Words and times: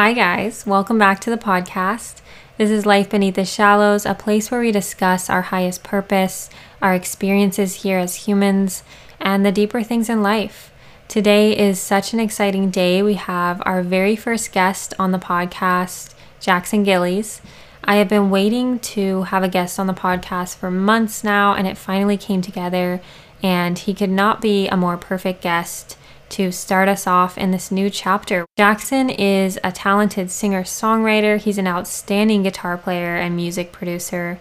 Hi, 0.00 0.12
guys. 0.12 0.64
Welcome 0.64 0.96
back 0.96 1.18
to 1.22 1.28
the 1.28 1.36
podcast. 1.36 2.20
This 2.56 2.70
is 2.70 2.86
Life 2.86 3.10
Beneath 3.10 3.34
the 3.34 3.44
Shallows, 3.44 4.06
a 4.06 4.14
place 4.14 4.48
where 4.48 4.60
we 4.60 4.70
discuss 4.70 5.28
our 5.28 5.42
highest 5.42 5.82
purpose, 5.82 6.50
our 6.80 6.94
experiences 6.94 7.82
here 7.82 7.98
as 7.98 8.14
humans, 8.14 8.84
and 9.18 9.44
the 9.44 9.50
deeper 9.50 9.82
things 9.82 10.08
in 10.08 10.22
life. 10.22 10.70
Today 11.08 11.50
is 11.50 11.80
such 11.80 12.12
an 12.12 12.20
exciting 12.20 12.70
day. 12.70 13.02
We 13.02 13.14
have 13.14 13.60
our 13.66 13.82
very 13.82 14.14
first 14.14 14.52
guest 14.52 14.94
on 15.00 15.10
the 15.10 15.18
podcast, 15.18 16.14
Jackson 16.38 16.84
Gillies. 16.84 17.42
I 17.82 17.96
have 17.96 18.08
been 18.08 18.30
waiting 18.30 18.78
to 18.94 19.22
have 19.22 19.42
a 19.42 19.48
guest 19.48 19.80
on 19.80 19.88
the 19.88 19.94
podcast 19.94 20.54
for 20.54 20.70
months 20.70 21.24
now, 21.24 21.54
and 21.54 21.66
it 21.66 21.76
finally 21.76 22.16
came 22.16 22.40
together. 22.40 23.00
And 23.42 23.76
he 23.76 23.94
could 23.94 24.10
not 24.10 24.40
be 24.40 24.68
a 24.68 24.76
more 24.76 24.96
perfect 24.96 25.42
guest 25.42 25.97
to 26.30 26.52
start 26.52 26.88
us 26.88 27.06
off 27.06 27.36
in 27.38 27.50
this 27.50 27.70
new 27.70 27.90
chapter. 27.90 28.44
Jackson 28.56 29.10
is 29.10 29.58
a 29.62 29.72
talented 29.72 30.30
singer 30.30 30.62
songwriter, 30.62 31.38
he's 31.38 31.58
an 31.58 31.66
outstanding 31.66 32.42
guitar 32.42 32.76
player 32.76 33.16
and 33.16 33.36
music 33.36 33.72
producer. 33.72 34.38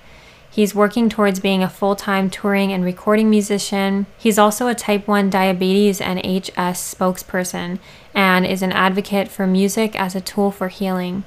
He's 0.49 0.73
working 0.73 1.07
towards 1.07 1.39
being 1.39 1.61
a 1.61 1.69
full 1.69 1.95
time 1.95 2.31
touring 2.31 2.73
and 2.73 2.83
recording 2.83 3.29
musician. 3.29 4.07
He's 4.17 4.39
also 4.39 4.67
a 4.67 4.73
type 4.73 5.07
1 5.07 5.29
diabetes 5.29 6.01
and 6.01 6.19
HS 6.19 6.95
spokesperson 6.95 7.77
and 8.15 8.43
is 8.43 8.63
an 8.63 8.71
advocate 8.71 9.27
for 9.27 9.45
music 9.45 9.95
as 9.99 10.15
a 10.15 10.21
tool 10.21 10.49
for 10.49 10.69
healing. 10.69 11.25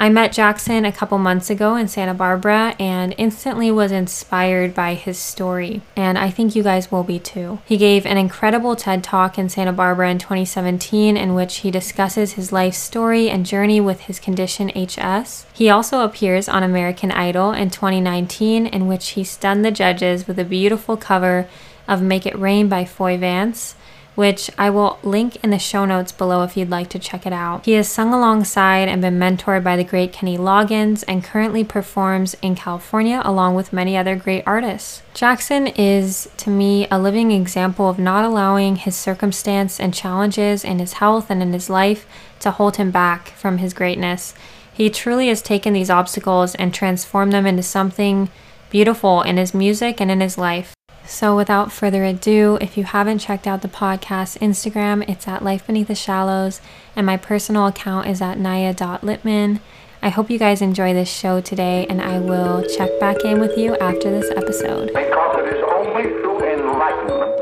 I 0.00 0.08
met 0.08 0.32
Jackson 0.32 0.86
a 0.86 0.92
couple 0.92 1.18
months 1.18 1.50
ago 1.50 1.76
in 1.76 1.86
Santa 1.86 2.14
Barbara 2.14 2.74
and 2.78 3.14
instantly 3.18 3.70
was 3.70 3.92
inspired 3.92 4.74
by 4.74 4.94
his 4.94 5.18
story, 5.18 5.82
and 5.94 6.16
I 6.16 6.30
think 6.30 6.56
you 6.56 6.62
guys 6.62 6.90
will 6.90 7.04
be 7.04 7.18
too. 7.18 7.58
He 7.66 7.76
gave 7.76 8.06
an 8.06 8.16
incredible 8.16 8.76
TED 8.76 9.04
Talk 9.04 9.38
in 9.38 9.50
Santa 9.50 9.74
Barbara 9.74 10.10
in 10.10 10.16
2017 10.16 11.18
in 11.18 11.34
which 11.34 11.58
he 11.58 11.70
discusses 11.70 12.32
his 12.32 12.50
life 12.50 12.72
story 12.72 13.28
and 13.28 13.44
journey 13.44 13.78
with 13.78 14.00
his 14.00 14.18
condition 14.18 14.70
HS. 14.70 15.44
He 15.52 15.68
also 15.68 16.00
appears 16.00 16.48
on 16.48 16.62
American 16.62 17.12
Idol 17.12 17.52
in 17.52 17.68
2019 17.68 18.68
in 18.68 18.86
which 18.86 19.10
he 19.10 19.22
stunned 19.22 19.66
the 19.66 19.70
judges 19.70 20.26
with 20.26 20.38
a 20.38 20.46
beautiful 20.46 20.96
cover 20.96 21.46
of 21.86 22.00
Make 22.00 22.24
It 22.24 22.38
Rain 22.38 22.70
by 22.70 22.86
Foy 22.86 23.18
Vance 23.18 23.74
which 24.20 24.50
I 24.58 24.68
will 24.68 24.98
link 25.02 25.42
in 25.42 25.48
the 25.48 25.58
show 25.58 25.86
notes 25.86 26.12
below 26.12 26.42
if 26.42 26.54
you'd 26.54 26.68
like 26.68 26.90
to 26.90 26.98
check 26.98 27.24
it 27.24 27.32
out. 27.32 27.64
He 27.64 27.72
has 27.72 27.88
sung 27.88 28.12
alongside 28.12 28.86
and 28.86 29.00
been 29.00 29.18
mentored 29.18 29.64
by 29.64 29.76
the 29.76 29.82
great 29.82 30.12
Kenny 30.12 30.36
Loggins 30.36 31.02
and 31.08 31.24
currently 31.24 31.64
performs 31.64 32.36
in 32.42 32.54
California 32.54 33.22
along 33.24 33.54
with 33.54 33.72
many 33.72 33.96
other 33.96 34.16
great 34.16 34.44
artists. 34.46 35.00
Jackson 35.14 35.68
is, 35.68 36.28
to 36.36 36.50
me, 36.50 36.86
a 36.90 37.00
living 37.00 37.30
example 37.32 37.88
of 37.88 37.98
not 37.98 38.26
allowing 38.26 38.76
his 38.76 38.94
circumstance 38.94 39.80
and 39.80 39.94
challenges 39.94 40.66
in 40.66 40.80
his 40.80 40.92
health 41.00 41.30
and 41.30 41.40
in 41.40 41.54
his 41.54 41.70
life 41.70 42.06
to 42.40 42.50
hold 42.50 42.76
him 42.76 42.90
back 42.90 43.30
from 43.30 43.56
his 43.56 43.72
greatness. 43.72 44.34
He 44.70 44.90
truly 44.90 45.28
has 45.28 45.40
taken 45.40 45.72
these 45.72 45.88
obstacles 45.88 46.54
and 46.56 46.74
transformed 46.74 47.32
them 47.32 47.46
into 47.46 47.62
something 47.62 48.28
beautiful 48.68 49.22
in 49.22 49.38
his 49.38 49.54
music 49.54 49.98
and 49.98 50.10
in 50.10 50.20
his 50.20 50.36
life. 50.36 50.74
So, 51.04 51.34
without 51.36 51.72
further 51.72 52.04
ado, 52.04 52.56
if 52.60 52.76
you 52.76 52.84
haven't 52.84 53.18
checked 53.18 53.46
out 53.46 53.62
the 53.62 53.68
podcast 53.68 54.38
Instagram, 54.38 55.08
it's 55.08 55.26
at 55.26 55.42
Life 55.42 55.66
Beneath 55.66 55.88
the 55.88 55.94
Shallows, 55.94 56.60
and 56.94 57.04
my 57.04 57.16
personal 57.16 57.66
account 57.66 58.06
is 58.06 58.22
at 58.22 58.38
naia.litman. 58.38 59.60
I 60.02 60.08
hope 60.08 60.30
you 60.30 60.38
guys 60.38 60.62
enjoy 60.62 60.94
this 60.94 61.10
show 61.10 61.40
today, 61.40 61.86
and 61.88 62.00
I 62.00 62.20
will 62.20 62.62
check 62.68 62.90
back 63.00 63.16
in 63.24 63.40
with 63.40 63.58
you 63.58 63.76
after 63.78 64.10
this 64.10 64.30
episode. 64.30 64.88
Because 64.88 65.38
it 65.38 65.56
is 65.56 65.64
only 65.74 66.04
through 66.04 66.44
enlightenment. 66.54 67.36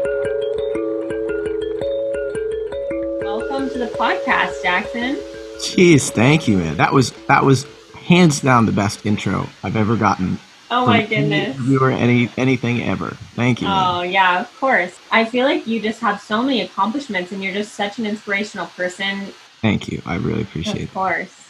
Welcome 3.22 3.68
to 3.70 3.78
the 3.78 3.92
podcast, 3.98 4.62
Jackson. 4.62 5.16
Jeez, 5.58 6.10
thank 6.10 6.48
you, 6.48 6.56
man. 6.56 6.76
That 6.76 6.92
was 6.92 7.10
that 7.26 7.44
was 7.44 7.66
hands 8.06 8.40
down 8.40 8.64
the 8.66 8.72
best 8.72 9.04
intro 9.04 9.46
I've 9.62 9.76
ever 9.76 9.96
gotten 9.96 10.38
Oh 10.70 10.86
my 10.86 11.06
goodness. 11.06 11.58
You 11.60 11.78
or 11.80 11.90
any 11.90 12.30
anything 12.36 12.82
ever. 12.82 13.16
Thank 13.34 13.62
you. 13.62 13.68
Oh 13.70 14.02
yeah, 14.02 14.40
of 14.40 14.60
course. 14.60 14.98
I 15.10 15.24
feel 15.24 15.46
like 15.46 15.66
you 15.66 15.80
just 15.80 16.00
have 16.00 16.20
so 16.20 16.42
many 16.42 16.60
accomplishments 16.60 17.32
and 17.32 17.42
you're 17.42 17.54
just 17.54 17.74
such 17.74 17.98
an 17.98 18.06
inspirational 18.06 18.66
person. 18.66 19.32
Thank 19.62 19.88
you. 19.88 20.02
I 20.04 20.16
really 20.16 20.42
appreciate 20.42 20.76
it. 20.76 20.84
Of 20.84 20.94
course. 20.94 21.48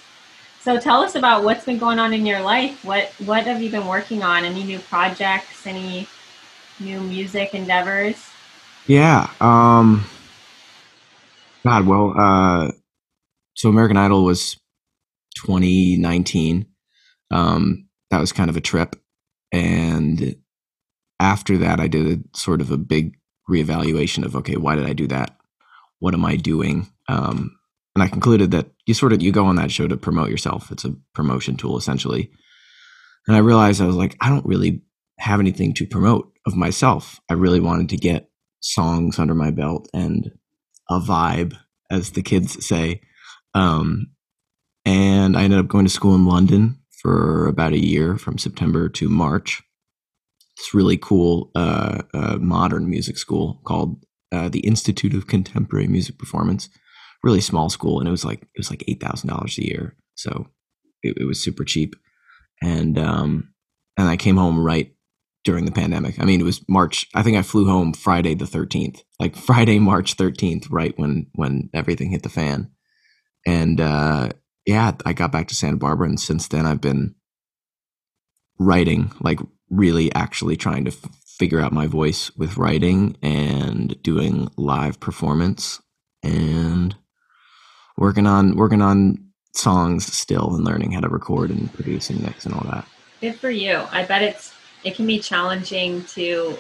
So 0.61 0.79
tell 0.79 1.03
us 1.03 1.15
about 1.15 1.45
what's 1.45 1.65
been 1.65 1.79
going 1.79 1.99
on 1.99 2.13
in 2.13 2.27
your 2.27 2.41
life. 2.41 2.85
What 2.85 3.13
what 3.25 3.45
have 3.45 3.61
you 3.61 3.71
been 3.71 3.87
working 3.87 4.23
on? 4.23 4.45
Any 4.45 4.63
new 4.63 4.79
projects? 4.79 5.67
Any 5.67 6.07
new 6.79 7.01
music 7.01 7.55
endeavors? 7.55 8.25
Yeah. 8.87 9.31
Um 9.41 10.05
God, 11.65 11.87
well, 11.87 12.15
uh 12.17 12.71
so 13.55 13.69
American 13.69 13.97
Idol 13.97 14.25
was 14.25 14.57
2019. 15.45 16.67
Um 17.33 17.89
that 18.11 18.21
was 18.21 18.33
kind 18.33 18.49
of 18.49 18.57
a 18.57 18.61
trip 18.61 18.95
and 19.53 20.37
after 21.21 21.59
that, 21.59 21.81
I 21.81 21.89
did 21.89 22.07
a 22.07 22.39
sort 22.39 22.61
of 22.61 22.71
a 22.71 22.77
big 22.77 23.17
reevaluation 23.49 24.25
of 24.25 24.37
okay, 24.37 24.57
why 24.57 24.77
did 24.77 24.87
I 24.87 24.93
do 24.93 25.07
that? 25.09 25.37
What 25.99 26.15
am 26.15 26.25
I 26.25 26.37
doing? 26.37 26.89
Um, 27.09 27.59
and 27.95 28.03
I 28.03 28.09
concluded 28.09 28.53
that 28.53 28.71
you 28.87 28.95
sort 28.95 29.13
of 29.13 29.23
you 29.23 29.33
go 29.33 29.47
on 29.47 29.57
that 29.57 29.73
show 29.73 29.89
to 29.89 29.97
promote 29.97 30.31
yourself. 30.31 30.71
It's 30.71 30.85
a 30.85 30.95
promotion 31.15 31.57
tool 31.57 31.77
essentially. 31.77 32.31
And 33.27 33.37
I 33.37 33.41
realized 33.41 33.81
I 33.81 33.87
was 33.87 33.97
like, 33.97 34.17
I 34.21 34.29
don't 34.29 34.47
really 34.47 34.83
have 35.19 35.41
anything 35.41 35.75
to 35.75 35.87
promote 35.87 36.33
of 36.47 36.55
myself. 36.55 37.21
I 37.29 37.35
really 37.35 37.61
wanted 37.61 37.89
to 37.91 37.97
get 37.97 38.31
songs 38.61 39.19
under 39.19 39.35
my 39.35 39.51
belt 39.51 39.89
and 39.93 40.31
a 40.89 41.01
vibe, 41.01 41.57
as 41.91 42.13
the 42.13 42.23
kids 42.23 42.65
say. 42.67 43.03
Um, 43.55 44.13
and 44.85 45.37
I 45.37 45.43
ended 45.43 45.59
up 45.59 45.69
going 45.69 45.85
to 45.85 45.91
school 45.91 46.15
in 46.15 46.25
London 46.25 46.79
for 47.03 47.47
about 47.47 47.73
a 47.73 47.85
year 47.85 48.17
from 48.17 48.39
September 48.39 48.89
to 48.89 49.09
March. 49.09 49.63
It's 50.57 50.75
really 50.75 50.97
cool 50.97 51.51
uh, 51.55 52.03
uh, 52.13 52.37
modern 52.41 52.91
music 52.91 53.17
school 53.17 53.61
called 53.65 54.05
uh, 54.33 54.49
the 54.49 54.61
Institute 54.61 55.15
of 55.15 55.27
Contemporary 55.27 55.87
Music 55.87 56.19
Performance. 56.19 56.69
Really 57.23 57.41
small 57.41 57.71
school, 57.71 57.99
and 57.99 58.09
it 58.09 58.13
was 58.13 58.25
like 58.25 58.43
it 58.43 58.59
was 58.59 58.71
like 58.71 58.85
eight 58.87 59.01
thousand 59.01 59.29
dollars 59.29 59.59
a 59.59 59.67
year, 59.67 59.97
so 60.15 60.47
it, 61.03 61.17
it, 61.21 61.25
was 61.25 61.43
super 61.43 61.65
cheap. 61.65 61.97
And 62.63 62.97
um, 62.97 63.53
and 63.97 64.09
I 64.09 64.17
came 64.17 64.37
home 64.37 64.61
right 64.61 64.95
during 65.45 65.65
the 65.65 65.73
pandemic. 65.73 66.21
I 66.21 66.25
mean, 66.25 66.41
it 66.41 66.45
was 66.45 66.65
March. 66.69 67.07
I 67.17 67.25
think 67.25 67.37
I 67.37 67.43
flew 67.43 67.67
home 67.67 67.93
Friday 67.93 68.35
the 68.35 68.47
thirteenth, 68.47 69.03
like 69.19 69.35
Friday 69.49 69.81
March 69.81 70.15
thirteenth, 70.15 70.71
right 70.71 70.97
when 70.97 71.27
when 71.35 71.71
everything 71.75 72.11
hit 72.11 72.23
the 72.23 72.29
fan. 72.29 72.71
And 73.47 73.81
uh, 73.81 74.31
yeah, 74.69 74.93
I 75.07 75.15
got 75.15 75.33
back 75.33 75.49
to 75.49 75.55
Santa 75.55 75.79
Barbara, 75.79 76.09
and 76.09 76.21
since 76.21 76.47
then 76.47 76.67
I've 76.67 76.83
been 76.83 77.15
writing, 78.59 79.13
like 79.19 79.41
really 79.71 80.15
actually 80.15 80.59
trying 80.59 80.85
to 80.85 80.91
f- 80.91 81.11
figure 81.25 81.59
out 81.59 81.73
my 81.73 81.87
voice 81.87 82.31
with 82.37 82.59
writing 82.59 83.17
and 83.23 84.01
doing 84.03 84.51
live 84.59 85.01
performance 85.01 85.81
and 86.23 86.95
working 87.97 88.27
on 88.27 88.57
working 88.57 88.83
on 88.83 89.31
songs 89.55 90.05
still 90.05 90.55
and 90.55 90.67
learning 90.67 90.93
how 90.93 91.01
to 91.01 91.09
record 91.09 91.49
and 91.49 91.73
produce 91.73 92.11
and 92.11 92.23
mix 92.23 92.45
and 92.45 92.55
all 92.55 92.67
that. 92.71 92.87
Good 93.23 93.37
for 93.37 93.49
you. 93.49 93.83
I 93.91 94.05
bet 94.05 94.23
it's 94.23 94.53
it 94.85 94.97
can 94.97 95.07
be 95.07 95.19
challenging 95.19 96.05
to 96.05 96.59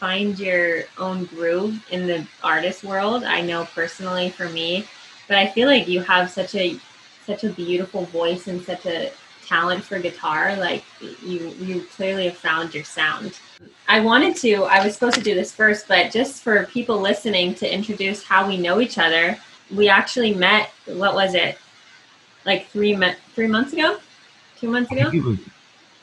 find 0.00 0.36
your 0.40 0.82
own 0.98 1.26
groove 1.26 1.86
in 1.92 2.08
the 2.08 2.26
artist 2.42 2.82
world. 2.82 3.22
I 3.22 3.42
know 3.42 3.68
personally 3.76 4.30
for 4.30 4.48
me, 4.48 4.88
but 5.28 5.36
I 5.36 5.46
feel 5.46 5.68
like 5.68 5.86
you 5.86 6.00
have 6.00 6.30
such 6.30 6.56
a 6.56 6.80
such 7.26 7.44
a 7.44 7.50
beautiful 7.50 8.04
voice 8.06 8.46
and 8.46 8.62
such 8.62 8.86
a 8.86 9.12
talent 9.46 9.84
for 9.84 9.98
guitar 9.98 10.56
like 10.56 10.84
you 11.22 11.48
you 11.60 11.82
clearly 11.94 12.24
have 12.24 12.36
found 12.36 12.74
your 12.74 12.84
sound. 12.84 13.38
I 13.88 14.00
wanted 14.00 14.36
to 14.36 14.64
i 14.64 14.84
was 14.84 14.94
supposed 14.94 15.16
to 15.16 15.22
do 15.22 15.34
this 15.34 15.52
first 15.52 15.86
but 15.86 16.10
just 16.10 16.42
for 16.42 16.64
people 16.66 16.98
listening 17.00 17.54
to 17.56 17.72
introduce 17.72 18.24
how 18.24 18.48
we 18.48 18.56
know 18.56 18.80
each 18.80 18.98
other 18.98 19.38
we 19.74 19.88
actually 19.88 20.34
met 20.34 20.70
what 20.86 21.14
was 21.14 21.34
it? 21.34 21.58
Like 22.44 22.68
three 22.68 22.94
me- 22.96 23.16
three 23.34 23.46
months 23.46 23.72
ago? 23.72 23.98
Two 24.58 24.70
months 24.70 24.90
ago? 24.92 25.10
It 25.12 25.22
was, 25.22 25.38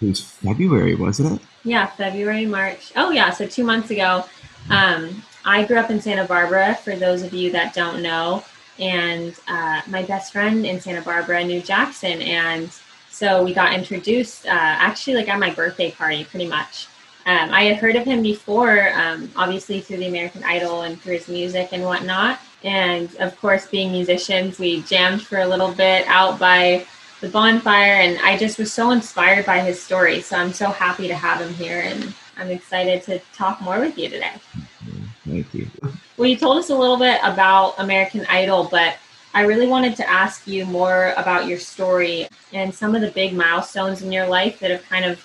it 0.01 0.07
was 0.07 0.21
february 0.21 0.95
wasn't 0.95 1.41
it? 1.41 1.47
Yeah 1.63 1.87
february 1.87 2.45
march. 2.45 2.91
Oh 2.95 3.11
yeah 3.11 3.31
so 3.31 3.47
two 3.47 3.63
months 3.63 3.89
ago. 3.89 4.25
Um, 4.69 5.23
i 5.43 5.63
grew 5.63 5.77
up 5.77 5.89
in 5.89 5.99
santa 5.99 6.23
barbara 6.23 6.75
for 6.83 6.95
those 6.95 7.23
of 7.23 7.33
you 7.33 7.51
that 7.51 7.73
don't 7.73 8.03
know 8.03 8.43
and 8.81 9.39
uh, 9.47 9.81
my 9.87 10.03
best 10.03 10.33
friend 10.33 10.65
in 10.65 10.81
Santa 10.81 11.01
Barbara 11.01 11.43
knew 11.43 11.61
Jackson, 11.61 12.21
and 12.21 12.69
so 13.09 13.43
we 13.43 13.53
got 13.53 13.73
introduced 13.73 14.45
uh, 14.47 14.49
actually 14.49 15.15
like 15.15 15.29
at 15.29 15.39
my 15.39 15.53
birthday 15.53 15.91
party, 15.91 16.25
pretty 16.25 16.47
much. 16.47 16.87
Um, 17.27 17.53
I 17.53 17.65
had 17.65 17.77
heard 17.77 17.95
of 17.95 18.03
him 18.03 18.23
before, 18.23 18.91
um, 18.95 19.29
obviously 19.35 19.79
through 19.79 19.97
the 19.97 20.07
American 20.07 20.43
Idol 20.43 20.81
and 20.81 20.99
through 20.99 21.17
his 21.17 21.27
music 21.27 21.69
and 21.71 21.83
whatnot. 21.83 22.39
And 22.63 23.15
of 23.17 23.39
course, 23.39 23.67
being 23.67 23.91
musicians, 23.91 24.57
we 24.57 24.81
jammed 24.81 25.21
for 25.21 25.39
a 25.39 25.47
little 25.47 25.71
bit 25.71 26.07
out 26.07 26.39
by 26.39 26.85
the 27.21 27.29
bonfire, 27.29 27.93
and 27.93 28.19
I 28.23 28.37
just 28.37 28.57
was 28.57 28.73
so 28.73 28.89
inspired 28.89 29.45
by 29.45 29.59
his 29.59 29.81
story. 29.81 30.21
So 30.21 30.35
I'm 30.35 30.53
so 30.53 30.71
happy 30.71 31.07
to 31.07 31.15
have 31.15 31.39
him 31.39 31.53
here, 31.53 31.81
and 31.81 32.13
I'm 32.37 32.49
excited 32.49 33.03
to 33.03 33.19
talk 33.33 33.61
more 33.61 33.79
with 33.79 33.97
you 33.97 34.09
today. 34.09 34.33
Thank 35.25 35.53
you. 35.53 35.67
Well, 36.17 36.27
you 36.27 36.37
told 36.37 36.57
us 36.57 36.69
a 36.69 36.75
little 36.75 36.97
bit 36.97 37.19
about 37.23 37.75
American 37.77 38.25
Idol, 38.29 38.67
but 38.69 38.97
I 39.33 39.43
really 39.43 39.67
wanted 39.67 39.95
to 39.97 40.09
ask 40.09 40.45
you 40.45 40.65
more 40.65 41.13
about 41.17 41.47
your 41.47 41.57
story 41.57 42.27
and 42.51 42.73
some 42.73 42.95
of 42.95 43.01
the 43.01 43.11
big 43.11 43.33
milestones 43.33 44.01
in 44.01 44.11
your 44.11 44.27
life 44.27 44.59
that 44.59 44.71
have 44.71 44.83
kind 44.83 45.05
of 45.05 45.23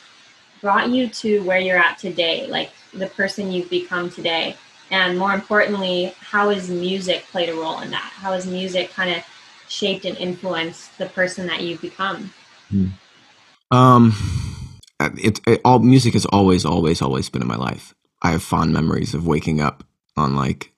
brought 0.61 0.89
you 0.91 1.09
to 1.09 1.43
where 1.43 1.59
you're 1.59 1.79
at 1.79 1.99
today, 1.99 2.47
like 2.47 2.71
the 2.95 3.09
person 3.09 3.51
you've 3.51 3.71
become 3.71 4.11
today. 4.11 4.57
And 4.91 5.19
more 5.19 5.35
importantly, 5.35 6.15
how 6.21 6.51
has 6.51 6.71
music 6.71 7.25
played 7.31 7.49
a 7.49 7.55
role 7.55 7.81
in 7.81 7.91
that? 7.91 8.13
How 8.15 8.33
has 8.33 8.47
music 8.47 8.91
kind 8.93 9.11
of 9.11 9.25
shaped 9.69 10.05
and 10.05 10.17
influenced 10.17 10.97
the 10.99 11.07
person 11.07 11.47
that 11.49 11.63
you've 11.63 11.81
become? 11.81 12.33
Hmm. 12.71 12.87
Um, 13.73 14.15
it, 15.01 15.41
it 15.47 15.61
all 15.65 15.81
music 15.81 16.13
has 16.13 16.27
always, 16.27 16.65
always, 16.65 17.03
always 17.03 17.29
been 17.29 17.43
in 17.43 17.49
my 17.49 17.57
life. 17.57 17.95
I 18.23 18.31
have 18.31 18.43
fond 18.43 18.73
memories 18.73 19.13
of 19.13 19.27
waking 19.27 19.61
up 19.61 19.85
on 20.17 20.37
like 20.37 20.73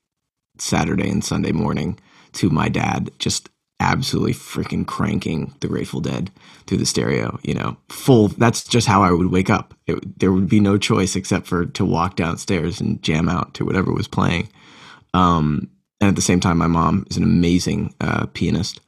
Saturday 0.60 1.08
and 1.08 1.24
Sunday 1.24 1.52
morning 1.52 1.98
to 2.32 2.50
my 2.50 2.68
dad 2.68 3.10
just 3.18 3.48
absolutely 3.80 4.34
freaking 4.34 4.86
cranking 4.86 5.54
the 5.60 5.68
Grateful 5.68 6.00
Dead 6.00 6.30
through 6.66 6.78
the 6.78 6.86
stereo, 6.86 7.38
you 7.42 7.54
know, 7.54 7.76
full. 7.88 8.28
That's 8.28 8.64
just 8.64 8.86
how 8.86 9.02
I 9.02 9.12
would 9.12 9.30
wake 9.30 9.50
up. 9.50 9.74
It, 9.86 10.18
there 10.18 10.32
would 10.32 10.48
be 10.48 10.60
no 10.60 10.78
choice 10.78 11.14
except 11.14 11.46
for 11.46 11.66
to 11.66 11.84
walk 11.84 12.16
downstairs 12.16 12.80
and 12.80 13.02
jam 13.02 13.28
out 13.28 13.54
to 13.54 13.64
whatever 13.64 13.92
was 13.92 14.08
playing. 14.08 14.48
Um, 15.14 15.70
and 16.00 16.08
at 16.08 16.16
the 16.16 16.22
same 16.22 16.40
time, 16.40 16.58
my 16.58 16.66
mom 16.66 17.06
is 17.10 17.16
an 17.16 17.22
amazing 17.22 17.94
uh, 18.00 18.26
pianist. 18.26 18.80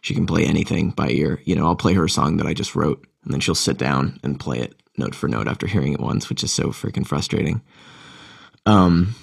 She 0.00 0.14
can 0.14 0.26
play 0.26 0.44
anything 0.44 0.90
by 0.90 1.08
ear. 1.08 1.40
You 1.44 1.56
know, 1.56 1.66
I'll 1.66 1.76
play 1.76 1.94
her 1.94 2.04
a 2.04 2.10
song 2.10 2.36
that 2.36 2.46
I 2.46 2.54
just 2.54 2.76
wrote, 2.76 3.04
and 3.24 3.32
then 3.32 3.40
she'll 3.40 3.54
sit 3.54 3.78
down 3.78 4.20
and 4.22 4.38
play 4.38 4.60
it 4.60 4.74
note 4.98 5.14
for 5.14 5.28
note 5.28 5.48
after 5.48 5.66
hearing 5.66 5.92
it 5.92 6.00
once, 6.00 6.28
which 6.28 6.42
is 6.42 6.52
so 6.52 6.68
freaking 6.68 7.06
frustrating. 7.06 7.62
Um, 8.64 9.14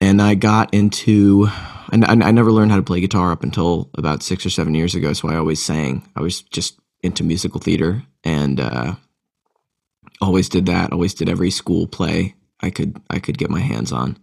and 0.00 0.20
I 0.20 0.34
got 0.34 0.72
into 0.74 1.48
and 1.92 2.04
I, 2.04 2.12
I 2.12 2.30
never 2.30 2.52
learned 2.52 2.70
how 2.70 2.76
to 2.76 2.82
play 2.82 3.00
guitar 3.00 3.32
up 3.32 3.42
until 3.42 3.90
about 3.96 4.22
six 4.22 4.46
or 4.46 4.50
seven 4.50 4.74
years 4.74 4.94
ago. 4.94 5.12
So 5.12 5.28
I 5.28 5.36
always 5.36 5.60
sang. 5.60 6.06
I 6.16 6.20
was 6.20 6.42
just 6.42 6.78
into 7.02 7.24
musical 7.24 7.60
theater 7.60 8.02
and 8.24 8.60
uh, 8.60 8.94
always 10.20 10.48
did 10.48 10.66
that. 10.66 10.92
Always 10.92 11.14
did 11.14 11.28
every 11.28 11.50
school 11.50 11.86
play 11.86 12.34
I 12.62 12.70
could 12.70 13.00
I 13.10 13.18
could 13.18 13.38
get 13.38 13.50
my 13.50 13.60
hands 13.60 13.92
on. 13.92 14.18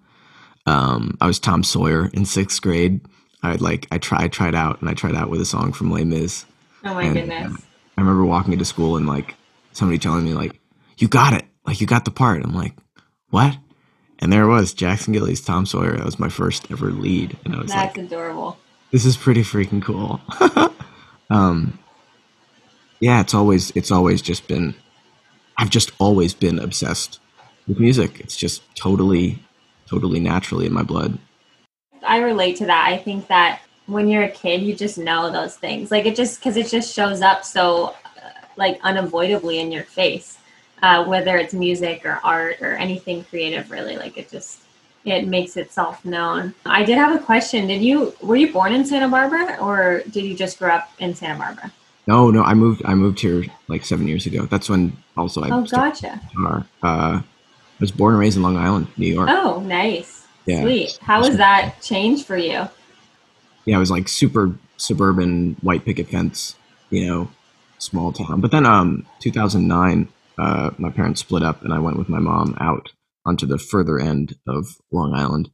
Um, 0.65 1.17
I 1.21 1.27
was 1.27 1.39
Tom 1.39 1.63
Sawyer 1.63 2.09
in 2.13 2.25
sixth 2.25 2.61
grade. 2.61 3.01
I 3.43 3.55
like 3.55 3.87
I 3.91 3.97
tried 3.97 4.31
tried 4.31 4.55
out 4.55 4.81
and 4.81 4.89
I 4.89 4.93
tried 4.93 5.15
out 5.15 5.29
with 5.29 5.41
a 5.41 5.45
song 5.45 5.73
from 5.73 5.91
Les 5.91 6.03
Mis. 6.03 6.45
Oh 6.83 6.93
my 6.93 7.03
and, 7.03 7.13
goodness! 7.13 7.53
Uh, 7.53 7.57
I 7.97 8.01
remember 8.01 8.25
walking 8.25 8.53
into 8.53 8.65
school 8.65 8.97
and 8.97 9.07
like 9.07 9.35
somebody 9.73 9.97
telling 9.97 10.25
me 10.25 10.33
like, 10.33 10.59
"You 10.97 11.07
got 11.07 11.33
it! 11.33 11.45
Like 11.65 11.81
you 11.81 11.87
got 11.87 12.05
the 12.05 12.11
part." 12.11 12.43
I'm 12.43 12.53
like, 12.53 12.73
"What?" 13.29 13.57
And 14.19 14.33
there 14.33 14.47
was 14.47 14.73
Jackson 14.73 15.13
Gillies, 15.13 15.41
Tom 15.41 15.65
Sawyer. 15.65 15.95
That 15.95 16.05
was 16.05 16.19
my 16.19 16.29
first 16.29 16.71
ever 16.71 16.91
lead, 16.91 17.37
and 17.45 17.55
I 17.55 17.59
was 17.59 17.71
That's 17.71 17.95
like, 17.95 18.05
adorable. 18.05 18.57
This 18.91 19.05
is 19.05 19.15
pretty 19.15 19.41
freaking 19.41 19.81
cool. 19.81 20.21
um, 21.29 21.77
yeah, 22.99 23.21
it's 23.21 23.33
always 23.33 23.71
it's 23.71 23.91
always 23.91 24.21
just 24.21 24.47
been. 24.47 24.73
I've 25.57 25.69
just 25.69 25.91
always 25.99 26.33
been 26.33 26.59
obsessed 26.59 27.19
with 27.67 27.79
music. 27.79 28.19
It's 28.19 28.35
just 28.35 28.63
totally, 28.75 29.39
totally 29.87 30.19
naturally 30.19 30.65
in 30.65 30.73
my 30.73 30.83
blood. 30.83 31.17
I 32.05 32.19
relate 32.19 32.55
to 32.57 32.65
that. 32.67 32.87
I 32.87 32.97
think 32.97 33.27
that 33.27 33.61
when 33.85 34.07
you're 34.07 34.23
a 34.23 34.29
kid, 34.29 34.61
you 34.61 34.75
just 34.75 34.97
know 34.97 35.31
those 35.31 35.55
things. 35.55 35.91
Like 35.91 36.05
it 36.05 36.15
just 36.15 36.39
because 36.39 36.57
it 36.57 36.67
just 36.67 36.93
shows 36.93 37.21
up 37.21 37.43
so 37.43 37.87
uh, 37.87 38.29
like 38.55 38.79
unavoidably 38.83 39.59
in 39.59 39.71
your 39.71 39.83
face 39.83 40.37
uh, 40.81 41.05
whether 41.05 41.37
it's 41.37 41.53
music 41.53 42.05
or 42.05 42.19
art 42.23 42.61
or 42.61 42.73
anything 42.73 43.23
creative 43.25 43.71
really 43.71 43.97
like 43.97 44.17
it 44.17 44.29
just 44.29 44.61
it 45.05 45.25
makes 45.25 45.55
itself 45.55 46.03
known. 46.03 46.53
I 46.65 46.83
did 46.83 46.97
have 46.97 47.15
a 47.15 47.23
question. 47.23 47.67
Did 47.67 47.81
you 47.81 48.13
were 48.21 48.35
you 48.35 48.51
born 48.51 48.73
in 48.73 48.85
santa 48.85 49.07
barbara 49.07 49.57
or 49.59 50.03
did 50.11 50.25
you 50.25 50.35
just 50.35 50.59
grow 50.59 50.71
up 50.75 50.89
in 50.99 51.15
santa 51.15 51.39
barbara? 51.39 51.71
No 52.07 52.29
no 52.29 52.43
i 52.43 52.53
moved 52.53 52.81
i 52.85 52.93
moved 52.93 53.19
here 53.19 53.45
like 53.67 53.85
seven 53.85 54.07
years 54.07 54.25
ago. 54.25 54.45
That's 54.45 54.69
when 54.69 54.95
also 55.15 55.41
i 55.43 55.49
oh 55.49 55.63
gotcha. 55.63 56.19
uh, 56.37 56.61
i 56.83 57.23
was 57.79 57.91
born 57.91 58.13
and 58.13 58.19
raised 58.19 58.37
in 58.37 58.43
long 58.43 58.57
island 58.57 58.87
new 58.97 59.13
york. 59.13 59.29
Oh 59.31 59.61
nice. 59.61 60.25
Yeah. 60.45 60.61
sweet. 60.61 60.97
How 61.01 61.21
was 61.21 61.37
that 61.37 61.81
change 61.81 62.23
for 62.23 62.37
you? 62.37 62.67
Yeah 63.65 63.75
it 63.75 63.79
was 63.79 63.91
like 63.91 64.07
super 64.07 64.55
suburban 64.77 65.55
white 65.61 65.85
picket 65.85 66.09
fence 66.09 66.55
you 66.89 67.07
know 67.07 67.29
small 67.79 68.11
town. 68.11 68.41
But 68.41 68.51
then 68.51 68.65
um 68.65 69.05
2009 69.19 70.09
uh, 70.39 70.71
my 70.77 70.89
parents 70.89 71.21
split 71.21 71.43
up 71.43 71.63
and 71.63 71.73
I 71.73 71.79
went 71.79 71.97
with 71.97 72.09
my 72.09 72.19
mom 72.19 72.55
out 72.59 72.91
onto 73.25 73.45
the 73.45 73.57
further 73.57 73.99
end 73.99 74.35
of 74.47 74.77
Long 74.91 75.13
Island. 75.13 75.49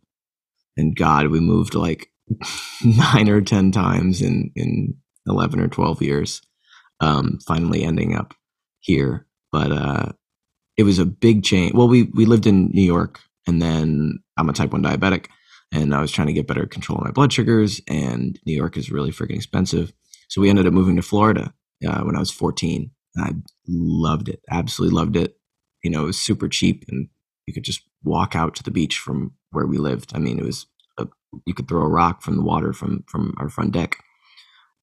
And 0.78 0.96
God, 0.96 1.28
we 1.28 1.40
moved 1.40 1.76
like 1.76 2.10
nine 2.86 3.30
or 3.30 3.42
10 3.42 3.72
times 3.72 4.22
in, 4.22 4.52
in 4.56 4.96
11 5.28 5.60
or 5.60 5.68
12 5.68 6.02
years, 6.02 6.42
um, 7.00 7.40
finally 7.46 7.84
ending 7.84 8.16
up 8.16 8.34
here. 8.80 9.26
But 9.52 9.72
uh, 9.72 10.12
it 10.78 10.84
was 10.84 11.00
a 11.00 11.06
big 11.06 11.44
change. 11.44 11.74
Well, 11.74 11.88
we, 11.88 12.04
we 12.04 12.26
lived 12.26 12.48
in 12.48 12.70
New 12.74 12.84
York 12.84 13.20
and 13.48 13.62
then 13.62 14.20
I'm 14.38 14.50
a 14.50 14.54
type 14.54 14.72
1 14.72 14.84
diabetic 14.84 15.28
and 15.72 15.94
I 15.94 16.02
was 16.02 16.12
trying 16.12 16.28
to 16.28 16.34
get 16.34 16.48
better 16.48 16.66
control 16.66 17.00
of 17.00 17.06
my 17.06 17.12
blood 17.12 17.32
sugars 17.32 17.82
and 17.88 18.40
New 18.46 18.56
York 18.56 18.78
is 18.78 18.92
really 18.92 19.12
freaking 19.12 19.36
expensive. 19.36 19.94
So 20.30 20.42
we 20.42 20.50
ended 20.50 20.68
up 20.68 20.74
moving 20.74 20.96
to 20.96 21.02
Florida 21.02 21.54
uh, 21.88 22.02
when 22.02 22.16
I 22.16 22.20
was 22.20 22.32
14 22.32 22.92
I 23.18 23.32
loved 23.68 24.30
it, 24.30 24.42
absolutely 24.50 24.96
loved 24.96 25.16
it. 25.16 25.38
You 25.84 25.92
know, 25.92 26.04
it 26.04 26.08
was 26.08 26.20
super 26.20 26.48
cheap, 26.48 26.86
and 26.88 27.10
you 27.46 27.54
could 27.54 27.64
just 27.64 27.82
walk 28.04 28.36
out 28.36 28.56
to 28.56 28.64
the 28.64 28.72
beach 28.72 28.98
from 28.98 29.34
where 29.52 29.68
we 29.68 29.78
lived. 29.78 30.14
I 30.16 30.20
mean, 30.20 30.40
it 30.40 30.46
was 30.46 30.66
a, 30.98 31.08
you 31.46 31.54
could 31.54 31.68
throw 31.68 31.82
a 31.82 31.90
rock 31.90 32.22
from 32.22 32.38
the 32.38 32.44
water 32.44 32.74
from 32.74 33.04
from 33.08 33.34
our 33.38 33.50
front 33.50 33.74
deck, 33.74 33.98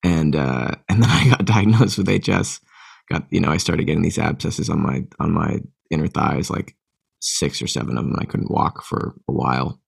and 0.04 0.36
uh, 0.36 0.72
and 0.88 1.02
then 1.02 1.10
I 1.10 1.28
got 1.30 1.44
diagnosed 1.44 1.98
with 1.98 2.08
HS. 2.08 2.60
Got 3.10 3.26
you 3.30 3.40
know, 3.40 3.50
I 3.50 3.56
started 3.56 3.84
getting 3.84 4.02
these 4.02 4.18
abscesses 4.18 4.70
on 4.70 4.80
my 4.80 5.04
on 5.18 5.32
my 5.32 5.60
inner 5.90 6.06
thighs, 6.06 6.50
like 6.50 6.76
six 7.20 7.60
or 7.60 7.66
seven 7.66 7.98
of 7.98 8.04
them. 8.04 8.16
I 8.18 8.24
couldn't 8.24 8.50
walk 8.50 8.84
for 8.84 9.14
a 9.28 9.32
while, 9.32 9.80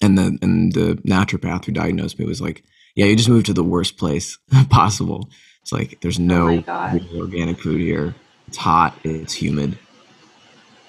and 0.00 0.16
the 0.16 0.38
and 0.42 0.72
the 0.72 0.96
naturopath 1.06 1.64
who 1.64 1.72
diagnosed 1.72 2.18
me 2.18 2.26
was 2.26 2.40
like, 2.40 2.62
"Yeah, 2.94 3.06
you 3.06 3.16
just 3.16 3.28
moved 3.28 3.46
to 3.46 3.54
the 3.54 3.64
worst 3.64 3.96
place 3.96 4.38
possible." 4.70 5.30
It's 5.62 5.72
like 5.72 6.00
there's 6.00 6.18
no 6.18 6.62
oh 6.66 7.00
organic 7.16 7.60
food 7.60 7.80
here. 7.80 8.14
It's 8.48 8.56
hot. 8.56 8.98
It's 9.04 9.34
humid. 9.34 9.78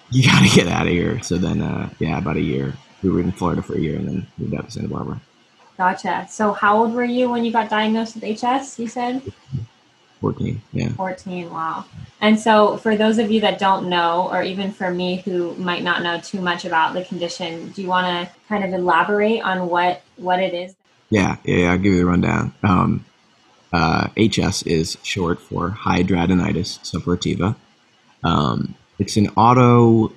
You 0.09 0.23
got 0.29 0.47
to 0.47 0.56
get 0.56 0.68
out 0.68 0.88
of 0.88 0.94
here. 0.94 1.21
So 1.21 1.38
then, 1.38 1.62
uh, 1.62 1.89
yeah, 2.00 2.18
about 2.18 2.38
a 2.38 2.41
year. 2.41 2.73
We 3.03 3.09
were 3.09 3.19
in 3.19 3.31
Florida 3.31 3.62
for 3.62 3.75
a 3.75 3.79
year 3.79 3.97
and 3.97 4.07
then 4.07 4.27
moved 4.38 4.53
out 4.53 4.65
to 4.65 4.71
Santa 4.71 4.88
Barbara. 4.88 5.21
Gotcha. 5.77 6.27
So 6.29 6.53
how 6.53 6.77
old 6.77 6.94
were 6.94 7.03
you 7.03 7.29
when 7.29 7.44
you 7.44 7.51
got 7.51 7.69
diagnosed 7.69 8.15
with 8.15 8.23
HS? 8.23 8.77
You 8.77 8.88
said. 8.88 9.21
14 10.21 10.62
yeah 10.71 10.90
14 10.90 11.49
wow 11.49 11.83
and 12.21 12.40
so 12.40 12.78
for 12.78 12.95
those 12.95 13.18
of 13.18 13.31
you 13.31 13.42
that 13.42 13.57
don't 13.57 13.90
know 13.90 14.30
or 14.31 14.44
even 14.44 14.71
for 14.71 14.92
me 14.92 15.18
who 15.25 15.56
might 15.56 15.83
not 15.83 16.04
know 16.04 16.19
too 16.19 16.40
much 16.40 16.63
about 16.63 16.94
the 16.94 17.04
condition 17.06 17.69
do 17.71 17.81
you 17.81 17.87
want 17.87 18.06
to 18.06 18.31
kind 18.47 18.63
of 18.63 18.71
elaborate 18.71 19.42
on 19.42 19.68
what 19.68 20.04
what 20.18 20.40
it 20.40 20.54
is 20.54 20.75
yeah 21.09 21.37
yeah 21.44 21.71
i'll 21.71 21.78
give 21.78 21.94
you 21.94 21.97
the 21.97 22.06
rundown 22.06 22.54
um, 22.61 23.04
uh, 23.73 24.09
HS 24.18 24.63
is 24.63 24.97
short 25.04 25.40
for 25.40 25.71
hidradenitis 25.71 26.80
suppurativa. 26.80 27.56
Um, 28.23 28.75
it's 28.99 29.18
an 29.18 29.30
auto. 29.30 30.13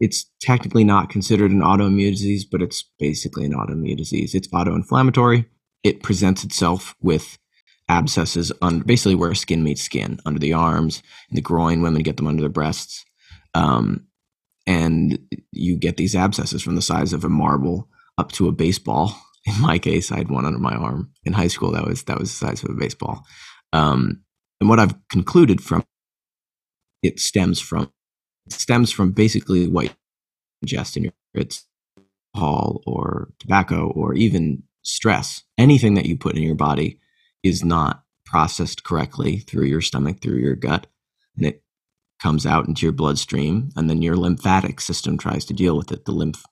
It's 0.00 0.26
technically 0.40 0.84
not 0.84 1.10
considered 1.10 1.50
an 1.50 1.60
autoimmune 1.60 2.12
disease, 2.12 2.44
but 2.44 2.62
it's 2.62 2.84
basically 2.98 3.44
an 3.44 3.52
autoimmune 3.52 3.96
disease. 3.96 4.34
It's 4.34 4.48
autoinflammatory. 4.48 5.46
It 5.84 6.02
presents 6.02 6.44
itself 6.44 6.94
with 7.02 7.38
abscesses 7.88 8.52
on 8.62 8.80
basically 8.80 9.14
where 9.16 9.34
skin 9.34 9.64
meets 9.64 9.82
skin, 9.82 10.18
under 10.24 10.38
the 10.38 10.52
arms, 10.52 11.02
in 11.28 11.36
the 11.36 11.42
groin. 11.42 11.82
Women 11.82 12.02
get 12.02 12.16
them 12.16 12.26
under 12.28 12.40
their 12.40 12.48
breasts, 12.48 13.04
um, 13.54 14.06
and 14.66 15.18
you 15.50 15.76
get 15.76 15.96
these 15.96 16.14
abscesses 16.14 16.62
from 16.62 16.76
the 16.76 16.82
size 16.82 17.12
of 17.12 17.24
a 17.24 17.28
marble 17.28 17.88
up 18.16 18.30
to 18.32 18.48
a 18.48 18.52
baseball 18.52 19.16
in 19.46 19.60
my 19.60 19.78
case, 19.78 20.12
I 20.12 20.18
had 20.18 20.30
one 20.30 20.46
under 20.46 20.58
my 20.58 20.74
arm 20.74 21.12
in 21.24 21.32
high 21.32 21.48
school. 21.48 21.72
That 21.72 21.86
was 21.86 22.04
that 22.04 22.18
was 22.18 22.30
the 22.30 22.46
size 22.46 22.62
of 22.62 22.70
a 22.70 22.74
baseball. 22.74 23.24
Um, 23.72 24.22
and 24.60 24.68
what 24.68 24.78
I've 24.78 24.94
concluded 25.08 25.60
from 25.62 25.84
it 27.02 27.18
stems 27.18 27.60
from 27.60 27.90
it 28.46 28.52
stems 28.52 28.92
from 28.92 29.12
basically 29.12 29.68
what 29.68 29.86
you 29.86 29.90
ingest 30.66 30.96
in 30.96 31.04
your 31.04 31.12
it's 31.34 31.66
alcohol 32.34 32.82
or 32.86 33.30
tobacco 33.38 33.90
or 33.94 34.14
even 34.14 34.62
stress. 34.82 35.42
Anything 35.58 35.94
that 35.94 36.06
you 36.06 36.16
put 36.16 36.36
in 36.36 36.42
your 36.42 36.54
body 36.54 36.98
is 37.42 37.64
not 37.64 38.04
processed 38.24 38.84
correctly 38.84 39.38
through 39.38 39.66
your 39.66 39.80
stomach, 39.80 40.20
through 40.20 40.38
your 40.38 40.54
gut, 40.54 40.86
and 41.36 41.46
it 41.46 41.62
comes 42.20 42.46
out 42.46 42.68
into 42.68 42.86
your 42.86 42.92
bloodstream, 42.92 43.70
and 43.76 43.90
then 43.90 44.02
your 44.02 44.16
lymphatic 44.16 44.80
system 44.80 45.18
tries 45.18 45.44
to 45.46 45.54
deal 45.54 45.76
with 45.76 45.90
it. 45.92 46.04
The 46.04 46.12
lymph, 46.12 46.44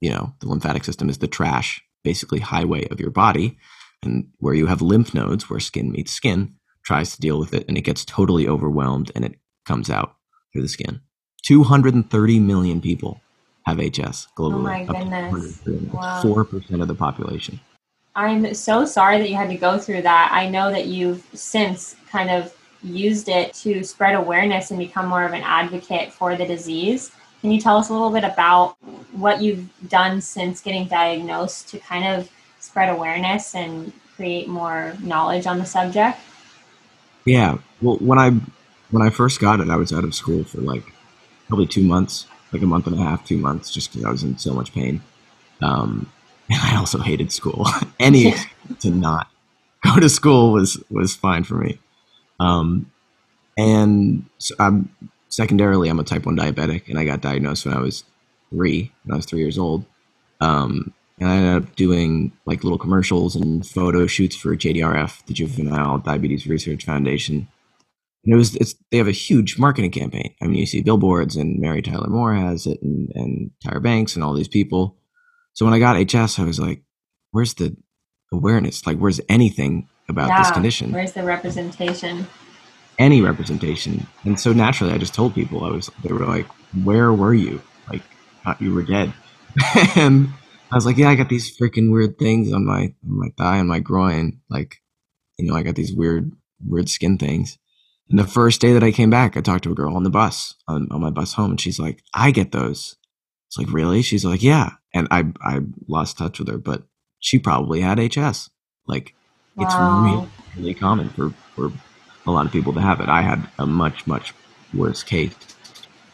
you 0.00 0.10
know, 0.10 0.34
the 0.40 0.48
lymphatic 0.48 0.84
system 0.84 1.08
is 1.08 1.18
the 1.18 1.28
trash 1.28 1.82
basically 2.10 2.38
highway 2.38 2.86
of 2.92 3.00
your 3.00 3.10
body 3.10 3.58
and 4.02 4.28
where 4.38 4.54
you 4.54 4.66
have 4.66 4.80
lymph 4.80 5.12
nodes 5.12 5.50
where 5.50 5.58
skin 5.58 5.90
meets 5.90 6.12
skin 6.12 6.54
tries 6.84 7.12
to 7.12 7.20
deal 7.20 7.38
with 7.40 7.52
it 7.52 7.64
and 7.66 7.76
it 7.76 7.82
gets 7.82 8.04
totally 8.04 8.46
overwhelmed 8.46 9.10
and 9.16 9.24
it 9.24 9.34
comes 9.64 9.90
out 9.90 10.14
through 10.52 10.62
the 10.62 10.68
skin 10.68 11.00
230 11.42 12.38
million 12.38 12.80
people 12.80 13.20
have 13.66 13.78
hs 13.78 14.28
globally 14.38 14.54
oh 14.54 14.58
my 14.62 14.84
goodness. 14.84 15.60
Wow. 15.92 16.22
4% 16.22 16.80
of 16.80 16.86
the 16.86 16.94
population 16.94 17.58
I'm 18.16 18.54
so 18.54 18.86
sorry 18.86 19.18
that 19.18 19.28
you 19.28 19.36
had 19.36 19.50
to 19.50 19.58
go 19.58 19.78
through 19.78 20.02
that. 20.02 20.30
I 20.32 20.48
know 20.48 20.70
that 20.72 20.86
you've 20.86 21.22
since 21.34 21.96
kind 22.10 22.30
of 22.30 22.56
used 22.82 23.28
it 23.28 23.52
to 23.54 23.84
spread 23.84 24.14
awareness 24.14 24.70
and 24.70 24.78
become 24.78 25.06
more 25.06 25.24
of 25.24 25.34
an 25.34 25.42
advocate 25.42 26.14
for 26.14 26.34
the 26.34 26.46
disease. 26.46 27.10
Can 27.40 27.50
you 27.50 27.60
tell 27.60 27.76
us 27.76 27.88
a 27.88 27.92
little 27.92 28.10
bit 28.10 28.24
about 28.24 28.76
what 29.12 29.40
you've 29.40 29.68
done 29.88 30.20
since 30.20 30.60
getting 30.60 30.88
diagnosed 30.88 31.68
to 31.68 31.78
kind 31.78 32.04
of 32.04 32.30
spread 32.58 32.88
awareness 32.88 33.54
and 33.54 33.92
create 34.16 34.48
more 34.48 34.94
knowledge 35.00 35.46
on 35.46 35.58
the 35.58 35.64
subject? 35.64 36.18
Yeah. 37.24 37.58
Well, 37.80 37.96
when 37.96 38.18
I 38.18 38.30
when 38.90 39.02
I 39.02 39.10
first 39.10 39.40
got 39.40 39.60
it, 39.60 39.68
I 39.68 39.76
was 39.76 39.92
out 39.92 40.04
of 40.04 40.14
school 40.14 40.44
for 40.44 40.60
like 40.60 40.92
probably 41.48 41.66
two 41.66 41.82
months, 41.82 42.26
like 42.52 42.62
a 42.62 42.66
month 42.66 42.86
and 42.86 42.98
a 42.98 43.02
half, 43.02 43.26
two 43.26 43.38
months, 43.38 43.70
just 43.70 43.92
because 43.92 44.04
I 44.04 44.10
was 44.10 44.22
in 44.22 44.38
so 44.38 44.54
much 44.54 44.72
pain. 44.72 45.02
Um, 45.60 46.10
and 46.48 46.60
I 46.62 46.76
also 46.76 46.98
hated 46.98 47.32
school. 47.32 47.66
Any 48.00 48.34
to 48.80 48.90
not 48.90 49.28
go 49.84 50.00
to 50.00 50.08
school 50.08 50.52
was 50.52 50.82
was 50.90 51.14
fine 51.14 51.44
for 51.44 51.54
me. 51.54 51.78
Um, 52.38 52.90
and 53.56 54.26
so 54.38 54.54
I'm 54.58 54.90
secondarily 55.28 55.88
I'm 55.88 56.00
a 56.00 56.04
type 56.04 56.26
one 56.26 56.36
diabetic, 56.36 56.88
and 56.88 56.98
I 56.98 57.04
got 57.04 57.20
diagnosed 57.20 57.66
when 57.66 57.74
I 57.74 57.80
was 57.80 58.04
three. 58.50 58.92
When 59.04 59.14
I 59.14 59.16
was 59.16 59.26
three 59.26 59.40
years 59.40 59.58
old. 59.58 59.84
Um, 60.40 60.92
and 61.18 61.28
I 61.28 61.36
ended 61.36 61.62
up 61.62 61.76
doing 61.76 62.32
like 62.44 62.62
little 62.62 62.78
commercials 62.78 63.36
and 63.36 63.66
photo 63.66 64.06
shoots 64.06 64.36
for 64.36 64.54
JDRF, 64.54 65.24
the 65.26 65.34
Juvenile 65.34 65.98
Diabetes 65.98 66.46
Research 66.46 66.84
Foundation. 66.84 67.48
And 68.24 68.34
it 68.34 68.36
was 68.36 68.54
it's 68.56 68.74
they 68.90 68.98
have 68.98 69.08
a 69.08 69.12
huge 69.12 69.58
marketing 69.58 69.92
campaign. 69.92 70.34
I 70.42 70.46
mean, 70.46 70.56
you 70.56 70.66
see 70.66 70.82
billboards, 70.82 71.36
and 71.36 71.60
Mary 71.60 71.80
Tyler 71.80 72.08
Moore 72.08 72.34
has 72.34 72.66
it, 72.66 72.82
and, 72.82 73.10
and 73.14 73.50
Tyra 73.64 73.82
Banks, 73.82 74.14
and 74.14 74.24
all 74.24 74.34
these 74.34 74.48
people. 74.48 74.96
So 75.54 75.64
when 75.64 75.72
I 75.72 75.78
got 75.78 75.96
HS, 75.96 76.38
I 76.38 76.44
was 76.44 76.58
like, 76.58 76.82
"Where's 77.30 77.54
the 77.54 77.76
awareness? 78.32 78.84
Like, 78.86 78.98
where's 78.98 79.20
anything 79.28 79.88
about 80.08 80.36
this 80.38 80.50
condition? 80.50 80.92
Where's 80.92 81.12
the 81.12 81.22
representation? 81.22 82.26
Any 82.98 83.20
representation?" 83.20 84.06
And 84.24 84.38
so 84.38 84.52
naturally, 84.52 84.92
I 84.92 84.98
just 84.98 85.14
told 85.14 85.34
people. 85.34 85.64
I 85.64 85.70
was 85.70 85.90
they 86.02 86.12
were 86.12 86.26
like, 86.26 86.46
"Where 86.84 87.12
were 87.12 87.34
you? 87.34 87.62
Like, 87.90 88.02
thought 88.44 88.60
you 88.60 88.74
were 88.74 88.82
dead." 88.82 89.12
and 89.96 90.28
I 90.70 90.74
was 90.74 90.86
like, 90.86 90.96
"Yeah, 90.96 91.10
I 91.10 91.14
got 91.14 91.28
these 91.28 91.56
freaking 91.56 91.92
weird 91.92 92.18
things 92.18 92.52
on 92.52 92.64
my 92.64 92.94
on 93.04 93.18
my 93.18 93.28
thigh 93.36 93.58
and 93.58 93.68
my 93.68 93.80
groin. 93.80 94.40
Like, 94.50 94.76
you 95.38 95.46
know, 95.46 95.56
I 95.56 95.62
got 95.62 95.74
these 95.74 95.92
weird 95.92 96.32
weird 96.64 96.88
skin 96.88 97.18
things." 97.18 97.58
And 98.08 98.18
the 98.18 98.26
first 98.26 98.60
day 98.60 98.72
that 98.72 98.84
I 98.84 98.92
came 98.92 99.10
back, 99.10 99.36
I 99.36 99.40
talked 99.40 99.64
to 99.64 99.72
a 99.72 99.74
girl 99.74 99.96
on 99.96 100.04
the 100.04 100.10
bus 100.10 100.54
on, 100.68 100.86
on 100.92 101.00
my 101.00 101.10
bus 101.10 101.32
home, 101.32 101.50
and 101.50 101.60
she's 101.60 101.78
like, 101.78 102.02
"I 102.14 102.30
get 102.30 102.52
those." 102.52 102.96
It's 103.48 103.58
like, 103.58 103.72
really? 103.72 104.02
She's 104.02 104.24
like, 104.24 104.42
"Yeah." 104.42 104.70
And 104.94 105.08
I 105.10 105.32
I 105.42 105.60
lost 105.88 106.18
touch 106.18 106.38
with 106.38 106.48
her, 106.48 106.58
but 106.58 106.84
she 107.18 107.38
probably 107.38 107.80
had 107.80 107.98
HS. 107.98 108.50
Like, 108.86 109.14
it's 109.58 109.74
really, 109.74 110.28
really 110.56 110.74
common 110.74 111.08
for 111.10 111.30
for 111.54 111.72
a 112.26 112.30
lot 112.30 112.46
of 112.46 112.52
people 112.52 112.72
to 112.74 112.80
have 112.80 113.00
it. 113.00 113.08
I 113.08 113.22
had 113.22 113.48
a 113.58 113.66
much 113.66 114.06
much 114.06 114.34
worse 114.74 115.02
case, 115.02 115.34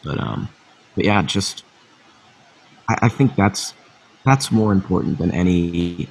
but 0.03 0.19
um, 0.19 0.49
but 0.95 1.05
yeah, 1.05 1.21
just 1.21 1.63
I, 2.87 2.97
I 3.03 3.09
think 3.09 3.35
that's 3.35 3.73
that's 4.25 4.51
more 4.51 4.71
important 4.71 5.17
than 5.17 5.31
any 5.31 6.07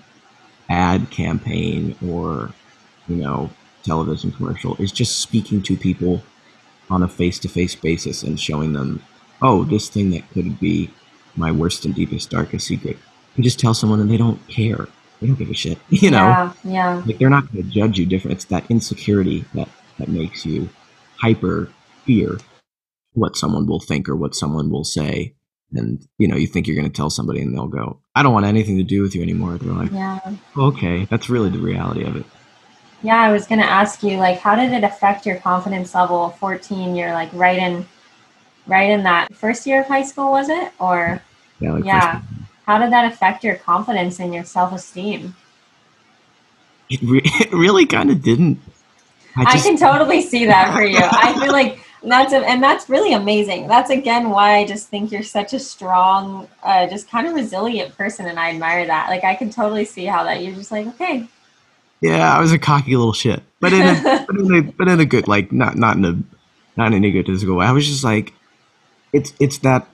ad 0.68 1.11
campaign 1.11 1.97
or 2.06 2.50
you 3.09 3.16
know 3.16 3.50
television 3.82 4.32
commercial 4.32 4.76
is 4.76 4.92
just 4.92 5.18
speaking 5.18 5.61
to 5.62 5.76
people 5.76 6.23
on 6.88 7.02
a 7.02 7.09
face-to-face 7.09 7.75
basis 7.75 8.23
and 8.23 8.38
showing 8.38 8.73
them 8.75 9.02
oh 9.40 9.64
this 9.64 9.88
thing 9.88 10.11
that 10.11 10.28
could 10.30 10.59
be 10.61 10.90
my 11.37 11.50
worst 11.50 11.85
and 11.85 11.94
deepest 11.94 12.30
darkest 12.30 12.66
secret. 12.66 12.99
You 13.37 13.42
just 13.42 13.59
tell 13.59 13.73
someone 13.73 14.00
and 14.00 14.11
they 14.11 14.18
don't 14.18 14.47
care. 14.49 14.88
They 15.21 15.26
don't 15.28 15.37
give 15.37 15.50
a 15.50 15.54
shit 15.54 15.78
you 15.88 16.11
know? 16.11 16.18
Yeah, 16.18 16.52
yeah. 16.64 17.02
like 17.06 17.18
they're 17.18 17.30
not 17.30 17.50
going 17.52 17.64
to 17.64 17.71
judge 17.71 17.99
you 17.99 18.06
different. 18.06 18.37
It's 18.37 18.44
that 18.47 18.71
insecurity 18.71 19.44
that 19.54 19.68
that 20.02 20.09
makes 20.11 20.44
you 20.44 20.68
hyper 21.16 21.71
fear 22.04 22.38
what 23.12 23.37
someone 23.37 23.66
will 23.66 23.78
think 23.78 24.09
or 24.09 24.16
what 24.16 24.35
someone 24.35 24.68
will 24.68 24.82
say 24.85 25.32
and 25.73 26.04
you 26.18 26.26
know 26.26 26.35
you 26.37 26.47
think 26.49 26.66
you're 26.66 26.75
going 26.76 26.90
to 26.90 26.97
tell 26.97 27.09
somebody 27.09 27.40
and 27.40 27.54
they'll 27.54 27.68
go 27.68 28.00
i 28.16 28.23
don't 28.23 28.32
want 28.32 28.44
anything 28.44 28.76
to 28.76 28.82
do 28.82 29.00
with 29.00 29.14
you 29.14 29.23
anymore 29.23 29.56
they're 29.59 29.73
like 29.73 29.92
Yeah. 29.92 30.18
okay 30.56 31.04
that's 31.04 31.30
really 31.30 31.50
the 31.50 31.59
reality 31.59 32.02
of 32.04 32.16
it 32.16 32.26
Yeah, 33.04 33.21
I 33.21 33.32
was 33.32 33.47
gonna 33.49 33.62
ask 33.62 34.02
you, 34.04 34.16
like, 34.16 34.38
how 34.38 34.54
did 34.54 34.73
it 34.73 34.85
affect 34.85 35.26
your 35.26 35.37
confidence 35.37 35.92
level? 35.94 36.30
Fourteen, 36.38 36.94
you're 36.94 37.12
like 37.12 37.30
right 37.32 37.59
in, 37.59 37.85
right 38.66 38.90
in 38.90 39.02
that 39.02 39.35
first 39.35 39.66
year 39.66 39.80
of 39.82 39.88
high 39.88 40.04
school, 40.04 40.30
was 40.30 40.49
it? 40.49 40.73
Or 40.78 41.21
yeah 41.61 41.73
like 41.73 41.85
Yeah. 41.85 42.21
how 42.66 42.78
did 42.78 42.92
that 42.92 43.12
affect 43.12 43.42
your 43.44 43.56
confidence 43.56 44.18
and 44.21 44.32
your 44.35 44.44
self 44.44 44.73
esteem? 44.73 45.35
it, 46.88 47.00
re- 47.02 47.23
it 47.40 47.52
really 47.52 47.87
kind 47.87 48.11
of 48.11 48.23
didn't 48.23 48.59
I, 49.36 49.54
I 49.54 49.58
can 49.58 49.76
totally 49.76 50.22
see 50.22 50.46
that 50.46 50.74
for 50.74 50.84
you. 50.84 51.00
I 51.00 51.38
feel 51.40 51.52
like 51.60 51.78
that's 52.02 52.32
a, 52.32 52.38
and 52.38 52.62
that's 52.62 52.88
really 52.88 53.12
amazing. 53.12 53.68
That's 53.68 53.90
again 53.90 54.30
why 54.30 54.56
I 54.56 54.66
just 54.66 54.88
think 54.88 55.12
you're 55.12 55.22
such 55.22 55.52
a 55.52 55.58
strong, 55.58 56.48
uh, 56.62 56.86
just 56.86 57.08
kind 57.10 57.26
of 57.26 57.34
resilient 57.34 57.96
person, 57.96 58.26
and 58.26 58.38
I 58.38 58.50
admire 58.50 58.86
that. 58.86 59.08
Like 59.08 59.24
I 59.24 59.34
can 59.34 59.50
totally 59.50 59.84
see 59.84 60.04
how 60.04 60.24
that 60.24 60.42
you're 60.42 60.54
just 60.54 60.70
like, 60.70 60.86
okay, 60.86 61.28
yeah 62.02 62.36
i 62.36 62.40
was 62.40 62.52
a 62.52 62.58
cocky 62.58 62.94
little 62.94 63.14
shit 63.14 63.42
but 63.60 63.72
in 63.72 63.80
a, 63.80 64.26
but 64.28 64.36
in 64.36 64.54
a 64.54 64.62
but 64.62 64.88
in 64.88 65.00
a 65.00 65.06
good 65.06 65.26
like 65.26 65.50
not 65.50 65.76
not 65.76 65.96
in 65.96 66.04
a 66.04 66.12
not 66.76 66.88
in 66.88 66.94
an 66.94 67.04
egotistical 67.04 67.56
way 67.56 67.64
i 67.64 67.72
was 67.72 67.86
just 67.86 68.04
like 68.04 68.34
it's 69.14 69.32
it's 69.40 69.58
that 69.58 69.86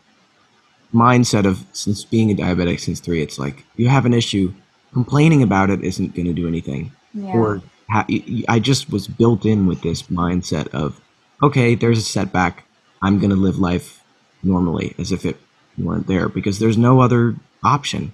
mindset 0.92 1.44
of 1.44 1.64
since 1.72 2.04
being 2.04 2.30
a 2.30 2.34
diabetic 2.34 2.80
since 2.80 2.98
three 2.98 3.22
it's 3.22 3.38
like 3.38 3.64
you 3.76 3.88
have 3.88 4.06
an 4.06 4.14
issue 4.14 4.52
complaining 4.92 5.42
about 5.42 5.70
it 5.70 5.84
isn't 5.84 6.14
going 6.14 6.26
to 6.26 6.32
do 6.32 6.48
anything 6.48 6.90
yeah, 7.12 7.32
or 7.32 7.62
ha- 7.90 8.06
y- 8.08 8.22
y- 8.28 8.44
I 8.48 8.58
just 8.58 8.90
was 8.90 9.08
built 9.08 9.44
in 9.44 9.66
with 9.66 9.82
this 9.82 10.02
mindset 10.02 10.68
of, 10.68 11.00
okay, 11.42 11.74
there's 11.74 11.98
a 11.98 12.02
setback. 12.02 12.64
I'm 13.02 13.18
going 13.18 13.30
to 13.30 13.36
live 13.36 13.58
life 13.58 14.02
normally 14.42 14.94
as 14.98 15.12
if 15.12 15.24
it 15.24 15.36
weren't 15.76 16.06
there 16.06 16.28
because 16.28 16.58
there's 16.58 16.76
no 16.78 17.00
other 17.00 17.36
option. 17.62 18.12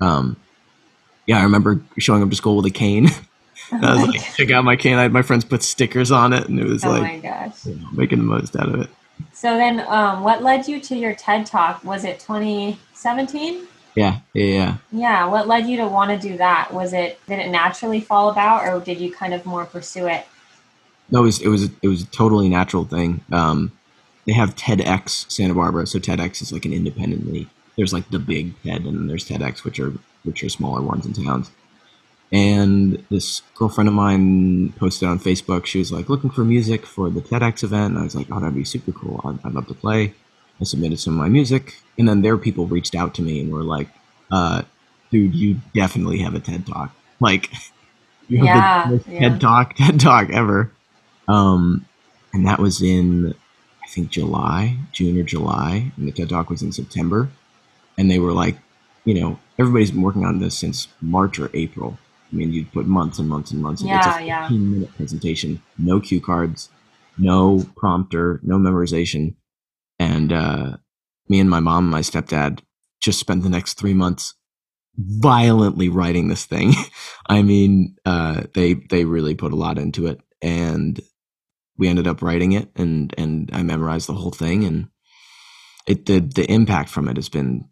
Um, 0.00 0.36
yeah, 1.26 1.38
I 1.38 1.42
remember 1.42 1.80
showing 1.98 2.22
up 2.22 2.30
to 2.30 2.36
school 2.36 2.56
with 2.56 2.66
a 2.66 2.70
cane. 2.70 3.08
I 3.72 3.94
was 3.94 4.06
like, 4.08 4.20
check 4.36 4.50
out 4.50 4.64
my 4.64 4.76
cane. 4.76 4.94
I 4.94 5.02
had 5.02 5.12
my 5.12 5.22
friends 5.22 5.44
put 5.44 5.62
stickers 5.62 6.10
on 6.10 6.32
it, 6.32 6.48
and 6.48 6.58
it 6.58 6.66
was 6.66 6.84
oh 6.84 6.90
like 6.90 7.22
you 7.22 7.74
know, 7.74 7.88
making 7.92 8.18
the 8.18 8.24
most 8.24 8.56
out 8.56 8.68
of 8.68 8.80
it. 8.80 8.90
So 9.32 9.56
then, 9.56 9.80
um, 9.88 10.22
what 10.22 10.42
led 10.42 10.66
you 10.68 10.80
to 10.80 10.96
your 10.96 11.14
TED 11.14 11.44
Talk? 11.46 11.84
Was 11.84 12.04
it 12.04 12.20
2017? 12.20 13.66
Yeah, 13.94 14.20
yeah, 14.32 14.44
yeah. 14.44 14.76
Yeah. 14.92 15.26
What 15.26 15.48
led 15.48 15.66
you 15.66 15.76
to 15.78 15.86
want 15.86 16.10
to 16.10 16.28
do 16.28 16.36
that? 16.36 16.72
Was 16.72 16.92
it 16.92 17.20
did 17.26 17.38
it 17.38 17.50
naturally 17.50 18.00
fall 18.00 18.30
about, 18.30 18.64
or 18.66 18.80
did 18.80 19.00
you 19.00 19.12
kind 19.12 19.34
of 19.34 19.44
more 19.44 19.64
pursue 19.64 20.06
it? 20.06 20.26
No, 21.10 21.20
it 21.20 21.26
was 21.26 21.40
it 21.40 21.48
was 21.48 21.64
it 21.82 21.88
was 21.88 22.02
a 22.02 22.06
totally 22.06 22.48
natural 22.48 22.84
thing. 22.84 23.24
Um, 23.32 23.72
they 24.26 24.32
have 24.32 24.54
TEDx 24.54 25.30
Santa 25.30 25.54
Barbara, 25.54 25.86
so 25.86 25.98
TEDx 25.98 26.42
is 26.42 26.52
like 26.52 26.64
an 26.64 26.72
independently. 26.72 27.48
There's 27.76 27.92
like 27.92 28.10
the 28.10 28.18
big 28.18 28.60
TED, 28.62 28.84
and 28.84 28.96
then 28.96 29.06
there's 29.06 29.26
TEDx, 29.26 29.64
which 29.64 29.80
are 29.80 29.92
which 30.24 30.44
are 30.44 30.48
smaller 30.48 30.82
ones 30.82 31.06
in 31.06 31.12
towns. 31.12 31.50
And 32.30 33.02
this 33.10 33.40
girlfriend 33.54 33.88
of 33.88 33.94
mine 33.94 34.72
posted 34.72 35.08
on 35.08 35.18
Facebook. 35.18 35.64
She 35.64 35.78
was 35.78 35.90
like 35.90 36.08
looking 36.08 36.30
for 36.30 36.44
music 36.44 36.84
for 36.84 37.08
the 37.08 37.22
TEDx 37.22 37.64
event. 37.64 37.94
And 37.94 38.00
I 38.00 38.02
was 38.02 38.14
like, 38.14 38.26
oh, 38.30 38.38
that'd 38.38 38.54
be 38.54 38.64
super 38.64 38.92
cool. 38.92 39.20
I'd, 39.24 39.46
I'd 39.46 39.54
love 39.54 39.66
to 39.68 39.74
play. 39.74 40.12
I 40.60 40.64
submitted 40.64 40.98
some 41.00 41.14
of 41.14 41.18
my 41.18 41.28
music, 41.28 41.74
and 41.98 42.08
then 42.08 42.22
their 42.22 42.36
people 42.36 42.66
reached 42.66 42.94
out 42.94 43.14
to 43.14 43.22
me 43.22 43.40
and 43.40 43.52
were 43.52 43.62
like, 43.62 43.88
uh, 44.30 44.62
"Dude, 45.10 45.34
you 45.34 45.60
definitely 45.74 46.18
have 46.18 46.34
a 46.34 46.40
TED 46.40 46.66
Talk. 46.66 46.92
Like, 47.20 47.50
you 48.28 48.38
have 48.38 48.46
Yeah, 48.46 48.84
the 48.84 48.90
most 48.94 49.06
yeah. 49.08 49.28
TED 49.28 49.40
Talk, 49.40 49.74
TED 49.76 50.00
Talk 50.00 50.30
ever." 50.30 50.72
Um, 51.28 51.84
and 52.32 52.46
that 52.46 52.58
was 52.58 52.82
in, 52.82 53.34
I 53.82 53.86
think 53.88 54.10
July, 54.10 54.76
June 54.92 55.18
or 55.18 55.22
July, 55.22 55.92
and 55.96 56.08
the 56.08 56.12
TED 56.12 56.28
Talk 56.30 56.50
was 56.50 56.62
in 56.62 56.72
September. 56.72 57.28
And 57.96 58.10
they 58.10 58.18
were 58.18 58.32
like, 58.32 58.56
you 59.04 59.14
know, 59.20 59.38
everybody's 59.58 59.90
been 59.90 60.02
working 60.02 60.24
on 60.24 60.38
this 60.38 60.58
since 60.58 60.88
March 61.00 61.38
or 61.38 61.50
April. 61.54 61.98
I 62.32 62.36
mean, 62.36 62.52
you 62.52 62.64
put 62.66 62.86
months 62.86 63.18
and 63.18 63.28
months 63.28 63.50
and 63.50 63.62
months. 63.62 63.82
and 63.82 63.90
it's 63.90 64.06
Yeah, 64.06 64.18
a 64.20 64.24
yeah. 64.24 64.42
15 64.48 64.70
minute 64.72 64.96
presentation, 64.96 65.62
no 65.78 66.00
cue 66.00 66.20
cards, 66.20 66.68
no 67.16 67.66
prompter, 67.76 68.40
no 68.42 68.56
memorization. 68.58 69.34
And 69.98 70.32
uh, 70.32 70.76
me 71.28 71.40
and 71.40 71.50
my 71.50 71.60
mom 71.60 71.84
and 71.84 71.90
my 71.90 72.00
stepdad 72.00 72.60
just 73.00 73.18
spent 73.20 73.42
the 73.42 73.48
next 73.48 73.74
three 73.74 73.94
months 73.94 74.34
violently 74.96 75.88
writing 75.88 76.28
this 76.28 76.44
thing. 76.44 76.72
I 77.28 77.42
mean, 77.42 77.96
uh, 78.04 78.42
they 78.54 78.74
they 78.74 79.04
really 79.04 79.34
put 79.34 79.52
a 79.52 79.56
lot 79.56 79.78
into 79.78 80.06
it, 80.06 80.20
and 80.42 81.00
we 81.76 81.88
ended 81.88 82.06
up 82.06 82.22
writing 82.22 82.52
it, 82.52 82.70
and 82.76 83.14
and 83.18 83.50
I 83.52 83.62
memorized 83.62 84.08
the 84.08 84.14
whole 84.14 84.30
thing, 84.32 84.64
and 84.64 84.88
it 85.86 86.06
the 86.06 86.20
the 86.20 86.50
impact 86.50 86.90
from 86.90 87.08
it 87.08 87.16
has 87.16 87.28
been 87.28 87.68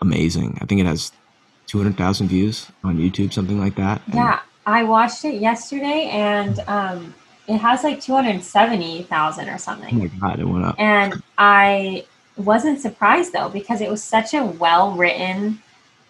amazing. 0.00 0.58
I 0.60 0.66
think 0.66 0.80
it 0.80 0.86
has 0.86 1.12
two 1.66 1.78
hundred 1.78 1.96
thousand 1.96 2.28
views 2.28 2.66
on 2.84 2.98
YouTube, 2.98 3.32
something 3.32 3.58
like 3.60 3.76
that. 3.76 4.02
and- 4.06 4.14
Yeah, 4.16 4.40
I 4.66 4.82
watched 4.84 5.24
it 5.24 5.40
yesterday, 5.40 6.08
and 6.12 6.58
um, 6.66 7.14
it 7.48 7.58
has 7.58 7.82
like 7.82 8.00
two 8.00 8.12
hundred 8.12 8.42
seventy 8.42 9.02
thousand 9.04 9.48
or 9.48 9.58
something. 9.58 9.94
Oh 9.94 10.04
my 10.04 10.28
god, 10.28 10.38
it 10.38 10.44
went 10.44 10.64
up. 10.64 10.76
And 10.78 11.22
I 11.38 12.04
wasn't 12.36 12.80
surprised 12.80 13.32
though 13.32 13.48
because 13.48 13.80
it 13.80 13.90
was 13.90 14.02
such 14.02 14.34
a 14.34 14.44
well 14.44 14.92
written 14.92 15.60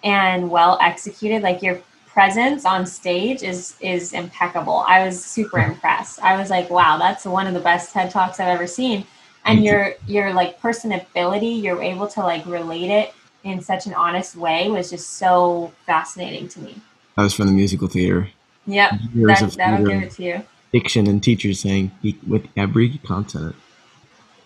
and 0.02 0.50
well 0.50 0.78
executed. 0.80 1.42
Like 1.42 1.62
your 1.62 1.80
presence 2.09 2.64
on 2.64 2.85
stage 2.85 3.42
is 3.42 3.76
is 3.80 4.12
impeccable. 4.12 4.85
I 4.88 5.07
was 5.07 5.25
super 5.25 5.59
impressed. 5.59 6.21
I 6.21 6.37
was 6.37 6.50
like, 6.50 6.68
wow, 6.71 6.99
that's 6.99 7.25
one 7.25 7.47
of 7.47 7.54
the 7.54 7.61
best 7.61 7.92
TED 7.92 8.11
Talks 8.11 8.40
I've 8.40 8.49
ever 8.49 8.66
seen. 8.66 9.07
And 9.45 9.64
your 9.64 9.95
your 10.07 10.35
like 10.35 10.61
personability, 10.61 11.62
you're 11.62 11.80
able 11.80 12.09
to 12.09 12.21
like 12.21 12.45
relate 12.47 12.90
it 12.90 13.14
in 13.45 13.61
such 13.62 13.87
an 13.87 13.95
honest 13.95 14.35
way 14.35 14.68
was 14.68 14.90
just 14.90 15.11
so 15.14 15.73
fascinating 15.87 16.49
to 16.49 16.61
me. 16.61 16.75
I 17.16 17.23
was 17.23 17.33
from 17.33 17.47
the 17.47 17.52
musical 17.52 17.88
theater. 17.88 18.28
Yep, 18.66 18.90
that, 18.90 19.54
that'll 19.57 19.87
theater. 19.87 20.00
give 20.00 20.02
it 20.02 20.11
to 20.12 20.23
you. 20.23 20.42
Diction 20.72 21.06
and 21.06 21.22
teachers 21.22 21.60
saying 21.60 21.90
"Eat 22.02 22.18
with 22.26 22.46
every 22.56 22.98
consonant. 22.98 23.56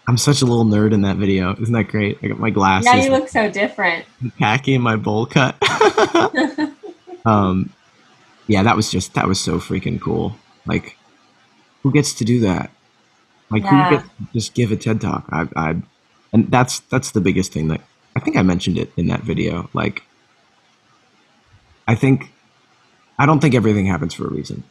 I'm 0.08 0.18
such 0.18 0.42
a 0.42 0.44
little 0.46 0.64
nerd 0.64 0.92
in 0.92 1.02
that 1.02 1.16
video. 1.16 1.52
Isn't 1.60 1.72
that 1.74 1.84
great? 1.88 2.18
I 2.22 2.28
got 2.28 2.38
my 2.38 2.50
glasses, 2.50 2.86
Now 2.86 2.96
you 2.96 3.10
look 3.10 3.28
so 3.28 3.50
different. 3.50 4.04
and 4.40 4.82
my 4.82 4.96
bowl 4.96 5.26
cut. 5.26 5.56
um, 7.24 7.72
yeah, 8.48 8.62
that 8.62 8.76
was 8.76 8.90
just 8.90 9.14
that 9.14 9.26
was 9.28 9.40
so 9.40 9.58
freaking 9.58 10.00
cool. 10.00 10.36
Like, 10.66 10.96
who 11.82 11.92
gets 11.92 12.12
to 12.14 12.24
do 12.24 12.40
that? 12.40 12.70
Like, 13.50 13.62
Yeah. 13.64 13.88
who 13.88 13.96
gets 13.96 14.08
to 14.08 14.24
just 14.32 14.54
give 14.54 14.72
a 14.72 14.76
TED 14.76 15.00
talk? 15.00 15.26
I, 15.30 15.48
I, 15.56 15.76
and 16.32 16.50
that's 16.50 16.80
that's 16.80 17.12
the 17.12 17.20
biggest 17.20 17.52
thing 17.52 17.68
that 17.68 17.80
I 18.16 18.20
think 18.20 18.36
I 18.36 18.42
mentioned 18.42 18.78
it 18.78 18.92
in 18.96 19.06
that 19.08 19.22
video. 19.22 19.70
Like, 19.72 20.02
I 21.86 21.94
think 21.94 22.32
I 23.18 23.26
don't 23.26 23.40
think 23.40 23.54
everything 23.54 23.86
happens 23.86 24.14
for 24.14 24.26
a 24.26 24.30
reason. 24.30 24.64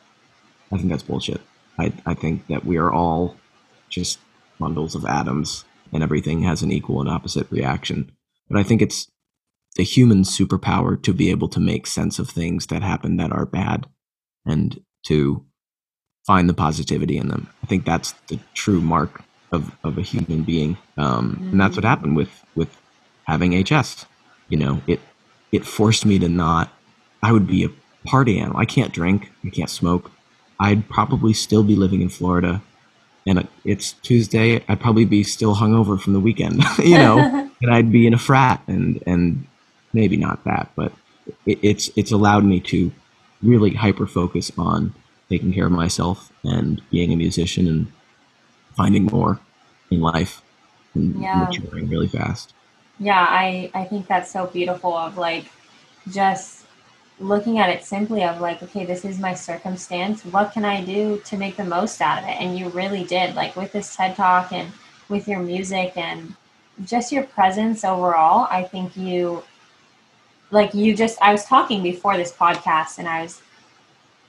I 0.71 0.77
think 0.77 0.89
that's 0.89 1.03
bullshit. 1.03 1.41
I 1.79 1.93
I 2.05 2.13
think 2.13 2.47
that 2.47 2.65
we 2.65 2.77
are 2.77 2.91
all 2.91 3.37
just 3.89 4.19
bundles 4.59 4.95
of 4.95 5.05
atoms, 5.05 5.65
and 5.93 6.03
everything 6.03 6.41
has 6.43 6.61
an 6.61 6.71
equal 6.71 7.01
and 7.01 7.09
opposite 7.09 7.49
reaction. 7.51 8.11
But 8.49 8.59
I 8.59 8.63
think 8.63 8.81
it's 8.81 9.07
the 9.75 9.83
human 9.83 10.23
superpower 10.23 11.01
to 11.01 11.13
be 11.13 11.29
able 11.31 11.47
to 11.49 11.59
make 11.59 11.87
sense 11.87 12.19
of 12.19 12.29
things 12.29 12.67
that 12.67 12.83
happen 12.83 13.17
that 13.17 13.31
are 13.31 13.45
bad 13.45 13.87
and 14.45 14.81
to 15.05 15.45
find 16.27 16.49
the 16.49 16.53
positivity 16.53 17.17
in 17.17 17.29
them. 17.29 17.49
I 17.63 17.67
think 17.67 17.85
that's 17.85 18.13
the 18.27 18.39
true 18.53 18.81
mark 18.81 19.23
of, 19.51 19.75
of 19.83 19.97
a 19.97 20.01
human 20.01 20.43
being. 20.43 20.77
Um, 20.97 21.37
And 21.51 21.59
that's 21.59 21.75
what 21.75 21.85
happened 21.85 22.15
with, 22.15 22.29
with 22.55 22.77
having 23.25 23.53
HS. 23.63 24.05
You 24.49 24.57
know, 24.57 24.81
it, 24.87 24.99
it 25.51 25.65
forced 25.65 26.05
me 26.05 26.19
to 26.19 26.29
not, 26.29 26.71
I 27.23 27.31
would 27.31 27.47
be 27.47 27.63
a 27.65 27.69
party 28.07 28.39
animal. 28.39 28.59
I 28.59 28.65
can't 28.65 28.93
drink. 28.93 29.31
I 29.45 29.49
can't 29.49 29.69
smoke. 29.69 30.11
I'd 30.61 30.89
probably 30.89 31.33
still 31.33 31.63
be 31.63 31.75
living 31.77 32.01
in 32.03 32.09
Florida 32.09 32.63
and 33.27 33.47
it's 33.65 33.93
Tuesday. 33.93 34.63
I'd 34.69 34.81
probably 34.81 35.05
be 35.05 35.23
still 35.23 35.55
hungover 35.55 36.01
from 36.01 36.13
the 36.13 36.21
weekend, 36.21 36.63
you 36.79 36.99
know, 36.99 37.29
and 37.61 37.73
I'd 37.73 37.91
be 37.91 38.07
in 38.07 38.15
a 38.15 38.19
frat 38.19 38.63
and, 38.67 39.03
and 39.07 39.47
maybe 39.93 40.17
not 40.17 40.45
that, 40.45 40.71
but 40.77 40.93
it, 41.47 41.59
it's, 41.63 41.91
it's 41.97 42.13
allowed 42.13 42.45
me 42.45 42.61
to 42.61 42.93
really 43.43 43.75
hyper 43.75 44.07
focus 44.07 44.51
on 44.57 44.95
taking 45.31 45.53
care 45.53 45.67
of 45.67 45.73
myself 45.73 46.31
and 46.45 46.81
being 46.91 47.13
a 47.13 47.17
musician 47.17 47.67
and 47.67 47.93
finding 48.77 49.05
more 49.05 49.41
in 49.91 50.01
life 50.01 50.43
and 50.95 51.15
Yeah. 51.21 51.33
maturing 51.33 51.89
really 51.89 52.09
fast. 52.09 52.53
Yeah, 52.99 53.25
I 53.27 53.71
I 53.73 53.85
think 53.85 54.07
that's 54.07 54.31
so 54.31 54.47
beautiful 54.47 54.95
of 54.95 55.17
like 55.17 55.45
just 56.11 56.60
looking 57.21 57.59
at 57.59 57.69
it 57.69 57.83
simply 57.83 58.23
of 58.23 58.41
like 58.41 58.61
okay 58.63 58.85
this 58.85 59.05
is 59.05 59.19
my 59.19 59.33
circumstance. 59.33 60.25
What 60.25 60.51
can 60.51 60.65
i 60.65 60.83
do 60.83 61.21
to 61.25 61.37
make 61.37 61.55
the 61.57 61.63
most 61.63 62.01
out 62.01 62.23
of 62.23 62.29
it? 62.29 62.41
And 62.41 62.57
you 62.57 62.69
really 62.69 63.03
did 63.03 63.35
like 63.35 63.55
with 63.55 63.71
this 63.71 63.95
ted 63.95 64.15
talk 64.15 64.51
and 64.51 64.71
with 65.09 65.27
your 65.27 65.39
music 65.39 65.93
and 65.97 66.35
just 66.85 67.11
your 67.11 67.23
presence 67.23 67.83
overall 67.83 68.47
i 68.49 68.63
think 68.63 68.95
you 68.95 69.43
like 70.49 70.73
you 70.73 70.95
just 70.95 71.21
i 71.21 71.31
was 71.31 71.45
talking 71.45 71.83
before 71.83 72.17
this 72.17 72.31
podcast 72.31 72.97
and 72.97 73.07
i 73.07 73.21
was 73.21 73.41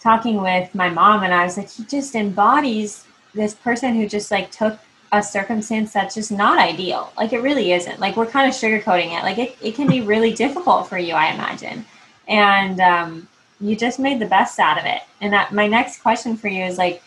talking 0.00 0.42
with 0.42 0.74
my 0.74 0.90
mom 0.90 1.22
and 1.22 1.32
i 1.32 1.44
was 1.44 1.56
like 1.56 1.70
he 1.70 1.84
just 1.84 2.14
embodies 2.14 3.04
this 3.34 3.54
person 3.54 3.94
who 3.94 4.06
just 4.08 4.30
like 4.30 4.50
took 4.50 4.78
a 5.12 5.22
circumstance 5.22 5.92
that's 5.92 6.14
just 6.14 6.32
not 6.32 6.58
ideal. 6.58 7.12
Like 7.18 7.34
it 7.34 7.42
really 7.42 7.72
isn't. 7.72 8.00
Like 8.00 8.16
we're 8.16 8.24
kind 8.24 8.48
of 8.48 8.54
sugarcoating 8.54 9.18
it. 9.18 9.22
Like 9.22 9.36
it, 9.36 9.56
it 9.60 9.74
can 9.74 9.86
be 9.86 10.00
really 10.00 10.32
difficult 10.32 10.88
for 10.88 10.96
you 10.96 11.12
i 11.12 11.32
imagine 11.32 11.84
and 12.28 12.80
um, 12.80 13.28
you 13.60 13.76
just 13.76 13.98
made 13.98 14.20
the 14.20 14.26
best 14.26 14.58
out 14.58 14.78
of 14.78 14.84
it. 14.84 15.02
And 15.20 15.32
that 15.32 15.52
my 15.52 15.66
next 15.66 16.02
question 16.02 16.36
for 16.36 16.48
you 16.48 16.64
is 16.64 16.78
like, 16.78 17.02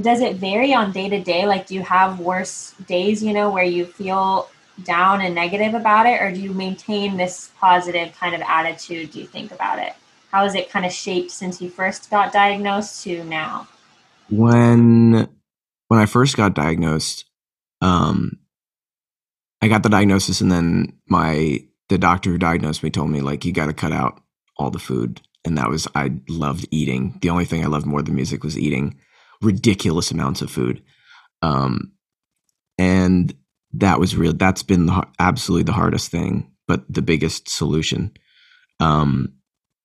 does 0.00 0.20
it 0.20 0.36
vary 0.36 0.72
on 0.72 0.92
day 0.92 1.08
to 1.08 1.20
day? 1.20 1.46
Like, 1.46 1.66
do 1.66 1.74
you 1.74 1.82
have 1.82 2.20
worse 2.20 2.74
days, 2.86 3.22
you 3.22 3.32
know, 3.32 3.50
where 3.50 3.64
you 3.64 3.86
feel 3.86 4.48
down 4.84 5.20
and 5.20 5.34
negative 5.34 5.74
about 5.74 6.06
it, 6.06 6.22
or 6.22 6.32
do 6.32 6.40
you 6.40 6.52
maintain 6.52 7.16
this 7.16 7.50
positive 7.58 8.16
kind 8.16 8.34
of 8.34 8.40
attitude? 8.42 9.10
Do 9.10 9.20
you 9.20 9.26
think 9.26 9.52
about 9.52 9.78
it? 9.78 9.94
How 10.30 10.44
has 10.44 10.54
it 10.54 10.70
kind 10.70 10.86
of 10.86 10.92
shaped 10.92 11.32
since 11.32 11.60
you 11.60 11.68
first 11.68 12.08
got 12.08 12.32
diagnosed 12.32 13.02
to 13.04 13.24
now? 13.24 13.66
when 14.30 15.28
when 15.88 16.00
I 16.00 16.06
first 16.06 16.36
got 16.36 16.54
diagnosed, 16.54 17.24
um, 17.80 18.38
I 19.60 19.68
got 19.68 19.82
the 19.82 19.88
diagnosis, 19.88 20.40
and 20.40 20.50
then 20.50 20.98
my 21.08 21.58
the 21.88 21.98
doctor 21.98 22.30
who 22.30 22.38
diagnosed 22.38 22.82
me 22.82 22.90
told 22.90 23.10
me 23.10 23.20
like 23.20 23.44
you 23.44 23.52
got 23.52 23.66
to 23.66 23.72
cut 23.72 23.92
out 23.92 24.22
all 24.60 24.70
the 24.70 24.78
food, 24.78 25.20
and 25.44 25.56
that 25.58 25.68
was 25.68 25.88
I 25.94 26.12
loved 26.28 26.68
eating. 26.70 27.18
The 27.22 27.30
only 27.30 27.44
thing 27.44 27.64
I 27.64 27.68
loved 27.68 27.86
more 27.86 28.02
than 28.02 28.14
music 28.14 28.44
was 28.44 28.58
eating 28.58 28.98
ridiculous 29.42 30.10
amounts 30.10 30.42
of 30.42 30.50
food, 30.50 30.82
um, 31.42 31.92
and 32.78 33.34
that 33.72 33.98
was 33.98 34.16
real. 34.16 34.32
That's 34.32 34.62
been 34.62 34.86
the, 34.86 35.06
absolutely 35.18 35.64
the 35.64 35.72
hardest 35.72 36.10
thing, 36.10 36.50
but 36.68 36.84
the 36.92 37.02
biggest 37.02 37.48
solution. 37.48 38.12
Um, 38.80 39.34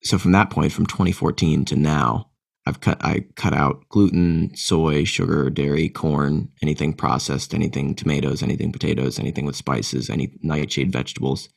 so 0.03 0.17
from 0.17 0.33
that 0.33 0.49
point, 0.49 0.71
from 0.71 0.85
2014 0.85 1.65
to 1.65 1.75
now, 1.75 2.29
I've 2.67 2.79
cut 2.79 3.03
I 3.03 3.25
cut 3.35 3.53
out 3.53 3.87
gluten, 3.89 4.55
soy, 4.55 5.03
sugar, 5.03 5.49
dairy, 5.49 5.89
corn, 5.89 6.49
anything 6.61 6.93
processed, 6.93 7.53
anything 7.53 7.93
tomatoes, 7.93 8.41
anything 8.41 8.71
potatoes, 8.71 9.19
anything 9.19 9.45
with 9.45 9.55
spices, 9.55 10.09
any 10.09 10.37
nightshade 10.41 10.91
vegetables. 10.91 11.49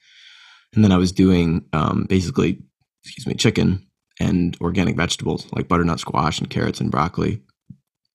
And 0.75 0.85
then 0.85 0.93
I 0.93 0.99
was 0.99 1.13
doing 1.13 1.65
um, 1.73 2.05
basically, 2.09 2.63
excuse 3.09 3.27
me, 3.27 3.35
chicken 3.35 3.87
and 4.21 4.57
organic 4.61 4.97
vegetables 4.97 5.47
like 5.53 5.69
butternut 5.69 6.01
squash 6.01 6.39
and 6.41 6.51
carrots 6.51 6.81
and 6.81 6.91
broccoli. 6.91 7.43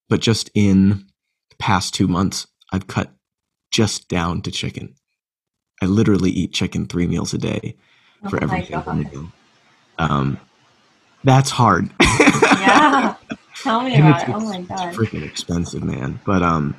But 0.09 0.21
just 0.21 0.51
in 0.53 0.89
the 1.49 1.55
past 1.59 1.93
two 1.93 2.07
months, 2.07 2.47
I've 2.71 2.87
cut 2.87 3.11
just 3.71 4.07
down 4.09 4.41
to 4.43 4.51
chicken. 4.51 4.95
I 5.81 5.87
literally 5.87 6.31
eat 6.31 6.53
chicken 6.53 6.85
three 6.85 7.07
meals 7.07 7.33
a 7.33 7.37
day 7.37 7.75
for 8.29 8.37
Oh 8.37 8.43
every 8.43 8.65
single 8.65 8.93
meal. 8.93 9.31
Um, 9.97 10.39
that's 11.23 11.49
hard. 11.51 11.89
Yeah. 12.01 13.15
Tell 13.63 13.81
me 13.81 13.95
And 13.95 14.07
about 14.07 14.21
it's, 14.21 14.29
it. 14.29 14.35
Oh 14.35 14.37
it's- 14.37 14.49
my 14.49 14.57
it's 14.59 14.67
god. 14.69 14.93
freaking 14.93 15.23
expensive, 15.23 15.83
man. 15.83 16.19
But 16.25 16.43
um, 16.43 16.75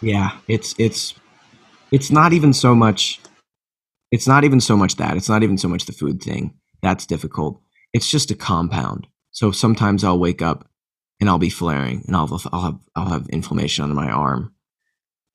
yeah, 0.00 0.38
it's 0.48 0.74
it's 0.78 1.14
it's 1.90 2.10
not 2.10 2.32
even 2.32 2.52
so 2.52 2.74
much. 2.74 3.20
It's 4.12 4.28
not 4.28 4.44
even 4.44 4.60
so 4.60 4.76
much 4.76 4.96
that. 4.96 5.16
It's 5.16 5.28
not 5.28 5.42
even 5.42 5.58
so 5.58 5.66
much 5.68 5.86
the 5.86 5.92
food 5.92 6.22
thing. 6.22 6.54
That's 6.82 7.06
difficult. 7.06 7.60
It's 7.92 8.08
just 8.08 8.30
a 8.30 8.36
compound. 8.36 9.08
So 9.32 9.50
sometimes 9.50 10.04
I'll 10.04 10.18
wake 10.18 10.42
up 10.42 10.68
and 11.20 11.28
I'll 11.28 11.38
be 11.38 11.50
flaring, 11.50 12.04
and 12.06 12.14
I'll 12.14 12.40
I'll 12.52 12.62
have 12.62 12.78
I'll 12.94 13.08
have 13.08 13.28
inflammation 13.30 13.82
under 13.82 13.96
my 13.96 14.10
arm. 14.10 14.54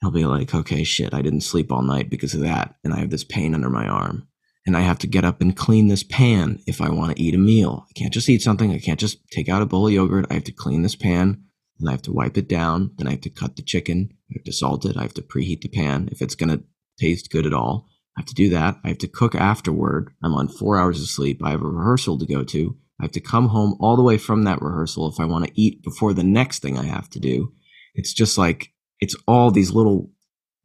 I'll 0.01 0.11
be 0.11 0.25
like, 0.25 0.53
okay, 0.53 0.83
shit, 0.83 1.13
I 1.13 1.21
didn't 1.21 1.41
sleep 1.41 1.71
all 1.71 1.81
night 1.81 2.09
because 2.09 2.33
of 2.33 2.41
that, 2.41 2.75
and 2.83 2.93
I 2.93 2.99
have 2.99 3.09
this 3.09 3.23
pain 3.23 3.53
under 3.53 3.69
my 3.69 3.87
arm 3.87 4.27
and 4.67 4.75
I 4.75 4.81
have 4.81 4.99
to 4.99 5.07
get 5.07 5.23
up 5.23 5.39
and 5.39 5.55
clean 5.55 5.87
this 5.87 6.03
pan 6.03 6.59
if 6.67 6.81
I 6.81 6.89
want 6.89 7.15
to 7.15 7.23
eat 7.23 7.33
a 7.33 7.37
meal. 7.37 7.87
I 7.89 7.93
can't 7.93 8.13
just 8.13 8.27
eat 8.27 8.41
something. 8.41 8.73
I 8.73 8.79
can't 8.79 8.99
just 8.99 9.25
take 9.31 9.47
out 9.47 9.61
a 9.61 9.65
bowl 9.65 9.87
of 9.87 9.93
yogurt. 9.93 10.27
I 10.29 10.33
have 10.35 10.43
to 10.43 10.51
clean 10.51 10.81
this 10.81 10.95
pan 10.95 11.41
and 11.79 11.87
I 11.87 11.93
have 11.93 12.01
to 12.03 12.11
wipe 12.11 12.37
it 12.37 12.49
down. 12.49 12.91
Then 12.97 13.07
I 13.07 13.11
have 13.11 13.21
to 13.21 13.29
cut 13.29 13.55
the 13.55 13.61
chicken. 13.61 14.09
I 14.29 14.33
have 14.35 14.43
to 14.43 14.51
salt 14.51 14.83
it. 14.83 14.97
I 14.97 15.03
have 15.03 15.13
to 15.13 15.21
preheat 15.21 15.61
the 15.61 15.69
pan 15.69 16.09
if 16.11 16.21
it's 16.21 16.35
going 16.35 16.49
to 16.49 16.63
taste 16.99 17.31
good 17.31 17.45
at 17.45 17.53
all. 17.53 17.87
I 18.17 18.21
have 18.21 18.25
to 18.27 18.33
do 18.33 18.49
that. 18.49 18.79
I 18.83 18.87
have 18.89 18.97
to 18.99 19.07
cook 19.07 19.35
afterward. 19.35 20.11
I'm 20.23 20.33
on 20.33 20.47
four 20.47 20.77
hours 20.77 20.99
of 20.99 21.07
sleep. 21.07 21.41
I 21.43 21.51
have 21.51 21.61
a 21.61 21.67
rehearsal 21.67 22.17
to 22.17 22.25
go 22.25 22.43
to. 22.43 22.75
I 22.99 23.03
have 23.03 23.11
to 23.11 23.19
come 23.19 23.49
home 23.49 23.77
all 23.79 23.95
the 23.95 24.01
way 24.01 24.17
from 24.17 24.43
that 24.43 24.61
rehearsal 24.61 25.07
if 25.07 25.19
I 25.19 25.25
want 25.25 25.45
to 25.45 25.61
eat 25.61 25.83
before 25.83 26.13
the 26.13 26.23
next 26.23 26.63
thing 26.63 26.79
I 26.79 26.85
have 26.85 27.11
to 27.11 27.19
do. 27.19 27.53
It's 27.93 28.13
just 28.13 28.35
like, 28.35 28.73
it's 28.99 29.15
all 29.27 29.51
these 29.51 29.71
little 29.71 30.09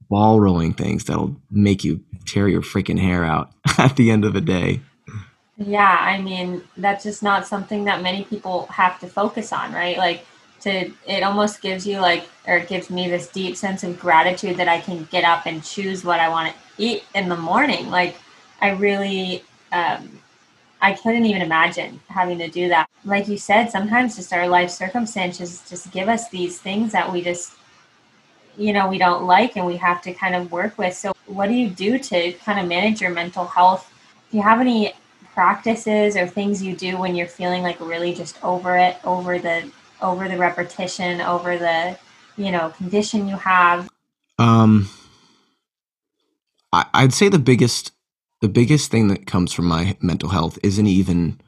ball 0.09 0.41
rolling 0.41 0.73
things 0.73 1.05
that'll 1.05 1.37
make 1.51 1.85
you 1.85 2.01
tear 2.27 2.49
your 2.49 2.63
freaking 2.63 2.99
hair 2.99 3.23
out 3.23 3.53
at 3.79 3.97
the 3.97 4.11
end 4.11 4.25
of 4.25 4.33
the 4.33 4.41
day. 4.41 4.81
Yeah, 5.59 5.99
I 6.01 6.23
mean, 6.23 6.63
that's 6.79 7.05
just 7.05 7.23
not 7.23 7.47
something 7.47 7.85
that 7.85 8.03
many 8.03 8.25
people 8.25 8.67
have 8.67 8.99
to 9.01 9.07
focus 9.07 9.53
on, 9.53 9.75
right? 9.75 9.99
Like 9.99 10.25
to 10.63 10.91
it 11.07 11.23
almost 11.23 11.61
gives 11.61 11.87
you 11.87 11.99
like 11.99 12.27
or 12.47 12.57
it 12.57 12.69
gives 12.69 12.89
me 12.89 13.09
this 13.09 13.29
deep 13.29 13.57
sense 13.57 13.85
of 13.85 13.99
gratitude 13.99 14.57
that 14.57 14.69
I 14.69 14.81
can 14.81 15.05
get 15.11 15.25
up 15.25 15.45
and 15.45 15.63
choose 15.63 16.05
what 16.05 16.21
I 16.21 16.29
want 16.29 16.55
to 16.55 16.62
eat 16.79 17.05
in 17.15 17.29
the 17.29 17.37
morning. 17.37 17.91
Like 17.91 18.17
I 18.61 18.71
really 18.71 19.45
um 19.73 20.19
I 20.81 20.95
couldn't 20.95 21.27
even 21.27 21.43
imagine 21.43 22.01
having 22.09 22.39
to 22.39 22.49
do 22.49 22.69
that. 22.69 22.89
Like 23.05 23.29
you 23.29 23.39
said, 23.39 23.71
sometimes 23.71 24.17
just 24.17 24.33
our 24.33 24.49
life 24.49 24.71
circumstances 24.71 25.63
just 25.69 25.93
give 25.93 26.09
us 26.09 26.29
these 26.31 26.59
things 26.61 26.93
that 26.93 27.13
we 27.13 27.23
just 27.23 27.55
you 28.57 28.73
know 28.73 28.89
we 28.89 28.99
don't 28.99 29.25
like 29.25 29.57
and 29.57 29.65
we 29.67 29.77
have 29.77 30.03
to 30.03 30.13
kind 30.13 30.35
of 30.35 30.51
work 30.53 30.77
with. 30.79 30.95
So 30.95 31.13
what 31.27 31.49
do 31.49 31.55
you 31.55 31.69
do 31.71 31.99
to 31.99 32.33
kind 32.33 32.61
of 32.61 32.69
manage 32.69 33.01
your 33.01 33.11
mental 33.11 33.47
health 33.47 33.93
Do 34.31 34.37
you 34.39 34.43
have 34.43 34.61
any 34.61 34.93
practices 35.35 36.17
or 36.17 36.27
things 36.27 36.63
you 36.63 36.77
do 36.77 36.97
when 36.99 37.15
you're 37.15 37.27
feeling 37.27 37.63
like 37.63 37.81
really 37.81 38.15
just 38.15 38.43
over 38.45 38.77
it, 38.77 38.97
over 39.05 39.39
the 39.39 39.71
over 40.01 40.29
the 40.29 40.37
repetition, 40.37 41.21
over 41.21 41.57
the 41.57 41.99
you 42.37 42.51
know 42.51 42.71
condition 42.71 43.29
you 43.29 43.37
have? 43.37 43.89
Um, 44.39 44.89
I, 46.73 46.87
I'd 46.95 47.13
say 47.13 47.29
the 47.29 47.39
biggest 47.39 47.93
the 48.41 48.49
biggest 48.49 48.91
thing 48.91 49.09
that 49.09 49.27
comes 49.27 49.53
from 49.53 49.67
my 49.67 49.97
mental 50.01 50.31
health 50.31 50.59
isn't 50.63 50.87
even 50.87 51.41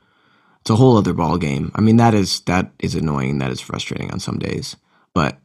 it's 0.60 0.70
a 0.70 0.76
whole 0.76 0.96
other 0.96 1.12
ball 1.12 1.38
game. 1.38 1.72
I 1.74 1.80
mean 1.80 1.96
that 1.96 2.14
is 2.14 2.40
that 2.42 2.72
is 2.78 2.94
annoying, 2.94 3.38
that 3.38 3.50
is 3.50 3.60
frustrating 3.60 4.10
on 4.10 4.20
some 4.20 4.38
days, 4.38 4.76
but 5.14 5.38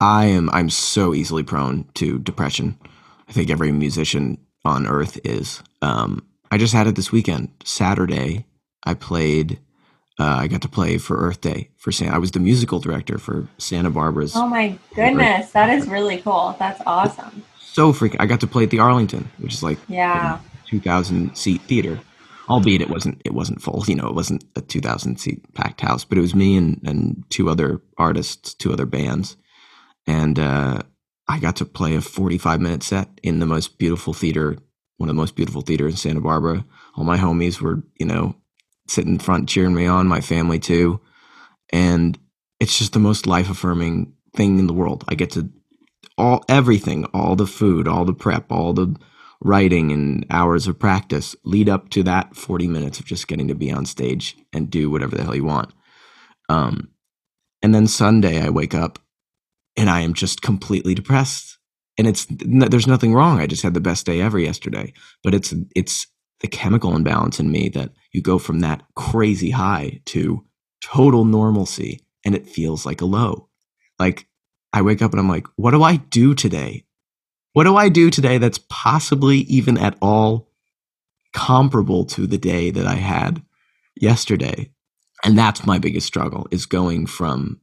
I 0.00 0.26
am 0.26 0.50
I'm 0.50 0.70
so 0.70 1.14
easily 1.14 1.42
prone 1.42 1.84
to 1.94 2.18
depression. 2.18 2.78
I 3.28 3.32
think 3.32 3.50
every 3.50 3.72
musician 3.72 4.38
on 4.64 4.86
earth 4.86 5.18
is. 5.24 5.62
Um, 5.82 6.26
I 6.50 6.58
just 6.58 6.72
had 6.72 6.86
it 6.86 6.96
this 6.96 7.12
weekend. 7.12 7.50
Saturday, 7.64 8.46
I 8.84 8.94
played. 8.94 9.60
Uh, 10.20 10.38
I 10.40 10.46
got 10.48 10.62
to 10.62 10.68
play 10.68 10.98
for 10.98 11.16
Earth 11.16 11.40
Day 11.40 11.70
for 11.76 11.92
Santa. 11.92 12.16
I 12.16 12.18
was 12.18 12.32
the 12.32 12.40
musical 12.40 12.80
director 12.80 13.18
for 13.18 13.46
Santa 13.58 13.90
Barbara's. 13.90 14.34
Oh 14.34 14.48
my 14.48 14.76
goodness, 14.94 15.52
that 15.52 15.70
is 15.70 15.86
really 15.86 16.18
cool. 16.18 16.56
That's 16.58 16.80
awesome. 16.86 17.44
So 17.72 17.92
freaking! 17.92 18.16
I 18.18 18.26
got 18.26 18.40
to 18.40 18.46
play 18.46 18.64
at 18.64 18.70
the 18.70 18.78
Arlington, 18.80 19.30
which 19.38 19.54
is 19.54 19.62
like 19.62 19.78
Yeah. 19.88 20.40
two 20.66 20.80
thousand 20.80 21.36
seat 21.36 21.62
theater. 21.62 22.00
Albeit 22.48 22.80
it 22.80 22.88
wasn't 22.88 23.20
it 23.24 23.34
wasn't 23.34 23.60
full. 23.62 23.84
You 23.86 23.94
know, 23.94 24.08
it 24.08 24.14
wasn't 24.14 24.44
a 24.56 24.60
two 24.62 24.80
thousand 24.80 25.20
seat 25.20 25.52
packed 25.54 25.80
house, 25.82 26.04
but 26.04 26.16
it 26.18 26.22
was 26.22 26.34
me 26.34 26.56
and 26.56 26.80
and 26.86 27.24
two 27.30 27.48
other 27.50 27.80
artists, 27.98 28.54
two 28.54 28.72
other 28.72 28.86
bands, 28.86 29.36
and 30.06 30.38
uh, 30.38 30.80
I 31.28 31.38
got 31.40 31.56
to 31.56 31.66
play 31.66 31.94
a 31.94 32.00
forty 32.00 32.38
five 32.38 32.60
minute 32.60 32.82
set 32.82 33.08
in 33.22 33.38
the 33.38 33.46
most 33.46 33.76
beautiful 33.78 34.14
theater, 34.14 34.56
one 34.96 35.10
of 35.10 35.14
the 35.14 35.20
most 35.20 35.36
beautiful 35.36 35.60
theaters 35.60 35.92
in 35.92 35.96
Santa 35.98 36.20
Barbara. 36.22 36.64
All 36.96 37.04
my 37.04 37.18
homies 37.18 37.60
were 37.60 37.82
you 38.00 38.06
know 38.06 38.34
sitting 38.88 39.12
in 39.14 39.18
front 39.18 39.48
cheering 39.50 39.74
me 39.74 39.86
on, 39.86 40.08
my 40.08 40.22
family 40.22 40.58
too, 40.58 41.00
and 41.70 42.18
it's 42.60 42.78
just 42.78 42.94
the 42.94 42.98
most 42.98 43.26
life 43.26 43.50
affirming 43.50 44.14
thing 44.34 44.58
in 44.58 44.66
the 44.66 44.72
world. 44.72 45.04
I 45.06 45.14
get 45.16 45.32
to 45.32 45.50
all 46.18 46.44
everything, 46.48 47.06
all 47.14 47.36
the 47.36 47.46
food, 47.46 47.88
all 47.88 48.04
the 48.04 48.14
prep, 48.14 48.52
all 48.52 48.72
the 48.74 48.94
writing 49.42 49.92
and 49.92 50.26
hours 50.30 50.66
of 50.66 50.78
practice 50.78 51.36
lead 51.44 51.68
up 51.68 51.90
to 51.90 52.02
that 52.02 52.34
40 52.36 52.68
minutes 52.68 53.00
of 53.00 53.06
just 53.06 53.28
getting 53.28 53.48
to 53.48 53.54
be 53.54 53.70
on 53.70 53.86
stage 53.86 54.36
and 54.52 54.70
do 54.70 54.90
whatever 54.90 55.16
the 55.16 55.22
hell 55.22 55.36
you 55.36 55.44
want. 55.44 55.72
Um, 56.48 56.90
and 57.62 57.74
then 57.74 57.86
Sunday, 57.86 58.40
I 58.42 58.50
wake 58.50 58.74
up 58.74 58.98
and 59.76 59.88
I 59.90 60.00
am 60.00 60.14
just 60.14 60.42
completely 60.42 60.94
depressed. 60.94 61.58
And 61.98 62.06
it's 62.06 62.26
there's 62.30 62.86
nothing 62.86 63.14
wrong. 63.14 63.40
I 63.40 63.46
just 63.46 63.62
had 63.62 63.74
the 63.74 63.80
best 63.80 64.06
day 64.06 64.20
ever 64.20 64.38
yesterday. 64.38 64.92
But 65.24 65.34
it's 65.34 65.52
it's 65.74 66.06
the 66.40 66.48
chemical 66.48 66.94
imbalance 66.94 67.40
in 67.40 67.50
me 67.50 67.68
that 67.70 67.90
you 68.12 68.22
go 68.22 68.38
from 68.38 68.60
that 68.60 68.84
crazy 68.94 69.50
high 69.50 70.00
to 70.06 70.44
total 70.80 71.24
normalcy, 71.24 72.00
and 72.24 72.36
it 72.36 72.48
feels 72.48 72.86
like 72.86 73.00
a 73.00 73.04
low. 73.06 73.48
Like 73.98 74.27
I 74.72 74.82
wake 74.82 75.02
up 75.02 75.12
and 75.12 75.20
I'm 75.20 75.28
like, 75.28 75.46
what 75.56 75.70
do 75.72 75.82
I 75.82 75.96
do 75.96 76.34
today? 76.34 76.84
What 77.52 77.64
do 77.64 77.76
I 77.76 77.88
do 77.88 78.10
today 78.10 78.38
that's 78.38 78.60
possibly 78.68 79.38
even 79.38 79.78
at 79.78 79.96
all 80.00 80.50
comparable 81.32 82.04
to 82.04 82.26
the 82.26 82.38
day 82.38 82.70
that 82.70 82.86
I 82.86 82.94
had 82.94 83.42
yesterday? 83.96 84.70
And 85.24 85.36
that's 85.36 85.66
my 85.66 85.78
biggest 85.78 86.06
struggle 86.06 86.46
is 86.50 86.66
going 86.66 87.06
from 87.06 87.60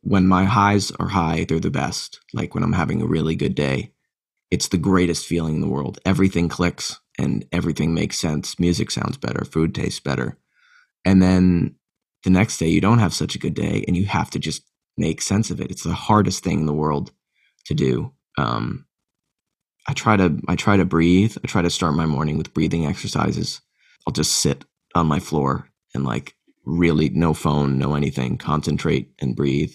when 0.00 0.26
my 0.26 0.44
highs 0.44 0.90
are 0.92 1.08
high, 1.08 1.44
they're 1.44 1.60
the 1.60 1.70
best. 1.70 2.20
Like 2.32 2.54
when 2.54 2.64
I'm 2.64 2.72
having 2.72 3.02
a 3.02 3.06
really 3.06 3.36
good 3.36 3.54
day, 3.54 3.92
it's 4.50 4.68
the 4.68 4.78
greatest 4.78 5.26
feeling 5.26 5.56
in 5.56 5.60
the 5.60 5.68
world. 5.68 5.98
Everything 6.04 6.48
clicks 6.48 6.98
and 7.18 7.44
everything 7.52 7.94
makes 7.94 8.18
sense. 8.18 8.58
Music 8.58 8.90
sounds 8.90 9.16
better, 9.16 9.44
food 9.44 9.74
tastes 9.74 10.00
better. 10.00 10.38
And 11.04 11.22
then 11.22 11.76
the 12.24 12.30
next 12.30 12.58
day, 12.58 12.68
you 12.68 12.80
don't 12.80 12.98
have 12.98 13.14
such 13.14 13.34
a 13.34 13.38
good 13.38 13.54
day 13.54 13.84
and 13.86 13.96
you 13.96 14.06
have 14.06 14.30
to 14.30 14.38
just 14.38 14.62
make 14.96 15.22
sense 15.22 15.50
of 15.50 15.60
it. 15.60 15.70
It's 15.70 15.84
the 15.84 15.94
hardest 15.94 16.42
thing 16.42 16.60
in 16.60 16.66
the 16.66 16.72
world 16.72 17.12
to 17.66 17.74
do. 17.74 18.12
Um, 18.38 18.86
I 19.88 19.92
try 19.92 20.16
to 20.16 20.40
I 20.48 20.56
try 20.56 20.76
to 20.76 20.84
breathe. 20.84 21.36
I 21.42 21.46
try 21.46 21.62
to 21.62 21.70
start 21.70 21.94
my 21.94 22.06
morning 22.06 22.38
with 22.38 22.54
breathing 22.54 22.86
exercises. 22.86 23.60
I'll 24.06 24.12
just 24.12 24.36
sit 24.36 24.64
on 24.94 25.06
my 25.06 25.20
floor 25.20 25.68
and 25.94 26.04
like 26.04 26.34
really 26.64 27.08
no 27.10 27.34
phone, 27.34 27.78
no 27.78 27.94
anything, 27.94 28.38
concentrate 28.38 29.12
and 29.20 29.36
breathe. 29.36 29.74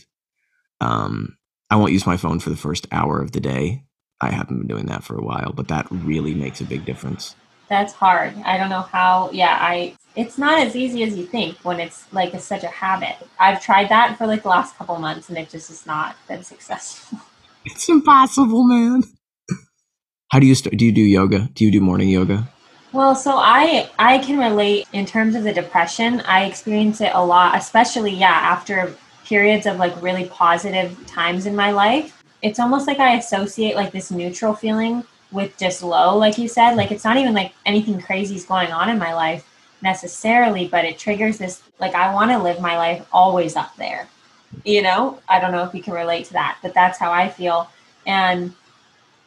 Um, 0.81 1.37
I 1.69 1.77
won't 1.77 1.93
use 1.93 2.05
my 2.05 2.17
phone 2.17 2.39
for 2.39 2.49
the 2.49 2.57
first 2.57 2.87
hour 2.91 3.21
of 3.21 3.31
the 3.31 3.39
day. 3.39 3.85
I 4.19 4.31
haven't 4.31 4.57
been 4.59 4.67
doing 4.67 4.87
that 4.87 5.03
for 5.03 5.17
a 5.17 5.23
while, 5.23 5.53
but 5.53 5.69
that 5.69 5.87
really 5.89 6.33
makes 6.33 6.59
a 6.61 6.65
big 6.65 6.85
difference. 6.85 7.35
That's 7.71 7.93
hard. 7.93 8.35
I 8.43 8.57
don't 8.57 8.69
know 8.69 8.81
how. 8.81 9.29
Yeah, 9.31 9.57
I. 9.61 9.95
It's 10.17 10.37
not 10.37 10.59
as 10.59 10.75
easy 10.75 11.03
as 11.03 11.17
you 11.17 11.25
think 11.25 11.57
when 11.63 11.79
it's 11.79 12.11
like 12.11 12.37
such 12.41 12.65
a 12.65 12.67
habit. 12.67 13.15
I've 13.39 13.63
tried 13.63 13.87
that 13.87 14.17
for 14.17 14.27
like 14.27 14.43
the 14.43 14.49
last 14.49 14.75
couple 14.75 14.99
months, 14.99 15.29
and 15.29 15.37
it 15.37 15.49
just 15.49 15.69
has 15.69 15.85
not 15.85 16.17
been 16.27 16.43
successful. 16.43 17.19
It's 17.63 17.87
impossible, 17.89 18.63
man. 18.63 19.03
How 20.31 20.39
do 20.39 20.47
you 20.47 20.55
start? 20.55 20.75
Do 20.77 20.83
you 20.83 20.91
do 20.91 21.01
yoga? 21.01 21.47
Do 21.53 21.63
you 21.63 21.71
do 21.71 21.79
morning 21.79 22.09
yoga? 22.09 22.49
Well, 22.91 23.15
so 23.15 23.37
I 23.37 23.89
I 23.99 24.17
can 24.17 24.37
relate 24.37 24.87
in 24.91 25.05
terms 25.05 25.35
of 25.35 25.43
the 25.43 25.53
depression. 25.53 26.21
I 26.21 26.45
experience 26.45 26.99
it 27.01 27.11
a 27.13 27.23
lot, 27.23 27.55
especially 27.55 28.11
yeah 28.11 28.39
after 28.55 28.95
periods 29.23 29.65
of 29.65 29.77
like 29.77 29.93
really 30.01 30.25
positive 30.25 30.91
times 31.05 31.45
in 31.45 31.55
my 31.55 31.71
life. 31.71 32.21
It's 32.41 32.59
almost 32.59 32.87
like 32.87 32.99
I 32.99 33.15
associate 33.17 33.75
like 33.75 33.91
this 33.91 34.09
neutral 34.11 34.55
feeling 34.55 35.05
with 35.31 35.57
just 35.57 35.83
low, 35.83 36.17
like 36.17 36.37
you 36.37 36.47
said. 36.47 36.75
Like 36.75 36.91
it's 36.91 37.03
not 37.03 37.17
even 37.17 37.33
like 37.33 37.53
anything 37.65 38.01
crazy 38.01 38.35
is 38.35 38.45
going 38.45 38.71
on 38.71 38.89
in 38.89 38.97
my 38.97 39.13
life 39.13 39.47
necessarily, 39.81 40.67
but 40.67 40.85
it 40.85 40.97
triggers 40.97 41.37
this 41.37 41.61
like 41.79 41.95
I 41.95 42.13
want 42.13 42.31
to 42.31 42.39
live 42.39 42.59
my 42.59 42.77
life 42.77 43.05
always 43.11 43.55
up 43.55 43.75
there. 43.77 44.07
You 44.65 44.81
know, 44.81 45.19
I 45.29 45.39
don't 45.39 45.51
know 45.51 45.63
if 45.63 45.73
you 45.73 45.81
can 45.81 45.93
relate 45.93 46.25
to 46.25 46.33
that, 46.33 46.57
but 46.61 46.73
that's 46.73 46.99
how 46.99 47.11
I 47.11 47.29
feel. 47.29 47.69
And 48.05 48.53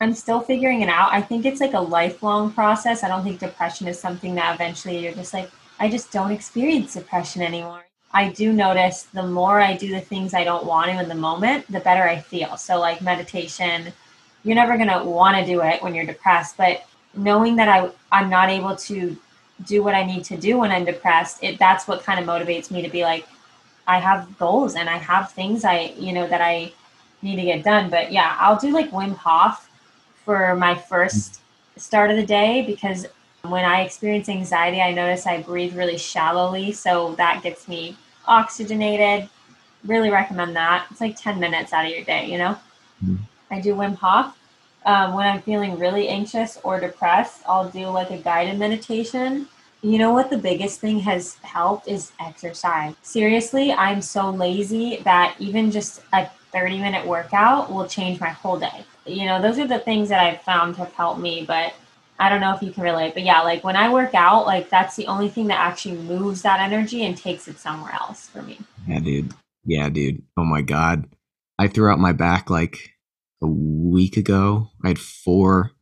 I'm 0.01 0.15
still 0.15 0.41
figuring 0.41 0.83
it 0.83 0.89
out. 0.89 1.13
I 1.13 1.23
think 1.23 1.47
it's 1.47 1.61
like 1.61 1.73
a 1.73 1.81
lifelong 1.81 2.53
process. 2.53 3.03
I 3.03 3.09
don't 3.09 3.25
think 3.25 3.41
depression 3.41 3.89
is 3.89 3.99
something 3.99 4.35
that 4.35 4.55
eventually 4.55 4.99
you're 4.99 5.15
just 5.15 5.33
like, 5.33 5.51
I 5.79 5.89
just 5.89 6.13
don't 6.13 6.31
experience 6.31 6.95
depression 6.95 7.43
anymore. 7.43 7.85
I 8.13 8.29
do 8.29 8.53
notice 8.53 9.05
the 9.05 9.27
more 9.27 9.61
I 9.61 9.77
do 9.77 9.91
the 9.91 10.01
things 10.01 10.35
I 10.35 10.45
don't 10.45 10.67
want 10.67 10.91
to 10.91 11.01
in 11.01 11.09
the 11.09 11.15
moment, 11.17 11.71
the 11.71 11.81
better 11.81 12.05
I 12.05 12.19
feel. 12.19 12.57
So, 12.57 12.79
like 12.79 13.03
meditation, 13.03 13.93
you're 14.45 14.55
never 14.55 14.77
going 14.77 14.91
to 14.91 15.03
want 15.05 15.37
to 15.37 15.45
do 15.45 15.63
it 15.63 15.83
when 15.83 15.95
you're 15.95 16.07
depressed, 16.07 16.57
but 16.57 16.87
knowing 17.15 17.57
that 17.57 17.69
I, 17.69 17.91
I'm 18.13 18.29
not 18.29 18.51
able 18.51 18.77
to 18.77 19.17
do 19.65 19.83
what 19.83 19.95
I 19.95 20.05
need 20.05 20.25
to 20.25 20.37
do 20.37 20.59
when 20.59 20.71
I'm 20.71 20.85
depressed, 20.85 21.43
it 21.43 21.59
that's 21.59 21.89
what 21.89 22.03
kind 22.03 22.21
of 22.21 22.27
motivates 22.27 22.71
me 22.71 22.83
to 22.83 22.89
be 22.89 23.03
like, 23.03 23.27
I 23.87 23.99
have 23.99 24.39
goals 24.39 24.75
and 24.75 24.89
I 24.89 24.99
have 24.99 25.33
things 25.33 25.65
I, 25.65 25.95
you 25.99 26.13
know, 26.13 26.27
that 26.27 26.41
I 26.41 26.73
need 27.23 27.37
to 27.37 27.43
get 27.43 27.65
done. 27.65 27.91
But 27.91 28.13
yeah, 28.13 28.37
I'll 28.39 28.59
do 28.59 28.71
like 28.71 28.91
Wim 28.91 29.17
Hof 29.17 29.69
for 30.25 30.55
my 30.57 30.75
first 30.75 31.41
start 31.77 32.11
of 32.11 32.17
the 32.17 32.27
day 32.27 32.63
because 32.67 33.07
when 33.43 33.65
I 33.65 33.83
experience 33.83 34.29
anxiety, 34.29 34.81
I 34.81 34.93
notice 34.93 35.27
I 35.27 35.43
breathe 35.43 35.77
really 35.77 35.99
shallowly. 35.99 36.73
So 36.73 37.15
that 37.17 37.43
gets 37.43 37.69
me 37.69 37.97
oxygenated. 38.27 39.29
Really 39.85 40.11
recommend 40.11 40.57
that. 40.57 40.87
It's 40.91 41.01
like 41.01 41.17
10 41.17 41.39
minutes 41.39 41.73
out 41.73 41.85
of 41.85 41.91
your 41.93 42.05
day, 42.05 42.31
you 42.31 42.39
know? 42.39 42.57
Mhm. 43.05 43.19
I 43.51 43.61
do 43.61 43.75
Wim 43.75 43.97
Hof. 43.97 44.37
Um, 44.87 45.15
when 45.15 45.27
I'm 45.27 45.41
feeling 45.41 45.79
really 45.79 46.09
anxious 46.09 46.59
or 46.63 46.79
depressed, 46.79 47.43
I'll 47.47 47.69
do 47.69 47.87
like 47.87 48.11
a 48.11 48.19
guided 48.19 48.59
meditation. 48.59 49.49
You 49.83 49.99
know 49.99 50.13
what 50.13 50.31
the 50.31 50.39
biggest 50.39 50.81
thing 50.81 51.01
has 51.01 51.37
helped 51.37 51.89
is 51.89 52.13
exercise. 52.21 52.95
Seriously, 53.03 53.73
I'm 53.73 54.03
so 54.03 54.31
lazy 54.31 54.99
that 55.05 55.37
even 55.39 55.71
just 55.71 56.03
a 56.13 56.29
30 56.53 56.79
minute 56.79 57.07
workout 57.07 57.71
will 57.71 57.87
change 57.87 58.21
my 58.21 58.31
whole 58.31 58.59
day. 58.59 58.85
You 59.07 59.27
know, 59.27 59.43
those 59.43 59.59
are 59.59 59.67
the 59.67 59.81
things 59.81 60.09
that 60.09 60.21
I've 60.21 60.43
found 60.43 60.77
have 60.77 60.93
helped 60.93 61.21
me, 61.21 61.45
but 61.47 61.75
I 62.19 62.29
don't 62.29 62.41
know 62.41 62.55
if 62.55 62.63
you 62.63 62.73
can 62.73 62.83
relate. 62.83 63.15
But 63.15 63.25
yeah, 63.25 63.43
like 63.43 63.65
when 63.65 63.77
I 63.77 63.93
work 63.93 64.15
out, 64.15 64.47
like 64.47 64.71
that's 64.71 64.97
the 64.97 65.07
only 65.07 65.29
thing 65.29 65.49
that 65.49 65.59
actually 65.59 65.97
moves 65.97 66.43
that 66.43 66.61
energy 66.61 67.05
and 67.05 67.17
takes 67.17 67.49
it 67.49 67.59
somewhere 67.59 67.93
else 67.93 68.29
for 68.29 68.43
me. 68.43 68.59
Yeah, 68.87 69.01
dude. 69.01 69.35
Yeah, 69.65 69.89
dude. 69.89 70.23
Oh 70.37 70.45
my 70.45 70.63
god. 70.63 71.07
I 71.59 71.69
threw 71.69 71.91
out 71.91 71.99
my 71.99 72.13
back 72.13 72.51
like 72.51 72.94
a 73.45 73.49
week 73.49 74.17
ago. 74.17 74.71
I 74.83 74.89
had 74.89 74.99
four. 74.99 75.73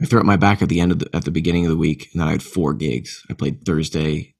I 0.00 0.04
threw 0.04 0.18
out 0.18 0.26
my 0.26 0.36
back 0.36 0.62
at 0.62 0.68
the 0.68 0.80
end 0.80 0.92
of 0.92 0.98
the, 0.98 1.16
at 1.16 1.24
the 1.24 1.30
beginning 1.30 1.64
of 1.64 1.70
the 1.70 1.76
week, 1.76 2.08
and 2.12 2.20
then 2.20 2.28
I 2.28 2.32
had 2.32 2.42
four 2.42 2.74
gigs. 2.74 3.24
I 3.30 3.34
played 3.34 3.64
Thursday, 3.64 4.34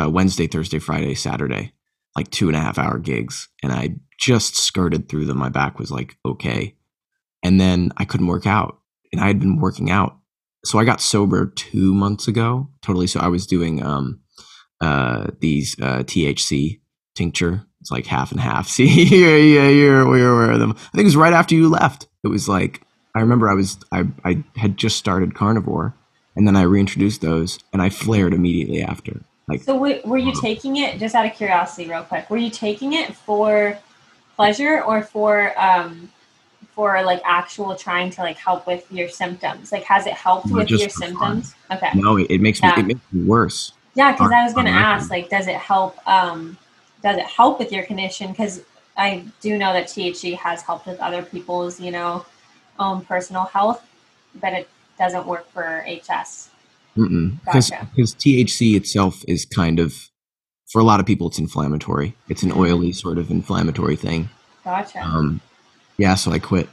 uh, 0.00 0.08
Wednesday, 0.10 0.46
Thursday, 0.46 0.78
Friday, 0.78 1.14
Saturday, 1.14 1.72
like 2.16 2.30
two 2.30 2.48
and 2.48 2.56
a 2.56 2.60
half 2.60 2.78
hour 2.78 2.98
gigs, 2.98 3.48
and 3.62 3.72
I 3.72 3.96
just 4.18 4.56
skirted 4.56 5.08
through 5.08 5.26
them. 5.26 5.38
My 5.38 5.48
back 5.48 5.78
was 5.78 5.90
like 5.90 6.16
okay, 6.24 6.76
and 7.42 7.60
then 7.60 7.92
I 7.96 8.04
couldn't 8.04 8.28
work 8.28 8.46
out, 8.46 8.78
and 9.12 9.20
I 9.20 9.26
had 9.26 9.40
been 9.40 9.60
working 9.60 9.90
out. 9.90 10.18
So 10.64 10.78
I 10.78 10.84
got 10.84 11.00
sober 11.00 11.46
two 11.46 11.92
months 11.94 12.26
ago, 12.26 12.70
totally. 12.82 13.06
So 13.06 13.20
I 13.20 13.28
was 13.28 13.46
doing 13.46 13.84
um, 13.84 14.20
uh, 14.80 15.28
these 15.40 15.76
uh, 15.80 16.04
THC 16.04 16.80
tincture. 17.14 17.66
It's 17.84 17.90
like 17.90 18.06
half 18.06 18.32
and 18.32 18.40
half. 18.40 18.66
See, 18.76 18.86
yeah, 18.86 19.36
yeah, 19.36 19.68
you're, 19.68 20.08
we 20.08 20.22
were 20.22 20.32
aware 20.32 20.52
of 20.52 20.58
them. 20.58 20.70
I 20.70 20.90
think 20.92 21.00
it 21.00 21.04
was 21.04 21.16
right 21.16 21.34
after 21.34 21.54
you 21.54 21.68
left. 21.68 22.08
It 22.22 22.28
was 22.28 22.48
like 22.48 22.80
I 23.14 23.20
remember 23.20 23.50
I 23.50 23.52
was 23.52 23.76
I 23.92 24.04
I 24.24 24.42
had 24.56 24.78
just 24.78 24.96
started 24.96 25.34
carnivore, 25.34 25.94
and 26.34 26.46
then 26.48 26.56
I 26.56 26.62
reintroduced 26.62 27.20
those, 27.20 27.58
and 27.74 27.82
I 27.82 27.90
flared 27.90 28.32
immediately 28.32 28.80
after. 28.80 29.20
Like, 29.48 29.64
So 29.64 29.74
w- 29.74 30.00
were 30.06 30.16
you 30.16 30.32
taking 30.40 30.76
it 30.76 30.98
just 30.98 31.14
out 31.14 31.26
of 31.26 31.34
curiosity, 31.34 31.86
real 31.86 32.04
quick? 32.04 32.30
Were 32.30 32.38
you 32.38 32.48
taking 32.48 32.94
it 32.94 33.14
for 33.14 33.76
pleasure 34.34 34.82
or 34.82 35.02
for 35.02 35.52
um, 35.60 36.10
for 36.72 37.02
like 37.02 37.20
actual 37.26 37.76
trying 37.76 38.08
to 38.12 38.22
like 38.22 38.38
help 38.38 38.66
with 38.66 38.90
your 38.90 39.10
symptoms? 39.10 39.72
Like, 39.72 39.82
has 39.82 40.06
it 40.06 40.14
helped 40.14 40.50
with 40.50 40.70
your 40.70 40.88
for 40.88 41.00
fun. 41.00 41.08
symptoms? 41.08 41.54
Okay. 41.70 41.90
no, 41.96 42.16
it, 42.16 42.30
it 42.30 42.40
makes 42.40 42.62
Yeah. 42.62 42.76
me 42.76 42.80
it 42.80 42.86
makes 42.86 43.00
me 43.12 43.24
worse. 43.24 43.72
Yeah, 43.94 44.12
because 44.12 44.32
I 44.32 44.42
was 44.42 44.54
going 44.54 44.66
to 44.66 44.72
ask, 44.72 45.10
like, 45.10 45.28
does 45.28 45.46
it 45.48 45.56
help? 45.56 45.98
Um, 46.08 46.56
does 47.04 47.18
it 47.18 47.26
help 47.26 47.58
with 47.58 47.70
your 47.70 47.84
condition? 47.84 48.30
Because 48.30 48.62
I 48.96 49.24
do 49.42 49.58
know 49.58 49.72
that 49.74 49.86
THC 49.86 50.36
has 50.38 50.62
helped 50.62 50.86
with 50.86 50.98
other 50.98 51.22
people's, 51.22 51.78
you 51.78 51.90
know, 51.90 52.24
own 52.78 53.04
personal 53.04 53.44
health, 53.44 53.86
but 54.40 54.54
it 54.54 54.68
doesn't 54.98 55.26
work 55.26 55.48
for 55.52 55.84
HS. 55.86 56.48
Because 56.94 57.70
Gotcha. 57.70 57.88
THC 57.96 58.76
itself 58.76 59.22
is 59.28 59.44
kind 59.44 59.78
of, 59.78 60.10
for 60.70 60.80
a 60.80 60.84
lot 60.84 60.98
of 60.98 61.06
people, 61.06 61.28
it's 61.28 61.38
inflammatory. 61.38 62.16
It's 62.28 62.42
an 62.42 62.52
oily 62.52 62.92
sort 62.92 63.18
of 63.18 63.30
inflammatory 63.30 63.96
thing. 63.96 64.30
Gotcha. 64.64 65.02
Um, 65.02 65.40
yeah, 65.98 66.14
so 66.14 66.32
I 66.32 66.38
quit. 66.38 66.68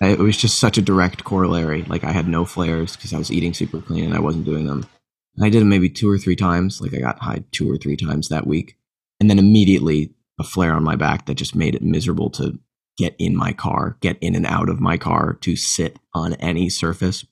It 0.00 0.18
was 0.18 0.36
just 0.36 0.58
such 0.58 0.78
a 0.78 0.82
direct 0.82 1.24
corollary. 1.24 1.82
Like 1.82 2.04
I 2.04 2.12
had 2.12 2.28
no 2.28 2.44
flares 2.44 2.94
because 2.94 3.12
I 3.12 3.18
was 3.18 3.32
eating 3.32 3.52
super 3.52 3.80
clean 3.80 4.04
and 4.04 4.14
I 4.14 4.20
wasn't 4.20 4.44
doing 4.44 4.66
them. 4.66 4.86
And 5.36 5.44
I 5.44 5.48
did 5.48 5.62
them 5.62 5.70
maybe 5.70 5.88
two 5.88 6.10
or 6.10 6.18
three 6.18 6.36
times. 6.36 6.80
Like 6.80 6.94
I 6.94 6.98
got 6.98 7.18
high 7.18 7.44
two 7.50 7.70
or 7.70 7.78
three 7.78 7.96
times 7.96 8.28
that 8.28 8.46
week, 8.46 8.76
and 9.20 9.30
then 9.30 9.38
immediately 9.38 10.14
a 10.38 10.44
flare 10.44 10.72
on 10.72 10.84
my 10.84 10.96
back 10.96 11.26
that 11.26 11.34
just 11.34 11.54
made 11.54 11.74
it 11.74 11.82
miserable 11.82 12.30
to 12.30 12.58
get 12.96 13.14
in 13.18 13.36
my 13.36 13.52
car, 13.52 13.96
get 14.00 14.18
in 14.20 14.34
and 14.34 14.46
out 14.46 14.68
of 14.68 14.80
my 14.80 14.96
car, 14.96 15.34
to 15.42 15.56
sit 15.56 15.98
on 16.14 16.34
any 16.34 16.68
surface. 16.68 17.26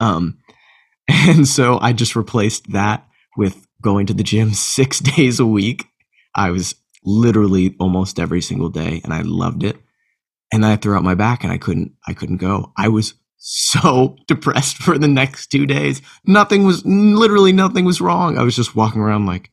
Um, 0.00 0.38
and 1.08 1.46
so 1.46 1.78
I 1.80 1.92
just 1.92 2.16
replaced 2.16 2.72
that 2.72 3.06
with 3.36 3.66
going 3.82 4.06
to 4.06 4.14
the 4.14 4.22
gym 4.22 4.50
six 4.54 4.98
days 5.16 5.40
a 5.40 5.46
week. 5.46 5.86
I 6.34 6.50
was 6.50 6.74
literally 7.04 7.74
almost 7.78 8.18
every 8.18 8.42
single 8.42 8.68
day, 8.68 9.00
and 9.04 9.12
I 9.12 9.22
loved 9.22 9.62
it. 9.62 9.76
And 10.52 10.62
then 10.62 10.70
I 10.70 10.76
threw 10.76 10.94
out 10.94 11.02
my 11.02 11.14
back, 11.14 11.42
and 11.42 11.52
I 11.52 11.58
couldn't. 11.58 11.92
I 12.06 12.12
couldn't 12.12 12.36
go. 12.36 12.72
I 12.76 12.88
was 12.88 13.14
so 13.38 14.16
depressed 14.26 14.76
for 14.76 14.98
the 14.98 15.08
next 15.08 15.48
two 15.48 15.66
days. 15.66 16.02
Nothing 16.24 16.64
was 16.64 16.84
literally 16.84 17.52
nothing 17.52 17.84
was 17.84 18.00
wrong. 18.00 18.38
I 18.38 18.42
was 18.42 18.56
just 18.56 18.76
walking 18.76 19.00
around 19.00 19.26
like 19.26 19.50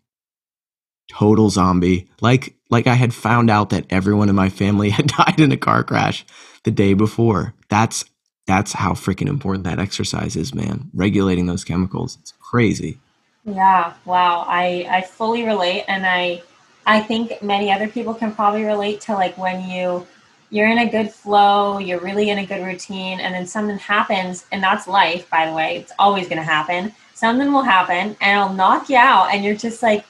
total 1.10 1.50
zombie. 1.50 2.10
Like 2.22 2.56
like 2.70 2.88
I 2.88 2.96
had 2.96 3.14
found 3.14 3.50
out 3.50 3.70
that 3.70 3.86
everyone 3.90 4.30
in 4.30 4.36
my 4.36 4.50
family 4.50 4.90
had 4.98 5.08
died 5.08 5.40
in 5.40 5.52
a 5.52 5.58
car 5.58 5.84
crash 5.84 6.26
the 6.64 6.72
day 6.72 6.94
before. 6.94 7.54
That's 7.70 8.06
that's 8.46 8.74
how 8.74 8.92
freaking 8.92 9.30
important 9.30 9.64
that 9.66 9.80
exercise 9.80 10.36
is, 10.36 10.54
man. 10.54 10.90
Regulating 10.94 11.46
those 11.46 11.64
chemicals. 11.64 12.18
It's 12.22 12.34
crazy. 12.40 13.00
Yeah, 13.46 13.94
wow. 14.06 14.46
I 14.48 14.88
I 14.90 15.02
fully 15.02 15.44
relate 15.44 15.86
and 15.88 16.06
I 16.06 16.42
I 16.86 17.00
think 17.00 17.42
many 17.42 17.72
other 17.72 17.88
people 17.88 18.14
can 18.14 18.34
probably 18.34 18.64
relate 18.64 19.02
to 19.02 19.14
like 19.14 19.38
when 19.38 19.70
you 19.70 20.06
you're 20.50 20.68
in 20.68 20.78
a 20.78 20.90
good 20.90 21.12
flow, 21.12 21.80
you're 21.80 22.00
really 22.00 22.30
in 22.30 22.38
a 22.38 22.46
good 22.46 22.64
routine 22.64 23.20
and 23.20 23.34
then 23.34 23.48
something 23.48 23.78
happens 23.80 24.46
and 24.52 24.62
that's 24.62 24.88
life 24.88 25.30
by 25.30 25.48
the 25.48 25.54
way. 25.54 25.78
It's 25.78 25.92
always 25.98 26.28
going 26.28 26.38
to 26.38 26.44
happen. 26.44 26.94
Something 27.16 27.52
will 27.52 27.64
happen 27.64 28.16
and 28.22 28.40
it'll 28.40 28.54
knock 28.54 28.90
you 28.90 28.98
out 28.98 29.34
and 29.34 29.44
you're 29.44 29.56
just 29.56 29.82
like 29.82 30.06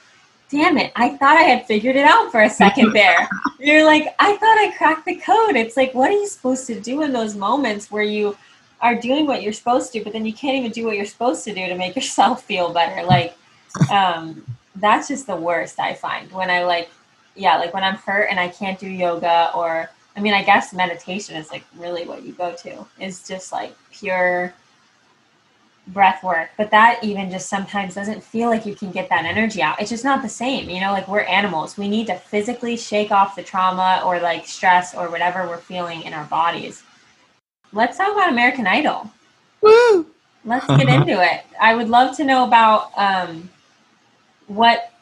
damn 0.54 0.78
it. 0.78 0.92
I 0.94 1.10
thought 1.16 1.36
I 1.36 1.42
had 1.42 1.66
figured 1.66 1.96
it 1.96 2.04
out 2.04 2.30
for 2.30 2.42
a 2.42 2.50
second 2.50 2.92
there. 2.92 3.28
you're 3.58 3.84
like 3.84 4.14
I 4.20 4.36
thought 4.36 4.58
I 4.58 4.72
cracked 4.76 5.04
the 5.04 5.16
code. 5.16 5.56
It's 5.56 5.76
like 5.76 5.92
what 5.94 6.10
are 6.10 6.14
you 6.14 6.28
supposed 6.28 6.66
to 6.68 6.80
do 6.80 7.02
in 7.02 7.12
those 7.12 7.34
moments 7.34 7.90
where 7.90 8.04
you 8.04 8.36
are 8.80 8.94
doing 8.94 9.26
what 9.26 9.42
you're 9.42 9.52
supposed 9.52 9.92
to, 9.92 10.04
but 10.04 10.12
then 10.12 10.24
you 10.24 10.32
can't 10.32 10.56
even 10.56 10.70
do 10.70 10.84
what 10.84 10.96
you're 10.96 11.06
supposed 11.06 11.42
to 11.44 11.54
do 11.54 11.66
to 11.66 11.76
make 11.76 11.96
yourself 12.00 12.44
feel 12.44 12.72
better. 12.72 13.04
Like, 13.04 13.36
um, 13.90 14.44
that's 14.76 15.08
just 15.08 15.26
the 15.26 15.36
worst 15.36 15.80
I 15.80 15.94
find 15.94 16.30
when 16.30 16.50
I 16.50 16.64
like, 16.64 16.88
yeah, 17.34 17.56
like 17.56 17.74
when 17.74 17.82
I'm 17.82 17.96
hurt 17.96 18.28
and 18.30 18.38
I 18.38 18.48
can't 18.48 18.78
do 18.78 18.88
yoga 18.88 19.50
or, 19.56 19.90
I 20.16 20.20
mean, 20.20 20.34
I 20.34 20.44
guess 20.44 20.72
meditation 20.72 21.34
is 21.34 21.50
like 21.50 21.64
really 21.76 22.06
what 22.06 22.22
you 22.22 22.32
go 22.32 22.54
to 22.54 22.86
is 23.00 23.26
just 23.26 23.50
like 23.50 23.74
pure 23.90 24.54
breath 25.88 26.22
work. 26.22 26.50
But 26.56 26.70
that 26.70 27.02
even 27.02 27.30
just 27.30 27.48
sometimes 27.48 27.94
doesn't 27.94 28.22
feel 28.22 28.48
like 28.48 28.66
you 28.66 28.74
can 28.74 28.90
get 28.90 29.08
that 29.10 29.24
energy 29.24 29.62
out. 29.62 29.80
It's 29.80 29.90
just 29.90 30.04
not 30.04 30.22
the 30.22 30.28
same. 30.28 30.70
You 30.70 30.80
know, 30.80 30.92
like 30.92 31.08
we're 31.08 31.20
animals. 31.20 31.76
We 31.76 31.88
need 31.88 32.06
to 32.06 32.16
physically 32.16 32.76
shake 32.76 33.10
off 33.10 33.36
the 33.36 33.42
trauma 33.42 34.02
or 34.04 34.20
like 34.20 34.46
stress 34.46 34.94
or 34.94 35.10
whatever 35.10 35.46
we're 35.46 35.58
feeling 35.58 36.02
in 36.02 36.14
our 36.14 36.24
bodies. 36.24 36.82
Let's 37.72 37.98
talk 37.98 38.12
about 38.12 38.30
American 38.30 38.66
Idol. 38.66 39.10
Woo! 39.60 40.06
Let's 40.44 40.66
get 40.66 40.88
into 40.88 41.22
it. 41.22 41.42
I 41.60 41.74
would 41.74 41.88
love 41.88 42.16
to 42.16 42.24
know 42.24 42.44
about 42.44 42.90
um, 42.96 43.50
what 44.46 44.92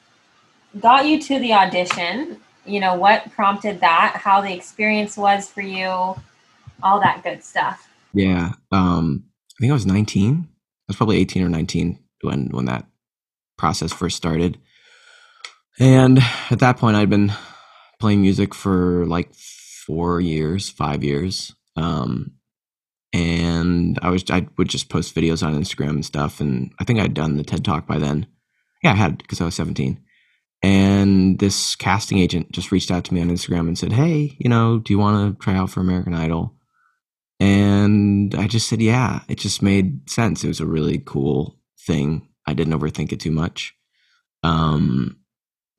got 0.81 1.07
you 1.07 1.21
to 1.21 1.39
the 1.39 1.53
audition. 1.53 2.39
You 2.65 2.81
know, 2.81 2.95
what 2.95 3.31
prompted 3.33 3.81
that, 3.81 4.17
how 4.17 4.41
the 4.41 4.53
experience 4.53 5.17
was 5.17 5.51
for 5.51 5.63
you, 5.63 6.15
all 6.83 7.01
that 7.01 7.23
good 7.25 7.43
stuff. 7.43 7.89
Yeah. 8.15 8.53
Um, 8.71 9.25
I 9.59 9.61
think 9.61 9.71
I 9.71 9.75
was 9.75 9.87
19. 9.87 10.49
Was 10.89 10.97
probably 10.97 11.19
18 11.19 11.43
or 11.43 11.49
19 11.49 11.99
when 12.23 12.49
when 12.49 12.67
that 12.67 12.87
process 13.57 13.93
first 13.93 14.17
started. 14.17 14.59
And 15.79 16.19
at 16.51 16.59
that 16.59 16.79
point 16.79 16.97
I'd 16.97 17.11
been 17.11 17.33
playing 18.01 18.21
music 18.21 18.55
for 18.55 19.07
like 19.07 19.33
4 19.87 20.21
years, 20.21 20.69
5 20.69 21.05
years. 21.05 21.55
Um, 21.77 22.33
and 23.13 23.99
I 24.03 24.11
was 24.11 24.25
I 24.31 24.47
would 24.57 24.69
just 24.69 24.89
post 24.89 25.15
videos 25.15 25.47
on 25.47 25.55
Instagram 25.55 25.91
and 25.91 26.05
stuff 26.05 26.41
and 26.41 26.73
I 26.81 26.85
think 26.85 26.99
I'd 26.99 27.15
done 27.15 27.37
the 27.37 27.45
TED 27.45 27.65
Talk 27.65 27.87
by 27.87 27.99
then. 27.99 28.27
Yeah, 28.83 28.93
I 28.93 28.97
had 28.97 29.19
because 29.19 29.41
I 29.41 29.45
was 29.45 29.55
17. 29.55 30.01
And 30.63 31.39
this 31.41 31.75
casting 31.75 32.19
agent 32.19 32.53
just 32.53 32.71
reached 32.71 32.91
out 32.91 33.05
to 33.05 33.15
me 33.15 33.21
on 33.21 33.31
Instagram 33.31 33.67
and 33.67 33.77
said, 33.77 33.93
"Hey, 33.93 34.37
you 34.39 34.49
know, 34.49 34.79
do 34.79 34.93
you 34.93 34.99
want 34.99 35.39
to 35.39 35.45
try 35.45 35.55
out 35.55 35.71
for 35.71 35.81
American 35.81 36.15
Idol?" 36.15 36.55
And 37.43 38.37
I 38.37 38.47
just 38.47 38.69
said, 38.69 38.81
yeah, 38.81 39.23
it 39.27 39.37
just 39.37 39.63
made 39.63 40.09
sense. 40.09 40.45
It 40.45 40.49
was 40.49 40.61
a 40.61 40.67
really 40.67 41.03
cool 41.05 41.59
thing. 41.89 42.29
I 42.47 42.55
didn't 42.55 42.79
overthink 42.79 43.11
it 43.11 43.19
too 43.19 43.33
much. 43.33 43.75
Um, 44.45 45.17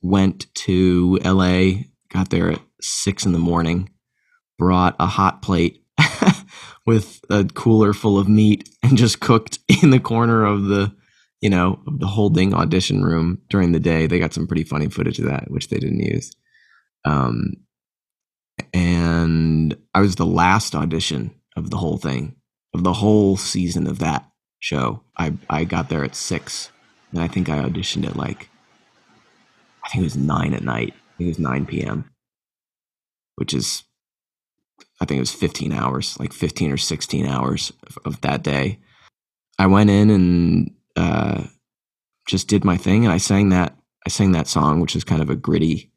went 0.01 0.53
to 0.55 1.19
LA, 1.23 1.83
got 2.11 2.31
there 2.31 2.51
at 2.51 2.59
six 2.81 3.25
in 3.25 3.31
the 3.31 3.39
morning, 3.39 3.91
brought 4.59 4.97
a 4.99 5.05
hot 5.05 5.41
plate 5.41 5.85
with 6.85 7.21
a 7.29 7.45
cooler 7.45 7.93
full 7.93 8.19
of 8.19 8.27
meat 8.27 8.67
and 8.83 8.97
just 8.97 9.21
cooked 9.21 9.59
in 9.81 9.91
the 9.91 10.01
corner 10.01 10.43
of 10.43 10.65
the, 10.65 10.93
you 11.39 11.49
know, 11.49 11.81
the 11.97 12.07
holding 12.07 12.53
audition 12.53 13.05
room 13.05 13.41
during 13.49 13.71
the 13.71 13.79
day. 13.79 14.05
They 14.05 14.19
got 14.19 14.33
some 14.33 14.47
pretty 14.47 14.65
funny 14.65 14.89
footage 14.89 15.17
of 15.19 15.27
that, 15.27 15.49
which 15.49 15.69
they 15.69 15.77
didn't 15.77 16.01
use. 16.01 16.35
Um, 17.05 17.53
and 18.73 19.77
I 19.93 20.01
was 20.01 20.17
the 20.17 20.25
last 20.25 20.75
audition 20.75 21.33
of 21.55 21.69
the 21.69 21.77
whole 21.77 21.97
thing, 21.97 22.35
of 22.73 22.83
the 22.83 22.93
whole 22.93 23.37
season 23.37 23.87
of 23.87 23.99
that 23.99 24.29
show. 24.59 25.03
I 25.17 25.33
I 25.49 25.63
got 25.63 25.89
there 25.89 26.03
at 26.03 26.15
six, 26.15 26.71
and 27.11 27.21
I 27.21 27.27
think 27.27 27.49
I 27.49 27.59
auditioned 27.59 28.07
at 28.07 28.15
like, 28.15 28.49
I 29.83 29.89
think 29.89 30.01
it 30.01 30.05
was 30.05 30.17
nine 30.17 30.53
at 30.53 30.63
night. 30.63 30.93
I 30.95 31.17
think 31.17 31.27
it 31.27 31.31
was 31.31 31.39
nine 31.39 31.65
p.m., 31.65 32.09
which 33.35 33.53
is, 33.53 33.83
I 34.99 35.05
think 35.05 35.17
it 35.17 35.21
was 35.21 35.31
fifteen 35.33 35.71
hours, 35.71 36.19
like 36.19 36.33
fifteen 36.33 36.71
or 36.71 36.77
sixteen 36.77 37.25
hours 37.25 37.71
of, 37.87 37.97
of 38.05 38.21
that 38.21 38.43
day. 38.43 38.79
I 39.59 39.67
went 39.67 39.91
in 39.91 40.09
and 40.09 40.71
uh, 40.95 41.43
just 42.27 42.47
did 42.47 42.65
my 42.65 42.77
thing, 42.77 43.05
and 43.05 43.13
I 43.13 43.17
sang 43.17 43.49
that. 43.49 43.75
I 44.05 44.09
sang 44.09 44.31
that 44.31 44.47
song, 44.47 44.81
which 44.81 44.95
is 44.95 45.03
kind 45.03 45.21
of 45.21 45.29
a 45.29 45.35
gritty, 45.35 45.91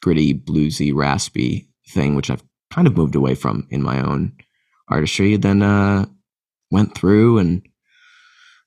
gritty, 0.00 0.34
bluesy, 0.34 0.92
raspy 0.94 1.68
thing, 1.90 2.16
which 2.16 2.30
I've 2.30 2.42
kind 2.70 2.88
of 2.88 2.96
moved 2.96 3.14
away 3.14 3.34
from 3.34 3.68
in 3.70 3.82
my 3.82 4.02
own 4.02 4.32
artistry. 4.88 5.36
Then 5.36 5.62
uh, 5.62 6.06
went 6.70 6.94
through 6.94 7.38
and 7.38 7.62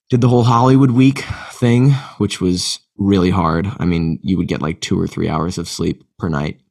did 0.09 0.21
the 0.21 0.29
whole 0.29 0.43
Hollywood 0.43 0.91
week 0.91 1.25
thing, 1.51 1.91
which 2.17 2.39
was 2.39 2.79
really 2.97 3.29
hard. 3.29 3.67
I 3.79 3.85
mean, 3.85 4.19
you 4.21 4.37
would 4.37 4.47
get 4.47 4.61
like 4.61 4.81
two 4.81 4.99
or 4.99 5.07
three 5.07 5.27
hours 5.27 5.57
of 5.57 5.67
sleep 5.67 6.03
per 6.17 6.29
night. 6.29 6.61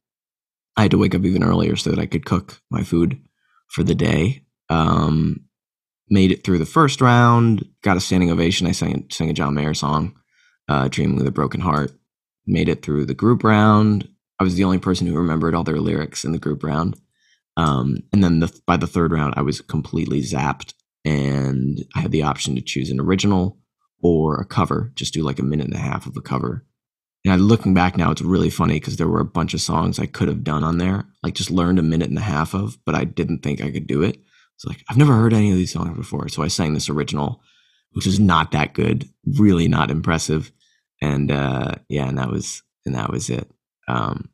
I 0.77 0.83
had 0.83 0.91
to 0.91 0.97
wake 0.97 1.15
up 1.15 1.23
even 1.23 1.43
earlier 1.43 1.75
so 1.75 1.89
that 1.89 1.99
I 1.99 2.05
could 2.05 2.25
cook 2.25 2.61
my 2.69 2.83
food 2.83 3.19
for 3.69 3.83
the 3.83 3.95
day. 3.95 4.43
Um, 4.69 5.45
made 6.09 6.31
it 6.31 6.43
through 6.43 6.59
the 6.59 6.65
first 6.65 7.01
round, 7.01 7.67
got 7.81 7.97
a 7.97 8.01
standing 8.01 8.31
ovation. 8.31 8.67
I 8.67 8.71
sang, 8.71 9.07
sang 9.09 9.29
a 9.29 9.33
John 9.33 9.53
Mayer 9.53 9.73
song, 9.73 10.15
uh, 10.67 10.87
Dreaming 10.89 11.17
with 11.17 11.27
a 11.27 11.31
Broken 11.31 11.61
Heart. 11.61 11.91
Made 12.47 12.69
it 12.69 12.83
through 12.83 13.05
the 13.05 13.13
group 13.13 13.43
round. 13.43 14.07
I 14.39 14.43
was 14.43 14.55
the 14.55 14.65
only 14.65 14.77
person 14.79 15.07
who 15.07 15.15
remembered 15.15 15.55
all 15.55 15.63
their 15.63 15.79
lyrics 15.79 16.25
in 16.25 16.31
the 16.31 16.37
group 16.37 16.63
round. 16.63 16.99
Um, 17.57 17.97
and 18.11 18.23
then 18.23 18.39
the, 18.39 18.59
by 18.65 18.77
the 18.77 18.87
third 18.87 19.11
round, 19.11 19.33
I 19.37 19.41
was 19.41 19.61
completely 19.61 20.21
zapped, 20.21 20.73
and 21.03 21.83
I 21.95 22.01
had 22.01 22.11
the 22.11 22.23
option 22.23 22.55
to 22.55 22.61
choose 22.61 22.89
an 22.89 22.99
original 22.99 23.57
or 24.01 24.39
a 24.39 24.45
cover. 24.45 24.91
Just 24.95 25.13
do 25.13 25.23
like 25.23 25.39
a 25.39 25.43
minute 25.43 25.67
and 25.67 25.75
a 25.75 25.79
half 25.79 26.05
of 26.05 26.17
a 26.17 26.21
cover. 26.21 26.65
And 27.23 27.33
I, 27.33 27.37
looking 27.37 27.73
back 27.73 27.97
now, 27.97 28.11
it's 28.11 28.21
really 28.21 28.51
funny 28.51 28.75
because 28.75 28.97
there 28.97 29.07
were 29.07 29.19
a 29.19 29.25
bunch 29.25 29.53
of 29.53 29.61
songs 29.61 29.97
I 29.97 30.05
could 30.05 30.27
have 30.27 30.43
done 30.43 30.63
on 30.63 30.77
there, 30.77 31.05
like 31.23 31.33
just 31.33 31.49
learned 31.49 31.79
a 31.79 31.83
minute 31.83 32.09
and 32.09 32.19
a 32.19 32.21
half 32.21 32.53
of, 32.53 32.77
but 32.85 32.93
I 32.93 33.03
didn't 33.03 33.39
think 33.39 33.61
I 33.61 33.71
could 33.71 33.87
do 33.87 34.03
it. 34.03 34.19
It's 34.55 34.65
like 34.65 34.83
I've 34.89 34.97
never 34.97 35.13
heard 35.13 35.33
any 35.33 35.51
of 35.51 35.57
these 35.57 35.73
songs 35.73 35.97
before, 35.97 36.29
so 36.29 36.43
I 36.43 36.49
sang 36.49 36.73
this 36.73 36.87
original, 36.87 37.41
which 37.91 38.05
is 38.05 38.19
not 38.19 38.51
that 38.51 38.73
good, 38.73 39.09
really 39.25 39.67
not 39.67 39.89
impressive. 39.89 40.51
And 41.01 41.31
uh, 41.31 41.75
yeah, 41.89 42.07
and 42.07 42.17
that 42.17 42.29
was 42.29 42.61
and 42.85 42.95
that 42.95 43.11
was 43.11 43.29
it. 43.29 43.49
Um, 43.87 44.29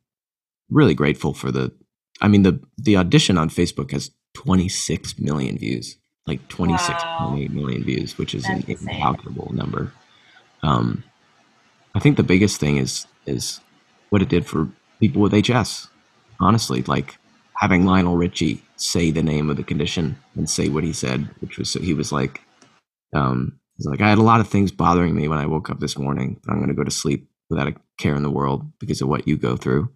really 0.70 0.94
grateful 0.94 1.34
for 1.34 1.50
the. 1.50 1.72
I 2.20 2.28
mean 2.28 2.42
the 2.42 2.60
the 2.78 2.96
audition 2.96 3.38
on 3.38 3.48
Facebook 3.48 3.90
has 3.92 4.10
26 4.34 5.18
million 5.18 5.58
views, 5.58 5.96
like 6.26 6.46
26.8 6.48 7.50
million 7.50 7.84
views, 7.84 8.16
which 8.18 8.34
is 8.34 8.44
That's 8.44 8.64
an 8.64 8.70
insane. 8.70 8.88
incalculable 8.88 9.52
number. 9.54 9.92
Um, 10.62 11.04
I 11.94 11.98
think 12.00 12.16
the 12.16 12.22
biggest 12.22 12.58
thing 12.60 12.76
is 12.76 13.06
is 13.26 13.60
what 14.10 14.22
it 14.22 14.28
did 14.28 14.46
for 14.46 14.68
people 15.00 15.22
with 15.22 15.32
HS. 15.32 15.88
Honestly, 16.40 16.82
like 16.82 17.18
having 17.56 17.84
Lionel 17.86 18.16
Richie 18.16 18.62
say 18.76 19.10
the 19.10 19.22
name 19.22 19.50
of 19.50 19.56
the 19.56 19.62
condition 19.62 20.16
and 20.34 20.48
say 20.48 20.68
what 20.68 20.84
he 20.84 20.92
said, 20.92 21.28
which 21.40 21.58
was 21.58 21.72
he 21.74 21.94
was 21.94 22.10
like, 22.12 22.40
um, 23.12 23.58
he's 23.76 23.86
like, 23.86 24.00
I 24.00 24.08
had 24.08 24.18
a 24.18 24.22
lot 24.22 24.40
of 24.40 24.48
things 24.48 24.72
bothering 24.72 25.14
me 25.14 25.28
when 25.28 25.38
I 25.38 25.46
woke 25.46 25.70
up 25.70 25.80
this 25.80 25.96
morning, 25.98 26.40
but 26.44 26.52
I'm 26.52 26.58
going 26.58 26.68
to 26.68 26.74
go 26.74 26.84
to 26.84 26.90
sleep 26.90 27.28
without 27.50 27.68
a 27.68 27.74
care 27.98 28.14
in 28.16 28.22
the 28.22 28.30
world 28.30 28.64
because 28.78 29.00
of 29.02 29.08
what 29.08 29.28
you 29.28 29.36
go 29.36 29.56
through, 29.56 29.90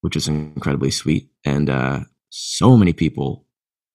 which 0.00 0.16
is 0.16 0.28
incredibly 0.28 0.90
sweet. 0.90 1.28
And 1.44 1.68
uh, 1.70 2.00
so 2.30 2.76
many 2.76 2.92
people 2.92 3.46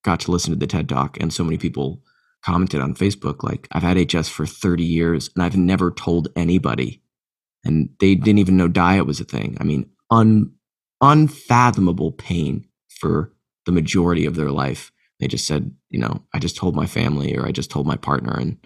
got 0.04 0.20
to 0.20 0.30
listen 0.30 0.52
to 0.52 0.58
the 0.58 0.66
TED 0.66 0.88
Talk, 0.88 1.18
and 1.20 1.32
so 1.32 1.44
many 1.44 1.58
people 1.58 2.02
commented 2.44 2.80
on 2.80 2.94
Facebook 2.94 3.42
like, 3.42 3.66
I've 3.72 3.82
had 3.82 4.12
HS 4.12 4.28
for 4.28 4.44
30 4.44 4.84
years 4.84 5.30
and 5.34 5.42
I've 5.42 5.56
never 5.56 5.90
told 5.90 6.28
anybody. 6.36 7.02
And 7.64 7.88
they 8.00 8.14
didn't 8.14 8.38
even 8.38 8.58
know 8.58 8.68
diet 8.68 9.06
was 9.06 9.18
a 9.18 9.24
thing. 9.24 9.56
I 9.58 9.64
mean, 9.64 9.88
un, 10.10 10.52
unfathomable 11.00 12.12
pain 12.12 12.68
for 13.00 13.32
the 13.64 13.72
majority 13.72 14.26
of 14.26 14.34
their 14.34 14.50
life. 14.50 14.92
They 15.20 15.26
just 15.26 15.46
said, 15.46 15.74
you 15.88 15.98
know, 15.98 16.22
I 16.34 16.38
just 16.38 16.56
told 16.56 16.76
my 16.76 16.86
family 16.86 17.34
or 17.34 17.46
I 17.46 17.52
just 17.52 17.70
told 17.70 17.86
my 17.86 17.96
partner 17.96 18.36
and 18.38 18.58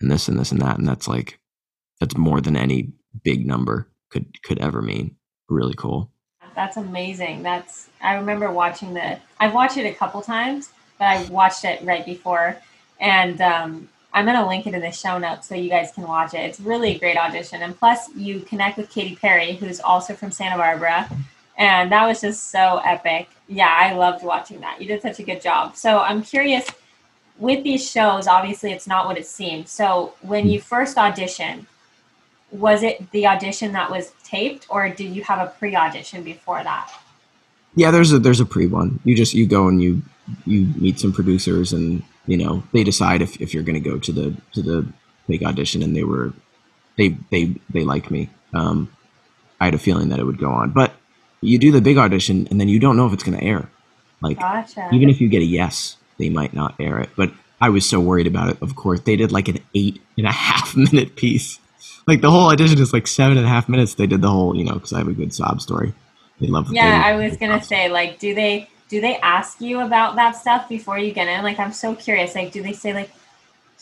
and 0.00 0.10
this 0.10 0.28
and 0.28 0.38
this 0.38 0.52
and 0.52 0.60
that. 0.60 0.78
And 0.78 0.86
that's 0.86 1.08
like 1.08 1.40
that's 1.98 2.16
more 2.16 2.40
than 2.40 2.56
any 2.56 2.92
big 3.24 3.46
number 3.46 3.90
could 4.10 4.42
could 4.44 4.60
ever 4.60 4.80
mean. 4.80 5.16
Really 5.48 5.74
cool. 5.74 6.12
That's 6.54 6.76
amazing. 6.76 7.42
That's 7.42 7.88
I 8.00 8.14
remember 8.14 8.50
watching 8.50 8.94
the. 8.94 9.18
I've 9.40 9.54
watched 9.54 9.76
it 9.76 9.86
a 9.86 9.94
couple 9.94 10.22
times, 10.22 10.70
but 10.98 11.06
I 11.06 11.24
watched 11.26 11.64
it 11.64 11.82
right 11.82 12.04
before, 12.04 12.56
and 13.00 13.40
um, 13.40 13.88
I'm 14.12 14.24
gonna 14.24 14.46
link 14.46 14.66
it 14.66 14.74
in 14.74 14.80
the 14.80 14.92
show 14.92 15.18
notes 15.18 15.48
so 15.48 15.54
you 15.54 15.68
guys 15.68 15.90
can 15.92 16.04
watch 16.04 16.34
it. 16.34 16.38
It's 16.38 16.60
really 16.60 16.96
a 16.96 16.98
great 16.98 17.16
audition, 17.16 17.62
and 17.62 17.76
plus 17.76 18.14
you 18.14 18.40
connect 18.40 18.78
with 18.78 18.90
Katy 18.90 19.16
Perry, 19.16 19.54
who's 19.54 19.80
also 19.80 20.14
from 20.14 20.30
Santa 20.30 20.56
Barbara, 20.56 21.08
and 21.58 21.90
that 21.90 22.06
was 22.06 22.20
just 22.20 22.50
so 22.50 22.80
epic. 22.84 23.28
Yeah, 23.48 23.74
I 23.76 23.92
loved 23.92 24.24
watching 24.24 24.60
that. 24.60 24.80
You 24.80 24.86
did 24.86 25.02
such 25.02 25.18
a 25.18 25.22
good 25.22 25.40
job. 25.40 25.76
So 25.76 25.98
I'm 25.98 26.22
curious. 26.22 26.66
With 27.36 27.64
these 27.64 27.90
shows, 27.90 28.28
obviously, 28.28 28.70
it's 28.70 28.86
not 28.86 29.06
what 29.06 29.18
it 29.18 29.26
seems. 29.26 29.68
So 29.68 30.14
when 30.22 30.48
you 30.48 30.60
first 30.60 30.96
auditioned, 30.96 31.66
was 32.54 32.82
it 32.82 33.10
the 33.10 33.26
audition 33.26 33.72
that 33.72 33.90
was 33.90 34.12
taped 34.22 34.66
or 34.70 34.88
did 34.88 35.14
you 35.14 35.22
have 35.24 35.40
a 35.40 35.50
pre-audition 35.58 36.22
before 36.22 36.62
that 36.62 36.90
Yeah, 37.76 37.90
there's 37.90 38.12
a 38.12 38.18
there's 38.18 38.40
a 38.40 38.46
pre 38.46 38.66
one. 38.66 39.00
You 39.04 39.16
just 39.16 39.34
you 39.34 39.46
go 39.46 39.68
and 39.68 39.82
you 39.82 40.02
you 40.46 40.66
meet 40.76 41.00
some 41.00 41.12
producers 41.12 41.72
and 41.72 42.02
you 42.26 42.36
know 42.36 42.62
they 42.72 42.84
decide 42.84 43.20
if, 43.20 43.40
if 43.40 43.52
you're 43.52 43.62
going 43.62 43.82
to 43.82 43.90
go 43.90 43.98
to 43.98 44.12
the 44.12 44.36
to 44.52 44.62
the 44.62 44.86
big 45.28 45.42
audition 45.44 45.82
and 45.82 45.96
they 45.96 46.04
were 46.04 46.32
they 46.96 47.16
they 47.30 47.54
they 47.70 47.84
liked 47.84 48.10
me. 48.10 48.30
Um, 48.52 48.94
I 49.60 49.66
had 49.66 49.74
a 49.74 49.78
feeling 49.78 50.10
that 50.10 50.18
it 50.18 50.24
would 50.24 50.38
go 50.38 50.50
on, 50.50 50.70
but 50.70 50.92
you 51.40 51.58
do 51.58 51.72
the 51.72 51.80
big 51.80 51.98
audition 51.98 52.46
and 52.50 52.60
then 52.60 52.68
you 52.68 52.78
don't 52.78 52.96
know 52.96 53.06
if 53.06 53.12
it's 53.12 53.24
going 53.24 53.38
to 53.38 53.44
air. 53.44 53.68
Like 54.20 54.38
gotcha 54.38 54.88
even 54.92 55.10
if 55.10 55.20
you 55.20 55.28
get 55.28 55.42
a 55.42 55.46
yes, 55.46 55.96
they 56.18 56.30
might 56.30 56.54
not 56.54 56.74
air 56.78 57.00
it. 57.00 57.10
But 57.16 57.32
I 57.60 57.70
was 57.70 57.88
so 57.88 57.98
worried 57.98 58.26
about 58.28 58.50
it. 58.50 58.62
Of 58.62 58.76
course, 58.76 59.00
they 59.00 59.16
did 59.16 59.32
like 59.32 59.48
an 59.48 59.58
eight 59.74 60.00
and 60.16 60.26
a 60.26 60.32
half 60.32 60.76
minute 60.76 61.16
piece. 61.16 61.58
Like 62.06 62.20
the 62.20 62.30
whole 62.30 62.50
audition 62.50 62.78
is 62.80 62.92
like 62.92 63.06
seven 63.06 63.38
and 63.38 63.46
a 63.46 63.48
half 63.48 63.68
minutes. 63.68 63.94
They 63.94 64.06
did 64.06 64.20
the 64.20 64.30
whole, 64.30 64.54
you 64.56 64.64
know, 64.64 64.74
because 64.74 64.92
I 64.92 64.98
have 64.98 65.08
a 65.08 65.12
good 65.12 65.32
sob 65.32 65.60
story. 65.60 65.94
They 66.40 66.48
love. 66.48 66.70
yeah 66.72 66.90
they- 67.02 67.08
i 67.14 67.16
was 67.28 67.36
gonna 67.36 67.62
say 67.62 67.88
like 67.88 68.18
do 68.18 68.34
they 68.34 68.68
do 68.88 69.00
they 69.00 69.16
ask 69.18 69.60
you 69.60 69.80
about 69.80 70.16
that 70.16 70.32
stuff 70.32 70.68
before 70.68 70.98
you 70.98 71.12
get 71.12 71.28
in 71.28 71.42
like 71.44 71.58
i'm 71.60 71.72
so 71.72 71.94
curious 71.94 72.34
like 72.34 72.50
do 72.52 72.60
they 72.60 72.72
say 72.72 72.92
like 72.92 73.08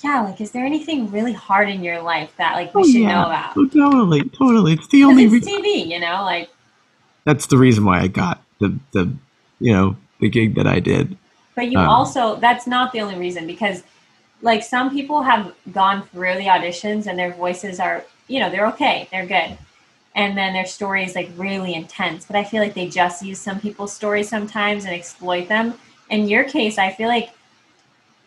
yeah 0.04 0.20
like 0.20 0.38
is 0.40 0.50
there 0.52 0.64
anything 0.64 1.11
really 1.11 1.32
hard 1.32 1.68
in 1.70 1.82
your 1.82 2.02
life 2.02 2.30
that 2.37 2.54
like 2.54 2.74
we 2.74 2.82
Oh, 2.82 2.85
should 2.85 3.00
yeah. 3.00 3.08
know 3.14 3.26
about 3.26 3.56
Oh, 3.56 3.66
totally, 3.66 4.22
totally. 4.28 4.74
It's 4.74 4.87
the 4.88 5.02
only. 5.04 5.24
it's 5.24 5.32
Re- 5.32 5.40
tv 5.40 5.87
you 5.87 5.98
know 5.98 6.22
like 6.24 6.50
that's 7.24 7.46
the 7.46 7.56
reason 7.56 7.85
why 7.87 8.00
I 8.00 8.08
got 8.08 8.42
the 8.61 8.78
the 8.92 9.11
you 9.61 9.72
know 9.72 9.96
the 10.20 10.28
gig 10.28 10.54
that 10.56 10.66
I 10.66 10.78
did. 10.80 11.16
But 11.56 11.70
you 11.72 11.78
Um, 11.78 11.88
also, 11.88 12.37
that's 12.37 12.66
not 12.66 12.92
the 12.92 13.00
only 13.00 13.16
reason 13.18 13.46
because, 13.46 13.82
like, 14.42 14.62
some 14.62 14.90
people 14.90 15.22
have 15.22 15.55
gone 15.72 16.02
through 16.09 16.35
the 16.35 16.46
auditions 16.46 17.07
and 17.07 17.18
their 17.18 17.33
voices 17.33 17.81
are, 17.81 18.05
you 18.28 18.40
know, 18.40 18.50
they're 18.50 18.66
okay, 18.68 19.09
they're 19.11 19.26
good. 19.26 19.57
And 20.14 20.37
then 20.37 20.52
their 20.52 20.66
story 20.66 21.05
is 21.05 21.14
like 21.14 21.31
really 21.37 21.74
intense. 21.74 22.26
But 22.26 22.37
I 22.37 22.44
feel 22.44 22.62
like 22.62 22.74
they 22.74 22.88
just 22.88 23.24
use 23.24 23.38
some 23.38 23.61
people's 23.61 23.92
stories 23.92 24.28
sometimes 24.28 24.85
and 24.85 24.92
exploit 24.92 25.48
them. 25.48 25.74
In 26.11 26.28
your 26.28 26.44
case, 26.44 26.76
I 26.76 26.92
feel 26.92 27.09
like 27.09 27.31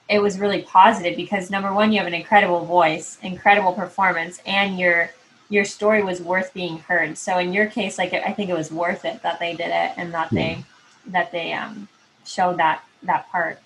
it 0.09 0.19
was 0.19 0.39
really 0.39 0.61
positive 0.61 1.15
because 1.15 1.49
number 1.49 1.73
one, 1.73 1.91
you 1.91 1.99
have 1.99 2.07
an 2.07 2.13
incredible 2.13 2.65
voice, 2.65 3.17
incredible 3.21 3.73
performance, 3.73 4.41
and 4.45 4.79
your 4.79 5.11
your 5.49 5.63
story 5.63 6.03
was 6.03 6.21
worth 6.21 6.53
being 6.55 6.79
heard. 6.79 7.17
So 7.17 7.37
in 7.37 7.53
your 7.53 7.67
case, 7.67 7.97
like 7.99 8.13
I 8.13 8.31
think 8.33 8.49
it 8.49 8.55
was 8.55 8.71
worth 8.71 9.05
it 9.05 9.21
that 9.21 9.39
they 9.39 9.51
did 9.51 9.67
it 9.67 9.91
and 9.97 10.13
that 10.13 10.29
they 10.31 10.63
that 11.07 11.31
they 11.31 11.53
um 11.53 11.87
showed 12.25 12.57
that 12.57 12.83
that 13.03 13.29
part. 13.29 13.59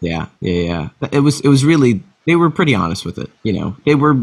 Yeah, 0.00 0.26
yeah, 0.40 0.88
yeah. 1.00 1.08
It 1.12 1.20
was 1.20 1.40
it 1.40 1.48
was 1.48 1.64
really 1.64 2.02
they 2.26 2.36
were 2.36 2.50
pretty 2.50 2.74
honest 2.74 3.04
with 3.04 3.18
it. 3.18 3.30
You 3.42 3.52
know, 3.52 3.76
they 3.84 3.94
were 3.94 4.16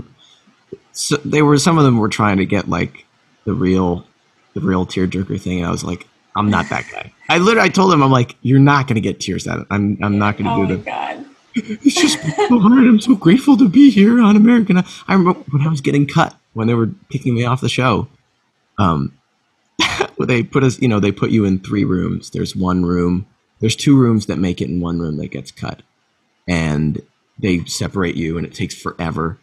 so 0.91 1.17
they 1.17 1.41
were 1.41 1.57
some 1.57 1.77
of 1.77 1.83
them 1.83 1.97
were 1.97 2.09
trying 2.09 2.37
to 2.37 2.45
get 2.45 2.69
like 2.69 3.05
the 3.45 3.53
real 3.53 4.05
the 4.53 4.61
real 4.61 4.85
tearjerker 4.85 5.39
thing, 5.39 5.59
and 5.59 5.67
I 5.67 5.71
was 5.71 5.83
like, 5.83 6.07
I'm 6.35 6.49
not 6.49 6.69
that 6.69 6.85
guy. 6.91 7.13
I 7.29 7.37
literally 7.37 7.67
I 7.67 7.69
told 7.69 7.91
them 7.91 8.01
I'm 8.01 8.11
like, 8.11 8.35
you're 8.41 8.59
not 8.59 8.87
gonna 8.87 9.01
get 9.01 9.19
tears 9.19 9.47
out 9.47 9.57
of 9.57 9.61
it. 9.63 9.67
I'm 9.69 9.97
I'm 10.01 10.17
not 10.17 10.37
gonna 10.37 10.53
oh 10.53 10.65
do 10.65 10.77
the 10.77 10.83
god. 10.83 11.25
it's 11.55 11.95
just 11.95 12.19
so 12.21 12.59
hard. 12.59 12.87
I'm 12.87 12.99
so 12.99 13.15
grateful 13.15 13.57
to 13.57 13.69
be 13.69 13.89
here 13.89 14.19
on 14.21 14.35
American. 14.35 14.77
I 14.77 14.87
I 15.07 15.13
remember 15.13 15.39
when 15.51 15.61
I 15.61 15.69
was 15.69 15.81
getting 15.81 16.07
cut 16.07 16.35
when 16.53 16.67
they 16.67 16.73
were 16.73 16.89
kicking 17.09 17.35
me 17.35 17.45
off 17.45 17.61
the 17.61 17.69
show. 17.69 18.07
Um, 18.77 19.17
they 20.19 20.43
put 20.43 20.63
us, 20.63 20.79
you 20.79 20.87
know, 20.87 20.99
they 20.99 21.11
put 21.11 21.29
you 21.29 21.45
in 21.45 21.59
three 21.59 21.83
rooms. 21.83 22.31
There's 22.31 22.55
one 22.55 22.83
room. 22.83 23.27
There's 23.59 23.75
two 23.75 23.97
rooms 23.97 24.27
that 24.27 24.37
make 24.37 24.61
it 24.61 24.69
in 24.69 24.79
one 24.81 24.99
room 24.99 25.17
that 25.17 25.31
gets 25.31 25.51
cut, 25.51 25.81
and 26.47 27.01
they 27.39 27.63
separate 27.65 28.15
you, 28.15 28.37
and 28.37 28.45
it 28.45 28.53
takes 28.53 28.75
forever. 28.75 29.39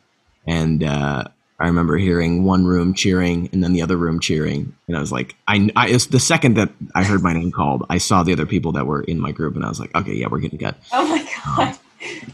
And 0.47 0.85
uh, 0.85 1.25
I 1.59 1.67
remember 1.67 1.97
hearing 1.97 2.45
one 2.45 2.65
room 2.65 2.95
cheering, 2.95 3.49
and 3.53 3.63
then 3.63 3.73
the 3.73 3.83
other 3.83 3.97
room 3.97 4.21
cheering, 4.21 4.75
and 4.89 4.97
I 4.97 5.01
was 5.01 5.11
like, 5.13 5.35
I, 5.49 5.71
I 5.77 5.89
it's 5.89 6.07
the 6.07 6.21
second 6.21 6.57
that 6.57 6.71
I 6.95 7.03
heard 7.05 7.23
my 7.23 7.33
name 7.33 7.51
called, 7.51 7.85
I 7.91 7.99
saw 7.99 8.23
the 8.23 8.33
other 8.33 8.47
people 8.47 8.73
that 8.73 8.87
were 8.87 9.03
in 9.03 9.19
my 9.21 9.33
group, 9.33 9.57
and 9.57 9.65
I 9.65 9.69
was 9.69 9.81
like, 9.81 9.95
okay, 9.95 10.15
yeah, 10.15 10.27
we're 10.31 10.41
getting 10.41 10.59
cut. 10.59 10.77
Oh 10.93 11.07
my 11.09 11.29
god. 11.45 11.79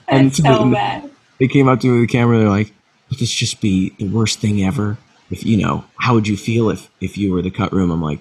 And 0.09 0.27
That's 0.27 0.37
to 0.39 0.43
so 0.43 0.65
the- 0.65 0.71
bad. 0.73 1.11
they 1.39 1.47
came 1.49 1.69
up 1.69 1.81
to 1.81 1.87
me 1.87 2.01
with 2.01 2.09
the 2.09 2.13
camera. 2.13 2.39
They're 2.39 2.49
like, 2.49 2.73
"Would 3.09 3.21
this 3.21 3.31
just 3.31 3.61
be 3.61 3.91
the 3.99 4.09
worst 4.09 4.41
thing 4.41 4.65
ever? 4.65 4.99
If 5.31 5.47
you 5.47 5.57
know, 5.57 5.85
how 5.99 6.15
would 6.15 6.27
you 6.27 6.37
feel 6.37 6.71
if 6.71 6.91
if 7.01 7.17
you 7.17 7.33
were 7.33 7.41
the 7.43 7.53
cut 7.53 7.73
room?" 7.73 7.93
I'm 7.93 8.03
like, 8.03 8.19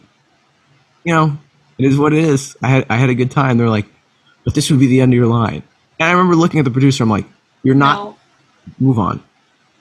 you 1.04 1.14
know, 1.14 1.38
it 1.80 1.86
is 1.86 1.98
what 1.98 2.14
it 2.14 2.24
is. 2.24 2.56
I 2.62 2.68
had 2.68 2.86
I 2.90 2.98
had 2.98 3.10
a 3.10 3.16
good 3.16 3.32
time. 3.32 3.58
They're 3.58 3.70
like, 3.70 3.88
but 4.46 4.54
this 4.54 4.70
would 4.70 4.80
be 4.80 4.88
the 4.88 5.02
end 5.02 5.14
of 5.14 5.18
your 5.18 5.28
line. 5.28 5.64
And 6.00 6.08
I 6.10 6.12
remember 6.12 6.36
looking 6.36 6.60
at 6.60 6.66
the 6.66 6.72
producer. 6.72 7.04
I'm 7.04 7.10
like, 7.10 7.26
you're 7.64 7.76
not. 7.76 7.96
No. 7.98 8.16
Move 8.80 9.00
on. 9.00 9.24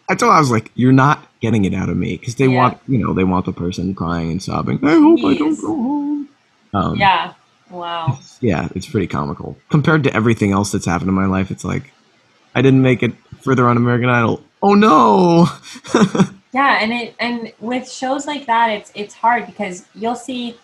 I 0.08 0.14
told 0.14 0.32
I 0.32 0.38
was 0.40 0.50
like, 0.50 0.70
you're 0.74 0.92
not 0.92 1.26
getting 1.40 1.64
it 1.66 1.74
out 1.74 1.88
of 1.90 1.96
me 1.96 2.16
because 2.16 2.36
they 2.36 2.46
Yeah. 2.48 2.56
want 2.56 2.78
you 2.88 2.98
know 2.98 3.12
they 3.12 3.24
want 3.24 3.44
the 3.44 3.52
person 3.52 3.94
crying 3.94 4.30
and 4.30 4.42
sobbing. 4.42 4.78
I 4.82 4.92
hope 4.94 5.20
I 5.24 5.34
don't 5.36 5.60
go 5.60 5.66
home. 5.76 6.28
Um, 6.72 6.94
Yeah. 6.96 7.34
Wow. 7.70 8.18
yeah, 8.40 8.68
it's 8.74 8.88
pretty 8.88 9.06
comical 9.06 9.58
compared 9.68 10.02
to 10.04 10.14
everything 10.16 10.52
else 10.52 10.72
that's 10.72 10.86
happened 10.86 11.10
in 11.10 11.14
my 11.14 11.26
life. 11.26 11.50
It's 11.50 11.64
like 11.66 11.92
I 12.54 12.62
didn't 12.62 12.80
make 12.80 13.02
it 13.02 13.12
further 13.42 13.68
on 13.68 13.76
American 13.76 14.08
Idol. 14.08 14.42
Oh 14.62 14.74
no! 14.74 15.48
Yeah, 16.54 16.78
and 16.82 16.92
it 16.94 17.14
and 17.20 17.52
with 17.60 17.90
shows 17.92 18.26
like 18.26 18.46
that, 18.46 18.70
it's 18.70 18.90
it's 18.94 19.12
hard 19.14 19.44
because 19.44 19.84
you'll 19.94 20.14
see 20.16 20.56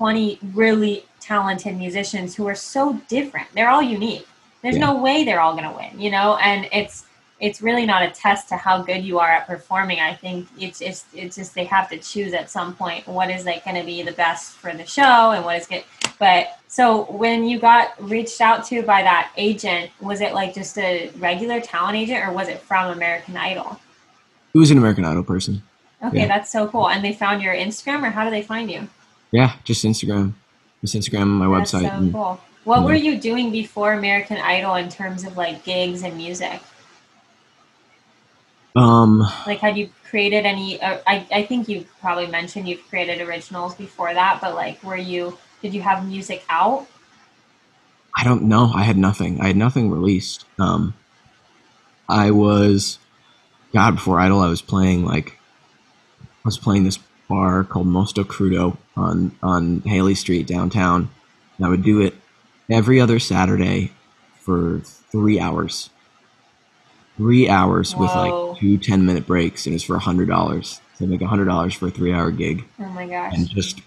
twenty 0.00 0.38
really 0.54 1.04
talented 1.20 1.76
musicians 1.76 2.34
who 2.34 2.46
are 2.48 2.54
so 2.54 2.98
different. 3.08 3.46
They're 3.54 3.68
all 3.68 3.82
unique. 3.82 4.26
There's 4.62 4.76
Yeah. 4.78 4.86
no 4.86 4.94
way 4.96 5.24
they're 5.24 5.42
all 5.42 5.54
gonna 5.54 5.76
win, 5.76 6.00
you 6.00 6.10
know. 6.10 6.36
And 6.36 6.66
it's 6.72 7.04
it's 7.38 7.60
really 7.62 7.84
not 7.86 8.02
a 8.02 8.08
test 8.10 8.48
to 8.50 8.56
how 8.56 8.82
good 8.82 9.02
you 9.04 9.18
are 9.18 9.28
at 9.30 9.46
performing. 9.46 10.00
I 10.00 10.14
think 10.14 10.48
it's 10.58 10.80
it's 10.80 11.04
it's 11.12 11.36
just 11.36 11.54
they 11.54 11.64
have 11.64 11.90
to 11.90 11.98
choose 11.98 12.32
at 12.32 12.48
some 12.50 12.74
point 12.74 13.06
what 13.06 13.28
is 13.30 13.44
like 13.44 13.62
going 13.64 13.76
to 13.76 13.84
be 13.84 14.02
the 14.02 14.12
best 14.12 14.52
for 14.52 14.72
the 14.74 14.84
show 14.86 15.32
and 15.32 15.42
what 15.44 15.56
is 15.58 15.66
good. 15.66 15.84
But 16.18 16.58
so 16.68 17.04
when 17.22 17.44
you 17.44 17.58
got 17.58 17.86
reached 18.02 18.40
out 18.42 18.64
to 18.68 18.82
by 18.82 19.02
that 19.02 19.30
agent, 19.38 19.90
was 20.00 20.20
it 20.22 20.32
like 20.34 20.54
just 20.54 20.76
a 20.78 21.10
regular 21.18 21.60
talent 21.60 21.96
agent 21.96 22.26
or 22.26 22.30
was 22.32 22.48
it 22.48 22.60
from 22.60 22.90
American 22.90 23.36
Idol? 23.38 23.78
It 24.54 24.58
was 24.58 24.70
an 24.70 24.76
American 24.78 25.04
Idol 25.06 25.22
person. 25.24 25.62
Okay, 26.04 26.20
Yeah. 26.20 26.26
that's 26.26 26.50
so 26.50 26.66
cool. 26.68 26.88
And 26.90 27.02
they 27.04 27.12
found 27.14 27.42
your 27.42 27.54
Instagram, 27.54 28.02
or 28.06 28.10
how 28.10 28.24
do 28.24 28.30
they 28.30 28.42
find 28.42 28.70
you? 28.70 28.88
Yeah, 29.32 29.54
just 29.64 29.84
Instagram, 29.84 30.32
just 30.80 30.94
Instagram, 30.94 31.26
my 31.28 31.58
That's 31.58 31.72
website. 31.72 31.82
so 31.82 31.86
and- 31.88 32.12
cool. 32.12 32.40
What 32.64 32.84
were 32.84 32.94
you 32.94 33.16
doing 33.18 33.50
before 33.50 33.94
American 33.94 34.36
Idol 34.36 34.74
in 34.74 34.90
terms 34.90 35.24
of 35.24 35.36
like 35.36 35.64
gigs 35.64 36.02
and 36.02 36.14
music? 36.16 36.60
Um, 38.76 39.20
Like, 39.46 39.58
had 39.60 39.76
you 39.76 39.90
created 40.08 40.44
any? 40.46 40.80
Uh, 40.80 40.98
I 41.06 41.26
I 41.32 41.42
think 41.44 41.68
you 41.68 41.86
probably 42.00 42.26
mentioned 42.26 42.68
you've 42.68 42.86
created 42.88 43.20
originals 43.26 43.74
before 43.74 44.12
that, 44.14 44.40
but 44.40 44.54
like, 44.54 44.82
were 44.84 44.96
you? 44.96 45.38
Did 45.62 45.74
you 45.74 45.82
have 45.82 46.06
music 46.06 46.44
out? 46.48 46.86
I 48.16 48.24
don't 48.24 48.42
know. 48.44 48.70
I 48.74 48.82
had 48.82 48.96
nothing. 48.98 49.40
I 49.40 49.48
had 49.48 49.56
nothing 49.56 49.90
released. 49.90 50.44
Um, 50.58 50.94
I 52.08 52.30
was, 52.30 52.98
God, 53.72 53.94
before 53.96 54.20
Idol, 54.20 54.40
I 54.40 54.48
was 54.48 54.62
playing 54.62 55.04
like, 55.04 55.38
I 56.22 56.26
was 56.44 56.58
playing 56.58 56.84
this 56.84 56.98
bar 57.30 57.64
called 57.64 57.86
Mosto 57.86 58.24
Crudo 58.24 58.76
on 58.96 59.34
on 59.42 59.80
Haley 59.82 60.14
Street 60.14 60.46
downtown. 60.46 61.08
And 61.56 61.66
I 61.66 61.70
would 61.70 61.82
do 61.82 62.00
it 62.02 62.14
every 62.68 63.00
other 63.00 63.18
Saturday 63.18 63.92
for 64.40 64.80
three 64.84 65.40
hours. 65.40 65.88
Three 67.16 67.48
hours 67.48 67.94
with 67.96 68.10
like 68.14 68.58
two 68.58 68.78
10 68.78 69.04
minute 69.06 69.26
breaks, 69.26 69.66
and 69.66 69.72
it 69.72 69.76
was 69.76 69.82
for 69.84 69.96
a 69.96 70.00
hundred 70.00 70.28
dollars. 70.28 70.80
So 70.98 71.04
like 71.06 71.20
a 71.22 71.26
hundred 71.26 71.46
dollars 71.46 71.74
for 71.74 71.88
a 71.88 71.90
three 71.90 72.12
hour 72.12 72.30
gig 72.30 72.64
Oh 72.78 72.84
my 72.86 73.06
gosh! 73.06 73.32
and 73.34 73.48
just 73.48 73.80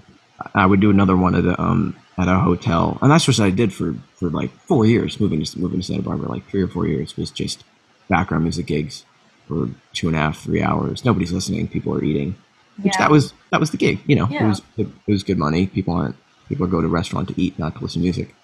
I 0.55 0.65
would 0.65 0.79
do 0.79 0.89
another 0.89 1.15
one 1.17 1.35
at 1.35 1.45
a 1.45 1.59
um 1.61 1.95
at 2.17 2.27
a 2.27 2.39
hotel, 2.39 2.97
and 3.01 3.11
that's 3.11 3.27
what 3.27 3.39
I 3.39 3.49
did 3.49 3.73
for 3.73 3.95
for 4.15 4.29
like 4.29 4.51
four 4.67 4.85
years. 4.85 5.19
Moving 5.19 5.43
to 5.43 5.59
moving 5.59 5.79
to 5.79 5.85
Santa 5.85 6.03
Barbara, 6.03 6.29
like 6.29 6.47
three 6.47 6.61
or 6.61 6.67
four 6.67 6.87
years, 6.87 7.17
was 7.17 7.31
just 7.31 7.63
background 8.07 8.43
music 8.43 8.67
gigs 8.67 9.05
for 9.47 9.69
two 9.93 10.07
and 10.07 10.15
a 10.15 10.19
half, 10.19 10.39
three 10.43 10.61
hours. 10.61 11.03
Nobody's 11.03 11.31
listening. 11.33 11.67
People 11.67 11.93
are 11.95 12.03
eating. 12.03 12.35
Which 12.81 12.93
Yeah. 12.95 12.97
that 13.03 13.11
was 13.11 13.33
that 13.51 13.59
was 13.59 13.71
the 13.71 13.77
gig. 13.77 13.99
You 14.07 14.15
know, 14.15 14.27
Yeah. 14.29 14.45
it 14.45 14.47
was 14.47 14.61
it, 14.77 14.87
it 15.07 15.11
was 15.11 15.23
good 15.23 15.37
money. 15.37 15.67
People 15.67 15.93
aren't 15.93 16.15
people 16.49 16.67
go 16.67 16.81
to 16.81 16.87
a 16.87 16.89
restaurant 16.89 17.27
to 17.29 17.41
eat, 17.41 17.57
not 17.59 17.75
to 17.75 17.81
listen 17.81 18.01
to 18.01 18.03
music. 18.03 18.35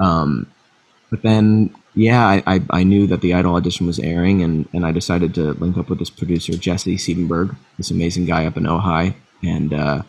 Um, 0.00 0.46
but 1.10 1.22
then 1.22 1.70
yeah, 1.94 2.24
I, 2.26 2.42
I 2.46 2.62
I 2.70 2.82
knew 2.84 3.06
that 3.06 3.20
the 3.20 3.34
Idol 3.34 3.54
audition 3.56 3.86
was 3.86 3.98
airing, 3.98 4.42
and 4.42 4.68
and 4.72 4.84
I 4.86 4.92
decided 4.92 5.34
to 5.34 5.52
link 5.54 5.76
up 5.78 5.88
with 5.90 5.98
this 5.98 6.10
producer 6.10 6.52
Jesse 6.56 6.96
Siebenberg, 6.96 7.56
this 7.76 7.90
amazing 7.90 8.26
guy 8.26 8.46
up 8.46 8.56
in 8.56 8.64
Ojai, 8.64 9.14
and. 9.42 9.72
uh 9.72 10.02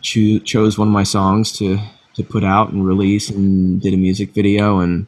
cho- 0.00 0.38
chose 0.40 0.78
one 0.78 0.88
of 0.88 0.92
my 0.92 1.02
songs 1.04 1.52
to 1.52 1.78
to 2.14 2.22
put 2.22 2.44
out 2.44 2.70
and 2.70 2.86
release 2.86 3.28
and 3.30 3.80
did 3.80 3.92
a 3.92 3.96
music 3.96 4.32
video 4.32 4.78
and 4.80 5.06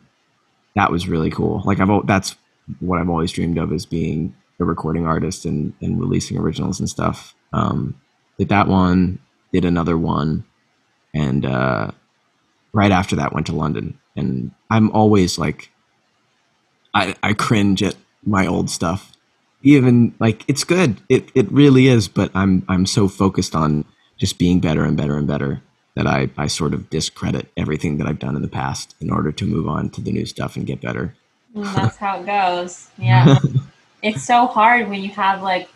that 0.75 0.91
was 0.91 1.09
really 1.09 1.31
cool 1.31 1.63
like 1.65 1.81
i've 1.81 2.07
that's 2.07 2.37
what 2.81 2.99
i've 2.99 3.09
always 3.09 3.33
dreamed 3.33 3.59
of 3.59 3.73
is 3.73 3.87
being 3.87 4.35
a 4.61 4.65
recording 4.65 5.07
artist 5.07 5.45
and 5.45 5.73
and 5.81 6.01
releasing 6.01 6.39
originals 6.39 6.81
and 6.81 6.89
stuff 6.89 7.35
um 7.53 8.01
did 8.39 8.49
that 8.49 8.69
one 8.69 9.19
did 9.53 9.65
another 9.65 9.97
one 9.97 10.45
and 11.15 11.45
uh 11.47 11.91
right 12.73 12.93
after 12.93 13.17
that 13.17 13.33
went 13.33 13.47
to 13.47 13.55
london 13.55 13.99
and 14.17 14.51
i'm 14.71 14.91
always 14.93 15.39
like 15.39 15.71
i 16.95 17.15
i 17.23 17.33
cringe 17.33 17.83
at 17.83 17.97
my 18.25 18.47
old 18.47 18.69
stuff 18.71 19.13
even 19.63 20.15
like 20.21 20.45
it's 20.49 20.65
good 20.65 21.01
it 21.09 21.31
it 21.35 21.51
really 21.53 21.89
is 21.89 22.09
but 22.09 22.31
i'm 22.35 22.65
i'm 22.69 22.87
so 22.87 23.09
focused 23.09 23.55
on 23.55 23.85
just 24.19 24.39
being 24.39 24.61
better 24.61 24.85
and 24.85 24.97
better 24.97 25.17
and 25.17 25.27
better 25.27 25.63
that 25.95 26.07
I, 26.07 26.31
I 26.39 26.47
sort 26.47 26.75
of 26.75 26.91
discredit 26.91 27.51
everything 27.57 27.99
that 27.99 28.07
I've 28.07 28.21
done 28.21 28.37
in 28.37 28.43
the 28.43 28.49
past 28.49 28.95
in 29.01 29.11
order 29.11 29.33
to 29.33 29.45
move 29.45 29.67
on 29.67 29.91
to 29.91 30.01
the 30.01 30.13
new 30.13 30.27
stuff 30.27 30.55
and 30.55 30.65
get 30.65 30.81
better. 30.81 31.13
Mm, 31.57 31.75
That's 31.75 31.97
how 31.97 32.21
it 32.21 32.27
goes. 32.27 32.89
Yeah. 32.99 33.39
It's 34.03 34.23
so 34.25 34.47
hard 34.47 34.89
when 34.89 35.03
you 35.03 35.11
have 35.11 35.43
like 35.43 35.69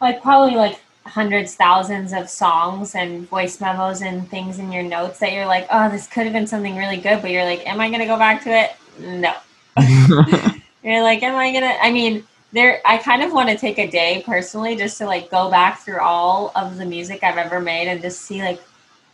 like 0.00 0.22
probably 0.22 0.56
like 0.56 0.80
hundreds, 1.06 1.54
thousands 1.54 2.12
of 2.12 2.28
songs 2.28 2.94
and 2.94 3.28
voice 3.28 3.60
memos 3.60 4.02
and 4.02 4.28
things 4.30 4.58
in 4.58 4.70
your 4.70 4.82
notes 4.82 5.18
that 5.18 5.32
you're 5.32 5.46
like, 5.46 5.66
oh, 5.70 5.90
this 5.90 6.06
could 6.06 6.24
have 6.24 6.32
been 6.32 6.46
something 6.46 6.76
really 6.76 6.96
good, 6.96 7.20
but 7.22 7.30
you're 7.30 7.44
like, 7.44 7.66
am 7.66 7.80
I 7.80 7.90
gonna 7.90 8.06
go 8.06 8.16
back 8.18 8.42
to 8.44 8.50
it? 8.50 8.70
No. 9.00 9.34
You're 10.82 11.02
like, 11.02 11.22
am 11.22 11.36
I 11.36 11.52
gonna 11.52 11.76
I 11.82 11.90
mean, 11.92 12.24
there 12.52 12.80
I 12.84 12.96
kind 12.98 13.22
of 13.22 13.32
want 13.32 13.48
to 13.50 13.56
take 13.56 13.78
a 13.78 13.90
day 13.90 14.22
personally 14.26 14.76
just 14.76 14.98
to 14.98 15.06
like 15.06 15.30
go 15.30 15.50
back 15.50 15.80
through 15.80 16.00
all 16.00 16.52
of 16.56 16.76
the 16.78 16.84
music 16.86 17.22
I've 17.22 17.36
ever 17.38 17.60
made 17.60 17.88
and 17.88 18.00
just 18.00 18.22
see 18.22 18.42
like 18.42 18.60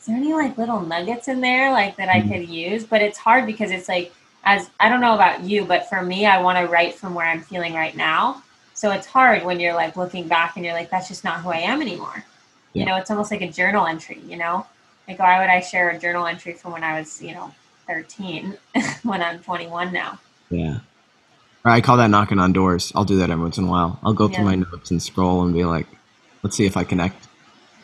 is 0.00 0.06
there 0.06 0.16
any 0.16 0.32
like 0.32 0.56
little 0.58 0.80
nuggets 0.80 1.28
in 1.28 1.40
there 1.40 1.72
like 1.72 1.96
that 1.96 2.08
I 2.08 2.20
Mhm. 2.20 2.28
could 2.32 2.48
use? 2.48 2.84
But 2.84 3.02
it's 3.02 3.18
hard 3.18 3.46
because 3.46 3.70
it's 3.70 3.88
like 3.88 4.12
as 4.46 4.70
I 4.80 4.88
don't 4.88 5.00
know 5.00 5.14
about 5.14 5.42
you, 5.42 5.64
but 5.64 5.88
for 5.88 6.00
me 6.00 6.24
I 6.24 6.40
want 6.40 6.56
to 6.56 6.72
write 6.72 6.94
from 6.94 7.14
where 7.14 7.26
I'm 7.26 7.42
feeling 7.42 7.74
right 7.74 7.94
now. 7.94 8.42
So 8.72 8.92
it's 8.92 9.06
hard 9.06 9.44
when 9.44 9.58
you're 9.60 9.74
like 9.74 9.96
looking 9.96 10.28
back 10.28 10.56
and 10.56 10.64
you're 10.64 10.74
like, 10.74 10.88
that's 10.88 11.08
just 11.08 11.24
not 11.24 11.40
who 11.40 11.50
I 11.50 11.58
am 11.58 11.82
anymore. 11.82 12.24
You 12.72 12.84
know, 12.84 12.96
it's 12.96 13.10
almost 13.10 13.30
like 13.30 13.40
a 13.40 13.50
journal 13.50 13.86
entry, 13.86 14.20
you 14.26 14.36
know? 14.36 14.66
Like 15.08 15.18
why 15.18 15.40
would 15.40 15.50
I 15.50 15.60
share 15.60 15.90
a 15.90 15.98
journal 15.98 16.26
entry 16.26 16.52
from 16.52 16.72
when 16.72 16.84
I 16.84 16.98
was, 16.98 17.20
you 17.20 17.34
know, 17.34 17.52
13 17.88 18.56
when 19.02 19.22
I'm 19.22 19.40
21 19.40 19.92
now? 19.92 20.18
yeah. 20.48 20.78
I 21.64 21.80
call 21.80 21.96
that 21.96 22.10
knocking 22.10 22.38
on 22.38 22.52
doors. 22.52 22.92
I'll 22.94 23.04
do 23.04 23.16
that 23.16 23.28
every 23.28 23.42
once 23.42 23.58
in 23.58 23.64
a 23.64 23.66
while. 23.66 23.98
I'll 24.04 24.12
go 24.12 24.28
through 24.28 24.44
my 24.44 24.54
notes 24.54 24.92
and 24.92 25.02
scroll 25.02 25.42
and 25.42 25.52
be 25.52 25.64
like, 25.64 25.88
let's 26.44 26.54
see 26.54 26.64
if 26.64 26.76
I 26.76 26.84
connect 26.84 27.26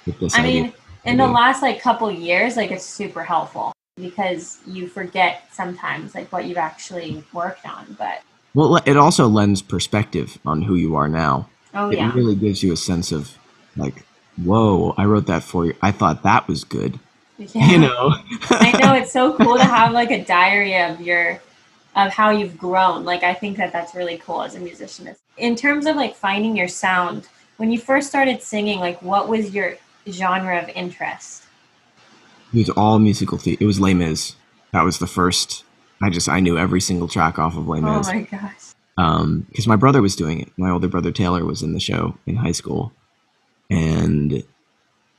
with 0.07 0.21
this 0.21 0.37
I 0.37 0.45
idea. 0.45 0.63
mean, 0.63 0.73
in 1.05 1.17
the 1.17 1.27
last 1.27 1.63
like 1.63 1.81
couple 1.81 2.09
years, 2.09 2.57
like 2.57 2.71
it's 2.71 2.85
super 2.87 3.25
helpful 3.25 3.72
because 3.97 4.59
you 4.67 4.89
forget 4.89 5.49
sometimes 5.53 6.15
like 6.15 6.33
what 6.33 6.47
you've 6.47 6.59
actually 6.59 7.23
worked 7.33 7.67
on. 7.67 7.97
But 7.99 8.23
well, 8.55 8.77
it 8.87 8.97
also 8.97 9.29
lends 9.29 9.63
perspective 9.63 10.39
on 10.45 10.63
who 10.63 10.77
you 10.77 10.97
are 10.97 11.09
now. 11.09 11.49
oh 11.75 11.91
it 11.91 11.99
yeah, 11.99 12.13
really 12.15 12.35
gives 12.35 12.63
you 12.63 12.73
a 12.73 12.77
sense 12.77 13.13
of 13.13 13.37
like, 13.77 14.05
whoa, 14.43 14.95
I 14.97 15.05
wrote 15.05 15.27
that 15.27 15.43
for 15.43 15.67
you. 15.67 15.75
I 15.83 15.93
thought 15.93 16.23
that 16.23 16.49
was 16.49 16.65
good. 16.65 16.99
yeah. 17.39 17.71
You 17.71 17.79
know? 17.79 18.15
I 18.51 18.79
know 18.81 18.95
it's 18.95 19.13
so 19.13 19.37
cool 19.37 19.57
to 19.57 19.65
have 19.65 19.93
like 19.93 20.11
a 20.11 20.25
diary 20.25 20.77
of 20.77 21.01
your 21.01 21.41
of 21.95 22.11
how 22.13 22.31
you've 22.31 22.57
grown. 22.57 23.05
Like 23.05 23.23
I 23.23 23.35
think 23.35 23.59
that 23.59 23.73
that's 23.73 23.95
really 23.95 24.19
cool 24.19 24.43
as 24.43 24.55
a 24.55 24.61
musician. 24.61 25.15
In 25.37 25.55
terms 25.57 25.87
of 25.87 25.97
like 25.97 26.15
finding 26.15 26.57
your 26.57 26.69
sound, 26.69 27.29
when 27.59 27.71
you 27.71 27.79
first 27.79 28.09
started 28.09 28.43
singing, 28.43 28.81
like 28.81 29.03
what 29.03 29.29
was 29.29 29.55
your 29.55 29.77
genre 30.09 30.59
of 30.59 30.69
interest? 30.71 31.45
It 32.53 32.59
was 32.59 32.71
all 32.71 32.99
musical 32.99 33.39
theater. 33.39 33.63
It 33.63 33.67
was 33.67 33.81
Les 33.81 33.95
Mis. 33.95 34.35
That 34.73 34.83
was 34.85 34.99
the 34.99 35.07
first. 35.07 35.65
I 36.01 36.11
just 36.11 36.29
I 36.29 36.41
knew 36.41 36.59
every 36.59 36.81
single 36.81 37.09
track 37.09 37.39
off 37.39 37.57
of 37.57 37.69
Les 37.69 37.81
Mis. 37.81 38.09
Oh 38.09 38.13
my 38.13 38.23
gosh. 38.23 38.73
um 38.99 39.47
because 39.49 39.67
my 39.67 39.77
brother 39.77 40.03
was 40.03 40.17
doing 40.17 40.41
it. 40.41 40.51
My 40.57 40.71
older 40.71 40.89
brother 40.89 41.13
Taylor 41.13 41.45
was 41.45 41.63
in 41.63 41.73
the 41.73 41.81
show 41.81 42.17
in 42.27 42.37
high 42.37 42.53
school, 42.53 42.93
and 43.71 44.43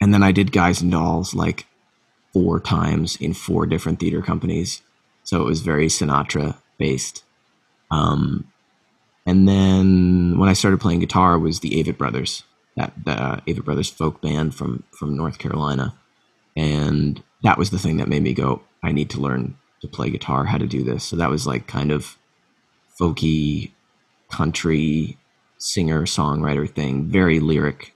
and 0.02 0.14
then 0.14 0.24
I 0.24 0.32
did 0.32 0.52
Guys 0.52 0.82
and 0.82 0.92
Dolls 0.92 1.34
like 1.34 1.66
four 2.34 2.60
times 2.60 3.16
in 3.18 3.34
four 3.34 3.66
different 3.66 4.00
theater 4.00 4.22
companies. 4.22 4.82
So 5.24 5.42
it 5.42 5.46
was 5.46 5.62
very 5.62 5.88
Sinatra 5.88 6.58
based. 6.78 7.24
Um, 7.92 8.52
and 9.26 9.48
then 9.48 10.38
when 10.38 10.50
I 10.50 10.54
started 10.54 10.82
playing 10.82 11.00
guitar 11.00 11.40
was 11.40 11.62
the 11.62 11.72
Avett 11.82 11.98
Brothers, 11.98 12.44
that 12.76 12.92
the 13.06 13.12
uh, 13.12 13.40
Avett 13.48 13.64
Brothers 13.64 13.90
folk 13.90 14.20
band 14.22 14.54
from 14.56 14.84
from 14.92 15.16
North 15.16 15.38
Carolina, 15.38 15.96
and 16.56 17.22
that 17.44 17.58
was 17.58 17.70
the 17.72 17.80
thing 17.80 17.98
that 17.98 18.08
made 18.08 18.24
me 18.24 18.34
go, 18.34 18.62
I 18.84 18.92
need 18.92 19.10
to 19.12 19.20
learn 19.22 19.56
to 19.82 19.88
play 19.88 20.10
guitar, 20.10 20.46
how 20.46 20.58
to 20.58 20.68
do 20.68 20.84
this. 20.84 21.04
So 21.04 21.16
that 21.18 21.30
was 21.30 21.46
like 21.48 21.68
kind 21.68 21.92
of 21.92 22.18
folky, 23.00 23.74
country 24.32 25.18
singer 25.58 26.04
songwriter 26.04 26.70
thing, 26.70 27.10
very 27.10 27.40
lyric, 27.40 27.96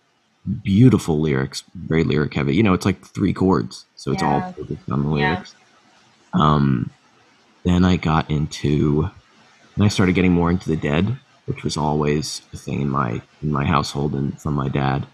beautiful 0.64 1.20
lyrics, 1.20 1.64
very 1.76 2.04
lyric 2.04 2.34
heavy. 2.34 2.56
You 2.56 2.64
know, 2.64 2.74
it's 2.74 2.86
like 2.86 3.06
three 3.06 3.34
chords, 3.34 3.86
so 3.96 4.12
it's 4.12 4.24
Yeah. 4.24 4.30
all 4.30 4.42
focused 4.42 4.90
on 4.92 5.04
the 5.04 5.10
Yeah. 5.10 5.26
lyrics. 5.36 5.56
Um, 6.34 6.92
then 7.66 7.84
I 7.86 7.98
got 7.98 8.30
into, 8.32 9.10
and 9.76 9.86
I 9.86 9.90
started 9.90 10.16
getting 10.16 10.34
more 10.34 10.50
into 10.52 10.70
the 10.70 10.78
Dead, 10.78 11.20
which 11.46 11.64
was 11.64 11.78
always 11.78 12.42
a 12.54 12.58
thing 12.58 12.82
in 12.82 12.90
my 12.90 13.22
in 13.42 13.52
my 13.52 13.66
household 13.66 14.14
and 14.16 14.40
from 14.42 14.54
my 14.56 14.70
dad. 14.70 15.08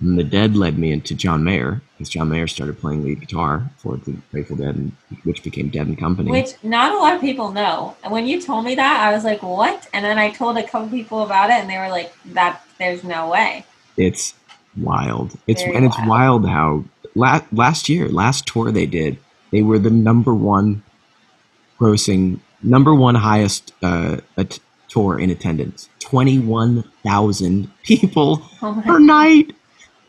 And 0.00 0.18
the 0.18 0.24
Dead 0.24 0.56
led 0.56 0.76
me 0.78 0.90
into 0.92 1.14
John 1.14 1.44
Mayer, 1.44 1.80
because 1.92 2.08
John 2.08 2.28
Mayer 2.28 2.46
started 2.46 2.78
playing 2.80 3.04
lead 3.04 3.20
guitar 3.20 3.70
for 3.78 3.96
the 3.96 4.16
Grateful 4.32 4.56
Dead, 4.56 4.74
and, 4.74 4.92
which 5.22 5.42
became 5.42 5.68
Dead 5.68 5.86
and 5.86 5.98
Company. 5.98 6.30
Which 6.30 6.52
not 6.62 6.92
a 6.92 6.98
lot 6.98 7.14
of 7.14 7.20
people 7.20 7.52
know. 7.52 7.96
And 8.02 8.12
when 8.12 8.26
you 8.26 8.40
told 8.40 8.64
me 8.64 8.74
that, 8.74 9.00
I 9.08 9.12
was 9.14 9.24
like, 9.24 9.42
"What?" 9.42 9.86
And 9.94 10.04
then 10.04 10.18
I 10.18 10.30
told 10.30 10.58
a 10.58 10.62
couple 10.66 10.88
people 10.88 11.22
about 11.22 11.50
it, 11.50 11.54
and 11.54 11.70
they 11.70 11.78
were 11.78 11.88
like, 11.90 12.12
"That 12.26 12.60
there's 12.78 13.04
no 13.04 13.28
way." 13.30 13.64
It's 13.96 14.34
wild. 14.76 15.38
It's 15.46 15.62
Very 15.62 15.76
and 15.76 15.86
it's 15.86 15.96
wild. 16.06 16.46
how 16.48 16.84
la- 17.14 17.42
last 17.52 17.88
year, 17.88 18.08
last 18.08 18.46
tour 18.46 18.72
they 18.72 18.86
did, 18.86 19.18
they 19.52 19.62
were 19.62 19.78
the 19.78 19.90
number 19.90 20.34
one 20.34 20.82
grossing, 21.78 22.40
number 22.62 22.94
one 22.94 23.14
highest 23.14 23.72
uh, 23.82 24.18
at- 24.36 24.58
tour 24.88 25.18
in 25.18 25.30
attendance. 25.30 25.88
Twenty 26.00 26.38
one 26.38 26.84
thousand 27.04 27.70
people 27.84 28.42
Oh 28.60 28.82
per 28.84 28.98
my, 28.98 29.06
night. 29.24 29.52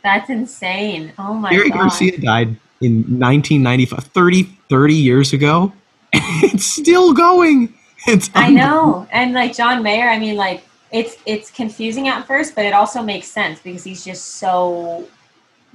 That's 0.05 0.29
insane! 0.29 1.13
Oh 1.17 1.33
my 1.33 1.49
god. 1.49 1.55
Jerry 1.57 1.69
god! 1.71 1.79
Garcia 1.79 2.17
died 2.19 2.49
in 2.79 2.97
1995, 3.19 4.03
30, 4.03 4.43
30 4.69 4.93
years 4.93 5.33
ago. 5.33 5.73
it's 6.13 6.63
still 6.63 7.11
going. 7.11 7.73
It's 8.05 8.29
I 8.35 8.51
know, 8.51 9.07
and 9.11 9.33
like 9.33 9.55
John 9.55 9.81
Mayer, 9.81 10.07
I 10.07 10.19
mean, 10.19 10.35
like 10.35 10.63
it's 10.91 11.17
it's 11.25 11.49
confusing 11.49 12.07
at 12.07 12.27
first, 12.27 12.53
but 12.53 12.65
it 12.65 12.73
also 12.73 13.01
makes 13.01 13.27
sense 13.27 13.59
because 13.59 13.83
he's 13.83 14.05
just 14.05 14.35
so 14.35 15.07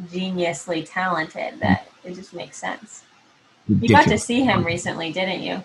geniusly 0.05 0.89
talented 0.89 1.59
that 1.59 1.89
it 2.05 2.15
just 2.15 2.33
makes 2.33 2.57
sense. 2.57 3.03
You 3.67 3.89
got 3.89 4.07
to 4.07 4.17
see 4.17 4.43
him 4.43 4.65
recently, 4.65 5.11
didn't 5.11 5.43
you? 5.43 5.61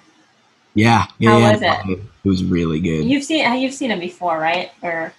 Yeah, 0.74 1.05
yeah, 1.20 1.30
How 1.30 1.38
yeah. 1.38 1.51
was 1.51 1.61
it? 1.61 1.99
It 1.99 2.28
was 2.28 2.43
really 2.43 2.80
good. 2.80 3.05
You've 3.05 3.24
seen 3.24 3.59
you've 3.59 3.76
seen 3.76 3.91
him 3.91 3.99
before, 3.99 4.39
right? 4.39 4.72
Or 4.82 5.13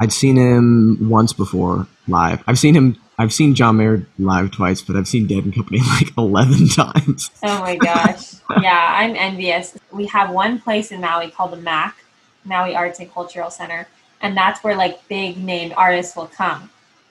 I'd 0.00 0.12
seen 0.12 0.36
him 0.36 1.08
once 1.08 1.32
before 1.32 1.86
live. 2.06 2.42
I've 2.46 2.58
seen 2.58 2.74
him. 2.74 3.00
I've 3.20 3.32
seen 3.32 3.54
John 3.56 3.78
Mayer 3.78 4.06
live 4.18 4.52
twice, 4.52 4.80
but 4.80 4.94
I've 4.94 5.08
seen 5.08 5.26
Dead 5.26 5.44
and 5.44 5.54
Company 5.54 5.80
like 5.88 6.16
eleven 6.16 6.68
times. 6.68 7.30
oh 7.42 7.60
my 7.60 7.76
gosh, 7.76 8.34
yeah, 8.60 8.94
I'm 8.96 9.16
envious. 9.16 9.76
We 9.92 10.06
have 10.06 10.30
one 10.30 10.60
place 10.60 10.92
in 10.92 11.00
Maui 11.00 11.30
called 11.30 11.52
the 11.52 11.56
MAC, 11.56 11.96
Maui 12.44 12.74
Arts 12.74 13.00
and 13.00 13.12
Cultural 13.12 13.50
Center, 13.50 13.88
and 14.20 14.36
that's 14.36 14.62
where 14.62 14.76
like 14.76 15.06
big 15.08 15.36
named 15.36 15.74
artists 15.76 16.16
will 16.16 16.26
come. 16.26 16.70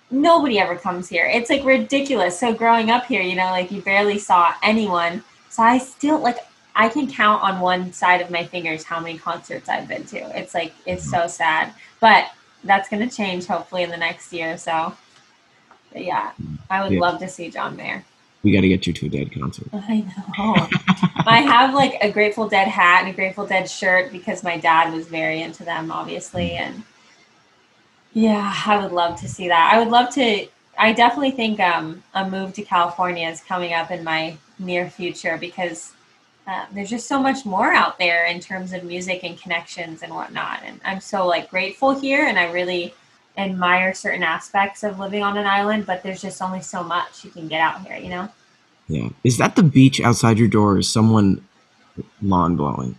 Nobody 0.09 0.57
ever 0.57 0.77
comes 0.77 1.09
here. 1.09 1.25
It's 1.25 1.49
like 1.49 1.65
ridiculous. 1.65 2.39
So 2.39 2.53
growing 2.53 2.89
up 2.89 3.05
here, 3.05 3.21
you 3.21 3.35
know, 3.35 3.51
like 3.51 3.71
you 3.71 3.81
barely 3.81 4.17
saw 4.17 4.53
anyone. 4.63 5.23
So 5.49 5.63
I 5.63 5.79
still 5.79 6.19
like 6.19 6.37
I 6.77 6.87
can 6.87 7.11
count 7.11 7.43
on 7.43 7.59
one 7.59 7.91
side 7.91 8.21
of 8.21 8.29
my 8.29 8.45
fingers 8.45 8.83
how 8.83 9.01
many 9.01 9.17
concerts 9.17 9.67
I've 9.67 9.87
been 9.89 10.05
to. 10.05 10.39
It's 10.39 10.53
like 10.53 10.73
it's 10.85 11.03
so 11.03 11.21
mm. 11.21 11.29
sad. 11.29 11.73
But 11.99 12.31
that's 12.67 12.89
gonna 12.89 13.09
change 13.09 13.45
hopefully 13.45 13.83
in 13.83 13.89
the 13.89 13.97
next 13.97 14.31
year 14.33 14.53
or 14.53 14.57
so. 14.57 14.95
But 15.91 16.03
yeah, 16.03 16.31
I 16.69 16.83
would 16.83 16.91
Yeah. 16.93 16.99
love 16.99 17.19
to 17.19 17.27
see 17.27 17.49
John 17.49 17.75
Mayer. 17.75 18.03
We 18.43 18.51
got 18.51 18.61
to 18.61 18.67
get 18.67 18.85
you 18.87 18.93
to 18.93 19.07
a 19.07 19.09
Dead 19.09 19.33
concert. 19.33 19.67
I 19.73 20.01
know. 20.01 20.67
I 21.25 21.41
have 21.41 21.73
like 21.73 21.97
a 22.01 22.11
Grateful 22.11 22.47
Dead 22.47 22.67
hat 22.67 23.01
and 23.01 23.09
a 23.09 23.13
Grateful 23.13 23.45
Dead 23.47 23.69
shirt 23.69 24.11
because 24.11 24.43
my 24.43 24.57
dad 24.57 24.93
was 24.93 25.07
very 25.07 25.41
into 25.41 25.63
them, 25.63 25.91
obviously. 25.91 26.51
And 26.51 26.83
yeah, 28.13 28.53
I 28.65 28.77
would 28.81 28.91
love 28.91 29.19
to 29.21 29.27
see 29.27 29.47
that. 29.47 29.71
I 29.73 29.79
would 29.79 29.89
love 29.89 30.13
to. 30.13 30.47
I 30.77 30.93
definitely 30.93 31.31
think 31.31 31.59
um, 31.59 32.03
a 32.13 32.29
move 32.29 32.53
to 32.53 32.61
California 32.61 33.27
is 33.27 33.41
coming 33.41 33.73
up 33.73 33.89
in 33.89 34.03
my 34.03 34.37
near 34.59 34.89
future 34.89 35.37
because 35.39 35.93
uh, 36.47 36.65
there's 36.71 36.89
just 36.89 37.07
so 37.07 37.21
much 37.21 37.45
more 37.45 37.73
out 37.73 37.99
there 37.99 38.25
in 38.25 38.39
terms 38.39 38.71
of 38.73 38.83
music 38.83 39.23
and 39.23 39.39
connections 39.39 40.01
and 40.01 40.13
whatnot. 40.13 40.61
And 40.65 40.79
I'm 40.85 41.01
so 41.01 41.27
like 41.27 41.49
grateful 41.49 41.99
here, 41.99 42.25
and 42.25 42.39
I 42.39 42.51
really 42.51 42.93
admire 43.37 43.93
certain 43.93 44.23
aspects 44.23 44.83
of 44.83 44.97
living 44.97 45.21
on 45.23 45.37
an 45.37 45.45
island. 45.45 45.85
But 45.85 46.03
there's 46.03 46.21
just 46.21 46.41
only 46.41 46.61
so 46.61 46.83
much 46.83 47.23
you 47.25 47.29
can 47.31 47.47
get 47.47 47.59
out 47.61 47.85
here, 47.85 47.97
you 47.97 48.09
know. 48.09 48.29
Yeah. 48.87 49.09
Is 49.25 49.37
that 49.37 49.55
the 49.57 49.63
beach 49.63 49.99
outside 49.99 50.39
your 50.39 50.47
door? 50.47 50.73
Or 50.73 50.79
is 50.79 50.89
someone 50.89 51.45
lawn 52.21 52.55
blowing? 52.55 52.95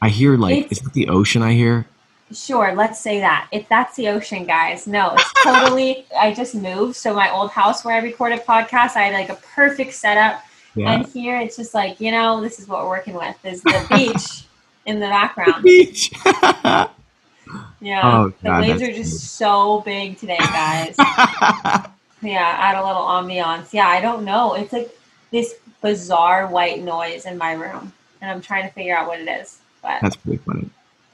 I 0.00 0.08
hear 0.08 0.36
like 0.36 0.56
It's- 0.56 0.72
is 0.72 0.78
that 0.84 0.92
the 0.92 1.08
ocean? 1.08 1.42
I 1.42 1.52
hear. 1.54 1.86
Sure, 2.32 2.72
let's 2.76 3.00
say 3.00 3.18
that. 3.18 3.48
If 3.50 3.68
that's 3.68 3.96
the 3.96 4.08
ocean, 4.08 4.46
guys, 4.46 4.86
no, 4.86 5.14
it's 5.14 5.32
totally. 5.42 6.06
I 6.16 6.32
just 6.32 6.54
moved, 6.54 6.94
so 6.94 7.12
my 7.12 7.28
old 7.28 7.50
house 7.50 7.84
where 7.84 7.96
I 7.96 7.98
recorded 7.98 8.46
podcasts, 8.46 8.94
I 8.94 9.02
had 9.02 9.14
like 9.14 9.30
a 9.30 9.34
perfect 9.52 9.94
setup, 9.94 10.40
Yeah. 10.76 10.92
and 10.92 11.06
here 11.06 11.36
it's 11.40 11.56
just 11.56 11.74
like 11.74 12.00
you 12.00 12.10
know, 12.12 12.40
this 12.40 12.58
is 12.60 12.68
what 12.68 12.82
we're 12.82 12.88
working 12.90 13.14
with. 13.14 13.36
Is 13.44 13.62
the 13.62 13.86
beach 13.90 14.44
in 14.86 15.00
the 15.00 15.06
background? 15.06 15.62
beach. 15.62 16.10
Yeah, 17.80 18.00
Oh, 18.04 18.28
the 18.28 18.48
God, 18.48 18.60
waves 18.62 18.82
are 18.82 18.92
just 18.92 19.36
so 19.36 19.80
big 19.80 20.18
today, 20.18 20.36
guys. 20.38 20.94
yeah, 22.22 22.56
add 22.58 22.76
a 22.76 22.86
little 22.86 23.02
ambiance. 23.02 23.72
Yeah, 23.72 23.88
I 23.88 24.00
don't 24.00 24.24
know. 24.24 24.54
It's 24.54 24.72
like 24.72 24.96
this 25.32 25.54
bizarre 25.80 26.46
white 26.46 26.80
noise 26.82 27.24
in 27.26 27.38
my 27.38 27.54
room, 27.54 27.92
and 28.20 28.30
I'm 28.30 28.40
trying 28.40 28.68
to 28.68 28.72
figure 28.74 28.96
out 28.96 29.08
what 29.08 29.18
it 29.20 29.26
is. 29.28 29.58
But 29.82 29.98
That's 30.02 30.14
pretty 30.14 30.38
funny. 30.44 30.68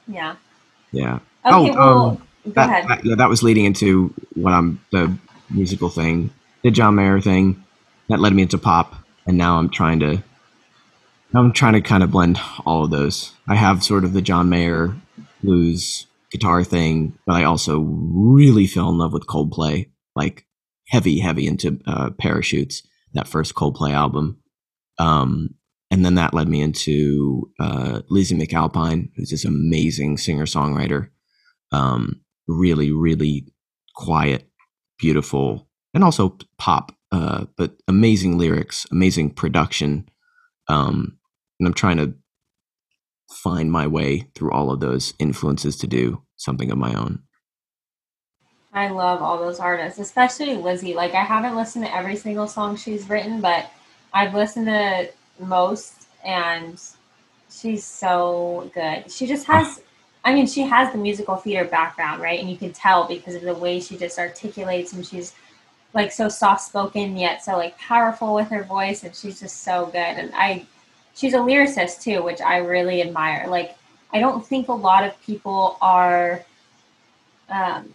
yeah. 0.07 0.35
Yeah. 0.91 1.15
Okay, 1.15 1.21
Oh, 1.45 1.63
well, 1.73 2.05
um, 2.09 2.15
go 2.45 2.51
that, 2.51 2.69
ahead. 2.69 2.87
that- 2.89 3.05
yeah, 3.05 3.15
that 3.15 3.29
was 3.29 3.41
leading 3.41 3.65
into 3.65 4.13
what 4.35 4.53
I'm 4.53 4.79
the 4.91 5.17
musical 5.49 5.89
thing, 5.89 6.29
the 6.63 6.69
John 6.69 6.95
Mayer 6.95 7.19
thing, 7.21 7.63
that 8.09 8.19
led 8.19 8.33
me 8.33 8.43
into 8.43 8.57
pop, 8.59 8.93
and 9.27 9.37
now 9.37 9.57
I'm 9.57 9.69
trying 9.69 9.99
to, 9.99 10.23
I'm 11.33 11.51
trying 11.51 11.73
to 11.73 11.81
kind 11.81 12.03
of 12.03 12.11
blend 12.11 12.39
all 12.65 12.85
of 12.85 12.91
those. 12.91 13.33
I 13.47 13.55
have 13.55 13.83
sort 13.83 14.03
of 14.03 14.13
the 14.13 14.21
John 14.21 14.49
Mayer 14.49 14.95
blues 15.43 16.07
guitar 16.31 16.63
thing, 16.63 17.17
but 17.25 17.33
I 17.33 17.43
also 17.43 17.79
really 17.79 18.67
fell 18.67 18.89
in 18.89 18.97
love 18.97 19.13
with 19.13 19.27
Coldplay, 19.27 19.89
like 20.15 20.45
heavy, 20.87 21.19
heavy 21.19 21.47
into 21.47 21.79
uh, 21.85 22.11
Parachutes, 22.11 22.87
that 23.13 23.27
first 23.27 23.53
Coldplay 23.55 23.91
album. 23.91 24.39
Um, 24.99 25.55
and 25.89 26.03
then 26.03 26.15
that 26.15 26.33
led 26.33 26.49
me 26.49 26.61
into 26.61 27.51
uh, 27.59 28.01
Lizzy 28.09 28.35
McAlpine, 28.35 29.09
who's 29.15 29.29
this 29.29 29.45
amazing 29.45 30.17
singer 30.17 30.45
songwriter. 30.45 31.09
Um, 31.71 32.21
really, 32.47 32.91
really 32.91 33.47
quiet, 33.95 34.49
beautiful, 34.99 35.69
and 35.93 36.03
also 36.03 36.37
pop, 36.57 36.91
uh, 37.11 37.45
but 37.55 37.73
amazing 37.87 38.37
lyrics, 38.37 38.85
amazing 38.91 39.31
production. 39.31 40.09
Um, 40.67 41.17
and 41.59 41.67
I'm 41.67 41.73
trying 41.73 41.97
to 41.97 42.13
find 43.31 43.71
my 43.71 43.87
way 43.87 44.29
through 44.35 44.51
all 44.51 44.71
of 44.71 44.79
those 44.79 45.13
influences 45.19 45.77
to 45.77 45.87
do 45.87 46.21
something 46.35 46.71
of 46.71 46.77
my 46.77 46.93
own. 46.93 47.23
I 48.73 48.89
love 48.89 49.21
all 49.21 49.39
those 49.39 49.59
artists, 49.59 49.99
especially 49.99 50.55
Lizzy. 50.55 50.93
Like 50.93 51.13
I 51.13 51.23
haven't 51.23 51.55
listened 51.55 51.85
to 51.85 51.95
every 51.95 52.15
single 52.15 52.47
song 52.47 52.75
she's 52.75 53.09
written, 53.09 53.41
but 53.41 53.71
I've 54.13 54.35
listened 54.35 54.67
to 54.67 55.09
most 55.39 56.07
and 56.23 56.79
she's 57.49 57.83
so 57.83 58.69
good. 58.73 59.11
She 59.11 59.25
just 59.25 59.47
has 59.47 59.81
I 60.23 60.33
mean, 60.33 60.45
she 60.45 60.61
has 60.63 60.91
the 60.91 60.97
musical 60.97 61.37
theater 61.37 61.63
background, 61.63 62.21
right? 62.21 62.37
And 62.37 62.49
you 62.49 62.57
can 62.57 62.73
tell 62.73 63.07
because 63.07 63.35
of 63.35 63.43
the 63.43 63.53
way 63.53 63.79
she 63.79 63.95
just 63.95 64.19
articulates 64.19 64.91
and 64.91 65.05
she's 65.05 65.33
like 65.93 66.11
so 66.11 66.29
soft 66.29 66.61
spoken 66.61 67.17
yet 67.17 67.43
so 67.43 67.53
like 67.53 67.77
powerful 67.77 68.35
with 68.35 68.47
her 68.49 68.63
voice 68.63 69.03
and 69.03 69.15
she's 69.15 69.39
just 69.39 69.63
so 69.63 69.85
good. 69.87 69.97
And 69.97 70.31
I 70.35 70.65
she's 71.15 71.33
a 71.33 71.37
lyricist 71.37 72.01
too, 72.01 72.21
which 72.23 72.41
I 72.41 72.57
really 72.57 73.01
admire. 73.01 73.47
Like 73.47 73.75
I 74.13 74.19
don't 74.19 74.45
think 74.45 74.67
a 74.67 74.73
lot 74.73 75.03
of 75.03 75.19
people 75.21 75.77
are 75.81 76.43
um 77.49 77.93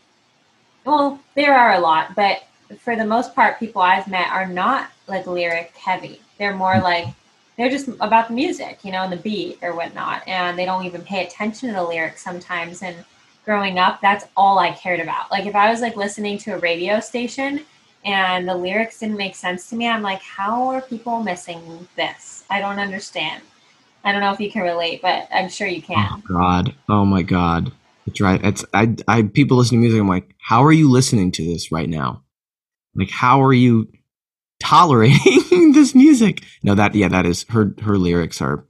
well, 0.84 1.20
there 1.36 1.54
are 1.56 1.74
a 1.74 1.80
lot, 1.80 2.16
but 2.16 2.42
for 2.80 2.96
the 2.96 3.04
most 3.04 3.34
part, 3.34 3.60
people 3.60 3.82
I've 3.82 4.08
met 4.08 4.28
are 4.30 4.46
not 4.46 4.90
like 5.06 5.26
lyric 5.26 5.72
heavy. 5.76 6.20
They're 6.38 6.56
more 6.56 6.80
like 6.80 7.06
they're 7.56 7.70
just 7.70 7.88
about 8.00 8.28
the 8.28 8.34
music, 8.34 8.80
you 8.82 8.92
know, 8.92 9.02
and 9.02 9.12
the 9.12 9.18
beat 9.18 9.58
or 9.62 9.76
whatnot, 9.76 10.26
and 10.26 10.58
they 10.58 10.64
don't 10.64 10.86
even 10.86 11.02
pay 11.02 11.24
attention 11.24 11.68
to 11.68 11.74
the 11.74 11.82
lyrics 11.82 12.24
sometimes. 12.24 12.82
And 12.82 12.96
growing 13.44 13.78
up, 13.78 14.00
that's 14.00 14.24
all 14.36 14.58
I 14.58 14.72
cared 14.72 15.00
about. 15.00 15.30
Like 15.30 15.46
if 15.46 15.54
I 15.54 15.70
was 15.70 15.80
like 15.80 15.96
listening 15.96 16.38
to 16.38 16.54
a 16.54 16.58
radio 16.58 16.98
station 16.98 17.64
and 18.04 18.48
the 18.48 18.56
lyrics 18.56 19.00
didn't 19.00 19.16
make 19.16 19.34
sense 19.34 19.68
to 19.70 19.76
me, 19.76 19.88
I'm 19.88 20.02
like, 20.02 20.22
how 20.22 20.68
are 20.68 20.80
people 20.80 21.22
missing 21.22 21.88
this? 21.96 22.44
I 22.50 22.60
don't 22.60 22.78
understand. 22.78 23.42
I 24.04 24.12
don't 24.12 24.20
know 24.20 24.32
if 24.32 24.40
you 24.40 24.50
can 24.50 24.62
relate, 24.62 25.00
but 25.02 25.28
I'm 25.32 25.48
sure 25.48 25.66
you 25.68 25.82
can. 25.82 26.08
Oh 26.10 26.22
God! 26.26 26.74
Oh 26.88 27.04
my 27.04 27.22
God! 27.22 27.72
It's 28.06 28.20
right. 28.20 28.44
It's 28.44 28.64
I. 28.74 28.94
I 29.06 29.22
people 29.22 29.56
listen 29.56 29.76
to 29.76 29.80
music. 29.80 30.00
I'm 30.00 30.08
like, 30.08 30.34
how 30.38 30.64
are 30.64 30.72
you 30.72 30.90
listening 30.90 31.30
to 31.32 31.44
this 31.44 31.70
right 31.70 31.88
now? 31.88 32.24
Like, 32.94 33.10
how 33.10 33.42
are 33.42 33.52
you 33.52 33.88
tolerating 34.60 35.72
this 35.72 35.94
music? 35.94 36.42
No, 36.64 36.74
that 36.74 36.94
yeah, 36.94 37.08
that 37.08 37.26
is 37.26 37.44
her. 37.50 37.74
Her 37.82 37.96
lyrics 37.96 38.40
are 38.40 38.66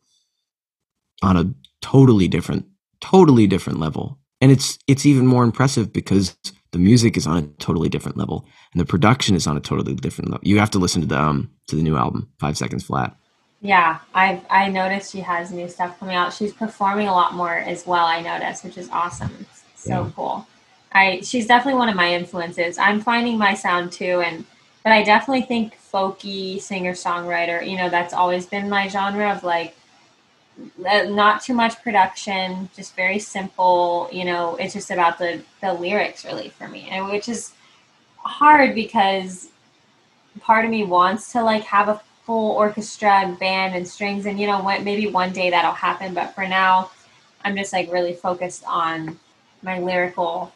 on 1.23 1.37
a 1.39 1.55
totally 1.81 2.29
different, 2.29 2.67
totally 3.01 3.47
different 3.47 3.81
level, 3.81 4.19
and 4.43 4.53
it's 4.53 4.79
it's 4.87 5.07
even 5.07 5.27
more 5.27 5.45
impressive 5.45 5.95
because 5.95 6.37
the 6.73 6.79
music 6.79 7.17
is 7.17 7.27
on 7.27 7.39
a 7.39 7.43
totally 7.59 7.89
different 7.89 8.17
level, 8.19 8.47
and 8.73 8.81
the 8.81 8.87
production 8.87 9.37
is 9.37 9.47
on 9.47 9.57
a 9.57 9.61
totally 9.61 9.95
different 9.95 10.31
level. 10.31 10.47
You 10.47 10.59
have 10.59 10.71
to 10.73 10.79
listen 10.79 11.03
to 11.03 11.09
the 11.09 11.21
um 11.21 11.51
to 11.69 11.77
the 11.77 11.83
new 11.83 11.97
album, 11.97 12.31
Five 12.41 12.57
Seconds 12.59 12.85
Flat. 12.85 13.17
Yeah, 13.61 13.99
i've 14.15 14.43
I 14.51 14.69
noticed 14.69 15.13
she 15.13 15.21
has 15.21 15.53
new 15.53 15.69
stuff 15.69 15.99
coming 16.01 16.17
out. 16.17 16.33
She's 16.35 16.53
performing 16.53 17.09
a 17.09 17.13
lot 17.15 17.35
more 17.35 17.55
as 17.57 17.87
well. 17.87 18.07
I 18.07 18.21
noticed, 18.21 18.65
which 18.65 18.79
is 18.79 18.89
awesome. 18.91 19.33
It's 19.41 19.65
so 19.77 20.05
Yeah. 20.05 20.11
cool. 20.17 20.47
I 20.93 21.21
she's 21.23 21.47
definitely 21.47 21.79
one 21.79 21.89
of 21.89 21.97
my 21.97 22.15
influences. 22.15 22.79
I'm 22.79 23.01
finding 23.01 23.39
my 23.39 23.55
sound 23.55 23.93
too, 23.93 24.23
and 24.25 24.45
but 24.85 24.93
I 24.93 25.05
definitely 25.05 25.43
think 25.43 25.75
folky 25.93 26.61
singer 26.61 26.93
songwriter. 26.93 27.69
You 27.69 27.77
know, 27.79 27.89
that's 27.91 28.15
always 28.15 28.47
been 28.47 28.69
my 28.69 28.89
genre 28.89 29.33
of 29.33 29.45
like 29.45 29.77
Uh, 30.87 31.05
not 31.05 31.43
too 31.43 31.55
much 31.55 31.83
production, 31.83 32.69
just 32.77 32.95
very 32.95 33.19
simple. 33.19 34.09
You 34.13 34.25
know, 34.25 34.57
it's 34.57 34.75
just 34.75 34.91
about 34.91 35.19
the 35.19 35.43
the 35.61 35.73
lyrics 35.73 36.25
really 36.25 36.51
for 36.51 36.69
me, 36.69 36.89
and 36.91 37.09
which 37.09 37.29
is 37.29 37.53
hard 38.19 38.75
because 38.75 39.49
part 40.41 40.65
of 40.65 40.71
me 40.71 40.85
wants 40.85 41.33
to 41.33 41.43
like 41.43 41.63
have 41.65 41.89
a 41.89 42.01
full 42.25 42.53
orchestra 42.53 43.37
band 43.41 43.75
and 43.75 43.87
strings 43.87 44.27
and 44.27 44.39
you 44.39 44.47
know 44.47 44.63
what 44.63 44.83
maybe 44.83 45.09
one 45.09 45.33
day 45.33 45.51
that'll 45.51 45.73
happen 45.73 46.15
but 46.15 46.35
for 46.35 46.47
now 46.47 46.91
i'm 47.45 47.57
just 47.57 47.73
like 47.73 47.93
really 47.93 48.15
focused 48.15 48.63
on 48.67 49.19
my 49.63 49.79
lyrical 49.81 50.53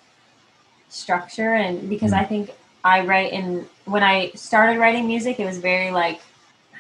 structure 0.89 1.55
and 1.55 1.89
because 1.89 2.13
hmm. 2.13 2.19
i 2.19 2.25
think 2.25 2.51
i 2.85 3.05
write 3.05 3.33
in 3.33 3.67
when 3.85 4.03
i 4.03 4.31
started 4.35 4.79
writing 4.79 5.07
music 5.07 5.41
it 5.41 5.45
was 5.45 5.59
very 5.59 5.91
like 5.91 6.21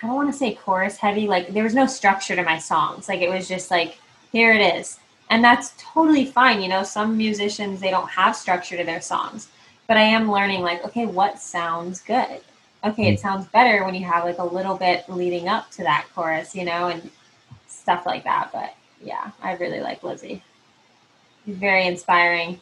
i 0.02 0.06
don't 0.06 0.16
want 0.16 0.30
to 0.30 0.36
say 0.36 0.54
chorus 0.54 0.96
heavy 0.96 1.26
like 1.26 1.48
there 1.48 1.64
was 1.64 1.74
no 1.74 1.86
structure 1.86 2.36
to 2.36 2.42
my 2.42 2.58
songs 2.58 3.08
like 3.08 3.20
it 3.20 3.30
was 3.30 3.48
just 3.48 3.70
like 3.70 3.98
here 4.32 4.52
it 4.52 4.76
is 4.76 4.98
and 5.30 5.42
that's 5.42 5.74
totally 5.78 6.24
fine 6.24 6.62
you 6.62 6.68
know 6.68 6.82
some 6.82 7.16
musicians 7.16 7.80
they 7.80 7.90
don't 7.90 8.08
have 8.08 8.36
structure 8.36 8.76
to 8.76 8.84
their 8.84 9.00
songs 9.00 9.48
but 9.86 9.96
i 9.96 10.02
am 10.02 10.30
learning 10.30 10.62
like 10.62 10.84
okay 10.84 11.06
what 11.06 11.38
sounds 11.38 12.00
good 12.00 12.40
okay, 12.86 13.08
it 13.08 13.16
mm. 13.16 13.20
sounds 13.20 13.46
better 13.48 13.84
when 13.84 13.94
you 13.94 14.04
have 14.04 14.24
like 14.24 14.38
a 14.38 14.44
little 14.44 14.76
bit 14.76 15.08
leading 15.08 15.48
up 15.48 15.70
to 15.72 15.82
that 15.82 16.06
chorus, 16.14 16.54
you 16.54 16.64
know, 16.64 16.88
and 16.88 17.10
stuff 17.66 18.06
like 18.06 18.24
that. 18.24 18.50
But 18.52 18.74
yeah, 19.02 19.30
I 19.42 19.54
really 19.54 19.80
like 19.80 20.02
Lizzy. 20.02 20.42
Very 21.46 21.86
inspiring. 21.86 22.60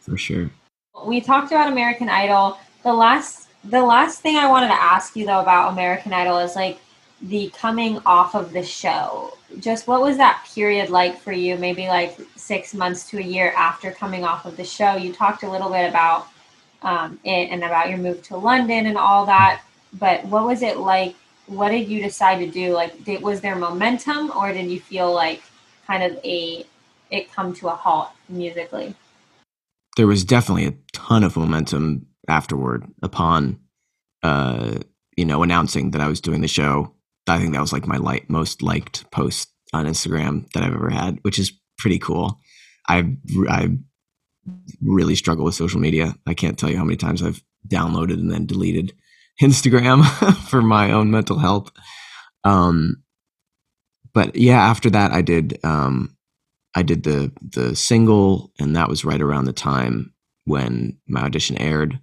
For 0.00 0.16
sure. 0.16 0.50
We 1.04 1.20
talked 1.20 1.52
about 1.52 1.70
American 1.70 2.08
Idol. 2.08 2.58
The 2.82 2.92
last 2.92 3.47
the 3.64 3.82
last 3.82 4.20
thing 4.20 4.36
I 4.36 4.48
wanted 4.48 4.68
to 4.68 4.80
ask 4.80 5.16
you 5.16 5.26
though 5.26 5.40
about 5.40 5.72
American 5.72 6.12
Idol 6.12 6.38
is 6.38 6.56
like 6.56 6.78
the 7.22 7.50
coming 7.56 7.98
off 8.06 8.34
of 8.34 8.52
the 8.52 8.62
show. 8.62 9.36
Just 9.58 9.86
what 9.86 10.02
was 10.02 10.16
that 10.18 10.46
period 10.54 10.90
like 10.90 11.18
for 11.18 11.32
you? 11.32 11.56
Maybe 11.56 11.88
like 11.88 12.18
six 12.36 12.74
months 12.74 13.08
to 13.10 13.18
a 13.18 13.22
year 13.22 13.52
after 13.56 13.90
coming 13.90 14.24
off 14.24 14.44
of 14.44 14.56
the 14.56 14.64
show. 14.64 14.96
You 14.96 15.12
talked 15.12 15.42
a 15.42 15.50
little 15.50 15.70
bit 15.70 15.88
about 15.88 16.28
um, 16.82 17.18
it 17.24 17.50
and 17.50 17.64
about 17.64 17.88
your 17.88 17.98
move 17.98 18.22
to 18.24 18.36
London 18.36 18.86
and 18.86 18.96
all 18.96 19.26
that. 19.26 19.62
But 19.94 20.24
what 20.26 20.46
was 20.46 20.62
it 20.62 20.76
like? 20.78 21.16
What 21.46 21.70
did 21.70 21.88
you 21.88 22.02
decide 22.02 22.38
to 22.40 22.50
do? 22.50 22.74
Like, 22.74 23.04
did, 23.04 23.22
was 23.22 23.40
there 23.40 23.56
momentum, 23.56 24.30
or 24.36 24.52
did 24.52 24.70
you 24.70 24.80
feel 24.80 25.12
like 25.12 25.42
kind 25.86 26.02
of 26.02 26.22
a 26.24 26.66
it 27.10 27.32
come 27.32 27.54
to 27.54 27.68
a 27.68 27.74
halt 27.74 28.10
musically? 28.28 28.94
There 29.96 30.06
was 30.06 30.24
definitely 30.24 30.66
a 30.66 30.74
ton 30.92 31.24
of 31.24 31.36
momentum 31.36 32.06
afterward 32.28 32.86
upon, 33.02 33.58
uh, 34.22 34.78
you 35.16 35.24
know, 35.24 35.42
announcing 35.42 35.90
that 35.92 36.00
I 36.00 36.08
was 36.08 36.20
doing 36.20 36.40
the 36.40 36.48
show. 36.48 36.94
I 37.26 37.38
think 37.38 37.52
that 37.52 37.60
was 37.60 37.72
like 37.72 37.86
my 37.86 37.98
light, 37.98 38.30
most 38.30 38.62
liked 38.62 39.10
post 39.10 39.52
on 39.74 39.86
Instagram 39.86 40.50
that 40.52 40.62
I've 40.62 40.74
ever 40.74 40.90
had, 40.90 41.18
which 41.22 41.38
is 41.38 41.52
pretty 41.76 41.98
cool. 41.98 42.38
I 42.88 43.16
I 43.48 43.76
really 44.80 45.14
struggle 45.14 45.44
with 45.44 45.54
social 45.54 45.80
media. 45.80 46.14
I 46.26 46.34
can't 46.34 46.58
tell 46.58 46.70
you 46.70 46.78
how 46.78 46.84
many 46.84 46.96
times 46.96 47.22
I've 47.22 47.42
downloaded 47.66 48.14
and 48.14 48.30
then 48.30 48.46
deleted 48.46 48.94
Instagram 49.42 50.04
for 50.48 50.62
my 50.62 50.92
own 50.92 51.10
mental 51.10 51.38
health. 51.38 51.70
Um, 52.44 53.02
but 54.14 54.34
yeah, 54.36 54.60
after 54.60 54.90
that, 54.90 55.12
I 55.12 55.22
did 55.22 55.58
um, 55.64 56.16
I 56.74 56.82
did 56.82 57.02
the 57.02 57.32
the 57.42 57.76
single, 57.76 58.52
and 58.58 58.74
that 58.76 58.88
was 58.88 59.04
right 59.04 59.20
around 59.20 59.44
the 59.44 59.52
time 59.52 60.14
when 60.44 60.98
my 61.06 61.22
audition 61.22 61.58
aired. 61.58 62.00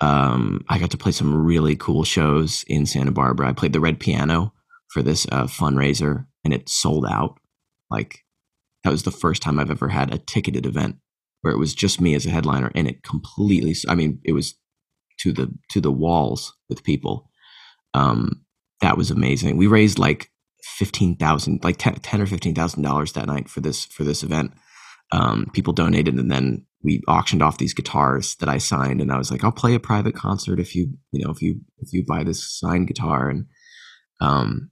Um, 0.00 0.64
I 0.68 0.78
got 0.78 0.90
to 0.90 0.98
play 0.98 1.12
some 1.12 1.34
really 1.34 1.76
cool 1.76 2.04
shows 2.04 2.64
in 2.68 2.86
Santa 2.86 3.12
Barbara. 3.12 3.48
I 3.48 3.52
played 3.52 3.72
the 3.72 3.80
Red 3.80 3.98
Piano 3.98 4.52
for 4.88 5.02
this 5.02 5.26
uh, 5.32 5.44
fundraiser, 5.44 6.26
and 6.44 6.52
it 6.52 6.68
sold 6.68 7.06
out. 7.06 7.38
Like 7.90 8.24
that 8.84 8.90
was 8.90 9.04
the 9.04 9.10
first 9.10 9.42
time 9.42 9.58
I've 9.58 9.70
ever 9.70 9.88
had 9.88 10.12
a 10.12 10.18
ticketed 10.18 10.66
event 10.66 10.96
where 11.40 11.52
it 11.52 11.58
was 11.58 11.74
just 11.74 12.00
me 12.00 12.14
as 12.14 12.26
a 12.26 12.30
headliner, 12.30 12.70
and 12.74 12.88
it 12.88 13.02
completely. 13.02 13.74
I 13.88 13.94
mean, 13.94 14.20
it 14.24 14.32
was 14.32 14.54
to 15.20 15.32
the 15.32 15.52
to 15.70 15.80
the 15.80 15.92
walls 15.92 16.54
with 16.68 16.84
people. 16.84 17.30
Um, 17.94 18.44
that 18.80 18.98
was 18.98 19.10
amazing. 19.10 19.56
We 19.56 19.66
raised 19.66 19.98
like 19.98 20.30
fifteen 20.62 21.16
thousand, 21.16 21.64
like 21.64 21.78
10, 21.78 21.94
10 21.94 22.20
or 22.20 22.26
fifteen 22.26 22.54
thousand 22.54 22.82
dollars 22.82 23.12
that 23.12 23.26
night 23.26 23.48
for 23.48 23.60
this 23.60 23.86
for 23.86 24.04
this 24.04 24.22
event. 24.22 24.52
Um, 25.12 25.46
people 25.52 25.72
donated, 25.72 26.14
and 26.14 26.30
then 26.30 26.66
we 26.82 27.02
auctioned 27.08 27.42
off 27.42 27.58
these 27.58 27.74
guitars 27.74 28.36
that 28.36 28.48
I 28.48 28.58
signed, 28.58 29.00
and 29.00 29.12
I 29.12 29.18
was 29.18 29.30
like, 29.30 29.44
"I'll 29.44 29.52
play 29.52 29.74
a 29.74 29.80
private 29.80 30.14
concert 30.14 30.58
if 30.58 30.74
you, 30.74 30.94
you 31.12 31.24
know, 31.24 31.30
if 31.30 31.40
you 31.42 31.60
if 31.78 31.92
you 31.92 32.04
buy 32.04 32.24
this 32.24 32.58
signed 32.58 32.88
guitar." 32.88 33.28
And 33.28 33.46
um, 34.20 34.70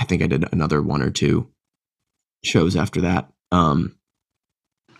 I 0.00 0.04
think 0.04 0.22
I 0.22 0.26
did 0.26 0.46
another 0.52 0.82
one 0.82 1.02
or 1.02 1.10
two 1.10 1.48
shows 2.42 2.76
after 2.76 3.02
that. 3.02 3.28
Um, 3.52 3.96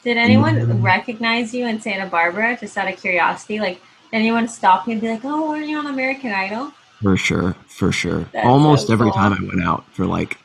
did 0.02 0.18
anyone 0.18 0.82
recognize 0.82 1.54
you 1.54 1.66
in 1.66 1.80
Santa 1.80 2.06
Barbara? 2.06 2.58
Just 2.60 2.76
out 2.76 2.92
of 2.92 3.00
curiosity, 3.00 3.58
like 3.58 3.80
did 4.10 4.18
anyone 4.18 4.48
stop 4.48 4.86
you 4.86 4.92
and 4.92 5.00
be 5.00 5.08
like, 5.08 5.24
"Oh, 5.24 5.50
are 5.52 5.60
you 5.60 5.78
on 5.78 5.86
American 5.86 6.30
Idol?" 6.30 6.72
For 7.02 7.16
sure, 7.16 7.56
for 7.66 7.92
sure. 7.92 8.26
That's 8.32 8.46
Almost 8.46 8.86
so 8.86 8.92
every 8.92 9.10
time 9.10 9.32
I 9.32 9.40
went 9.40 9.62
out 9.62 9.84
for 9.92 10.06
like 10.06 10.38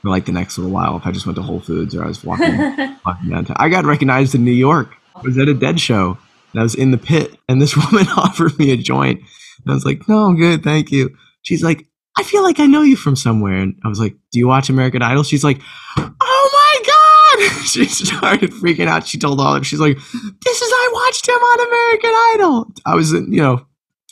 for 0.00 0.08
like 0.10 0.26
the 0.26 0.32
next 0.32 0.58
little 0.58 0.72
while, 0.72 0.96
if 0.96 1.06
I 1.06 1.12
just 1.12 1.26
went 1.26 1.36
to 1.36 1.42
Whole 1.42 1.60
Foods 1.60 1.94
or 1.94 2.04
I 2.04 2.08
was 2.08 2.22
walking 2.24 2.56
walking 3.06 3.30
downtown, 3.30 3.56
I 3.58 3.68
got 3.68 3.84
recognized 3.84 4.34
in 4.34 4.44
New 4.44 4.50
York. 4.50 4.94
I 5.16 5.20
was 5.22 5.38
at 5.38 5.48
a 5.48 5.54
Dead 5.54 5.80
show 5.80 6.18
and 6.52 6.60
I 6.60 6.62
was 6.62 6.74
in 6.74 6.90
the 6.90 6.98
pit, 6.98 7.36
and 7.48 7.60
this 7.60 7.76
woman 7.92 8.06
offered 8.16 8.58
me 8.58 8.70
a 8.72 8.76
joint, 8.76 9.20
and 9.20 9.70
I 9.70 9.74
was 9.74 9.84
like, 9.84 10.08
"No, 10.08 10.24
I'm 10.24 10.36
good, 10.36 10.62
thank 10.62 10.90
you." 10.90 11.16
She's 11.42 11.62
like, 11.62 11.86
"I 12.16 12.22
feel 12.22 12.42
like 12.42 12.60
I 12.60 12.66
know 12.66 12.82
you 12.82 12.96
from 12.96 13.16
somewhere," 13.16 13.56
and 13.56 13.78
I 13.84 13.88
was 13.88 14.00
like, 14.00 14.16
"Do 14.32 14.38
you 14.38 14.48
watch 14.48 14.68
American 14.68 15.02
Idol?" 15.02 15.22
She's 15.22 15.44
like, 15.44 15.60
"Oh 15.96 16.50
my 16.52 16.82
god!" 16.86 17.62
she 17.66 17.84
started 17.86 18.50
freaking 18.52 18.88
out. 18.88 19.06
She 19.06 19.18
told 19.18 19.40
Olive, 19.40 19.66
she's 19.66 19.80
like, 19.80 19.96
"This 19.96 20.62
is 20.62 20.72
I 20.72 20.90
watched 20.92 21.28
him 21.28 21.34
on 21.34 21.68
American 21.68 22.10
Idol." 22.34 22.72
I 22.86 22.94
was, 22.94 23.12
you 23.12 23.42
know, 23.42 23.66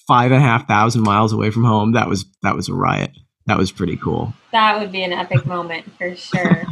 five 0.07 0.33
and 0.33 0.43
a 0.43 0.47
half 0.47 0.69
thousand 0.69 1.03
miles 1.03 1.33
away 1.33 1.51
from 1.51 1.65
home. 1.65 1.93
That 1.93 2.09
was 2.09 2.27
that 2.43 2.55
was 2.55 2.69
a 2.69 2.75
riot. 2.75 3.13
That 3.47 3.59
was 3.59 3.71
pretty 3.71 3.97
cool. 3.97 4.35
That 4.53 4.79
would 4.81 4.93
be 4.93 5.03
an 5.03 5.13
epic 5.13 5.47
moment 5.47 5.91
for 5.97 6.15
sure. 6.17 6.65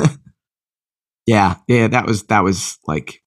yeah, 1.26 1.56
yeah, 1.66 1.88
that 1.88 2.06
was 2.06 2.24
that 2.24 2.44
was 2.44 2.78
like 2.86 3.22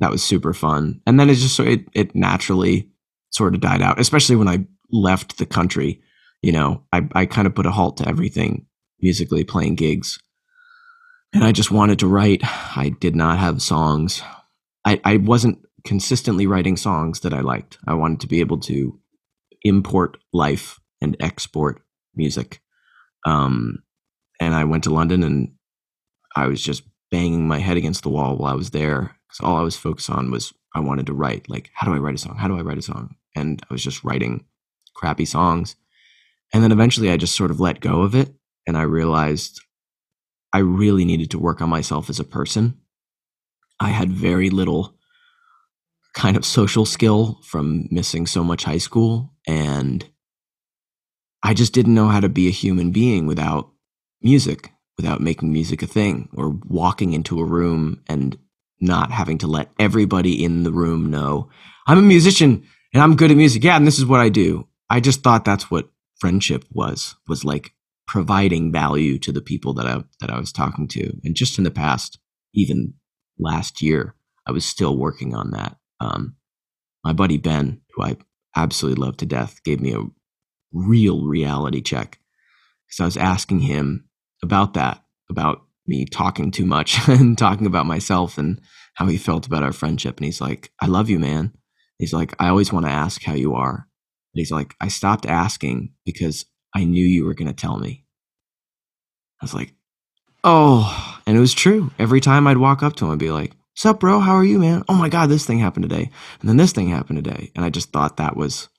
that 0.00 0.10
was 0.10 0.22
super 0.22 0.52
fun. 0.52 1.00
And 1.06 1.18
then 1.18 1.30
it 1.30 1.36
just 1.36 1.58
it 1.60 1.86
it 1.92 2.14
naturally 2.14 2.90
sort 3.30 3.54
of 3.54 3.60
died 3.60 3.82
out, 3.82 4.00
especially 4.00 4.36
when 4.36 4.48
I 4.48 4.66
left 4.90 5.38
the 5.38 5.46
country. 5.46 6.02
You 6.42 6.52
know, 6.52 6.84
I 6.92 7.08
I 7.14 7.26
kind 7.26 7.46
of 7.46 7.54
put 7.54 7.66
a 7.66 7.70
halt 7.70 7.98
to 7.98 8.08
everything 8.08 8.66
musically, 9.00 9.44
playing 9.44 9.76
gigs, 9.76 10.18
and 11.32 11.44
I 11.44 11.52
just 11.52 11.70
wanted 11.70 12.00
to 12.00 12.08
write. 12.08 12.40
I 12.44 12.90
did 13.00 13.14
not 13.14 13.38
have 13.38 13.62
songs. 13.62 14.22
I 14.84 15.00
I 15.04 15.16
wasn't 15.18 15.60
consistently 15.84 16.48
writing 16.48 16.76
songs 16.76 17.20
that 17.20 17.32
I 17.32 17.40
liked. 17.40 17.78
I 17.86 17.94
wanted 17.94 18.20
to 18.20 18.26
be 18.26 18.40
able 18.40 18.58
to 18.60 18.98
import 19.62 20.18
life 20.32 20.80
and 21.00 21.16
export 21.20 21.80
music. 22.16 22.60
Um, 23.24 23.82
and 24.40 24.54
I 24.54 24.64
went 24.64 24.84
to 24.84 24.90
London 24.90 25.22
and 25.22 25.52
I 26.34 26.46
was 26.46 26.62
just 26.62 26.82
banging 27.10 27.46
my 27.46 27.58
head 27.58 27.76
against 27.76 28.02
the 28.02 28.08
wall 28.08 28.36
while 28.36 28.52
I 28.52 28.56
was 28.56 28.70
there 28.70 29.16
because 29.28 29.40
all 29.44 29.56
I 29.56 29.62
was 29.62 29.76
focused 29.76 30.10
on 30.10 30.30
was 30.30 30.52
I 30.74 30.80
wanted 30.80 31.06
to 31.06 31.14
write. 31.14 31.48
Like, 31.48 31.70
how 31.74 31.86
do 31.86 31.94
I 31.94 31.98
write 31.98 32.14
a 32.14 32.18
song? 32.18 32.36
How 32.36 32.48
do 32.48 32.58
I 32.58 32.62
write 32.62 32.78
a 32.78 32.82
song? 32.82 33.16
And 33.34 33.62
I 33.68 33.72
was 33.72 33.82
just 33.82 34.04
writing 34.04 34.44
crappy 34.94 35.24
songs. 35.24 35.76
And 36.52 36.62
then 36.62 36.72
eventually 36.72 37.10
I 37.10 37.16
just 37.16 37.36
sort 37.36 37.50
of 37.50 37.60
let 37.60 37.80
go 37.80 38.02
of 38.02 38.14
it 38.14 38.34
and 38.66 38.76
I 38.76 38.82
realized 38.82 39.60
I 40.52 40.58
really 40.58 41.04
needed 41.04 41.30
to 41.32 41.38
work 41.38 41.60
on 41.60 41.68
myself 41.68 42.08
as 42.08 42.20
a 42.20 42.24
person. 42.24 42.78
I 43.80 43.88
had 43.88 44.10
very 44.10 44.50
little 44.50 44.94
kind 46.14 46.36
of 46.36 46.46
social 46.46 46.86
skill 46.86 47.40
from 47.44 47.88
missing 47.90 48.26
so 48.26 48.42
much 48.42 48.64
high 48.64 48.78
school. 48.78 49.34
And 49.46 50.08
I 51.46 51.54
just 51.54 51.72
didn't 51.72 51.94
know 51.94 52.08
how 52.08 52.18
to 52.18 52.28
be 52.28 52.48
a 52.48 52.50
human 52.50 52.90
being 52.90 53.28
without 53.28 53.70
music, 54.20 54.72
without 54.96 55.20
making 55.20 55.52
music 55.52 55.80
a 55.80 55.86
thing 55.86 56.28
or 56.34 56.50
walking 56.66 57.12
into 57.12 57.40
a 57.40 57.44
room 57.44 58.02
and 58.08 58.36
not 58.80 59.12
having 59.12 59.38
to 59.38 59.46
let 59.46 59.70
everybody 59.78 60.42
in 60.44 60.64
the 60.64 60.72
room 60.72 61.08
know 61.08 61.48
I'm 61.86 61.98
a 61.98 62.02
musician 62.02 62.66
and 62.92 63.00
I'm 63.00 63.14
good 63.14 63.30
at 63.30 63.36
music. 63.36 63.62
Yeah, 63.62 63.76
and 63.76 63.86
this 63.86 63.98
is 63.98 64.04
what 64.04 64.18
I 64.18 64.28
do. 64.28 64.66
I 64.90 64.98
just 64.98 65.22
thought 65.22 65.44
that's 65.44 65.70
what 65.70 65.88
friendship 66.18 66.64
was, 66.72 67.14
was 67.28 67.44
like 67.44 67.72
providing 68.08 68.72
value 68.72 69.16
to 69.20 69.30
the 69.30 69.40
people 69.40 69.72
that 69.74 69.86
I 69.86 70.02
that 70.18 70.30
I 70.30 70.40
was 70.40 70.50
talking 70.50 70.88
to. 70.88 71.12
And 71.22 71.36
just 71.36 71.58
in 71.58 71.64
the 71.64 71.70
past, 71.70 72.18
even 72.54 72.94
last 73.38 73.80
year, 73.80 74.16
I 74.48 74.50
was 74.50 74.66
still 74.66 74.96
working 74.96 75.32
on 75.32 75.52
that. 75.52 75.76
Um, 76.00 76.34
my 77.04 77.12
buddy 77.12 77.38
Ben, 77.38 77.82
who 77.94 78.02
I 78.02 78.16
absolutely 78.56 79.00
love 79.04 79.16
to 79.18 79.26
death, 79.26 79.62
gave 79.62 79.80
me 79.80 79.92
a 79.92 80.02
real 80.76 81.24
reality 81.24 81.80
check 81.80 82.18
because 82.86 83.00
I 83.00 83.04
was 83.04 83.16
asking 83.16 83.60
him 83.60 84.08
about 84.42 84.74
that, 84.74 85.02
about 85.30 85.62
me 85.86 86.04
talking 86.04 86.50
too 86.50 86.66
much 86.66 87.08
and 87.08 87.36
talking 87.36 87.66
about 87.66 87.86
myself 87.86 88.38
and 88.38 88.60
how 88.94 89.06
he 89.06 89.18
felt 89.18 89.46
about 89.46 89.62
our 89.62 89.72
friendship. 89.72 90.16
And 90.16 90.24
he's 90.24 90.40
like, 90.40 90.70
I 90.80 90.86
love 90.86 91.10
you, 91.10 91.18
man. 91.18 91.52
He's 91.98 92.12
like, 92.12 92.34
I 92.38 92.48
always 92.48 92.72
want 92.72 92.86
to 92.86 92.92
ask 92.92 93.22
how 93.22 93.34
you 93.34 93.54
are. 93.54 93.88
And 94.34 94.40
he's 94.40 94.52
like, 94.52 94.74
I 94.80 94.88
stopped 94.88 95.26
asking 95.26 95.92
because 96.04 96.44
I 96.74 96.84
knew 96.84 97.04
you 97.04 97.24
were 97.24 97.34
going 97.34 97.48
to 97.48 97.54
tell 97.54 97.78
me. 97.78 98.04
I 99.40 99.44
was 99.44 99.54
like, 99.54 99.74
oh, 100.44 101.20
and 101.26 101.36
it 101.36 101.40
was 101.40 101.54
true. 101.54 101.90
Every 101.98 102.20
time 102.20 102.46
I'd 102.46 102.58
walk 102.58 102.82
up 102.82 102.96
to 102.96 103.06
him, 103.06 103.12
I'd 103.12 103.18
be 103.18 103.30
like, 103.30 103.52
What's 103.76 103.84
up, 103.84 104.00
bro? 104.00 104.20
How 104.20 104.32
are 104.32 104.44
you, 104.44 104.58
man? 104.58 104.84
Oh 104.88 104.94
my 104.94 105.10
God, 105.10 105.28
this 105.28 105.44
thing 105.44 105.58
happened 105.58 105.82
today. 105.82 106.10
And 106.40 106.48
then 106.48 106.56
this 106.56 106.72
thing 106.72 106.88
happened 106.88 107.22
today. 107.22 107.52
And 107.54 107.62
I 107.62 107.68
just 107.68 107.92
thought 107.92 108.16
that 108.16 108.34
was 108.34 108.70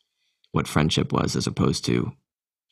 what 0.51 0.67
friendship 0.67 1.11
was 1.11 1.35
as 1.35 1.47
opposed 1.47 1.85
to 1.85 2.11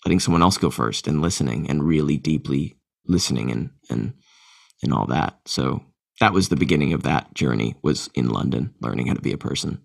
letting 0.05 0.19
someone 0.19 0.41
else 0.41 0.57
go 0.57 0.69
first 0.69 1.07
and 1.07 1.21
listening 1.21 1.69
and 1.69 1.83
really 1.83 2.17
deeply 2.17 2.77
listening 3.07 3.51
and, 3.51 3.69
and, 3.89 4.13
and 4.83 4.93
all 4.93 5.05
that. 5.07 5.39
So 5.45 5.83
that 6.19 6.33
was 6.33 6.49
the 6.49 6.55
beginning 6.55 6.93
of 6.93 7.03
that 7.03 7.33
journey 7.33 7.75
was 7.81 8.09
in 8.13 8.29
London, 8.29 8.73
learning 8.81 9.07
how 9.07 9.13
to 9.13 9.21
be 9.21 9.33
a 9.33 9.37
person. 9.37 9.81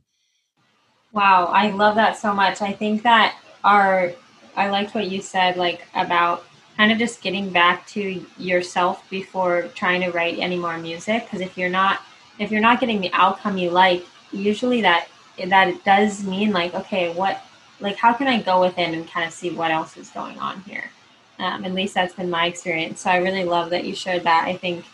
Wow. 1.12 1.47
I 1.47 1.70
love 1.70 1.97
that 1.97 2.16
so 2.16 2.32
much. 2.34 2.62
I 2.62 2.72
think 2.72 3.03
that 3.03 3.36
our, 3.64 4.12
I 4.57 4.68
liked 4.70 4.95
what 4.95 5.11
you 5.11 5.20
said, 5.22 5.57
like 5.57 5.86
about 5.95 6.45
kind 6.76 6.93
of 6.93 6.99
just 6.99 7.20
getting 7.20 7.51
back 7.51 7.86
to 7.88 8.24
yourself 8.38 9.09
before 9.11 9.68
trying 9.74 10.01
to 10.03 10.11
write 10.11 10.38
any 10.38 10.57
more 10.57 10.78
music. 10.78 11.24
Because 11.24 11.41
if 11.41 11.59
you're 11.59 11.68
not 11.68 12.01
if 12.38 12.51
you're 12.51 12.62
not 12.62 12.80
getting 12.80 13.03
the 13.03 13.12
outcome 13.12 13.59
you 13.59 13.70
like, 13.70 14.05
usually 14.32 14.80
that 14.80 15.09
that 15.47 15.84
does 15.84 16.24
mean 16.24 16.53
like, 16.53 16.74
okay, 16.74 17.12
what 17.12 17.45
like 17.80 17.96
how 17.96 18.12
can 18.12 18.26
I 18.26 18.40
go 18.40 18.60
within 18.60 18.94
and 18.94 19.08
kind 19.08 19.26
of 19.26 19.32
see 19.32 19.50
what 19.50 19.70
else 19.70 19.96
is 19.96 20.10
going 20.10 20.38
on 20.38 20.60
here? 20.62 20.90
Um, 21.38 21.64
at 21.64 21.72
least 21.72 21.94
that's 21.94 22.14
been 22.14 22.30
my 22.30 22.46
experience. 22.46 23.00
So 23.00 23.10
I 23.10 23.16
really 23.16 23.44
love 23.44 23.70
that 23.70 23.84
you 23.84 23.94
shared 23.94 24.24
that. 24.24 24.44
I 24.46 24.56
think 24.56 24.84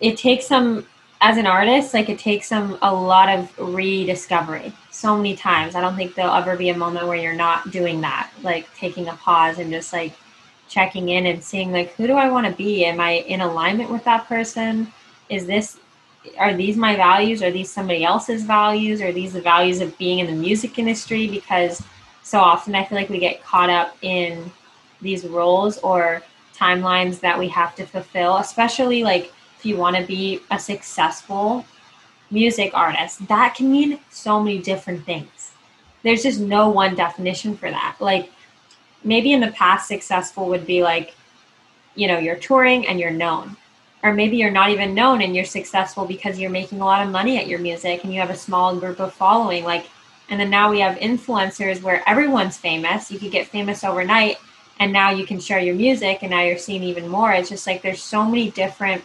it 0.00 0.16
takes 0.16 0.46
some 0.46 0.86
as 1.20 1.36
an 1.36 1.46
artist, 1.46 1.94
like 1.94 2.08
it 2.08 2.18
takes 2.18 2.48
some 2.48 2.76
a 2.82 2.92
lot 2.92 3.28
of 3.28 3.56
rediscovery 3.58 4.72
so 4.90 5.16
many 5.16 5.36
times. 5.36 5.76
I 5.76 5.80
don't 5.80 5.94
think 5.94 6.16
there'll 6.16 6.34
ever 6.34 6.56
be 6.56 6.70
a 6.70 6.76
moment 6.76 7.06
where 7.06 7.16
you're 7.16 7.32
not 7.32 7.70
doing 7.70 8.00
that, 8.00 8.30
like 8.42 8.72
taking 8.74 9.06
a 9.06 9.14
pause 9.14 9.58
and 9.58 9.70
just 9.70 9.92
like 9.92 10.12
checking 10.68 11.10
in 11.10 11.26
and 11.26 11.42
seeing 11.42 11.70
like 11.70 11.94
who 11.94 12.08
do 12.08 12.14
I 12.14 12.28
want 12.28 12.46
to 12.48 12.52
be? 12.52 12.84
Am 12.84 12.98
I 12.98 13.12
in 13.12 13.40
alignment 13.40 13.90
with 13.90 14.02
that 14.04 14.26
person? 14.26 14.92
Is 15.28 15.46
this 15.46 15.78
are 16.38 16.54
these 16.54 16.76
my 16.76 16.96
values? 16.96 17.42
Are 17.42 17.50
these 17.50 17.70
somebody 17.70 18.04
else's 18.04 18.44
values? 18.44 19.00
Are 19.00 19.12
these 19.12 19.32
the 19.32 19.40
values 19.40 19.80
of 19.80 19.96
being 19.98 20.20
in 20.20 20.26
the 20.26 20.32
music 20.32 20.78
industry? 20.78 21.26
Because 21.28 21.82
so 22.22 22.38
often 22.38 22.74
I 22.74 22.84
feel 22.84 22.96
like 22.96 23.08
we 23.08 23.18
get 23.18 23.42
caught 23.42 23.70
up 23.70 23.96
in 24.02 24.50
these 25.00 25.26
roles 25.26 25.78
or 25.78 26.22
timelines 26.56 27.20
that 27.20 27.38
we 27.38 27.48
have 27.48 27.74
to 27.74 27.86
fulfill, 27.86 28.36
especially 28.36 29.02
like 29.02 29.32
if 29.58 29.66
you 29.66 29.76
want 29.76 29.96
to 29.96 30.04
be 30.04 30.40
a 30.50 30.58
successful 30.58 31.64
music 32.30 32.70
artist, 32.74 33.26
that 33.28 33.54
can 33.54 33.70
mean 33.70 33.98
so 34.10 34.40
many 34.40 34.58
different 34.58 35.04
things. 35.04 35.52
There's 36.02 36.22
just 36.22 36.40
no 36.40 36.68
one 36.68 36.94
definition 36.94 37.56
for 37.56 37.70
that. 37.70 37.96
Like 38.00 38.30
maybe 39.04 39.32
in 39.32 39.40
the 39.40 39.52
past, 39.52 39.88
successful 39.88 40.48
would 40.48 40.66
be 40.66 40.82
like, 40.82 41.14
you 41.94 42.08
know, 42.08 42.18
you're 42.18 42.36
touring 42.36 42.86
and 42.86 42.98
you're 42.98 43.10
known. 43.10 43.56
Or 44.02 44.12
maybe 44.12 44.36
you're 44.36 44.50
not 44.50 44.70
even 44.70 44.94
known 44.94 45.22
and 45.22 45.34
you're 45.34 45.44
successful 45.44 46.04
because 46.04 46.38
you're 46.38 46.50
making 46.50 46.80
a 46.80 46.84
lot 46.84 47.04
of 47.04 47.12
money 47.12 47.38
at 47.38 47.46
your 47.46 47.60
music 47.60 48.02
and 48.02 48.12
you 48.12 48.20
have 48.20 48.30
a 48.30 48.36
small 48.36 48.76
group 48.76 48.98
of 48.98 49.14
following. 49.14 49.64
Like, 49.64 49.86
and 50.28 50.40
then 50.40 50.50
now 50.50 50.70
we 50.70 50.80
have 50.80 50.96
influencers 50.98 51.82
where 51.82 52.02
everyone's 52.08 52.56
famous. 52.56 53.10
You 53.10 53.18
could 53.18 53.30
get 53.30 53.46
famous 53.46 53.84
overnight 53.84 54.38
and 54.80 54.92
now 54.92 55.10
you 55.10 55.24
can 55.24 55.38
share 55.38 55.60
your 55.60 55.76
music 55.76 56.18
and 56.22 56.30
now 56.30 56.42
you're 56.42 56.58
seeing 56.58 56.82
even 56.82 57.06
more. 57.06 57.32
It's 57.32 57.48
just 57.48 57.66
like 57.66 57.82
there's 57.82 58.02
so 58.02 58.24
many 58.24 58.50
different 58.50 59.04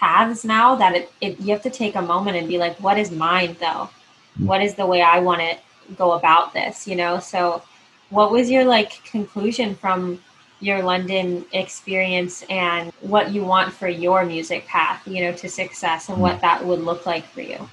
paths 0.00 0.46
now 0.46 0.74
that 0.74 0.96
it, 0.96 1.12
it 1.20 1.38
you 1.38 1.52
have 1.52 1.62
to 1.62 1.68
take 1.68 1.94
a 1.94 2.00
moment 2.00 2.34
and 2.34 2.48
be 2.48 2.56
like 2.56 2.74
what 2.80 2.98
is 2.98 3.10
mine 3.10 3.54
though 3.60 3.90
mm. 4.38 4.46
what 4.46 4.62
is 4.62 4.74
the 4.74 4.86
way 4.86 5.02
i 5.02 5.20
want 5.20 5.40
to 5.40 5.54
go 5.94 6.12
about 6.12 6.54
this 6.54 6.88
you 6.88 6.96
know 6.96 7.20
so 7.20 7.62
what 8.08 8.32
was 8.32 8.50
your 8.50 8.64
like 8.64 9.04
conclusion 9.04 9.74
from 9.74 10.18
your 10.60 10.82
london 10.82 11.44
experience 11.52 12.42
and 12.50 12.92
what 13.00 13.32
you 13.32 13.44
want 13.44 13.72
for 13.72 13.88
your 13.88 14.24
music 14.24 14.66
path 14.66 15.06
you 15.06 15.22
know 15.22 15.32
to 15.32 15.48
success 15.48 16.08
and 16.08 16.20
what 16.20 16.40
that 16.40 16.64
would 16.64 16.80
look 16.80 17.06
like 17.06 17.26
for 17.26 17.40
you 17.40 17.68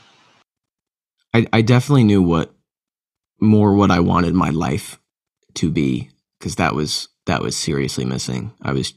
i, 1.34 1.46
I 1.54 1.62
definitely 1.62 2.04
knew 2.04 2.22
what 2.22 2.54
more 3.40 3.74
what 3.74 3.92
i 3.92 4.00
wanted 4.00 4.34
my 4.34 4.50
life 4.50 5.00
to 5.56 5.70
be 5.70 6.10
because 6.40 6.56
that 6.56 6.76
was 6.76 7.10
that 7.26 7.42
was 7.42 7.56
seriously 7.56 8.06
missing 8.06 8.54
i 8.62 8.72
was 8.72 8.94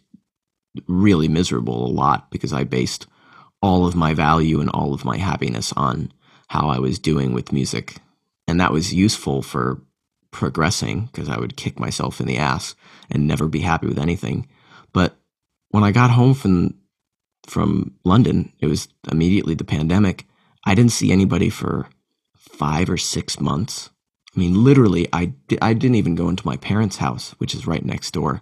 really 0.86 1.28
miserable 1.28 1.86
a 1.86 1.88
lot 1.88 2.30
because 2.30 2.52
i 2.52 2.64
based 2.64 3.06
all 3.62 3.86
of 3.86 3.94
my 3.94 4.14
value 4.14 4.60
and 4.60 4.70
all 4.70 4.94
of 4.94 5.04
my 5.04 5.18
happiness 5.18 5.72
on 5.76 6.12
how 6.48 6.68
I 6.68 6.78
was 6.78 6.98
doing 6.98 7.32
with 7.32 7.52
music. 7.52 7.96
And 8.46 8.60
that 8.60 8.72
was 8.72 8.94
useful 8.94 9.42
for 9.42 9.80
progressing 10.30 11.06
because 11.06 11.28
I 11.28 11.38
would 11.38 11.56
kick 11.56 11.78
myself 11.78 12.20
in 12.20 12.26
the 12.26 12.38
ass 12.38 12.74
and 13.10 13.26
never 13.26 13.48
be 13.48 13.60
happy 13.60 13.86
with 13.86 13.98
anything. 13.98 14.48
But 14.92 15.16
when 15.70 15.84
I 15.84 15.92
got 15.92 16.10
home 16.10 16.34
from 16.34 16.74
from 17.46 17.94
London, 18.04 18.52
it 18.60 18.66
was 18.66 18.88
immediately 19.10 19.54
the 19.54 19.64
pandemic. 19.64 20.26
I 20.64 20.74
didn't 20.74 20.92
see 20.92 21.10
anybody 21.10 21.48
for 21.48 21.88
5 22.36 22.90
or 22.90 22.96
6 22.98 23.40
months. 23.40 23.90
I 24.36 24.38
mean, 24.38 24.62
literally, 24.62 25.08
I, 25.12 25.32
I 25.60 25.72
didn't 25.72 25.96
even 25.96 26.14
go 26.14 26.28
into 26.28 26.46
my 26.46 26.58
parents' 26.58 26.98
house, 26.98 27.30
which 27.38 27.54
is 27.54 27.66
right 27.66 27.84
next 27.84 28.12
door. 28.12 28.40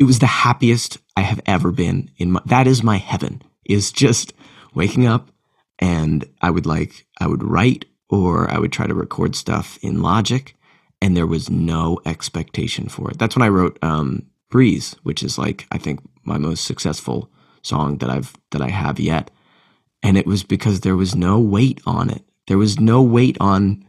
It 0.00 0.04
was 0.04 0.18
the 0.18 0.26
happiest 0.26 0.98
I 1.16 1.20
have 1.20 1.40
ever 1.46 1.70
been 1.70 2.10
in 2.16 2.32
my, 2.32 2.40
that 2.46 2.66
is 2.66 2.82
my 2.82 2.96
heaven 2.96 3.42
is 3.64 3.92
just 3.92 4.32
waking 4.74 5.06
up 5.06 5.30
and 5.78 6.24
I 6.40 6.50
would 6.50 6.66
like, 6.66 7.06
I 7.20 7.26
would 7.28 7.44
write 7.44 7.84
or 8.08 8.50
I 8.50 8.58
would 8.58 8.72
try 8.72 8.86
to 8.86 8.94
record 8.94 9.36
stuff 9.36 9.78
in 9.82 10.02
Logic 10.02 10.56
and 11.02 11.16
there 11.16 11.26
was 11.26 11.50
no 11.50 12.00
expectation 12.06 12.88
for 12.88 13.10
it. 13.10 13.18
That's 13.18 13.34
when 13.34 13.42
I 13.42 13.48
wrote 13.48 13.76
um, 13.82 14.24
Breeze, 14.50 14.94
which 15.02 15.24
is 15.24 15.36
like, 15.36 15.66
I 15.72 15.76
think 15.76 15.98
my 16.22 16.38
most 16.38 16.64
successful 16.64 17.28
song 17.62 17.98
that 17.98 18.08
I've, 18.08 18.32
that 18.52 18.62
I 18.62 18.68
have 18.68 19.00
yet. 19.00 19.28
And 20.04 20.16
it 20.16 20.26
was 20.26 20.44
because 20.44 20.80
there 20.80 20.94
was 20.94 21.16
no 21.16 21.40
weight 21.40 21.80
on 21.86 22.08
it. 22.08 22.22
There 22.46 22.56
was 22.56 22.78
no 22.78 23.02
weight 23.02 23.36
on 23.40 23.84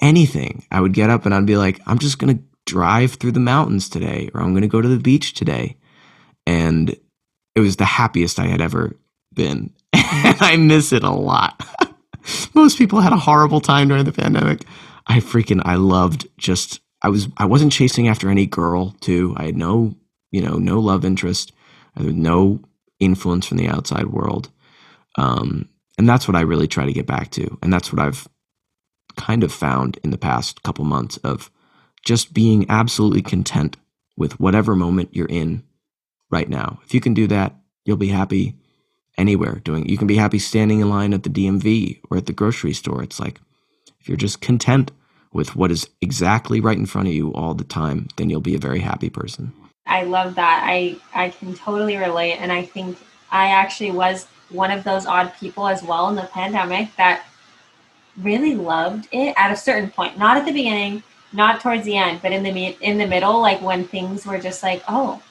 anything. 0.00 0.64
I 0.70 0.80
would 0.80 0.92
get 0.92 1.10
up 1.10 1.26
and 1.26 1.34
I'd 1.34 1.46
be 1.46 1.56
like, 1.56 1.80
I'm 1.88 1.98
just 1.98 2.20
to 2.36 2.44
drive 2.64 3.14
through 3.14 3.32
the 3.32 3.40
mountains 3.40 3.88
today, 3.88 4.30
or 4.32 4.40
I'm 4.40 4.52
to 4.62 4.68
go 4.68 4.80
to 4.80 4.88
the 4.88 4.98
beach 4.98 5.34
today. 5.34 5.76
And 6.46 6.90
it 7.56 7.60
was 7.60 7.74
the 7.74 7.84
happiest 7.84 8.38
I 8.38 8.46
had 8.46 8.60
ever 8.60 8.96
been. 9.34 9.72
and 9.92 10.36
I 10.40 10.56
miss 10.56 10.92
it 10.92 11.02
a 11.02 11.10
lot. 11.10 11.60
Most 12.54 12.78
people 12.78 13.00
had 13.00 13.12
a 13.12 13.16
horrible 13.16 13.60
time 13.60 13.88
during 13.88 14.04
the 14.04 14.12
pandemic. 14.12 14.64
I 15.06 15.18
freaking 15.18 15.62
I 15.64 15.76
loved 15.76 16.26
just 16.38 16.80
I 17.02 17.08
was 17.08 17.28
I 17.36 17.44
wasn't 17.44 17.72
chasing 17.72 18.08
after 18.08 18.28
any 18.28 18.46
girl 18.46 18.90
too. 19.00 19.34
I 19.36 19.44
had 19.46 19.56
no, 19.56 19.94
you 20.30 20.40
know, 20.40 20.58
no 20.58 20.78
love 20.78 21.04
interest. 21.04 21.52
I 21.96 22.02
had 22.02 22.16
no 22.16 22.60
influence 23.00 23.46
from 23.46 23.58
the 23.58 23.68
outside 23.68 24.06
world. 24.06 24.50
Um, 25.16 25.68
and 25.98 26.08
that's 26.08 26.26
what 26.26 26.36
I 26.36 26.40
really 26.40 26.68
try 26.68 26.86
to 26.86 26.92
get 26.92 27.06
back 27.06 27.30
to. 27.32 27.58
And 27.62 27.72
that's 27.72 27.92
what 27.92 28.00
I've 28.00 28.26
kind 29.16 29.44
of 29.44 29.52
found 29.52 29.98
in 30.02 30.10
the 30.10 30.18
past 30.18 30.62
couple 30.62 30.84
months 30.84 31.18
of 31.18 31.50
just 32.04 32.32
being 32.32 32.64
absolutely 32.70 33.22
content 33.22 33.76
with 34.16 34.40
whatever 34.40 34.74
moment 34.74 35.10
you're 35.12 35.26
in 35.26 35.64
right 36.30 36.48
now. 36.48 36.80
If 36.84 36.94
you 36.94 37.00
can 37.00 37.12
do 37.12 37.26
that, 37.26 37.54
you'll 37.84 37.96
be 37.96 38.08
happy 38.08 38.56
anywhere 39.18 39.60
doing 39.64 39.86
you 39.88 39.98
can 39.98 40.06
be 40.06 40.16
happy 40.16 40.38
standing 40.38 40.80
in 40.80 40.88
line 40.88 41.12
at 41.12 41.22
the 41.22 41.30
DMV 41.30 42.00
or 42.10 42.16
at 42.16 42.26
the 42.26 42.32
grocery 42.32 42.72
store 42.72 43.02
it's 43.02 43.20
like 43.20 43.40
if 44.02 44.08
you're 44.08 44.16
just 44.16 44.40
content 44.40 44.90
with 45.32 45.54
what 45.54 45.70
is 45.70 45.88
exactly 46.00 46.60
right 46.60 46.76
in 46.76 46.86
front 46.86 47.08
of 47.08 47.14
you 47.14 47.32
all 47.34 47.54
the 47.54 47.64
time 47.64 48.08
then 48.16 48.28
you'll 48.28 48.40
be 48.40 48.56
a 48.56 48.58
very 48.58 48.80
happy 48.80 49.08
person. 49.08 49.52
I 49.86 50.02
love 50.04 50.34
that. 50.34 50.62
I 50.64 50.96
I 51.14 51.30
can 51.30 51.54
totally 51.54 51.96
relate. 51.96 52.34
And 52.34 52.52
I 52.52 52.64
think 52.64 52.98
I 53.30 53.48
actually 53.48 53.92
was 53.92 54.26
one 54.50 54.70
of 54.70 54.84
those 54.84 55.06
odd 55.06 55.32
people 55.40 55.66
as 55.66 55.82
well 55.82 56.08
in 56.08 56.16
the 56.16 56.22
pandemic 56.22 56.94
that 56.96 57.24
really 58.18 58.54
loved 58.54 59.08
it 59.12 59.34
at 59.38 59.50
a 59.50 59.56
certain 59.56 59.90
point. 59.90 60.18
Not 60.18 60.36
at 60.36 60.44
the 60.44 60.52
beginning 60.52 61.02
not 61.32 61.60
towards 61.60 61.84
the 61.84 61.96
end 61.96 62.20
but 62.20 62.32
in 62.32 62.42
the 62.42 62.76
in 62.80 62.98
the 62.98 63.06
middle 63.06 63.40
like 63.40 63.60
when 63.62 63.84
things 63.84 64.26
were 64.26 64.38
just 64.38 64.62
like 64.62 64.82
oh 64.88 65.22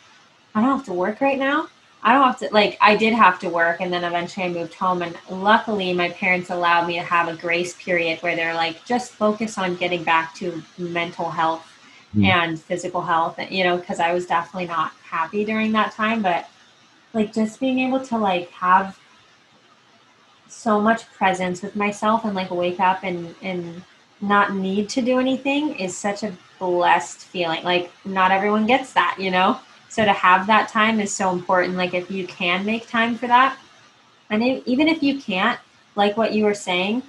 I 0.55 0.61
don't 0.61 0.77
have 0.77 0.85
to 0.85 0.93
work 0.93 1.21
right 1.21 1.37
now 1.37 1.67
I 2.03 2.13
don't 2.13 2.23
have 2.23 2.39
to 2.39 2.49
like 2.51 2.77
I 2.81 2.95
did 2.95 3.13
have 3.13 3.37
to 3.39 3.49
work 3.49 3.79
and 3.79 3.93
then 3.93 4.03
eventually 4.03 4.45
I 4.45 4.49
moved 4.49 4.73
home 4.73 5.01
and 5.03 5.15
luckily 5.29 5.93
my 5.93 6.09
parents 6.09 6.49
allowed 6.49 6.87
me 6.87 6.95
to 6.95 7.03
have 7.03 7.27
a 7.27 7.35
grace 7.35 7.75
period 7.75 8.21
where 8.21 8.35
they're 8.35 8.55
like 8.55 8.83
just 8.85 9.11
focus 9.11 9.57
on 9.57 9.75
getting 9.75 10.03
back 10.03 10.33
to 10.35 10.63
mental 10.79 11.29
health 11.29 11.67
mm. 12.15 12.25
and 12.25 12.59
physical 12.59 13.01
health 13.01 13.39
you 13.51 13.63
know 13.63 13.77
because 13.77 13.99
I 13.99 14.13
was 14.13 14.25
definitely 14.25 14.67
not 14.67 14.93
happy 15.03 15.45
during 15.45 15.71
that 15.73 15.91
time 15.91 16.23
but 16.23 16.49
like 17.13 17.33
just 17.33 17.59
being 17.59 17.79
able 17.79 18.03
to 18.07 18.17
like 18.17 18.49
have 18.51 18.97
so 20.47 20.81
much 20.81 21.05
presence 21.13 21.61
with 21.61 21.75
myself 21.75 22.25
and 22.25 22.33
like 22.33 22.49
wake 22.49 22.79
up 22.79 23.03
and 23.03 23.35
and 23.43 23.83
not 24.21 24.55
need 24.55 24.89
to 24.89 25.01
do 25.01 25.19
anything 25.19 25.75
is 25.75 25.95
such 25.95 26.23
a 26.23 26.35
blessed 26.59 27.19
feeling 27.19 27.63
like 27.63 27.91
not 28.05 28.31
everyone 28.31 28.65
gets 28.65 28.93
that 28.93 29.15
you 29.19 29.29
know 29.29 29.59
so 29.91 30.05
to 30.05 30.13
have 30.13 30.47
that 30.47 30.69
time 30.69 31.01
is 31.01 31.13
so 31.13 31.31
important. 31.31 31.75
Like 31.75 31.93
if 31.93 32.09
you 32.09 32.25
can 32.25 32.65
make 32.65 32.87
time 32.87 33.17
for 33.17 33.27
that, 33.27 33.57
and 34.29 34.41
even 34.41 34.87
if 34.87 35.03
you 35.03 35.19
can't, 35.19 35.59
like 35.95 36.15
what 36.15 36.31
you 36.33 36.45
were 36.45 36.53
saying, 36.53 37.03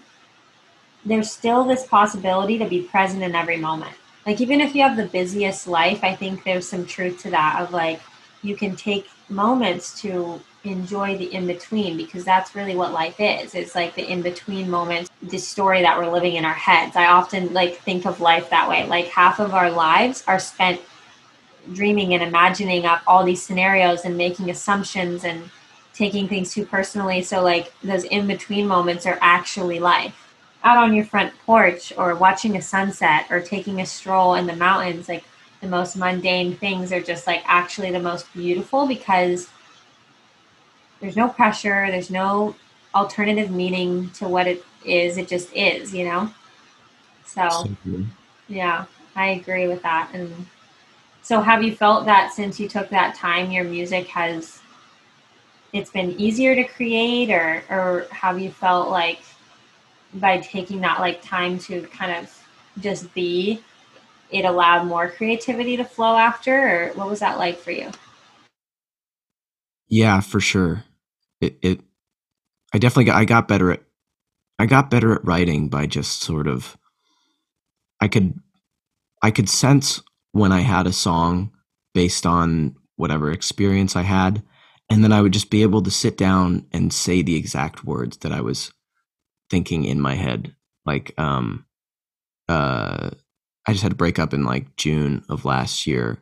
there's 1.04 1.30
still 1.30 1.62
this 1.62 1.86
possibility 1.86 2.58
to 2.58 2.66
be 2.66 2.82
present 2.82 3.22
in 3.22 3.36
every 3.36 3.56
moment. 3.56 3.94
Like 4.26 4.40
even 4.40 4.60
if 4.60 4.74
you 4.74 4.82
have 4.82 4.96
the 4.96 5.06
busiest 5.06 5.68
life, 5.68 6.02
I 6.02 6.16
think 6.16 6.42
there's 6.42 6.68
some 6.68 6.84
truth 6.84 7.22
to 7.22 7.30
that 7.30 7.60
of 7.60 7.70
like 7.70 8.00
you 8.42 8.56
can 8.56 8.74
take 8.74 9.08
moments 9.28 10.00
to 10.00 10.40
enjoy 10.64 11.16
the 11.16 11.32
in 11.32 11.46
between 11.46 11.96
because 11.96 12.24
that's 12.24 12.56
really 12.56 12.74
what 12.74 12.92
life 12.92 13.20
is. 13.20 13.54
It's 13.54 13.76
like 13.76 13.94
the 13.94 14.10
in 14.10 14.22
between 14.22 14.68
moments, 14.68 15.08
the 15.22 15.38
story 15.38 15.82
that 15.82 15.96
we're 15.96 16.10
living 16.10 16.34
in 16.34 16.44
our 16.44 16.52
heads. 16.52 16.96
I 16.96 17.06
often 17.06 17.52
like 17.54 17.78
think 17.78 18.06
of 18.06 18.20
life 18.20 18.50
that 18.50 18.68
way. 18.68 18.84
Like 18.88 19.06
half 19.06 19.38
of 19.38 19.54
our 19.54 19.70
lives 19.70 20.24
are 20.26 20.40
spent 20.40 20.80
dreaming 21.72 22.14
and 22.14 22.22
imagining 22.22 22.86
up 22.86 23.02
all 23.06 23.24
these 23.24 23.42
scenarios 23.42 24.04
and 24.04 24.16
making 24.16 24.50
assumptions 24.50 25.24
and 25.24 25.50
taking 25.94 26.28
things 26.28 26.52
too 26.52 26.66
personally. 26.66 27.22
So, 27.22 27.42
like, 27.42 27.72
those 27.82 28.04
in 28.04 28.26
between 28.26 28.66
moments 28.66 29.06
are 29.06 29.18
actually 29.20 29.78
life. 29.78 30.18
Out 30.64 30.78
on 30.78 30.94
your 30.94 31.04
front 31.04 31.32
porch, 31.44 31.92
or 31.96 32.14
watching 32.14 32.56
a 32.56 32.62
sunset, 32.62 33.26
or 33.30 33.40
taking 33.40 33.80
a 33.80 33.86
stroll 33.86 34.34
in 34.34 34.46
the 34.46 34.56
mountains, 34.56 35.08
like, 35.08 35.24
the 35.60 35.68
most 35.68 35.96
mundane 35.96 36.56
things 36.56 36.92
are 36.92 37.00
just 37.00 37.26
like 37.26 37.42
actually 37.46 37.92
the 37.92 38.00
most 38.00 38.30
beautiful 38.32 38.86
because 38.86 39.48
there's 41.00 41.16
no 41.16 41.28
pressure, 41.28 41.86
there's 41.88 42.10
no 42.10 42.54
alternative 42.94 43.50
meaning 43.50 44.10
to 44.10 44.28
what 44.28 44.46
it 44.46 44.64
is, 44.84 45.16
it 45.16 45.28
just 45.28 45.52
is, 45.54 45.94
you 45.94 46.04
know? 46.04 46.32
So, 47.24 47.68
yeah, 48.48 48.86
I 49.14 49.28
agree 49.28 49.68
with 49.68 49.82
that. 49.82 50.10
And 50.12 50.46
So 51.22 51.40
have 51.40 51.62
you 51.62 51.74
felt 51.74 52.04
that 52.06 52.32
since 52.32 52.58
you 52.58 52.68
took 52.68 52.88
that 52.90 53.14
time, 53.14 53.50
your 53.50 53.64
music 53.64 54.06
has 54.08 54.60
it's 55.72 55.90
been 55.90 56.10
easier 56.20 56.54
to 56.54 56.64
create, 56.64 57.30
or 57.30 57.62
or 57.70 58.06
have 58.10 58.38
you 58.38 58.50
felt 58.50 58.90
like 58.90 59.20
by 60.14 60.38
taking 60.38 60.80
that 60.82 61.00
like 61.00 61.22
time 61.22 61.58
to 61.60 61.82
kind 61.86 62.12
of 62.12 62.30
just 62.80 63.12
be, 63.14 63.62
it 64.30 64.44
allowed 64.44 64.86
more 64.86 65.08
creativity 65.10 65.76
to 65.76 65.84
flow 65.84 66.16
after, 66.16 66.90
or 66.90 66.92
what 66.94 67.08
was 67.08 67.20
that 67.20 67.38
like 67.38 67.58
for 67.58 67.70
you? 67.70 67.90
Yeah, 69.88 70.20
for 70.20 70.40
sure. 70.40 70.84
It 71.40 71.58
it 71.62 71.80
I 72.74 72.78
definitely 72.78 73.04
got 73.04 73.16
I 73.16 73.24
got 73.24 73.48
better 73.48 73.70
at 73.70 73.82
I 74.58 74.66
got 74.66 74.90
better 74.90 75.14
at 75.14 75.24
writing 75.24 75.68
by 75.68 75.86
just 75.86 76.20
sort 76.20 76.46
of 76.46 76.76
I 78.00 78.08
could 78.08 78.34
I 79.22 79.30
could 79.30 79.48
sense 79.48 80.02
when 80.32 80.52
I 80.52 80.60
had 80.60 80.86
a 80.86 80.92
song 80.92 81.52
based 81.94 82.26
on 82.26 82.76
whatever 82.96 83.30
experience 83.30 83.96
I 83.96 84.02
had. 84.02 84.42
And 84.90 85.02
then 85.02 85.12
I 85.12 85.22
would 85.22 85.32
just 85.32 85.50
be 85.50 85.62
able 85.62 85.82
to 85.82 85.90
sit 85.90 86.16
down 86.16 86.66
and 86.72 86.92
say 86.92 87.22
the 87.22 87.36
exact 87.36 87.84
words 87.84 88.18
that 88.18 88.32
I 88.32 88.40
was 88.40 88.72
thinking 89.50 89.84
in 89.84 90.00
my 90.00 90.14
head. 90.14 90.54
Like, 90.84 91.14
um, 91.18 91.64
uh, 92.48 93.10
I 93.66 93.72
just 93.72 93.82
had 93.82 93.92
to 93.92 93.96
break 93.96 94.18
up 94.18 94.34
in 94.34 94.44
like 94.44 94.76
June 94.76 95.24
of 95.28 95.44
last 95.44 95.86
year. 95.86 96.18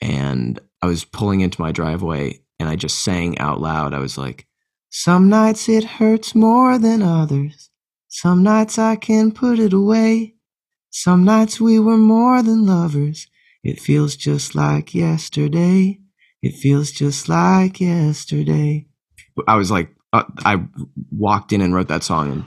And 0.00 0.60
I 0.82 0.86
was 0.86 1.04
pulling 1.04 1.40
into 1.40 1.60
my 1.60 1.72
driveway 1.72 2.40
and 2.58 2.68
I 2.68 2.76
just 2.76 3.02
sang 3.02 3.38
out 3.38 3.60
loud. 3.60 3.94
I 3.94 3.98
was 3.98 4.18
like, 4.18 4.46
Some 4.90 5.28
nights 5.28 5.68
it 5.68 5.84
hurts 5.84 6.34
more 6.34 6.78
than 6.78 7.02
others. 7.02 7.70
Some 8.08 8.42
nights 8.42 8.78
I 8.78 8.96
can 8.96 9.32
put 9.32 9.58
it 9.58 9.72
away. 9.72 10.34
Some 10.90 11.24
nights 11.24 11.60
we 11.60 11.78
were 11.78 11.98
more 11.98 12.42
than 12.42 12.66
lovers. 12.66 13.26
It 13.62 13.80
feels 13.80 14.16
just 14.16 14.54
like 14.54 14.94
yesterday. 14.94 15.98
It 16.42 16.54
feels 16.54 16.90
just 16.90 17.28
like 17.28 17.80
yesterday. 17.80 18.86
I 19.46 19.56
was 19.56 19.70
like, 19.70 19.90
uh, 20.12 20.24
I 20.44 20.64
walked 21.10 21.52
in 21.52 21.60
and 21.60 21.74
wrote 21.74 21.88
that 21.88 22.02
song 22.02 22.32
in 22.32 22.46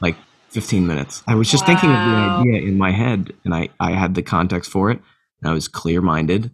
like 0.00 0.16
15 0.50 0.86
minutes. 0.86 1.22
I 1.26 1.34
was 1.34 1.50
just 1.50 1.62
wow. 1.62 1.66
thinking 1.68 1.90
of 1.90 1.96
the 1.96 2.50
idea 2.50 2.68
in 2.68 2.76
my 2.76 2.90
head 2.90 3.32
and 3.44 3.54
I, 3.54 3.70
I 3.80 3.92
had 3.92 4.14
the 4.14 4.22
context 4.22 4.70
for 4.70 4.90
it. 4.90 5.00
And 5.40 5.50
I 5.50 5.54
was 5.54 5.68
clear 5.68 6.02
minded 6.02 6.50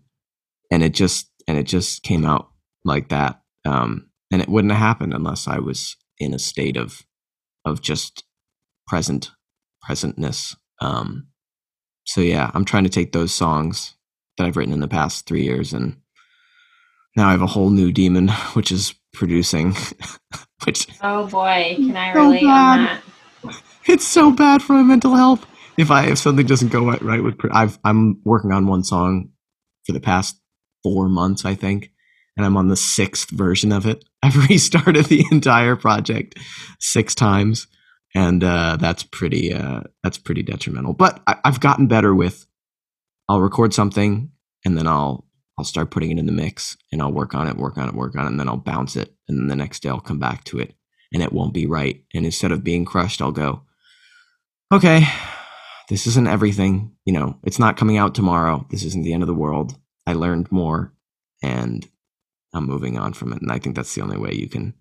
and 0.70 0.82
it 0.82 0.94
just, 0.94 1.30
and 1.48 1.58
it 1.58 1.64
just 1.64 2.02
came 2.02 2.24
out 2.24 2.50
like 2.84 3.08
that. 3.08 3.40
Um, 3.64 4.10
and 4.30 4.42
it 4.42 4.48
wouldn't 4.48 4.72
have 4.72 4.80
happened 4.80 5.14
unless 5.14 5.48
I 5.48 5.58
was 5.58 5.96
in 6.18 6.34
a 6.34 6.38
state 6.38 6.76
of, 6.76 7.02
of 7.64 7.80
just 7.80 8.24
present, 8.86 9.30
presentness. 9.88 10.54
Um, 10.80 11.28
so 12.04 12.20
yeah, 12.20 12.50
I'm 12.54 12.64
trying 12.64 12.84
to 12.84 12.90
take 12.90 13.12
those 13.12 13.32
songs 13.32 13.94
that 14.36 14.46
I've 14.46 14.56
written 14.56 14.74
in 14.74 14.80
the 14.80 14.88
past 14.88 15.26
three 15.26 15.42
years 15.44 15.72
and 15.72 15.96
now 17.16 17.28
I 17.28 17.32
have 17.32 17.42
a 17.42 17.46
whole 17.46 17.70
new 17.70 17.92
demon, 17.92 18.28
which 18.54 18.72
is 18.72 18.94
producing. 19.12 19.76
which 20.64 20.88
oh 21.02 21.26
boy, 21.26 21.74
can 21.76 21.96
I 21.96 22.12
relate 22.12 22.40
so 22.40 22.48
on 22.48 22.84
that? 22.84 23.02
It's 23.86 24.06
so 24.06 24.32
bad 24.32 24.62
for 24.62 24.72
my 24.72 24.82
mental 24.82 25.14
health. 25.14 25.46
If 25.76 25.90
I 25.90 26.06
if 26.06 26.18
something 26.18 26.46
doesn't 26.46 26.72
go 26.72 26.86
right 26.86 27.22
with, 27.22 27.38
I've 27.52 27.78
I'm 27.84 28.20
working 28.24 28.52
on 28.52 28.66
one 28.66 28.84
song 28.84 29.30
for 29.86 29.92
the 29.92 30.00
past 30.00 30.40
four 30.82 31.08
months, 31.08 31.44
I 31.44 31.54
think, 31.54 31.90
and 32.36 32.46
I'm 32.46 32.56
on 32.56 32.68
the 32.68 32.76
sixth 32.76 33.30
version 33.30 33.72
of 33.72 33.86
it. 33.86 34.04
I've 34.22 34.48
restarted 34.48 35.06
the 35.06 35.24
entire 35.30 35.76
project 35.76 36.38
six 36.80 37.14
times 37.14 37.66
and 38.14 38.44
uh, 38.44 38.76
that's 38.80 39.02
pretty 39.02 39.52
uh, 39.52 39.82
that's 40.02 40.18
pretty 40.18 40.42
detrimental. 40.42 40.92
But 40.92 41.22
I, 41.26 41.36
I've 41.44 41.60
gotten 41.60 41.86
better 41.86 42.14
with. 42.14 42.46
I'll 43.28 43.40
record 43.40 43.72
something 43.72 44.30
and 44.64 44.76
then 44.76 44.86
I'll 44.86 45.26
I'll 45.58 45.64
start 45.64 45.90
putting 45.90 46.10
it 46.10 46.18
in 46.18 46.26
the 46.26 46.32
mix 46.32 46.76
and 46.92 47.00
I'll 47.00 47.12
work 47.12 47.34
on 47.34 47.48
it, 47.48 47.56
work 47.56 47.78
on 47.78 47.88
it, 47.88 47.94
work 47.94 48.16
on 48.16 48.24
it, 48.24 48.28
and 48.28 48.40
then 48.40 48.48
I'll 48.48 48.56
bounce 48.56 48.96
it, 48.96 49.14
and 49.28 49.38
then 49.38 49.48
the 49.48 49.56
next 49.56 49.82
day 49.82 49.88
I'll 49.88 50.00
come 50.00 50.18
back 50.18 50.44
to 50.44 50.58
it 50.58 50.74
and 51.12 51.22
it 51.22 51.32
won't 51.32 51.54
be 51.54 51.66
right. 51.66 52.02
And 52.12 52.24
instead 52.24 52.50
of 52.52 52.64
being 52.64 52.84
crushed, 52.84 53.22
I'll 53.22 53.32
go, 53.32 53.62
okay, 54.72 55.06
this 55.88 56.06
isn't 56.08 56.26
everything. 56.26 56.96
You 57.04 57.12
know, 57.12 57.38
it's 57.44 57.60
not 57.60 57.76
coming 57.76 57.96
out 57.96 58.14
tomorrow. 58.14 58.66
This 58.70 58.82
isn't 58.82 59.04
the 59.04 59.12
end 59.12 59.22
of 59.22 59.28
the 59.28 59.34
world. 59.34 59.78
I 60.06 60.14
learned 60.14 60.50
more, 60.50 60.92
and 61.42 61.86
I'm 62.52 62.66
moving 62.66 62.98
on 62.98 63.12
from 63.12 63.32
it. 63.32 63.40
And 63.40 63.52
I 63.52 63.58
think 63.58 63.76
that's 63.76 63.94
the 63.94 64.02
only 64.02 64.18
way 64.18 64.32
you 64.32 64.48
can 64.48 64.74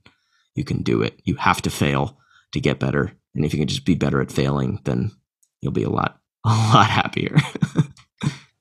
you 0.55 0.63
can 0.63 0.81
do 0.81 1.01
it. 1.01 1.19
You 1.23 1.35
have 1.35 1.61
to 1.63 1.69
fail 1.69 2.17
to 2.53 2.59
get 2.59 2.79
better 2.79 3.13
and 3.35 3.45
if 3.45 3.53
you 3.53 3.59
can 3.59 3.67
just 3.67 3.85
be 3.85 3.95
better 3.95 4.21
at 4.21 4.31
failing, 4.31 4.79
then 4.83 5.11
you'll 5.61 5.71
be 5.71 5.83
a 5.83 5.89
lot 5.89 6.19
a 6.45 6.49
lot 6.49 6.89
happier. 6.89 7.37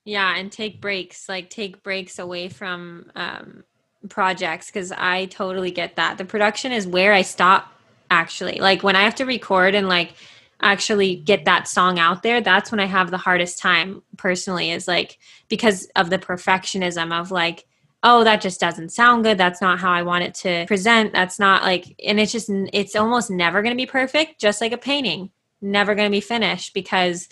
yeah, 0.05 0.37
and 0.37 0.51
take 0.53 0.81
breaks, 0.81 1.29
like 1.29 1.51
take 1.51 1.83
breaks 1.83 2.19
away 2.19 2.49
from 2.49 3.11
um, 3.17 3.65
projects 4.09 4.67
because 4.67 4.93
I 4.93 5.27
totally 5.27 5.71
get 5.71 5.97
that. 5.97 6.19
The 6.19 6.25
production 6.25 6.73
is 6.73 6.87
where 6.87 7.13
I 7.13 7.23
stop 7.23 7.73
actually. 8.11 8.61
Like 8.61 8.83
when 8.83 8.97
I 8.97 9.03
have 9.03 9.15
to 9.17 9.25
record 9.25 9.75
and 9.75 9.89
like 9.89 10.15
actually 10.61 11.17
get 11.17 11.45
that 11.45 11.67
song 11.67 11.99
out 11.99 12.23
there, 12.23 12.41
that's 12.41 12.71
when 12.71 12.81
I 12.81 12.85
have 12.85 13.11
the 13.11 13.19
hardest 13.19 13.59
time 13.59 14.03
personally 14.17 14.71
is 14.71 14.87
like 14.87 15.19
because 15.49 15.87
of 15.97 16.11
the 16.11 16.19
perfectionism 16.19 17.19
of 17.19 17.31
like 17.31 17.67
oh 18.03 18.25
that 18.25 18.41
just 18.41 18.61
doesn't 18.61 18.91
sound 18.91 19.25
good. 19.25 19.39
That's 19.39 19.61
not 19.61 19.79
how 19.79 19.93
i 19.93 20.03
want 20.03 20.25
it 20.25 20.35
to 20.37 20.67
present. 20.67 21.13
That's 21.13 21.39
not 21.39 21.63
like 21.63 21.95
and 22.05 22.19
it's 22.21 22.33
just 22.33 22.51
it's 22.73 22.97
almost 22.97 23.31
never 23.31 23.63
going 23.63 23.75
to 23.75 23.83
be 23.83 23.87
perfect 23.87 24.41
just 24.41 24.61
like 24.61 24.73
a 24.73 24.79
painting. 24.79 25.31
Never 25.61 25.95
going 25.95 26.11
to 26.11 26.17
be 26.17 26.21
finished 26.21 26.75
because 26.75 27.29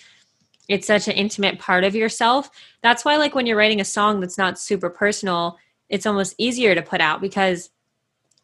it's 0.69 0.87
such 0.87 1.09
an 1.09 1.15
intimate 1.15 1.59
part 1.59 1.83
of 1.83 1.97
yourself. 1.97 2.49
That's 2.83 3.05
why 3.05 3.17
like 3.17 3.35
when 3.35 3.47
you're 3.47 3.57
writing 3.57 3.81
a 3.81 3.85
song 3.85 4.21
that's 4.21 4.39
not 4.39 4.59
super 4.59 4.91
personal 4.91 5.59
it's 5.91 6.07
almost 6.07 6.37
easier 6.39 6.75
to 6.75 6.83
put 6.83 7.01
out 7.01 7.21
because 7.21 7.71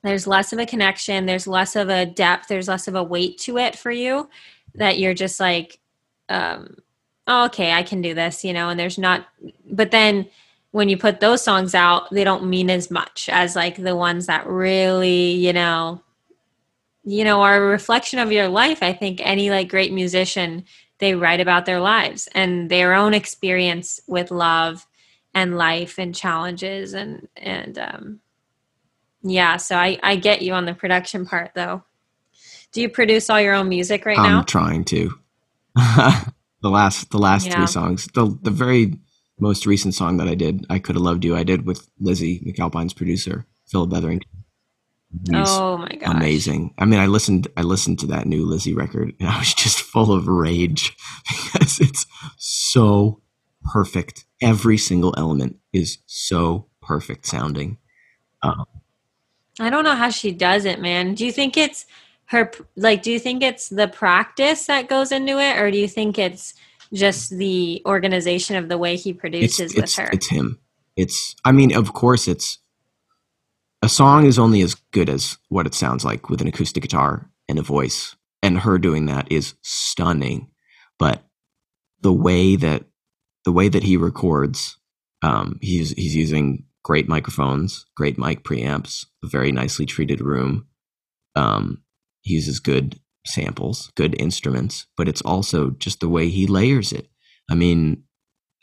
there's 0.02 0.26
less 0.26 0.52
of 0.52 0.58
a 0.58 0.66
connection 0.66 1.24
there's 1.24 1.46
less 1.46 1.74
of 1.74 1.88
a 1.88 2.04
depth 2.04 2.48
there's 2.48 2.68
less 2.68 2.86
of 2.86 2.94
a 2.94 3.02
weight 3.02 3.38
to 3.38 3.56
it 3.56 3.76
for 3.76 3.90
you 3.90 4.28
that 4.74 4.98
you're 4.98 5.14
just 5.14 5.40
like 5.40 5.78
um 6.28 6.76
oh, 7.26 7.46
okay 7.46 7.72
i 7.72 7.82
can 7.82 8.02
do 8.02 8.14
this 8.14 8.44
you 8.44 8.52
know 8.52 8.68
and 8.68 8.78
there's 8.78 8.98
not 8.98 9.26
but 9.70 9.90
then 9.90 10.28
when 10.76 10.90
you 10.90 10.98
put 10.98 11.20
those 11.20 11.42
songs 11.42 11.74
out, 11.74 12.10
they 12.10 12.22
don't 12.22 12.44
mean 12.44 12.68
as 12.68 12.90
much 12.90 13.30
as 13.32 13.56
like 13.56 13.76
the 13.76 13.96
ones 13.96 14.26
that 14.26 14.46
really, 14.46 15.30
you 15.30 15.50
know, 15.50 16.02
you 17.02 17.24
know, 17.24 17.40
are 17.40 17.56
a 17.56 17.66
reflection 17.66 18.18
of 18.18 18.30
your 18.30 18.48
life. 18.48 18.82
I 18.82 18.92
think 18.92 19.22
any 19.24 19.48
like 19.48 19.70
great 19.70 19.90
musician, 19.90 20.66
they 20.98 21.14
write 21.14 21.40
about 21.40 21.64
their 21.64 21.80
lives 21.80 22.28
and 22.34 22.70
their 22.70 22.92
own 22.92 23.14
experience 23.14 24.00
with 24.06 24.30
love 24.30 24.86
and 25.32 25.56
life 25.56 25.98
and 25.98 26.14
challenges 26.14 26.92
and 26.92 27.26
and 27.38 27.78
um 27.78 28.20
yeah, 29.22 29.56
so 29.56 29.76
I 29.76 29.98
I 30.02 30.16
get 30.16 30.42
you 30.42 30.52
on 30.52 30.66
the 30.66 30.74
production 30.74 31.24
part 31.24 31.52
though. 31.54 31.84
Do 32.72 32.82
you 32.82 32.90
produce 32.90 33.30
all 33.30 33.40
your 33.40 33.54
own 33.54 33.70
music 33.70 34.04
right 34.04 34.18
I'm 34.18 34.30
now? 34.30 34.38
I'm 34.40 34.44
trying 34.44 34.84
to. 34.84 35.18
the 35.74 36.34
last 36.68 37.10
the 37.12 37.18
last 37.18 37.46
yeah. 37.46 37.54
three 37.54 37.66
songs. 37.66 38.08
The 38.12 38.38
the 38.42 38.50
very 38.50 38.98
most 39.38 39.66
recent 39.66 39.94
song 39.94 40.16
that 40.16 40.28
I 40.28 40.34
did, 40.34 40.66
I 40.70 40.78
Could 40.78 40.96
Have 40.96 41.02
Loved 41.02 41.24
You, 41.24 41.36
I 41.36 41.42
did 41.42 41.66
with 41.66 41.88
Lizzy 42.00 42.40
McAlpine's 42.40 42.94
producer, 42.94 43.46
Philip 43.66 43.92
Etherington. 43.92 44.30
He's 45.30 45.48
oh 45.48 45.78
my 45.78 45.88
god. 45.88 46.16
Amazing. 46.16 46.74
I 46.78 46.84
mean, 46.84 47.00
I 47.00 47.06
listened 47.06 47.48
I 47.56 47.62
listened 47.62 47.98
to 48.00 48.06
that 48.08 48.26
new 48.26 48.44
Lizzie 48.44 48.74
record 48.74 49.14
and 49.18 49.28
I 49.28 49.38
was 49.38 49.54
just 49.54 49.80
full 49.80 50.12
of 50.12 50.26
rage 50.26 50.94
because 51.28 51.80
it's 51.80 52.06
so 52.36 53.22
perfect. 53.72 54.24
Every 54.42 54.78
single 54.78 55.14
element 55.16 55.56
is 55.72 55.98
so 56.06 56.68
perfect 56.82 57.26
sounding. 57.26 57.78
Um, 58.42 58.66
I 59.58 59.70
don't 59.70 59.84
know 59.84 59.94
how 59.94 60.10
she 60.10 60.32
does 60.32 60.64
it, 60.64 60.80
man. 60.80 61.14
Do 61.14 61.24
you 61.24 61.32
think 61.32 61.56
it's 61.56 61.86
her 62.26 62.50
like 62.76 63.02
do 63.02 63.10
you 63.10 63.18
think 63.18 63.42
it's 63.42 63.68
the 63.68 63.88
practice 63.88 64.66
that 64.66 64.88
goes 64.88 65.12
into 65.12 65.38
it 65.38 65.58
or 65.58 65.70
do 65.70 65.78
you 65.78 65.88
think 65.88 66.18
it's 66.18 66.54
just 66.92 67.30
the 67.30 67.82
organization 67.86 68.56
of 68.56 68.68
the 68.68 68.78
way 68.78 68.96
he 68.96 69.12
produces 69.12 69.72
it's, 69.72 69.74
with 69.74 69.84
it's, 69.84 69.96
her. 69.96 70.10
It's 70.12 70.28
him. 70.28 70.58
It's 70.96 71.34
I 71.44 71.52
mean, 71.52 71.74
of 71.74 71.92
course 71.92 72.28
it's 72.28 72.58
a 73.82 73.88
song 73.88 74.26
is 74.26 74.38
only 74.38 74.62
as 74.62 74.74
good 74.92 75.08
as 75.08 75.38
what 75.48 75.66
it 75.66 75.74
sounds 75.74 76.04
like 76.04 76.28
with 76.28 76.40
an 76.40 76.48
acoustic 76.48 76.82
guitar 76.82 77.30
and 77.48 77.58
a 77.58 77.62
voice. 77.62 78.16
And 78.42 78.58
her 78.58 78.78
doing 78.78 79.06
that 79.06 79.30
is 79.30 79.54
stunning. 79.62 80.50
But 80.98 81.22
the 82.00 82.12
way 82.12 82.56
that 82.56 82.84
the 83.44 83.52
way 83.52 83.68
that 83.68 83.82
he 83.82 83.96
records, 83.96 84.78
um, 85.22 85.58
he's 85.60 85.90
he's 85.90 86.16
using 86.16 86.64
great 86.82 87.08
microphones, 87.08 87.86
great 87.96 88.18
mic 88.18 88.44
preamps, 88.44 89.06
a 89.24 89.28
very 89.28 89.52
nicely 89.52 89.86
treated 89.86 90.20
room. 90.20 90.66
Um, 91.34 91.82
he 92.22 92.34
uses 92.34 92.60
good 92.60 92.98
samples, 93.26 93.90
good 93.96 94.18
instruments, 94.20 94.86
but 94.96 95.08
it's 95.08 95.22
also 95.22 95.70
just 95.70 96.00
the 96.00 96.08
way 96.08 96.28
he 96.28 96.46
layers 96.46 96.92
it. 96.92 97.08
I 97.50 97.54
mean, 97.54 98.04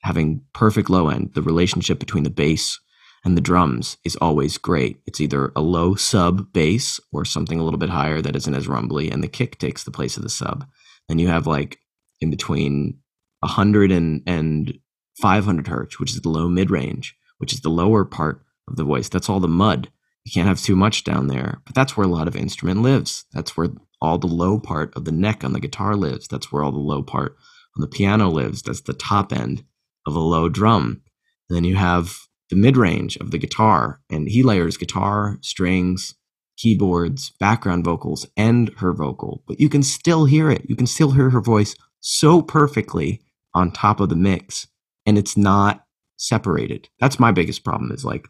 having 0.01 0.41
perfect 0.53 0.89
low 0.89 1.09
end, 1.09 1.31
the 1.33 1.41
relationship 1.41 1.99
between 1.99 2.23
the 2.23 2.29
bass 2.29 2.79
and 3.25 3.37
the 3.37 3.41
drums 3.41 3.97
is 4.03 4.15
always 4.17 4.57
great. 4.57 4.99
It's 5.05 5.21
either 5.21 5.51
a 5.55 5.61
low 5.61 5.95
sub 5.95 6.51
bass 6.51 6.99
or 7.11 7.23
something 7.23 7.59
a 7.59 7.63
little 7.63 7.79
bit 7.79 7.89
higher 7.89 8.21
that 8.21 8.35
isn't 8.35 8.53
as 8.53 8.67
rumbly, 8.67 9.09
and 9.09 9.23
the 9.23 9.29
kick 9.29 9.57
takes 9.59 9.83
the 9.83 9.91
place 9.91 10.17
of 10.17 10.23
the 10.23 10.29
sub. 10.29 10.65
Then 11.07 11.19
you 11.19 11.27
have 11.27 11.47
like 11.47 11.79
in 12.21 12.29
between 12.29 12.99
100 13.39 13.91
and, 13.91 14.21
and 14.27 14.77
500 15.21 15.67
hertz, 15.67 15.99
which 15.99 16.11
is 16.11 16.21
the 16.21 16.29
low 16.29 16.47
mid 16.49 16.69
range, 16.69 17.15
which 17.37 17.53
is 17.53 17.61
the 17.61 17.69
lower 17.69 18.03
part 18.05 18.43
of 18.67 18.75
the 18.75 18.83
voice. 18.83 19.09
That's 19.09 19.29
all 19.29 19.39
the 19.39 19.47
mud. 19.47 19.89
You 20.25 20.31
can't 20.31 20.47
have 20.47 20.61
too 20.61 20.75
much 20.75 21.03
down 21.03 21.27
there, 21.27 21.61
but 21.65 21.75
that's 21.75 21.97
where 21.97 22.05
a 22.05 22.11
lot 22.11 22.27
of 22.27 22.35
instrument 22.35 22.81
lives. 22.81 23.25
That's 23.33 23.57
where 23.57 23.69
all 24.03 24.17
the 24.19 24.27
low 24.27 24.59
part 24.59 24.93
of 24.95 25.05
the 25.05 25.11
neck 25.11 25.43
on 25.43 25.53
the 25.53 25.59
guitar 25.61 25.95
lives. 25.95 26.27
That's 26.27 26.51
where 26.51 26.61
all 26.61 26.73
the 26.73 26.77
low 26.77 27.01
part 27.01 27.37
on 27.75 27.81
the 27.81 27.87
piano 27.87 28.29
lives. 28.29 28.61
That's 28.61 28.81
the 28.81 28.93
top 28.93 29.31
end 29.31 29.63
of 30.05 30.15
a 30.15 30.19
low 30.19 30.49
drum. 30.49 31.01
And 31.49 31.55
then 31.55 31.63
you 31.63 31.77
have 31.77 32.19
the 32.49 32.57
mid 32.57 32.75
range 32.75 33.15
of 33.17 33.31
the 33.31 33.37
guitar, 33.37 34.01
and 34.11 34.27
he 34.27 34.43
layers 34.43 34.75
guitar, 34.75 35.37
strings, 35.41 36.15
keyboards, 36.57 37.31
background 37.39 37.85
vocals, 37.85 38.27
and 38.35 38.69
her 38.77 38.93
vocal. 38.93 39.41
But 39.47 39.59
you 39.59 39.69
can 39.69 39.81
still 39.81 40.25
hear 40.25 40.51
it. 40.51 40.69
You 40.69 40.75
can 40.75 40.85
still 40.85 41.11
hear 41.11 41.29
her 41.29 41.41
voice 41.41 41.73
so 42.01 42.41
perfectly 42.41 43.21
on 43.53 43.71
top 43.71 44.01
of 44.01 44.09
the 44.09 44.15
mix, 44.15 44.67
and 45.05 45.17
it's 45.17 45.37
not 45.37 45.85
separated. 46.17 46.89
That's 46.99 47.19
my 47.19 47.31
biggest 47.31 47.63
problem 47.63 47.91
is 47.91 48.03
like, 48.03 48.27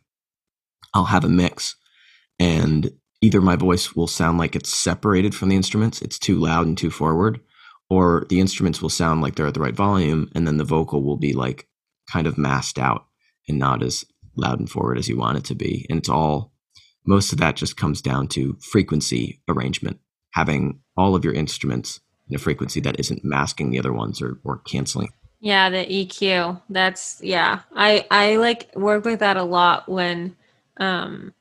I'll 0.94 1.06
have 1.06 1.26
a 1.26 1.30
mix, 1.30 1.76
and 2.40 2.92
either 3.24 3.40
my 3.40 3.56
voice 3.56 3.96
will 3.96 4.06
sound 4.06 4.38
like 4.38 4.54
it's 4.54 4.70
separated 4.70 5.34
from 5.34 5.48
the 5.48 5.56
instruments, 5.56 6.02
it's 6.02 6.20
too 6.20 6.36
loud 6.36 6.68
and 6.68 6.78
too 6.78 6.92
forward, 6.92 7.40
or 7.90 8.26
the 8.28 8.42
instruments 8.42 8.82
will 8.82 8.90
sound 8.90 9.22
like 9.22 9.36
they're 9.36 9.48
at 9.48 9.54
the 9.54 9.62
right 9.62 9.76
volume, 9.76 10.30
and 10.36 10.46
then 10.46 10.58
the 10.58 10.66
vocal 10.66 11.02
will 11.02 11.16
be 11.16 11.32
like 11.32 11.66
kind 12.12 12.28
of 12.28 12.38
masked 12.38 12.78
out 12.78 13.06
and 13.48 13.58
not 13.58 13.82
as 13.82 14.04
loud 14.36 14.60
and 14.60 14.70
forward 14.70 14.98
as 14.98 15.08
you 15.08 15.18
want 15.18 15.38
it 15.38 15.46
to 15.46 15.56
be. 15.56 15.86
And 15.90 15.98
it's 15.98 16.10
all, 16.10 16.52
most 17.06 17.32
of 17.32 17.40
that 17.40 17.56
just 17.56 17.78
comes 17.78 18.02
down 18.02 18.28
to 18.30 18.58
frequency 18.60 19.42
arrangement, 19.48 20.00
having 20.34 20.82
all 20.98 21.16
of 21.16 21.24
your 21.24 21.34
instruments 21.34 22.02
in 22.28 22.36
a 22.36 22.40
frequency 22.40 22.82
that 22.82 23.00
isn't 23.00 23.24
masking 23.24 23.70
the 23.70 23.80
other 23.80 23.94
ones 23.94 24.22
or, 24.22 24.38
or 24.44 24.58
canceling. 24.60 25.10
Yeah, 25.40 25.70
the 25.70 25.86
EQ. 25.86 26.62
That's 26.70 27.22
yeah. 27.22 27.60
I 27.74 28.06
I 28.10 28.36
like 28.38 28.74
work 28.76 29.06
with 29.06 29.20
that 29.20 29.36
a 29.36 29.44
lot 29.44 29.90
when 29.90 30.38
um 30.78 31.34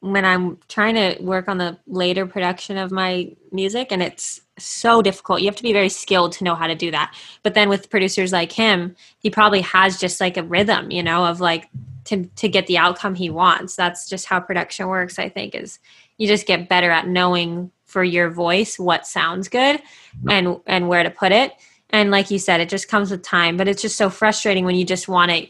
when 0.00 0.24
I'm 0.24 0.58
trying 0.68 0.94
to 0.94 1.22
work 1.22 1.48
on 1.48 1.58
the 1.58 1.78
later 1.86 2.26
production 2.26 2.76
of 2.76 2.92
my 2.92 3.34
music 3.50 3.88
and 3.90 4.02
it's 4.02 4.40
so 4.58 5.02
difficult. 5.02 5.40
You 5.40 5.46
have 5.46 5.56
to 5.56 5.62
be 5.62 5.72
very 5.72 5.88
skilled 5.88 6.32
to 6.32 6.44
know 6.44 6.54
how 6.54 6.66
to 6.66 6.74
do 6.74 6.90
that. 6.90 7.14
But 7.42 7.54
then 7.54 7.68
with 7.68 7.90
producers 7.90 8.32
like 8.32 8.52
him, 8.52 8.94
he 9.18 9.30
probably 9.30 9.60
has 9.62 9.98
just 9.98 10.20
like 10.20 10.36
a 10.36 10.42
rhythm, 10.42 10.90
you 10.90 11.02
know, 11.02 11.26
of 11.26 11.40
like 11.40 11.68
to 12.04 12.24
to 12.36 12.48
get 12.48 12.66
the 12.66 12.78
outcome 12.78 13.14
he 13.14 13.30
wants. 13.30 13.76
That's 13.76 14.08
just 14.08 14.26
how 14.26 14.40
production 14.40 14.86
works, 14.88 15.18
I 15.18 15.28
think, 15.28 15.54
is 15.54 15.78
you 16.18 16.26
just 16.26 16.46
get 16.46 16.68
better 16.68 16.90
at 16.90 17.08
knowing 17.08 17.70
for 17.84 18.02
your 18.02 18.30
voice 18.30 18.78
what 18.78 19.06
sounds 19.06 19.48
good 19.48 19.82
and 20.28 20.58
and 20.66 20.88
where 20.88 21.02
to 21.02 21.10
put 21.10 21.32
it. 21.32 21.52
And 21.90 22.10
like 22.10 22.30
you 22.30 22.38
said, 22.38 22.60
it 22.60 22.68
just 22.68 22.88
comes 22.88 23.10
with 23.10 23.22
time, 23.22 23.56
but 23.56 23.68
it's 23.68 23.82
just 23.82 23.96
so 23.96 24.10
frustrating 24.10 24.64
when 24.64 24.74
you 24.74 24.84
just 24.84 25.08
want 25.08 25.30
to 25.30 25.46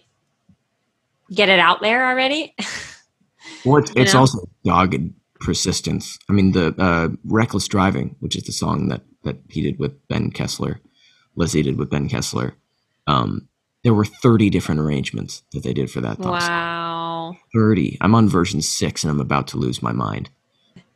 get 1.32 1.48
it 1.48 1.58
out 1.58 1.80
there 1.80 2.08
already. 2.08 2.54
Well, 3.64 3.82
it's, 3.82 3.92
it's 3.96 4.14
also 4.14 4.48
dogged 4.64 5.12
persistence. 5.40 6.18
I 6.28 6.32
mean, 6.32 6.52
the 6.52 6.74
uh, 6.78 7.08
"Reckless 7.24 7.68
Driving," 7.68 8.16
which 8.20 8.36
is 8.36 8.44
the 8.44 8.52
song 8.52 8.88
that 8.88 9.02
that 9.24 9.36
he 9.48 9.62
did 9.62 9.78
with 9.78 10.06
Ben 10.08 10.30
Kessler, 10.30 10.80
Lizzy 11.34 11.62
did 11.62 11.78
with 11.78 11.90
Ben 11.90 12.08
Kessler. 12.08 12.54
Um, 13.06 13.48
there 13.84 13.94
were 13.94 14.04
30 14.04 14.50
different 14.50 14.80
arrangements 14.80 15.42
that 15.52 15.62
they 15.62 15.72
did 15.72 15.90
for 15.90 16.00
that. 16.00 16.18
Wow. 16.18 16.40
Song. 16.40 17.38
30. 17.54 17.98
I'm 18.00 18.14
on 18.14 18.28
version 18.28 18.62
six, 18.62 19.04
and 19.04 19.10
I'm 19.10 19.20
about 19.20 19.46
to 19.48 19.56
lose 19.56 19.82
my 19.82 19.92
mind. 19.92 20.30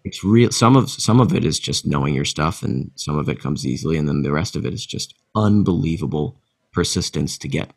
It's 0.04 0.24
real. 0.24 0.50
Some 0.50 0.76
of 0.76 0.90
some 0.90 1.20
of 1.20 1.34
it 1.34 1.44
is 1.44 1.58
just 1.58 1.86
knowing 1.86 2.14
your 2.14 2.24
stuff, 2.24 2.62
and 2.62 2.90
some 2.94 3.18
of 3.18 3.28
it 3.28 3.40
comes 3.40 3.66
easily, 3.66 3.96
and 3.96 4.08
then 4.08 4.22
the 4.22 4.32
rest 4.32 4.56
of 4.56 4.64
it 4.64 4.72
is 4.72 4.86
just 4.86 5.14
unbelievable 5.34 6.38
persistence 6.72 7.36
to 7.38 7.48
get 7.48 7.70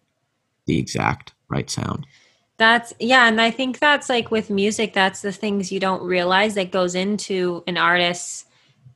the 0.65 0.79
exact 0.79 1.33
right 1.49 1.69
sound. 1.69 2.05
That's 2.63 2.93
yeah, 2.97 3.27
and 3.27 3.41
I 3.41 3.51
think 3.51 3.79
that's 3.79 4.07
like 4.07 4.31
with 4.31 4.49
music, 4.49 4.93
that's 4.93 5.21
the 5.21 5.33
things 5.33 5.69
you 5.69 5.81
don't 5.81 6.01
realize 6.01 6.53
that 6.53 6.71
goes 6.71 6.95
into 6.95 7.61
an 7.67 7.77
artist's 7.77 8.45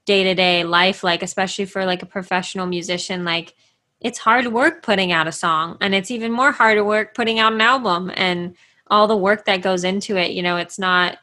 day-to-day 0.06 0.64
life 0.64 1.04
like 1.04 1.22
especially 1.22 1.66
for 1.66 1.86
like 1.86 2.02
a 2.02 2.06
professional 2.06 2.66
musician 2.66 3.26
like 3.26 3.54
it's 4.00 4.18
hard 4.18 4.48
work 4.48 4.82
putting 4.82 5.12
out 5.12 5.28
a 5.28 5.34
song 5.34 5.78
and 5.82 5.94
it's 5.94 6.10
even 6.10 6.32
more 6.32 6.54
hard 6.54 6.82
work 6.86 7.14
putting 7.14 7.40
out 7.40 7.52
an 7.52 7.60
album 7.60 8.10
and 8.16 8.56
all 8.88 9.06
the 9.06 9.18
work 9.18 9.44
that 9.44 9.62
goes 9.62 9.84
into 9.84 10.16
it 10.16 10.32
you 10.32 10.42
know 10.42 10.56
it's 10.56 10.80
not 10.80 11.18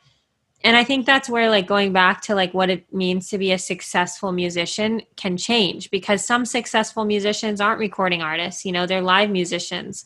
and 0.62 0.76
i 0.76 0.84
think 0.84 1.07
that's 1.07 1.30
where 1.30 1.49
like 1.49 1.66
going 1.66 1.95
back 1.95 2.20
to 2.20 2.34
like 2.34 2.53
what 2.53 2.68
it 2.68 2.84
means 2.92 3.30
to 3.30 3.38
be 3.38 3.53
a 3.53 3.59
successful 3.59 4.32
musician 4.32 5.01
can 5.16 5.34
change 5.38 5.90
because 5.90 6.22
some 6.22 6.45
successful 6.45 7.07
musicians 7.07 7.62
aren't 7.62 7.80
recording 7.80 8.20
artists 8.20 8.66
you 8.66 8.72
know 8.72 8.84
they're 8.84 9.01
live 9.01 9.30
musicians 9.30 10.05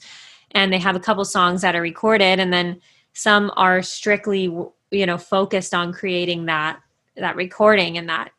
and 0.52 0.72
they 0.72 0.78
have 0.78 0.96
a 0.96 1.00
couple 1.00 1.24
songs 1.24 1.62
that 1.62 1.76
are 1.76 1.82
recorded 1.82 2.40
and 2.40 2.52
then 2.52 2.80
some 3.12 3.50
are 3.56 3.82
strictly 3.82 4.44
you 4.90 5.06
know 5.06 5.18
focused 5.18 5.74
on 5.74 5.92
creating 5.92 6.46
that 6.46 6.80
that 7.16 7.36
recording 7.36 7.98
and 7.98 8.08
that 8.08 8.30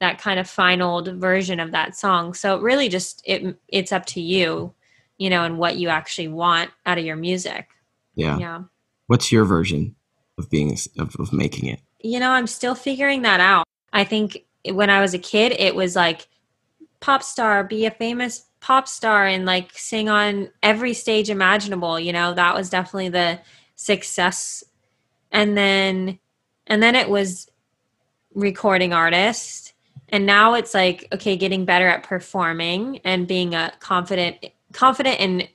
that 0.00 0.20
kind 0.20 0.38
of 0.38 0.48
final 0.48 1.02
version 1.18 1.58
of 1.58 1.72
that 1.72 1.96
song. 1.96 2.32
So 2.34 2.56
it 2.56 2.62
really 2.62 2.88
just 2.88 3.22
it 3.24 3.56
it's 3.68 3.92
up 3.92 4.06
to 4.06 4.20
you 4.20 4.72
you 5.18 5.30
know 5.30 5.44
and 5.44 5.58
what 5.58 5.76
you 5.76 5.88
actually 5.88 6.28
want 6.28 6.70
out 6.86 6.98
of 6.98 7.04
your 7.04 7.16
music. 7.16 7.68
Yeah. 8.14 8.38
Yeah. 8.38 8.62
What's 9.06 9.32
your 9.32 9.44
version 9.44 9.96
of 10.38 10.50
being 10.50 10.76
of, 10.98 11.16
of 11.18 11.32
making 11.32 11.68
it? 11.68 11.80
You 12.00 12.20
know 12.20 12.30
i'm 12.30 12.46
still 12.46 12.74
figuring 12.74 13.22
that 13.22 13.40
out. 13.40 13.66
I 13.92 14.04
think 14.04 14.44
when 14.70 14.90
i 14.90 15.00
was 15.00 15.14
a 15.14 15.18
kid 15.18 15.52
it 15.52 15.74
was 15.74 15.96
like 15.96 16.28
pop 17.00 17.22
star 17.22 17.64
be 17.64 17.86
a 17.86 17.90
famous 17.90 18.46
pop 18.60 18.88
star 18.88 19.26
and 19.26 19.46
like 19.46 19.70
sing 19.78 20.08
on 20.08 20.50
every 20.62 20.92
stage 20.94 21.30
imaginable 21.30 21.98
you 21.98 22.12
know? 22.12 22.34
That 22.34 22.54
was 22.54 22.70
definitely 22.70 23.10
the 23.10 23.40
success. 23.76 24.64
And 25.30 25.56
then 25.56 26.18
and 26.66 26.82
then 26.82 26.94
it 26.94 27.08
was 27.08 27.50
recording 28.34 28.92
artist. 28.92 29.72
And 30.10 30.26
now 30.26 30.54
it's 30.54 30.74
like 30.74 31.06
okay 31.12 31.36
getting 31.36 31.64
better 31.64 31.86
at 31.88 32.02
performing 32.02 32.98
and 33.04 33.26
being 33.26 33.54
a 33.54 33.72
confident 33.80 34.44
confident 34.72 35.20
in 35.20 35.48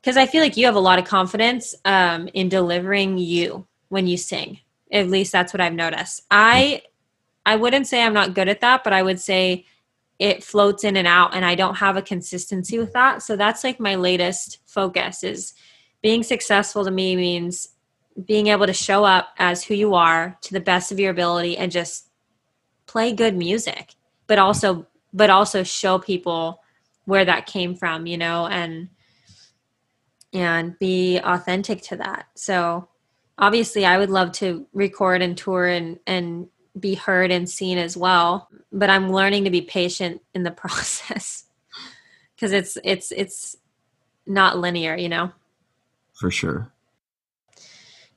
because 0.00 0.16
i 0.16 0.26
feel 0.26 0.42
like 0.42 0.56
you 0.56 0.66
have 0.66 0.74
a 0.74 0.80
lot 0.80 0.98
of 0.98 1.04
confidence 1.04 1.74
um, 1.84 2.28
in 2.34 2.48
delivering 2.48 3.18
you 3.18 3.66
when 3.88 4.06
you 4.06 4.16
sing. 4.16 4.60
At 4.90 5.08
least 5.08 5.32
that's 5.32 5.52
what 5.52 5.60
i've 5.60 5.74
noticed. 5.74 6.22
I 6.30 6.82
i 7.46 7.56
wouldn't 7.56 7.86
say 7.86 8.02
i'm 8.02 8.14
not 8.14 8.34
good 8.34 8.48
at 8.48 8.60
that 8.60 8.84
but 8.84 8.92
i 8.92 9.02
would 9.02 9.20
say 9.20 9.64
it 10.18 10.42
floats 10.42 10.84
in 10.84 10.96
and 10.96 11.06
out 11.06 11.34
and 11.34 11.44
i 11.44 11.54
don't 11.54 11.76
have 11.76 11.96
a 11.96 12.02
consistency 12.02 12.78
with 12.78 12.92
that. 12.92 13.22
So 13.22 13.36
that's 13.36 13.62
like 13.62 13.78
my 13.78 13.94
latest 13.94 14.58
focus 14.66 15.22
is 15.22 15.54
being 16.02 16.22
successful 16.22 16.84
to 16.84 16.90
me 16.90 17.16
means 17.16 17.68
being 18.26 18.48
able 18.48 18.66
to 18.66 18.72
show 18.72 19.04
up 19.04 19.28
as 19.38 19.62
who 19.62 19.74
you 19.74 19.94
are 19.94 20.36
to 20.42 20.52
the 20.52 20.60
best 20.60 20.90
of 20.90 20.98
your 20.98 21.10
ability 21.10 21.56
and 21.56 21.70
just 21.70 22.08
play 22.86 23.12
good 23.12 23.36
music 23.36 23.94
but 24.26 24.38
also 24.38 24.86
but 25.12 25.30
also 25.30 25.62
show 25.62 25.98
people 25.98 26.60
where 27.04 27.24
that 27.24 27.46
came 27.46 27.74
from 27.74 28.06
you 28.06 28.18
know 28.18 28.46
and 28.46 28.88
and 30.34 30.78
be 30.78 31.18
authentic 31.18 31.80
to 31.80 31.96
that. 31.96 32.26
So 32.34 32.88
obviously 33.38 33.86
i 33.86 33.96
would 33.96 34.10
love 34.10 34.32
to 34.32 34.66
record 34.72 35.22
and 35.22 35.36
tour 35.38 35.66
and 35.66 35.98
and 36.06 36.48
be 36.80 36.94
heard 36.94 37.30
and 37.30 37.48
seen 37.48 37.78
as 37.78 37.96
well 37.96 38.48
but 38.72 38.90
i'm 38.90 39.12
learning 39.12 39.44
to 39.44 39.50
be 39.50 39.62
patient 39.62 40.20
in 40.34 40.42
the 40.42 40.50
process. 40.62 41.44
Because 42.34 42.52
it's 42.52 42.78
it's 42.84 43.12
it's 43.12 43.56
not 44.26 44.58
linear 44.58 44.96
you 44.96 45.08
know? 45.08 45.32
For 46.14 46.30
sure. 46.30 46.70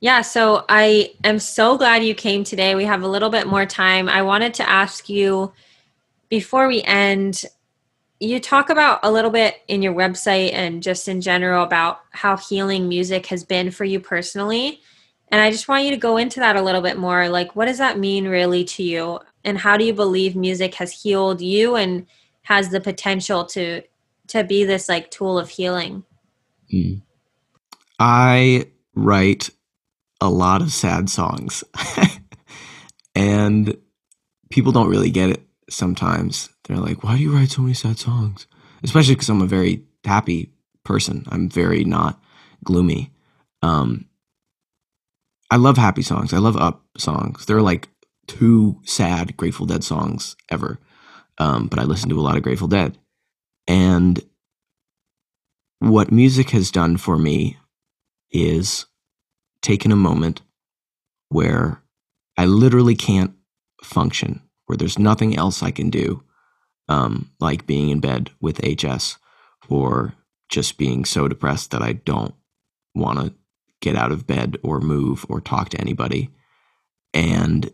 Yeah 0.00 0.22
so 0.22 0.64
i 0.68 1.12
am 1.24 1.38
so 1.38 1.76
glad 1.76 2.04
you 2.04 2.14
came 2.14 2.44
today. 2.44 2.74
We 2.74 2.84
have 2.84 3.02
a 3.02 3.08
little 3.08 3.30
bit 3.30 3.46
more 3.46 3.66
time. 3.66 4.08
I 4.08 4.22
wanted 4.22 4.54
to 4.54 4.68
ask 4.68 5.08
you 5.08 5.52
before 6.28 6.68
we 6.68 6.82
end 6.82 7.44
you 8.20 8.38
talk 8.38 8.70
about 8.70 9.00
a 9.02 9.10
little 9.10 9.32
bit 9.32 9.62
in 9.66 9.82
your 9.82 9.92
website 9.92 10.52
and 10.52 10.80
just 10.80 11.08
in 11.08 11.20
general 11.20 11.64
about 11.64 12.02
how 12.12 12.36
healing 12.36 12.88
music 12.88 13.26
has 13.26 13.42
been 13.42 13.68
for 13.68 13.84
you 13.84 13.98
personally 13.98 14.80
and 15.32 15.40
I 15.40 15.50
just 15.50 15.66
want 15.66 15.84
you 15.84 15.90
to 15.92 15.96
go 15.96 16.18
into 16.18 16.40
that 16.40 16.56
a 16.56 16.62
little 16.62 16.82
bit 16.82 16.98
more. 16.98 17.26
Like, 17.30 17.56
what 17.56 17.64
does 17.64 17.78
that 17.78 17.98
mean 17.98 18.28
really 18.28 18.64
to 18.64 18.82
you? 18.82 19.18
And 19.44 19.56
how 19.56 19.78
do 19.78 19.84
you 19.84 19.94
believe 19.94 20.36
music 20.36 20.74
has 20.74 20.92
healed 20.92 21.40
you 21.40 21.74
and 21.74 22.06
has 22.42 22.68
the 22.68 22.80
potential 22.80 23.46
to 23.46 23.82
to 24.28 24.44
be 24.44 24.64
this 24.64 24.90
like 24.90 25.10
tool 25.10 25.38
of 25.38 25.48
healing? 25.48 26.04
Mm. 26.72 27.00
I 27.98 28.66
write 28.94 29.48
a 30.20 30.28
lot 30.28 30.60
of 30.60 30.70
sad 30.70 31.08
songs. 31.08 31.64
and 33.14 33.74
people 34.50 34.72
don't 34.72 34.90
really 34.90 35.10
get 35.10 35.30
it 35.30 35.42
sometimes. 35.70 36.50
They're 36.64 36.76
like, 36.76 37.02
why 37.02 37.16
do 37.16 37.22
you 37.22 37.34
write 37.34 37.50
so 37.50 37.62
many 37.62 37.74
sad 37.74 37.98
songs? 37.98 38.46
Especially 38.82 39.14
because 39.14 39.30
I'm 39.30 39.40
a 39.40 39.46
very 39.46 39.82
happy 40.04 40.52
person. 40.84 41.24
I'm 41.30 41.48
very 41.48 41.84
not 41.84 42.20
gloomy. 42.64 43.12
Um, 43.62 44.06
I 45.52 45.56
love 45.56 45.76
happy 45.76 46.00
songs. 46.00 46.32
I 46.32 46.38
love 46.38 46.56
up 46.56 46.82
songs. 46.96 47.44
There 47.44 47.58
are 47.58 47.62
like 47.62 47.90
two 48.26 48.80
sad 48.84 49.36
Grateful 49.36 49.66
Dead 49.66 49.84
songs 49.84 50.34
ever. 50.50 50.78
Um, 51.36 51.66
but 51.66 51.78
I 51.78 51.82
listen 51.82 52.08
to 52.08 52.18
a 52.18 52.22
lot 52.22 52.38
of 52.38 52.42
Grateful 52.42 52.68
Dead. 52.68 52.96
And 53.68 54.18
what 55.78 56.10
music 56.10 56.50
has 56.50 56.70
done 56.70 56.96
for 56.96 57.18
me 57.18 57.58
is 58.30 58.86
taken 59.60 59.92
a 59.92 59.96
moment 59.96 60.40
where 61.28 61.82
I 62.38 62.46
literally 62.46 62.94
can't 62.94 63.34
function, 63.82 64.40
where 64.64 64.78
there's 64.78 64.98
nothing 64.98 65.36
else 65.36 65.62
I 65.62 65.70
can 65.70 65.90
do, 65.90 66.22
um, 66.88 67.30
like 67.40 67.66
being 67.66 67.90
in 67.90 68.00
bed 68.00 68.30
with 68.40 68.64
HS 68.64 69.18
or 69.68 70.14
just 70.48 70.78
being 70.78 71.04
so 71.04 71.28
depressed 71.28 71.72
that 71.72 71.82
I 71.82 71.92
don't 71.92 72.34
want 72.94 73.18
to 73.18 73.34
get 73.82 73.96
out 73.96 74.12
of 74.12 74.26
bed 74.26 74.56
or 74.62 74.80
move 74.80 75.26
or 75.28 75.40
talk 75.40 75.68
to 75.70 75.80
anybody. 75.80 76.30
And 77.12 77.70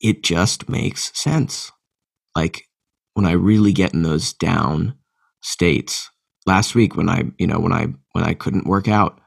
it 0.00 0.22
just 0.22 0.68
makes 0.68 1.12
sense. 1.18 1.70
Like 2.34 2.68
when 3.12 3.26
I 3.26 3.32
really 3.32 3.72
get 3.72 3.92
in 3.92 4.02
those 4.02 4.32
down 4.32 4.94
states, 5.42 6.10
last 6.46 6.74
week 6.74 6.96
when 6.96 7.10
I, 7.10 7.24
you 7.38 7.46
know, 7.46 7.60
when 7.60 7.72
I 7.72 7.88
when 8.12 8.24
I 8.24 8.34
couldn't 8.34 8.66
work 8.66 8.88
out 8.88 9.20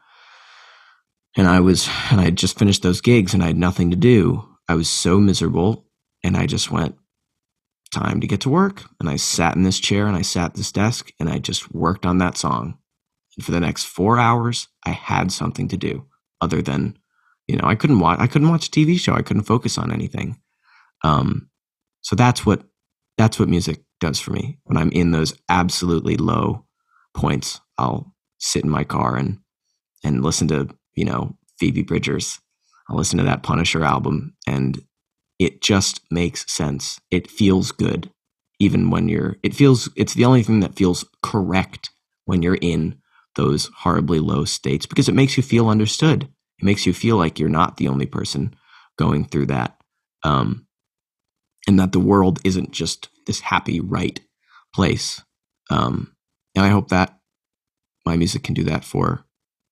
and 1.35 1.47
I 1.47 1.59
was 1.59 1.87
and 2.09 2.19
I 2.19 2.25
had 2.25 2.37
just 2.37 2.57
finished 2.57 2.81
those 2.81 3.01
gigs 3.01 3.33
and 3.33 3.43
I 3.43 3.47
had 3.47 3.57
nothing 3.57 3.91
to 3.91 3.97
do. 3.97 4.47
I 4.67 4.73
was 4.73 4.89
so 4.89 5.19
miserable 5.19 5.85
and 6.23 6.35
I 6.35 6.47
just 6.47 6.71
went 6.71 6.95
time 7.93 8.19
to 8.19 8.27
get 8.27 8.41
to 8.41 8.49
work 8.49 8.83
and 8.99 9.07
I 9.07 9.15
sat 9.15 9.55
in 9.55 9.63
this 9.63 9.79
chair 9.79 10.07
and 10.07 10.17
I 10.17 10.23
sat 10.23 10.51
at 10.51 10.53
this 10.55 10.71
desk 10.71 11.11
and 11.19 11.29
I 11.29 11.37
just 11.37 11.73
worked 11.73 12.05
on 12.05 12.17
that 12.17 12.37
song. 12.37 12.79
And 13.35 13.45
for 13.45 13.51
the 13.51 13.59
next 13.59 13.85
4 13.85 14.19
hours 14.19 14.67
I 14.85 14.91
had 14.91 15.31
something 15.31 15.67
to 15.69 15.77
do 15.77 16.05
other 16.41 16.61
than 16.61 16.97
you 17.47 17.55
know, 17.57 17.67
I 17.67 17.75
couldn't 17.75 17.99
watch 17.99 18.19
I 18.19 18.27
couldn't 18.27 18.49
watch 18.49 18.67
a 18.67 18.71
TV 18.71 18.99
show. 18.99 19.13
I 19.13 19.21
couldn't 19.21 19.43
focus 19.43 19.77
on 19.77 19.91
anything. 19.91 20.39
Um 21.03 21.49
so 22.01 22.15
that's 22.15 22.45
what 22.45 22.63
that's 23.17 23.39
what 23.39 23.49
music 23.49 23.81
does 23.99 24.19
for 24.19 24.31
me 24.31 24.57
when 24.63 24.77
I'm 24.77 24.91
in 24.91 25.11
those 25.11 25.33
absolutely 25.49 26.17
low 26.17 26.65
points, 27.15 27.61
I'll 27.77 28.13
sit 28.39 28.63
in 28.63 28.69
my 28.69 28.83
car 28.83 29.15
and 29.15 29.39
and 30.03 30.23
listen 30.23 30.47
to 30.49 30.69
you 30.93 31.05
know 31.05 31.35
Phoebe 31.57 31.81
Bridgers. 31.81 32.39
I'll 32.89 32.97
listen 32.97 33.17
to 33.17 33.25
that 33.25 33.43
Punisher 33.43 33.83
album, 33.83 34.35
and 34.45 34.79
it 35.39 35.61
just 35.61 36.01
makes 36.11 36.51
sense. 36.51 36.99
It 37.09 37.29
feels 37.29 37.71
good, 37.71 38.11
even 38.59 38.91
when 38.91 39.09
you're. 39.09 39.37
It 39.41 39.55
feels. 39.55 39.89
It's 39.95 40.13
the 40.13 40.25
only 40.25 40.43
thing 40.43 40.59
that 40.59 40.75
feels 40.75 41.05
correct 41.23 41.89
when 42.25 42.41
you're 42.41 42.59
in 42.61 43.01
those 43.35 43.69
horribly 43.77 44.19
low 44.19 44.45
states 44.45 44.85
because 44.85 45.09
it 45.09 45.15
makes 45.15 45.37
you 45.37 45.43
feel 45.43 45.69
understood. 45.69 46.23
It 46.23 46.65
makes 46.65 46.85
you 46.85 46.93
feel 46.93 47.17
like 47.17 47.39
you're 47.39 47.49
not 47.49 47.77
the 47.77 47.87
only 47.87 48.05
person 48.05 48.55
going 48.97 49.25
through 49.25 49.47
that, 49.47 49.77
um, 50.23 50.65
and 51.67 51.79
that 51.79 51.91
the 51.91 51.99
world 51.99 52.39
isn't 52.43 52.71
just 52.71 53.09
this 53.27 53.41
happy 53.41 53.79
right 53.79 54.19
place. 54.73 55.21
Um, 55.69 56.15
and 56.55 56.65
I 56.65 56.69
hope 56.69 56.89
that 56.89 57.19
my 58.05 58.15
music 58.15 58.43
can 58.43 58.53
do 58.53 58.63
that 58.65 58.83
for 58.83 59.25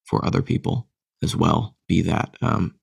for 0.05 0.26
other 0.26 0.41
people 0.41 0.89
as 1.22 1.36
well. 1.36 1.78
Be 1.88 2.01
that 2.01 2.36
um, 2.41 2.76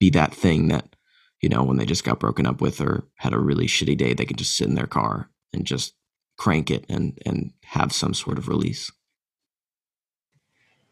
be 0.00 0.10
that 0.10 0.34
thing 0.34 0.68
that 0.68 0.96
you 1.42 1.48
know 1.48 1.62
when 1.62 1.76
they 1.76 1.86
just 1.86 2.04
got 2.04 2.20
broken 2.20 2.46
up 2.46 2.60
with 2.60 2.80
or 2.80 3.04
had 3.16 3.32
a 3.34 3.38
really 3.38 3.66
shitty 3.66 3.96
day, 3.96 4.14
they 4.14 4.24
can 4.24 4.36
just 4.36 4.56
sit 4.56 4.68
in 4.68 4.74
their 4.74 4.86
car 4.86 5.30
and 5.52 5.66
just 5.66 5.94
crank 6.38 6.70
it 6.70 6.84
and 6.88 7.18
and 7.26 7.52
have 7.64 7.92
some 7.92 8.14
sort 8.14 8.38
of 8.38 8.48
release. 8.48 8.90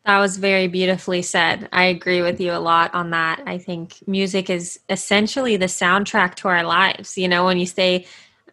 That 0.06 0.20
was 0.20 0.36
very 0.36 0.68
beautifully 0.68 1.22
said. 1.22 1.68
I 1.72 1.84
agree 1.84 2.22
with 2.22 2.40
you 2.40 2.52
a 2.52 2.60
lot 2.60 2.94
on 2.94 3.10
that. 3.10 3.42
I 3.46 3.58
think 3.58 3.96
music 4.06 4.48
is 4.48 4.78
essentially 4.88 5.56
the 5.56 5.66
soundtrack 5.66 6.36
to 6.36 6.48
our 6.48 6.62
lives. 6.62 7.18
You 7.18 7.28
know, 7.28 7.44
when 7.44 7.58
you 7.58 7.66
say 7.66 8.06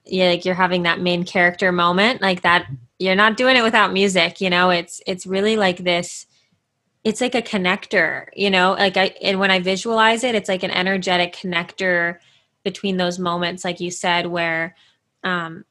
yeah, 0.06 0.30
like 0.30 0.46
you're 0.46 0.56
having 0.56 0.84
that 0.84 1.00
main 1.00 1.24
character 1.24 1.72
moment, 1.72 2.22
like 2.22 2.42
that 2.42 2.68
you're 3.00 3.16
not 3.16 3.38
doing 3.38 3.58
it 3.58 3.64
without 3.64 3.92
music 3.92 4.40
you 4.40 4.50
know 4.50 4.70
it's 4.70 5.02
it's 5.06 5.26
really 5.26 5.58
like 5.58 5.78
this 5.80 6.26
it's 7.04 7.22
like 7.22 7.36
a 7.36 7.42
connector 7.42 8.28
you 8.36 8.50
know 8.50 8.74
like 8.74 8.98
i 8.98 9.06
and 9.22 9.40
when 9.40 9.52
i 9.52 9.60
visualize 9.60 10.24
it 10.24 10.36
it's 10.36 10.50
like 10.50 10.64
an 10.64 10.72
energetic 10.72 11.34
connector 11.36 12.18
between 12.64 12.98
those 12.98 13.20
moments 13.20 13.66
like 13.66 13.80
you 13.82 13.92
said 13.92 14.28
where 14.28 14.76
um 15.24 15.66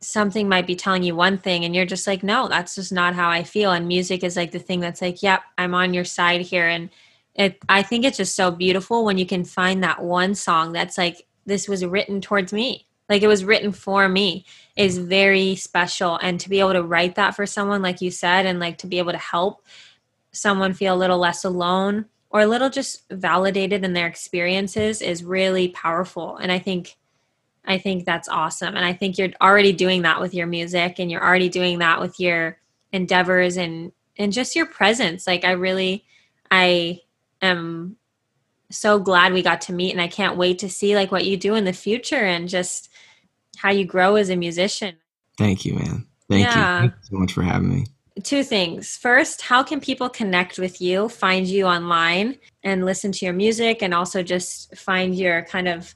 something 0.00 0.48
might 0.48 0.66
be 0.66 0.76
telling 0.76 1.02
you 1.02 1.16
one 1.16 1.38
thing 1.38 1.64
and 1.64 1.74
you're 1.74 1.86
just 1.86 2.06
like 2.06 2.22
no 2.22 2.48
that's 2.48 2.74
just 2.74 2.92
not 2.92 3.14
how 3.14 3.30
i 3.30 3.42
feel. 3.42 3.72
And 3.72 3.88
music 3.88 4.22
is 4.22 4.36
like 4.36 4.52
the 4.52 4.58
thing 4.58 4.80
that's 4.80 5.02
like 5.02 5.22
yep 5.22 5.42
i'm 5.58 5.74
on 5.74 5.94
your 5.94 6.04
side 6.04 6.42
here. 6.42 6.68
And 6.68 6.90
it 7.34 7.58
i 7.68 7.82
think 7.82 8.04
it's 8.04 8.18
just 8.18 8.36
so 8.36 8.50
beautiful 8.50 9.04
when 9.04 9.18
you 9.18 9.26
can 9.26 9.44
find 9.44 9.82
that 9.82 10.02
one 10.02 10.34
song 10.34 10.72
that's 10.72 10.98
like 10.98 11.26
this 11.46 11.68
was 11.68 11.84
written 11.84 12.20
towards 12.20 12.52
me. 12.52 12.86
Like 13.08 13.22
it 13.22 13.28
was 13.28 13.44
written 13.44 13.72
for 13.72 14.08
me 14.08 14.44
is 14.76 14.98
mm. 14.98 15.06
very 15.06 15.54
special. 15.54 16.16
And 16.16 16.40
to 16.40 16.48
be 16.48 16.60
able 16.60 16.72
to 16.72 16.82
write 16.82 17.14
that 17.14 17.36
for 17.36 17.46
someone 17.46 17.82
like 17.82 18.00
you 18.00 18.10
said 18.10 18.46
and 18.46 18.58
like 18.58 18.78
to 18.78 18.86
be 18.86 18.98
able 18.98 19.12
to 19.12 19.18
help 19.18 19.64
someone 20.32 20.74
feel 20.74 20.94
a 20.94 20.98
little 20.98 21.18
less 21.18 21.44
alone 21.44 22.06
or 22.30 22.40
a 22.40 22.46
little 22.46 22.68
just 22.68 23.04
validated 23.10 23.84
in 23.84 23.92
their 23.92 24.08
experiences 24.08 25.00
is 25.00 25.24
really 25.24 25.68
powerful. 25.68 26.36
And 26.36 26.52
i 26.52 26.58
think 26.58 26.96
i 27.66 27.78
think 27.78 28.04
that's 28.04 28.28
awesome 28.28 28.76
and 28.76 28.84
i 28.84 28.92
think 28.92 29.18
you're 29.18 29.30
already 29.40 29.72
doing 29.72 30.02
that 30.02 30.20
with 30.20 30.34
your 30.34 30.46
music 30.46 30.98
and 30.98 31.10
you're 31.10 31.24
already 31.24 31.48
doing 31.48 31.78
that 31.78 32.00
with 32.00 32.18
your 32.20 32.58
endeavors 32.92 33.56
and 33.56 33.92
and 34.16 34.32
just 34.32 34.56
your 34.56 34.66
presence 34.66 35.26
like 35.26 35.44
i 35.44 35.52
really 35.52 36.04
i 36.50 37.00
am 37.42 37.96
so 38.70 38.98
glad 38.98 39.32
we 39.32 39.42
got 39.42 39.60
to 39.60 39.72
meet 39.72 39.92
and 39.92 40.00
i 40.00 40.08
can't 40.08 40.36
wait 40.36 40.58
to 40.58 40.68
see 40.68 40.94
like 40.94 41.12
what 41.12 41.24
you 41.24 41.36
do 41.36 41.54
in 41.54 41.64
the 41.64 41.72
future 41.72 42.16
and 42.16 42.48
just 42.48 42.88
how 43.56 43.70
you 43.70 43.84
grow 43.84 44.16
as 44.16 44.30
a 44.30 44.36
musician. 44.36 44.96
Thank 45.36 45.64
you, 45.64 45.74
man. 45.74 46.06
Thank 46.28 46.46
yeah. 46.46 46.82
you. 46.82 46.88
Thank 46.88 46.92
you 46.92 47.08
so 47.10 47.16
much 47.16 47.32
for 47.32 47.42
having 47.42 47.70
me. 47.70 47.86
Two 48.22 48.42
things. 48.42 48.96
First, 48.96 49.42
how 49.42 49.62
can 49.62 49.80
people 49.80 50.08
connect 50.08 50.58
with 50.58 50.80
you, 50.80 51.08
find 51.08 51.46
you 51.46 51.66
online, 51.66 52.38
and 52.62 52.84
listen 52.84 53.12
to 53.12 53.24
your 53.26 53.34
music, 53.34 53.82
and 53.82 53.92
also 53.92 54.22
just 54.22 54.74
find 54.76 55.14
your 55.14 55.42
kind 55.42 55.68
of 55.68 55.94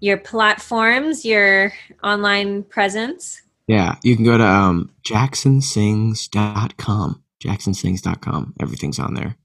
your 0.00 0.16
platforms, 0.16 1.24
your 1.24 1.72
online 2.02 2.64
presence? 2.64 3.40
Yeah, 3.66 3.96
you 4.02 4.16
can 4.16 4.24
go 4.24 4.38
to 4.38 4.46
um, 4.46 4.90
jacksonsings.com. 5.04 7.22
Jacksonsings.com. 7.42 8.54
Everything's 8.60 8.98
on 8.98 9.14
there. 9.14 9.36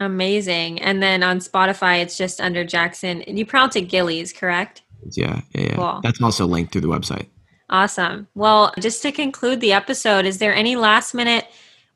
Amazing. 0.00 0.80
And 0.80 1.02
then 1.02 1.22
on 1.22 1.38
Spotify, 1.38 2.02
it's 2.02 2.18
just 2.18 2.40
under 2.40 2.64
Jackson. 2.64 3.22
You 3.26 3.46
pronounce 3.46 3.76
it 3.76 3.82
Gillies, 3.82 4.32
correct? 4.32 4.82
Yeah, 5.12 5.42
yeah, 5.54 5.60
yeah. 5.60 5.76
Cool. 5.76 6.00
That's 6.02 6.20
also 6.20 6.46
linked 6.46 6.72
through 6.72 6.80
the 6.82 6.88
website. 6.88 7.28
Awesome. 7.70 8.26
Well, 8.34 8.74
just 8.78 9.00
to 9.02 9.12
conclude 9.12 9.60
the 9.60 9.72
episode, 9.72 10.26
is 10.26 10.38
there 10.38 10.54
any 10.54 10.76
last 10.76 11.14
minute 11.14 11.46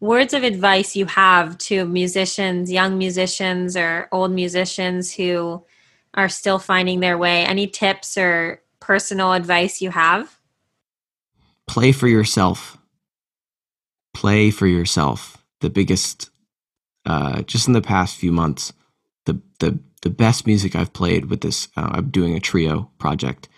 words 0.01 0.35
of 0.35 0.45
advice 0.45 0.97
you 0.97 1.07
have 1.07 1.59
to 1.59 1.85
musicians, 1.85 2.71
young 2.71 2.97
musicians, 2.97 3.77
or 3.77 4.09
old 4.13 4.31
musicians 4.31 5.13
who 5.13 5.65
are 6.17 6.29
still 6.29 6.59
finding 6.59 7.01
their 7.01 7.19
way? 7.19 7.45
Any 7.45 7.67
tips 7.67 8.17
or 8.17 8.63
personal 8.81 9.33
advice 9.33 9.81
you 9.81 9.91
have? 9.91 10.39
Play 11.67 11.93
for 11.93 12.09
yourself. 12.09 12.79
Play 14.15 14.51
for 14.51 14.67
yourself. 14.67 15.45
The 15.61 15.71
biggest, 15.71 16.31
uh, 17.05 17.43
just 17.43 17.67
in 17.67 17.73
the 17.73 17.83
past 17.83 18.17
few 18.17 18.33
months, 18.33 18.73
the 19.25 19.41
the 19.59 19.79
the 20.03 20.11
best 20.11 20.47
music 20.47 20.77
I've 20.77 20.93
played 20.93 21.27
with 21.27 21.41
this. 21.41 21.69
Uh, 21.77 21.91
I'm 21.93 22.11
doing 22.11 22.35
a 22.35 22.41
trio 22.41 22.91
project, 22.99 23.49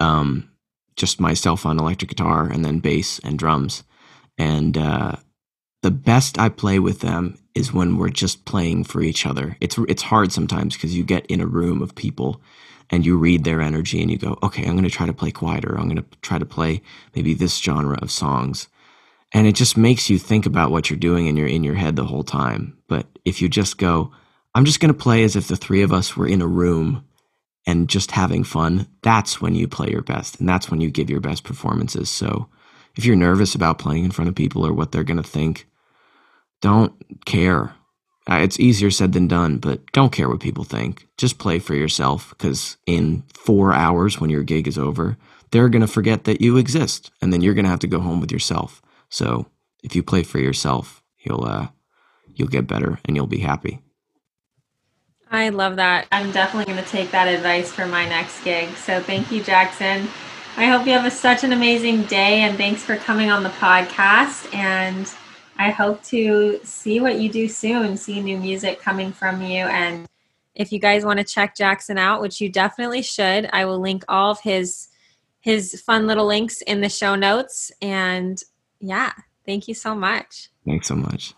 um, 0.00 0.50
just 0.96 1.20
myself 1.20 1.64
on 1.64 1.78
electric 1.78 2.10
guitar 2.10 2.48
and 2.48 2.64
then 2.64 2.80
bass 2.80 3.18
and 3.20 3.38
drums, 3.38 3.84
and 4.36 4.76
uh, 4.76 5.16
the 5.82 5.90
best 5.90 6.38
I 6.38 6.48
play 6.48 6.78
with 6.78 7.00
them 7.00 7.38
is 7.56 7.72
when 7.72 7.96
we're 7.96 8.10
just 8.10 8.44
playing 8.44 8.84
for 8.84 9.00
each 9.00 9.26
other. 9.26 9.56
It's 9.60 9.78
it's 9.88 10.02
hard 10.02 10.32
sometimes 10.32 10.74
because 10.74 10.94
you 10.94 11.02
get 11.02 11.26
in 11.26 11.40
a 11.40 11.46
room 11.46 11.82
of 11.82 11.94
people 11.94 12.40
and 12.90 13.04
you 13.04 13.16
read 13.16 13.44
their 13.44 13.60
energy 13.60 14.00
and 14.00 14.10
you 14.10 14.18
go, 14.18 14.38
okay, 14.42 14.62
I'm 14.64 14.72
going 14.76 14.84
to 14.84 14.90
try 14.90 15.06
to 15.06 15.12
play 15.12 15.32
quieter. 15.32 15.76
I'm 15.76 15.88
going 15.88 15.96
to 15.96 16.18
try 16.20 16.38
to 16.38 16.46
play 16.46 16.82
maybe 17.14 17.34
this 17.34 17.58
genre 17.58 17.98
of 18.00 18.12
songs. 18.12 18.68
And 19.32 19.46
it 19.46 19.56
just 19.56 19.76
makes 19.76 20.08
you 20.08 20.18
think 20.18 20.46
about 20.46 20.70
what 20.70 20.88
you're 20.88 20.98
doing 20.98 21.26
and 21.26 21.36
you're 21.36 21.48
in 21.48 21.64
your 21.64 21.74
head 21.74 21.96
the 21.96 22.04
whole 22.04 22.22
time. 22.22 22.78
But 22.86 23.06
if 23.24 23.42
you 23.42 23.48
just 23.48 23.76
go, 23.78 24.12
I'm 24.54 24.64
just 24.64 24.78
going 24.78 24.92
to 24.92 24.98
play 24.98 25.24
as 25.24 25.34
if 25.34 25.48
the 25.48 25.56
three 25.56 25.82
of 25.82 25.92
us 25.92 26.16
were 26.16 26.28
in 26.28 26.42
a 26.42 26.46
room 26.46 27.04
and 27.66 27.88
just 27.88 28.12
having 28.12 28.44
fun. 28.44 28.86
That's 29.02 29.40
when 29.40 29.54
you 29.56 29.66
play 29.66 29.90
your 29.90 30.02
best 30.02 30.38
and 30.38 30.48
that's 30.48 30.70
when 30.70 30.80
you 30.80 30.90
give 30.90 31.10
your 31.10 31.20
best 31.20 31.42
performances. 31.42 32.08
So 32.08 32.48
if 32.94 33.04
you're 33.04 33.16
nervous 33.16 33.54
about 33.54 33.78
playing 33.78 34.04
in 34.04 34.12
front 34.12 34.28
of 34.28 34.36
people 34.36 34.64
or 34.64 34.72
what 34.72 34.92
they're 34.92 35.02
going 35.02 35.22
to 35.22 35.28
think, 35.28 35.66
don't 36.60 36.92
care. 37.24 37.74
Uh, 38.28 38.38
it's 38.38 38.58
easier 38.58 38.90
said 38.90 39.12
than 39.12 39.28
done, 39.28 39.58
but 39.58 39.80
don't 39.92 40.12
care 40.12 40.28
what 40.28 40.40
people 40.40 40.64
think. 40.64 41.06
Just 41.16 41.38
play 41.38 41.58
for 41.58 41.74
yourself 41.74 42.30
because 42.30 42.76
in 42.86 43.22
four 43.34 43.72
hours 43.72 44.20
when 44.20 44.30
your 44.30 44.42
gig 44.42 44.66
is 44.66 44.76
over, 44.76 45.16
they're 45.52 45.68
going 45.68 45.82
to 45.82 45.86
forget 45.86 46.24
that 46.24 46.40
you 46.40 46.56
exist 46.56 47.12
and 47.22 47.32
then 47.32 47.40
you're 47.40 47.54
going 47.54 47.64
to 47.64 47.70
have 47.70 47.78
to 47.80 47.86
go 47.86 48.00
home 48.00 48.20
with 48.20 48.32
yourself. 48.32 48.82
So 49.08 49.46
if 49.84 49.94
you 49.94 50.02
play 50.02 50.24
for 50.24 50.40
yourself, 50.40 51.02
you'll, 51.18 51.44
uh, 51.44 51.68
you'll 52.34 52.48
get 52.48 52.66
better 52.66 52.98
and 53.04 53.14
you'll 53.14 53.28
be 53.28 53.38
happy. 53.38 53.80
I 55.30 55.50
love 55.50 55.76
that. 55.76 56.06
I'm 56.10 56.32
definitely 56.32 56.72
going 56.72 56.84
to 56.84 56.90
take 56.90 57.10
that 57.12 57.28
advice 57.28 57.72
for 57.72 57.86
my 57.86 58.08
next 58.08 58.42
gig. 58.42 58.70
So 58.76 59.00
thank 59.00 59.30
you, 59.30 59.42
Jackson. 59.42 60.08
I 60.56 60.66
hope 60.66 60.86
you 60.86 60.92
have 60.92 61.04
a, 61.04 61.10
such 61.10 61.44
an 61.44 61.52
amazing 61.52 62.04
day 62.04 62.40
and 62.40 62.56
thanks 62.56 62.82
for 62.82 62.96
coming 62.96 63.30
on 63.30 63.42
the 63.42 63.50
podcast. 63.50 64.52
And 64.54 65.06
I 65.58 65.70
hope 65.70 66.02
to 66.04 66.60
see 66.62 67.00
what 67.00 67.18
you 67.18 67.28
do 67.28 67.48
soon, 67.48 67.96
see 67.96 68.20
new 68.20 68.38
music 68.38 68.80
coming 68.80 69.12
from 69.12 69.42
you. 69.42 69.64
And 69.64 70.06
if 70.54 70.72
you 70.72 70.78
guys 70.78 71.04
want 71.04 71.18
to 71.18 71.24
check 71.24 71.56
Jackson 71.56 71.98
out, 71.98 72.20
which 72.20 72.40
you 72.40 72.48
definitely 72.50 73.02
should, 73.02 73.48
I 73.52 73.64
will 73.64 73.80
link 73.80 74.04
all 74.08 74.32
of 74.32 74.40
his 74.40 74.88
his 75.40 75.80
fun 75.80 76.08
little 76.08 76.26
links 76.26 76.60
in 76.62 76.80
the 76.80 76.88
show 76.88 77.14
notes. 77.14 77.70
And 77.80 78.42
yeah, 78.80 79.12
thank 79.44 79.68
you 79.68 79.74
so 79.74 79.94
much. 79.94 80.48
Thanks 80.64 80.88
so 80.88 80.96
much. 80.96 81.34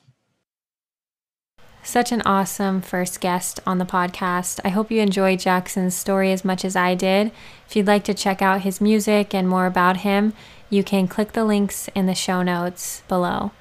Such 1.83 2.11
an 2.13 2.23
awesome 2.23 2.81
first 2.81 3.21
guest 3.21 3.61
on 3.67 3.79
the 3.79 3.85
podcast. 3.85 4.61
I 4.65 4.71
hope 4.71 4.91
you 4.91 5.01
enjoyed 5.01 5.41
Jackson's 5.41 5.95
story 5.95 6.33
as 6.33 6.45
much 6.45 6.65
as 6.65 6.75
I 6.75 6.95
did. 6.95 7.33
If 7.67 7.77
you'd 7.77 7.87
like 7.87 8.05
to 8.05 8.15
check 8.15 8.43
out 8.43 8.63
his 8.63 8.81
music 8.81 9.35
and 9.35 9.49
more 9.49 9.67
about 9.67 9.99
him, 9.99 10.33
you 10.71 10.83
can 10.83 11.09
click 11.09 11.33
the 11.33 11.45
links 11.45 11.89
in 11.95 12.07
the 12.07 12.15
show 12.15 12.43
notes 12.43 13.03
below. 13.09 13.53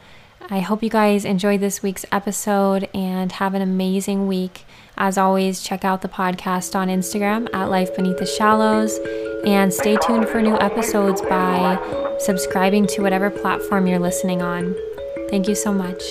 I 0.49 0.61
hope 0.61 0.81
you 0.81 0.89
guys 0.89 1.26
enjoyed 1.26 1.59
this 1.59 1.84
week's 1.84 2.05
episode 2.11 2.88
and 2.93 3.31
have 3.34 3.53
an 3.53 3.61
amazing 3.61 4.27
week. 4.27 4.65
As 4.97 5.18
always, 5.18 5.61
check 5.61 5.84
out 5.84 6.01
the 6.01 6.07
podcast 6.07 6.76
on 6.76 6.88
Instagram 6.88 7.47
at 7.53 7.69
Life 7.69 7.95
Beneath 7.95 8.18
the 8.18 8.26
Shallows 8.26 8.97
and 9.45 9.73
stay 9.73 9.97
tuned 9.97 10.27
for 10.27 10.41
new 10.41 10.57
episodes 10.57 11.22
by 11.22 11.77
subscribing 12.19 12.88
to 12.88 13.01
whatever 13.01 13.30
platform 13.30 13.88
you're 13.88 13.99
listening 13.99 14.41
on. 14.41 14.76
Thank 15.30 15.47
you 15.47 15.55
so 15.55 15.73
much. 15.73 16.01